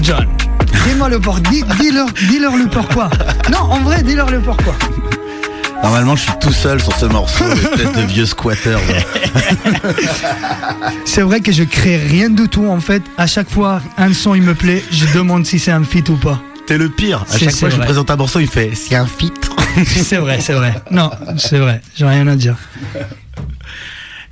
John, 0.01 0.27
Dis-moi 0.87 1.09
le 1.09 1.19
pourquoi. 1.19 1.41
Dis, 1.49 1.63
dis-leur, 1.79 2.07
dis-leur 2.29 2.55
le 2.55 2.65
pourquoi. 2.67 3.09
Non, 3.51 3.59
en 3.59 3.79
vrai, 3.81 4.01
dis-leur 4.03 4.29
le 4.29 4.39
pourquoi. 4.39 4.73
Normalement, 5.85 6.15
je 6.15 6.23
suis 6.23 6.31
tout 6.41 6.51
seul 6.51 6.81
sur 6.81 6.93
ce 6.97 7.05
morceau, 7.05 7.45
espèce 7.51 7.91
de 7.91 8.01
vieux 8.01 8.25
squatter. 8.25 8.75
C'est 11.05 11.21
vrai 11.21 11.41
que 11.41 11.51
je 11.51 11.61
crée 11.63 11.97
rien 11.97 12.31
du 12.31 12.49
tout 12.49 12.65
en 12.67 12.79
fait. 12.79 13.03
À 13.19 13.27
chaque 13.27 13.49
fois, 13.51 13.81
un 13.97 14.11
son 14.11 14.33
il 14.33 14.41
me 14.41 14.55
plaît, 14.55 14.83
je 14.91 15.05
demande 15.13 15.45
si 15.45 15.59
c'est 15.59 15.71
un 15.71 15.83
feat 15.83 16.09
ou 16.09 16.17
pas. 16.17 16.41
T'es 16.65 16.79
le 16.79 16.89
pire. 16.89 17.23
À 17.31 17.37
chaque 17.37 17.51
fois 17.53 17.67
que 17.69 17.73
je 17.73 17.77
vrai. 17.77 17.85
présente 17.85 18.09
un 18.09 18.15
morceau, 18.15 18.39
il 18.39 18.47
fait 18.47 18.71
c'est 18.73 18.95
un 18.95 19.05
feat. 19.05 19.33
C'est 19.85 20.17
vrai, 20.17 20.39
c'est 20.39 20.53
vrai. 20.53 20.73
Non, 20.89 21.11
c'est 21.37 21.57
vrai. 21.59 21.81
J'ai 21.97 22.05
rien 22.05 22.25
à 22.27 22.35
dire. 22.37 22.55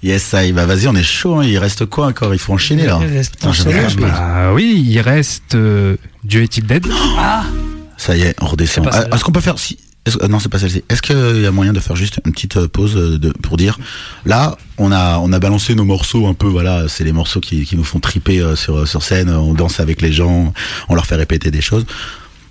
Yes, 0.02 0.24
ça, 0.24 0.46
y 0.46 0.54
va. 0.54 0.66
Vas-y, 0.66 0.88
on 0.88 0.96
est 0.96 1.04
chaud. 1.04 1.36
hein. 1.40 1.44
Il 1.46 1.58
reste 1.58 1.86
quoi 1.86 2.08
encore? 2.08 2.34
Il 2.34 2.40
faut 2.40 2.54
enchaîner 2.54 2.86
là. 2.86 2.98
Il 3.02 3.14
reste. 3.14 3.36
Bah 4.00 4.54
oui, 4.54 4.82
il 4.88 5.00
reste 5.02 5.56
euh, 5.56 5.98
Dieu 6.24 6.44
est-il 6.44 6.66
dead? 6.66 6.88
Ça 7.98 8.16
y 8.16 8.22
est, 8.22 8.36
on 8.42 8.46
redescend. 8.48 8.88
Ah. 8.90 9.04
Est-ce 9.14 9.24
qu'on 9.26 9.34
peut 9.34 9.42
faire 9.42 9.60
si 9.60 9.78
est-ce- 10.06 10.18
euh, 10.22 10.28
non, 10.28 10.40
c'est 10.40 10.50
pas 10.50 10.60
celle-ci. 10.60 10.84
Est-ce 10.90 11.02
qu'il 11.02 11.42
y 11.42 11.46
a 11.46 11.52
moyen 11.52 11.74
de 11.74 11.80
faire 11.80 11.96
juste 11.96 12.20
une 12.26 12.32
petite 12.32 12.58
euh, 12.58 12.68
pause 12.68 12.96
euh, 12.98 13.20
pour 13.42 13.58
dire 13.58 13.78
là, 14.26 14.58
on 14.78 14.92
a 14.92 15.18
on 15.20 15.32
a 15.32 15.40
balancé 15.40 15.76
nos 15.76 15.86
morceaux 15.86 16.28
un 16.28 16.34
peu. 16.34 16.48
Voilà, 16.48 16.88
c'est 16.90 17.04
les 17.04 17.14
morceaux 17.14 17.40
qui, 17.40 17.64
qui 17.66 17.76
nous 17.78 17.84
font 17.84 18.00
triper 18.00 18.44
sur 18.56 18.88
sur 18.88 19.04
scène. 19.04 19.30
On 19.30 19.54
danse 19.54 19.80
avec 19.80 20.02
les 20.02 20.12
gens, 20.12 20.54
on 20.90 20.96
leur 20.96 21.06
fait 21.06 21.16
répéter 21.16 21.52
des 21.52 21.62
choses. 21.62 21.86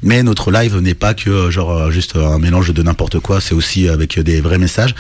Mais 0.03 0.23
notre 0.23 0.51
live 0.51 0.79
n'est 0.79 0.95
pas 0.95 1.15
que 1.15 1.51
genre 1.51 1.91
juste 1.93 2.17
un 2.17 2.39
mélange 2.39 2.73
de 2.73 2.83
n'importe 2.83 3.21
quoi. 3.21 3.41
C'est 3.41 3.55
aussi 3.55 3.89
avec 3.89 4.19
des 4.19 4.41
vrais 4.41 4.59
messages. 4.59 4.95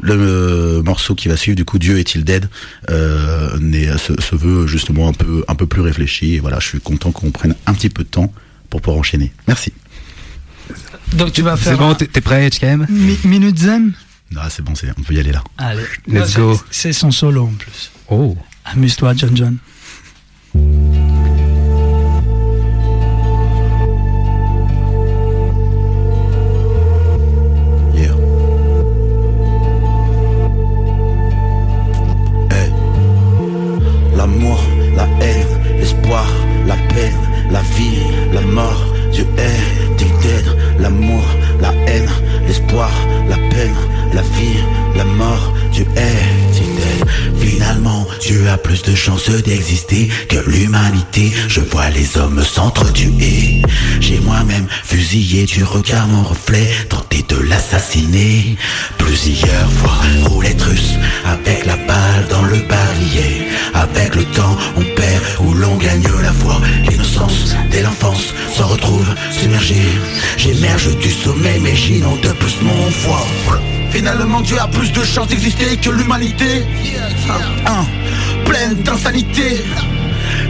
Le 0.00 0.82
morceau 0.84 1.14
qui 1.14 1.26
va 1.28 1.36
suivre, 1.38 1.56
du 1.56 1.64
coup, 1.64 1.78
Dieu 1.78 1.98
est-il 1.98 2.22
dead, 2.22 2.48
se 2.88 4.36
veut 4.36 4.66
justement 4.66 5.08
un 5.08 5.12
peu 5.12 5.42
un 5.48 5.54
peu 5.54 5.66
plus 5.66 5.80
réfléchi. 5.80 6.34
Et 6.34 6.40
voilà, 6.40 6.58
je 6.60 6.66
suis 6.68 6.80
content 6.80 7.12
qu'on 7.12 7.30
prenne 7.30 7.54
un 7.66 7.74
petit 7.74 7.88
peu 7.88 8.04
de 8.04 8.08
temps 8.08 8.32
pour 8.70 8.80
pouvoir 8.82 8.98
enchaîner. 9.00 9.32
Merci. 9.48 9.72
Donc 11.14 11.32
tu 11.32 11.42
vas 11.42 11.56
C'est 11.56 11.64
faire 11.64 11.78
bon, 11.78 11.94
t'es 11.94 12.06
t'es 12.06 12.20
prêt, 12.20 12.48
HKM 12.48 12.86
mi- 12.88 13.18
minute 13.24 13.58
zen? 13.58 13.92
Ah, 14.36 14.48
c'est 14.50 14.62
bon, 14.62 14.74
c'est, 14.74 14.88
on 14.98 15.02
peut 15.02 15.14
y 15.14 15.20
aller 15.20 15.32
là. 15.32 15.42
Allez, 15.58 15.82
Let's 16.08 16.30
c'est- 16.32 16.36
go. 16.40 16.60
C'est 16.70 16.92
son 16.92 17.10
solo 17.10 17.44
en 17.44 17.52
plus. 17.52 17.90
Oh 18.08 18.36
Amuse-toi, 18.64 19.14
John 19.16 19.36
John. 19.36 19.56
De 49.30 49.40
d'exister 49.40 50.08
que 50.28 50.38
l'humanité. 50.50 51.32
Je 51.48 51.60
vois 51.60 51.90
les 51.90 52.16
hommes 52.16 52.42
s'entretuer. 52.44 53.62
J'ai 54.00 54.20
moi-même 54.20 54.66
fusillé 54.84 55.44
du 55.44 55.64
regard 55.64 56.06
mon 56.06 56.22
reflet, 56.22 56.68
tenté 56.88 57.24
de 57.28 57.36
l'assassiner. 57.36 58.56
Plusieurs 58.98 59.70
fois, 59.72 59.98
roulette 60.26 60.62
russe, 60.62 60.94
avec 61.24 61.66
la 61.66 61.76
balle 61.76 62.26
dans 62.30 62.42
le 62.42 62.58
barillet. 62.68 63.48
Avec 63.74 64.14
le 64.14 64.24
temps, 64.24 64.56
on 64.76 64.82
perd 64.82 65.22
ou 65.40 65.54
l'on 65.54 65.76
gagne 65.76 66.06
la 66.22 66.32
foi. 66.32 66.60
L'innocence 66.88 67.54
dès 67.70 67.82
l'enfance 67.82 68.32
se 68.54 68.62
retrouve 68.62 69.08
submergée. 69.30 69.90
J'émerge 70.36 70.96
du 70.98 71.10
sommeil, 71.10 71.60
mais 71.62 71.74
j'inonde 71.74 72.20
plus 72.38 72.56
mon 72.62 72.90
foie. 72.90 73.26
Finalement, 73.90 74.40
Dieu 74.40 74.60
a 74.60 74.68
plus 74.68 74.92
de 74.92 75.02
chances 75.04 75.28
d'exister 75.28 75.76
que 75.78 75.90
l'humanité. 75.90 76.64
D'insanité. 78.82 79.64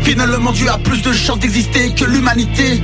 Finalement, 0.03 0.53
Dieu 0.53 0.69
a 0.71 0.79
plus 0.79 1.03
de 1.03 1.13
chances 1.13 1.39
d'exister 1.39 1.91
que 1.91 2.05
l'humanité. 2.05 2.81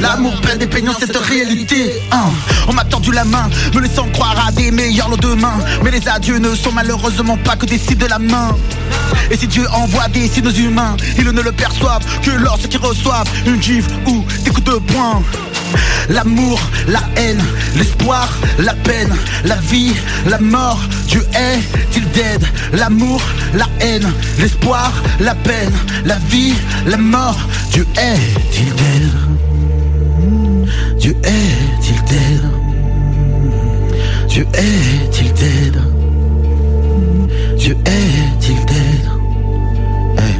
L'amour 0.00 0.40
peine 0.40 0.58
des 0.58 0.66
peignants 0.66 0.94
cette 0.98 1.16
réalité. 1.16 1.92
Hein. 2.10 2.30
On 2.66 2.72
m'a 2.72 2.84
tordu 2.84 3.12
la 3.12 3.24
main, 3.24 3.48
me 3.74 3.80
laissant 3.80 4.08
croire 4.12 4.46
à 4.48 4.52
des 4.52 4.70
meilleurs 4.70 5.08
lendemains. 5.08 5.58
Mais 5.84 5.90
les 5.90 6.08
adieux 6.08 6.38
ne 6.38 6.54
sont 6.54 6.72
malheureusement 6.72 7.36
pas 7.36 7.56
que 7.56 7.66
des 7.66 7.78
signes 7.78 7.98
de 7.98 8.06
la 8.06 8.18
main. 8.18 8.56
Et 9.30 9.36
si 9.36 9.46
Dieu 9.46 9.66
envoie 9.72 10.08
des 10.08 10.26
signes 10.28 10.56
humains, 10.56 10.96
ils 11.18 11.24
ne 11.24 11.42
le 11.42 11.52
perçoivent 11.52 12.04
que 12.22 12.30
lorsqu'ils 12.30 12.80
reçoivent 12.80 13.28
une 13.46 13.62
gifle 13.62 13.90
ou 14.06 14.24
des 14.44 14.50
coups 14.50 14.64
de 14.64 14.78
poing. 14.78 15.22
L'amour, 16.08 16.60
la 16.88 17.00
haine, 17.16 17.42
l'espoir, 17.76 18.28
la 18.58 18.74
peine, 18.74 19.14
la 19.44 19.56
vie, 19.56 19.94
la 20.26 20.38
mort, 20.38 20.80
Dieu 21.06 21.24
est-il 21.34 22.04
dead? 22.10 22.44
L'amour, 22.72 23.22
la 23.54 23.66
haine, 23.80 24.10
l'espoir, 24.38 24.92
la 25.20 25.34
peine, 25.34 25.72
la 26.04 26.16
vie, 26.28 26.54
la 26.86 26.96
mort, 26.96 27.38
Dieu 27.72 27.86
est-il 27.96 28.74
dead? 28.74 29.10
Dieu 30.98 31.16
est-il 31.24 32.04
dead? 32.04 32.42
Dieu 34.28 34.46
est-il 34.54 35.32
dead? 35.34 35.76
Dieu 37.58 37.76
est-il 37.86 38.64
dead? 38.66 39.08
Hey. 40.18 40.34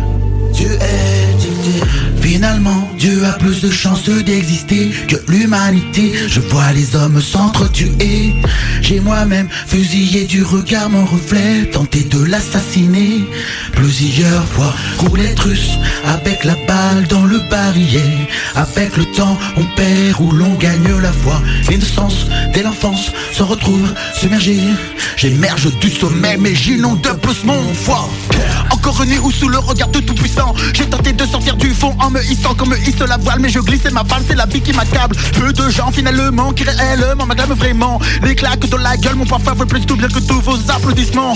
Dieu 0.53 0.71
est-il 0.81 1.73
dead? 1.73 1.89
Finalement, 2.21 2.82
Dieu 3.03 3.25
a 3.25 3.33
plus 3.33 3.61
de 3.63 3.69
chances 3.69 4.09
d'exister 4.09 4.93
que 5.09 5.17
l'humanité. 5.27 6.13
Je 6.29 6.39
vois 6.39 6.71
les 6.73 6.95
hommes 6.95 7.21
s'entretuer. 7.21 8.33
J'ai 8.81 9.01
moi-même 9.01 9.49
fusillé 9.67 10.25
du 10.25 10.45
regard 10.45 10.89
mon 10.89 11.05
reflet, 11.05 11.65
tenté 11.73 12.05
de 12.05 12.23
l'assassiner. 12.23 13.25
Plusieurs 13.73 14.45
fois, 14.45 14.73
roulette 14.99 15.41
russe, 15.41 15.73
avec 16.05 16.45
la 16.45 16.55
balle 16.69 17.05
dans 17.09 17.25
le 17.25 17.41
barillet. 17.51 18.29
Avec 18.55 18.97
le 18.97 19.07
temps, 19.07 19.37
on 19.57 19.65
perd 19.75 20.21
ou 20.21 20.31
l'on 20.31 20.55
gagne 20.55 20.97
la 21.03 21.11
foi. 21.11 21.43
L'innocence 21.69 22.29
dès 22.55 22.63
l'enfance 22.63 23.11
se 23.33 23.43
retrouve 23.43 23.93
submergée. 24.15 24.61
J'émerge 25.17 25.77
du 25.81 25.91
sommeil, 25.91 26.37
mais 26.39 26.55
j'inonde 26.55 27.03
plus 27.21 27.43
mon 27.43 27.75
foie. 27.75 28.09
Encore 28.73 29.05
nu 29.05 29.19
ou 29.19 29.31
sous 29.31 29.49
le 29.49 29.59
regard 29.59 29.89
de 29.89 30.01
tout 30.01 30.15
puissant 30.15 30.55
J'ai 30.73 30.87
tenté 30.87 31.13
de 31.13 31.27
sortir 31.27 31.57
du 31.57 31.75
fond 31.75 31.95
en 31.99 32.11
me 32.11 32.23
hissant 32.23 32.55
comme 32.55 32.71
me 32.71 32.79
hisse 32.79 33.01
la 33.01 33.19
voile 33.19 33.39
Mais 33.41 33.51
je 33.51 33.61
glisse 33.61 33.85
et 33.85 33.91
ma 33.91 34.03
balle 34.03 34.23
c'est 34.27 34.35
la 34.35 34.47
vie 34.47 34.61
qui 34.61 34.73
m'accable. 34.73 35.15
Peu 35.39 35.53
de 35.53 35.69
gens 35.69 35.91
finalement 35.91 36.53
qui 36.53 36.65
réellement 36.65 37.27
m'acclament 37.27 37.55
vraiment. 37.55 38.01
Les 38.23 38.35
claques 38.35 38.67
dans 38.69 38.79
la 38.79 38.97
gueule 38.97 39.17
mon 39.17 39.27
parfum 39.27 39.55
veut 39.55 39.67
plus 39.67 39.85
tout 39.85 39.97
bien 39.97 40.09
que 40.09 40.21
tous 40.21 40.41
vos 40.41 40.57
applaudissements. 40.71 41.35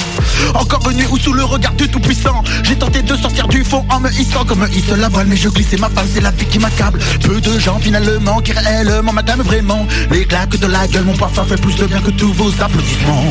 Encore 0.54 0.90
nu 0.92 1.06
ou 1.10 1.18
sous 1.18 1.32
le 1.32 1.44
regard 1.44 1.74
du 1.74 1.88
tout 1.88 2.00
puissant 2.00 2.42
J'ai 2.62 2.76
tenté 2.76 3.02
de 3.02 3.16
sortir 3.16 3.48
du 3.48 3.64
fond 3.64 3.84
en 3.90 4.00
me 4.00 4.10
hissant 4.10 4.44
comme 4.44 4.60
me 4.60 4.68
hisse 4.70 4.88
la 4.88 5.08
voile 5.08 5.26
Mais 5.26 5.36
je 5.36 5.48
glisse 5.48 5.72
et 5.72 5.78
ma 5.78 5.88
balle 5.88 6.06
c'est 6.12 6.22
la 6.22 6.30
vie 6.30 6.46
qui 6.46 6.58
m'accable. 6.58 6.98
Peu 7.22 7.40
de 7.40 7.58
gens 7.58 7.78
finalement 7.78 8.40
qui 8.40 8.52
réellement 8.52 9.12
m'acclament 9.12 9.42
vraiment. 9.42 9.86
Les 10.10 10.24
claques 10.24 10.58
de 10.58 10.66
la 10.66 10.86
gueule 10.88 11.04
mon 11.04 11.16
parfum 11.16 11.44
fait 11.44 11.60
plus 11.60 11.76
de 11.76 11.86
bien 11.86 12.00
que 12.00 12.10
tous 12.10 12.32
vos 12.32 12.50
applaudissements. 12.62 13.24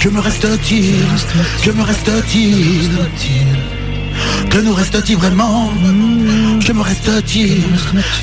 Que 0.00 0.08
me 0.08 0.20
reste-t-il? 0.20 1.04
Que 1.62 1.70
me 1.70 1.82
reste-t-il? 1.82 2.90
Que 4.50 4.58
nous 4.58 4.74
reste-t-il 4.74 5.16
vraiment? 5.16 5.70
Que 6.64 6.72
me 6.72 6.82
reste-t-il? 6.82 7.62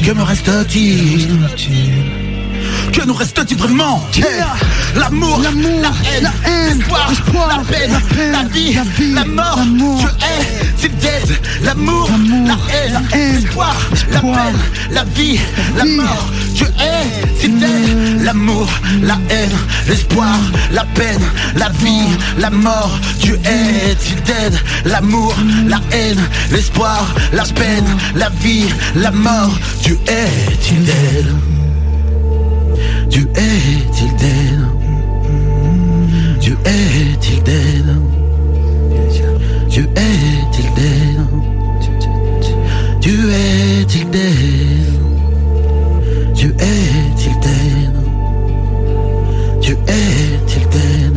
Que 0.05 0.11
me 0.11 0.23
reste-t-il? 0.23 2.20
Que 2.91 3.05
nous 3.05 3.13
reste-t-il 3.13 3.57
vraiment. 3.57 4.05
L'amour, 4.95 5.41
la 5.41 5.49
haine, 5.49 5.81
la 5.81 6.31
haine, 6.49 6.83
l'espoir, 7.09 7.47
la 7.47 7.63
peine, 7.63 7.99
la 8.31 8.43
vie, 8.43 8.77
la 9.13 9.25
mort. 9.25 9.59
Dieu 9.99 10.09
est, 10.19 10.65
c'est 10.77 10.99
dead 10.99 11.37
L'amour, 11.63 12.09
la 12.45 12.57
haine, 12.75 13.01
l'espoir, 13.33 13.75
la 14.11 14.19
peine, 14.19 14.57
la 14.91 15.03
vie, 15.03 15.39
la 15.77 15.85
mort. 15.85 16.29
Dieu 16.53 16.67
est, 16.79 17.39
c'est 17.39 17.47
dead 17.47 18.23
L'amour, 18.23 18.67
la 19.01 19.17
haine, 19.29 19.57
l'espoir, 19.87 20.37
la 20.71 20.83
peine, 20.83 21.23
la 21.55 21.69
vie, 21.69 22.09
la 22.37 22.49
mort. 22.49 22.99
Dieu 23.19 23.39
est, 23.45 23.97
il 24.09 24.21
dead 24.23 24.53
L'amour, 24.85 25.33
la 25.67 25.79
haine, 25.91 26.19
l'espoir, 26.51 27.07
la 27.31 27.43
peine, 27.43 27.97
la 28.15 28.29
vie, 28.41 28.67
la 28.95 29.11
mort. 29.11 29.57
Dieu 29.83 29.97
est, 30.07 30.71
il 30.71 30.83
dead 30.83 31.60
Dieu 33.11 33.27
est-il 33.35 34.15
dead 34.15 34.61
Dieu 36.39 36.57
est-il 36.65 37.43
dead 37.43 37.85
Dieu 39.67 39.89
est-il 39.97 40.73
dead 40.75 41.19
Dieu 43.01 43.29
est-il 43.29 44.09
dead 44.09 44.91
Dieu 46.33 46.55
est-il 46.57 47.35
dead 47.41 47.95
Dieu 49.61 49.77
est-il 49.87 50.69
dead 50.69 51.15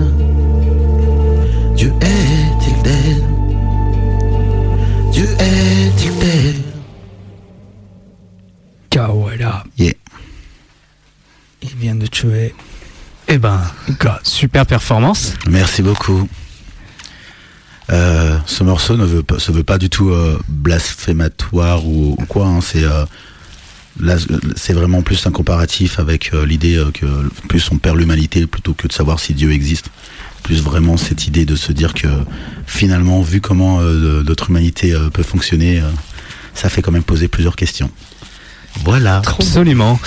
Dieu 1.77 1.93
est-il 2.01 2.83
dead 2.83 3.25
Dieu 5.13 5.29
est-il 5.39 6.05
dead 11.93 12.11
tuer. 12.11 12.55
Eh 13.29 13.39
ben, 13.39 13.61
super 14.23 14.67
performance. 14.67 15.35
Merci 15.49 15.83
beaucoup. 15.83 16.29
Euh, 17.91 18.39
ce 18.47 18.65
morceau 18.65 18.97
ne 18.97 19.05
veut 19.05 19.23
pas, 19.23 19.39
se 19.39 19.53
veut 19.53 19.63
pas 19.63 19.79
du 19.79 19.91
tout 19.91 20.11
euh, 20.11 20.39
blasphématoire 20.49 21.87
ou, 21.87 22.17
ou 22.19 22.25
quoi. 22.27 22.47
hein, 22.47 22.61
c'est 22.63 22.85
euh, 22.85 23.05
c'est 24.57 24.73
vraiment 24.73 25.03
plus 25.03 25.27
un 25.27 25.31
comparatif 25.31 25.99
avec 26.01 26.35
euh, 26.35 26.45
l'idée 26.45 26.83
que 26.95 27.07
plus 27.49 27.71
on 27.71 27.79
perd 27.79 27.97
l'humanité 27.97 28.47
plutôt 28.47 28.75
que 28.75 28.89
de 28.89 28.93
savoir 28.93 29.21
si 29.21 29.35
Dieu 29.35 29.53
existe. 29.53 29.91
Plus 30.43 30.63
vraiment 30.63 30.97
cette 30.97 31.27
idée 31.27 31.47
de 31.47 31.57
se 31.57 31.73
dire 31.73 31.95
que 31.95 32.09
finalement, 32.67 33.23
vu 33.23 33.41
comment 33.41 33.81
notre 33.81 34.51
humanité 34.51 34.95
peut 35.15 35.23
fonctionner, 35.23 35.83
ça 36.53 36.69
fait 36.69 36.83
quand 36.83 36.93
même 36.93 37.03
poser 37.03 37.29
plusieurs 37.29 37.57
questions. 37.57 37.91
Voilà. 38.85 39.23
Absolument. 39.25 39.99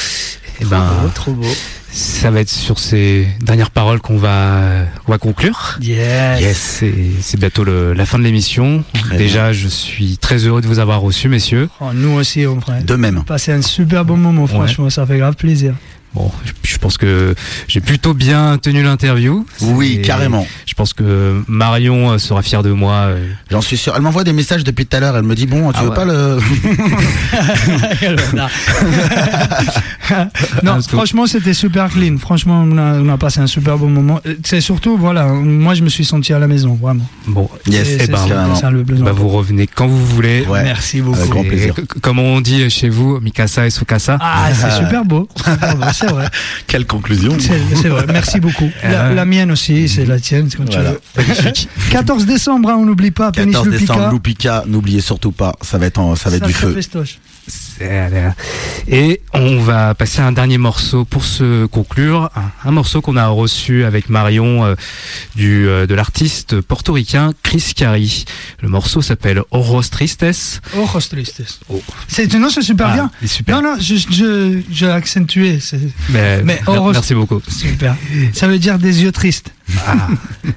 Eh 0.59 0.65
ben, 0.65 0.83
trop 1.13 1.33
beau. 1.33 1.47
ça 1.91 2.31
va 2.31 2.39
être 2.41 2.49
sur 2.49 2.79
ces 2.79 3.27
dernières 3.41 3.69
paroles 3.71 3.99
qu'on 3.99 4.17
va, 4.17 4.61
qu'on 5.05 5.11
va 5.11 5.17
conclure. 5.17 5.77
Yes. 5.81 6.41
Yes, 6.41 6.57
c'est 6.57 6.93
c'est 7.21 7.39
bientôt 7.39 7.63
le- 7.63 7.93
la 7.93 8.05
fin 8.05 8.17
de 8.17 8.23
l'émission. 8.23 8.83
Déjà, 9.17 9.53
je 9.53 9.67
suis 9.67 10.17
très 10.17 10.37
heureux 10.45 10.61
de 10.61 10.67
vous 10.67 10.79
avoir 10.79 11.01
reçu, 11.01 11.29
messieurs. 11.29 11.69
Oh, 11.79 11.85
nous 11.93 12.11
aussi, 12.11 12.45
on 12.47 12.59
frère. 12.59 12.83
De 12.83 12.95
même. 12.95 13.23
Passé 13.23 13.51
un 13.51 13.61
super 13.61 14.03
bon 14.05 14.17
moment, 14.17 14.47
franchement, 14.47 14.89
ça 14.89 15.05
fait 15.05 15.17
grave 15.17 15.35
plaisir. 15.35 15.73
Bon, 16.17 16.31
je- 16.63 16.77
pense 16.77 16.97
que 16.97 17.33
j'ai 17.67 17.81
plutôt 17.81 18.13
bien 18.13 18.57
tenu 18.59 18.83
l'interview. 18.83 19.45
Oui, 19.61 19.97
Et 19.99 20.01
carrément. 20.01 20.45
Je 20.67 20.73
pense 20.75 20.93
que 20.93 21.41
Marion 21.47 22.11
euh, 22.11 22.17
sera 22.19 22.43
fière 22.43 22.61
de 22.61 22.71
moi. 22.71 22.93
euh, 23.07 23.27
J'en 23.49 23.61
suis 23.61 23.77
sûr. 23.77 23.93
Elle 23.95 24.03
m'envoie 24.03 24.23
des 24.23 24.31
messages 24.31 24.63
depuis 24.63 24.85
tout 24.85 24.95
à 24.95 24.99
l'heure. 24.99 25.17
Elle 25.17 25.23
me 25.23 25.33
dit 25.35 25.47
bon, 25.47 25.71
tu 25.71 25.77
Ah 25.79 25.83
veux 25.83 25.89
ouais. 25.89 25.95
pas 25.95 26.05
le 26.05 26.37
non, 30.63 30.81
franchement, 30.81 31.25
c'était 31.27 31.53
super 31.53 31.89
clean. 31.89 32.17
Franchement, 32.17 32.63
on 32.65 32.77
a, 32.77 32.99
on 32.99 33.09
a 33.09 33.17
passé 33.17 33.39
un 33.39 33.47
super 33.47 33.77
bon 33.77 33.89
moment. 33.89 34.19
Euh, 34.25 34.35
C'est 34.43 34.61
surtout, 34.61 34.97
voilà, 34.97 35.25
moi, 35.27 35.73
je 35.73 35.83
me 35.83 35.89
suis 35.89 36.05
senti 36.05 36.33
à 36.33 36.39
la 36.39 36.47
maison, 36.47 36.77
vraiment. 36.81 37.05
Bon, 37.27 37.49
Yes, 37.67 37.87
C'est- 37.87 38.03
eh 38.05 38.07
ben, 38.07 38.55
ça, 38.55 38.71
le 38.71 38.83
besoin. 38.83 39.05
bah, 39.05 39.11
vous 39.13 39.27
revenez 39.29 39.67
quand 39.67 39.87
vous 39.87 40.05
voulez. 40.05 40.45
Ouais. 40.47 40.63
Merci 40.63 41.01
beaucoup. 41.01 41.17
Avec 41.17 41.29
grand 41.29 41.43
Et 41.43 41.47
plaisir. 41.47 41.73
Comme 42.01 42.19
on 42.19 42.41
dit 42.41 42.69
chez 42.69 42.89
vous, 42.89 43.19
Mikasa 43.19 43.65
et 43.65 43.69
Sukasa. 43.69 44.17
Ah, 44.21 44.49
c'est 44.53 44.71
super 44.83 45.03
beau. 45.03 45.27
Super 45.43 45.75
beau, 45.75 45.85
C'est 46.07 46.13
vrai. 46.13 46.27
Quelle 46.67 46.85
conclusion 46.85 47.35
C'est 47.39 47.89
vrai. 47.89 48.05
Merci 48.11 48.39
beaucoup. 48.39 48.69
La, 48.83 49.07
Euh, 49.07 49.13
la 49.15 49.25
mienne 49.25 49.51
aussi, 49.51 49.87
c'est 49.89 50.05
la 50.05 50.19
tienne, 50.19 50.49
quand 50.55 50.63
Voilà. 50.71 50.93
tu 51.15 51.21
veux. 51.21 51.51
14 51.91 52.25
décembre, 52.25 52.69
hein, 52.69 52.75
on 52.79 52.85
n'oublie 52.85 53.11
pas. 53.11 53.31
Pénis 53.31 53.53
14 53.53 53.67
Lupica. 53.67 53.93
décembre, 53.93 54.11
Loupika, 54.11 54.63
n'oubliez 54.67 55.01
surtout 55.01 55.31
pas, 55.31 55.55
ça 55.61 55.77
va 55.77 55.85
être, 55.85 55.99
en- 55.99 56.15
ça 56.15 56.29
va 56.29 56.37
être 56.37 56.45
du 56.47 56.53
feu. 56.53 56.73
festoche. 56.73 57.19
Et 58.87 59.21
on 59.33 59.59
va 59.59 59.93
passer 59.95 60.21
à 60.21 60.27
un 60.27 60.31
dernier 60.31 60.57
morceau 60.57 61.05
pour 61.05 61.23
se 61.25 61.65
conclure. 61.65 62.29
Un, 62.35 62.69
un 62.69 62.71
morceau 62.71 63.01
qu'on 63.01 63.15
a 63.17 63.27
reçu 63.27 63.83
avec 63.83 64.09
Marion 64.09 64.65
euh, 64.65 64.75
du, 65.35 65.67
euh, 65.67 65.85
de 65.87 65.93
l'artiste 65.93 66.61
portoricain 66.61 67.31
Chris 67.43 67.73
Carey. 67.75 68.07
Le 68.61 68.69
morceau 68.69 69.01
s'appelle 69.01 69.41
Oros 69.51 69.83
Tristes. 69.83 70.25
Ojos 70.77 71.01
tristes. 71.09 71.43
Oh. 71.69 71.81
C'est, 72.07 72.33
non, 72.35 72.49
c'est 72.49 72.61
super 72.61 72.87
Ah, 72.87 72.93
bien. 72.93 73.11
super. 73.27 73.61
Non, 73.61 73.73
non, 73.73 73.77
je, 73.79 73.95
je, 73.95 74.61
j'ai 74.71 74.89
accentué. 74.89 75.59
Mais, 76.09 76.41
Mais 76.43 76.61
Oros- 76.67 76.91
merci 76.93 77.13
beaucoup. 77.13 77.41
super. 77.47 77.95
Ça 78.33 78.47
veut 78.47 78.59
dire 78.59 78.79
des 78.79 79.03
yeux 79.03 79.11
tristes. 79.11 79.51
Ah, 79.85 80.07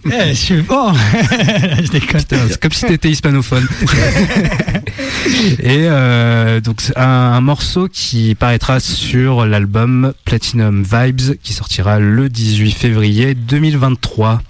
Eh, 0.07 0.29
je 0.29 0.35
suis 0.35 0.63
bon. 0.63 0.93
je 1.83 1.91
déconne. 1.91 2.21
c'est 2.29 2.61
comme 2.61 2.73
si 2.73 2.87
t'étais 2.87 3.11
hispanophone. 3.11 3.67
Et 5.61 5.87
euh, 5.89 6.61
donc 6.61 6.83
un 6.97 7.41
morceau 7.41 7.89
qui 7.89 8.35
paraîtra 8.35 8.81
sur 8.81 9.47
l'album 9.47 10.13
Platinum 10.25 10.83
Vibes 10.85 11.37
qui 11.43 11.53
sortira 11.53 11.99
le 11.99 12.29
18 12.29 12.73
février 12.73 13.35
2023. 13.35 14.43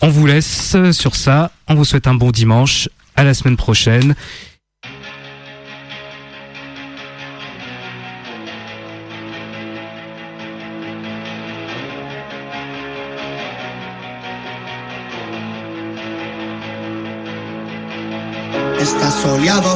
On 0.00 0.08
vous 0.08 0.26
laisse 0.26 0.76
sur 0.92 1.14
ça. 1.16 1.50
On 1.68 1.74
vous 1.74 1.84
souhaite 1.84 2.06
un 2.06 2.14
bon 2.14 2.30
dimanche. 2.30 2.88
À 3.16 3.24
la 3.24 3.34
semaine 3.34 3.56
prochaine. 3.56 4.14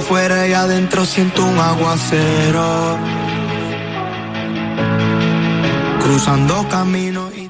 Afuera 0.06 0.46
y 0.46 0.52
adentro 0.52 1.04
siento 1.04 1.44
un 1.44 1.58
aguacero. 1.58 2.96
Cruzando 6.00 6.64
caminos. 6.68 7.45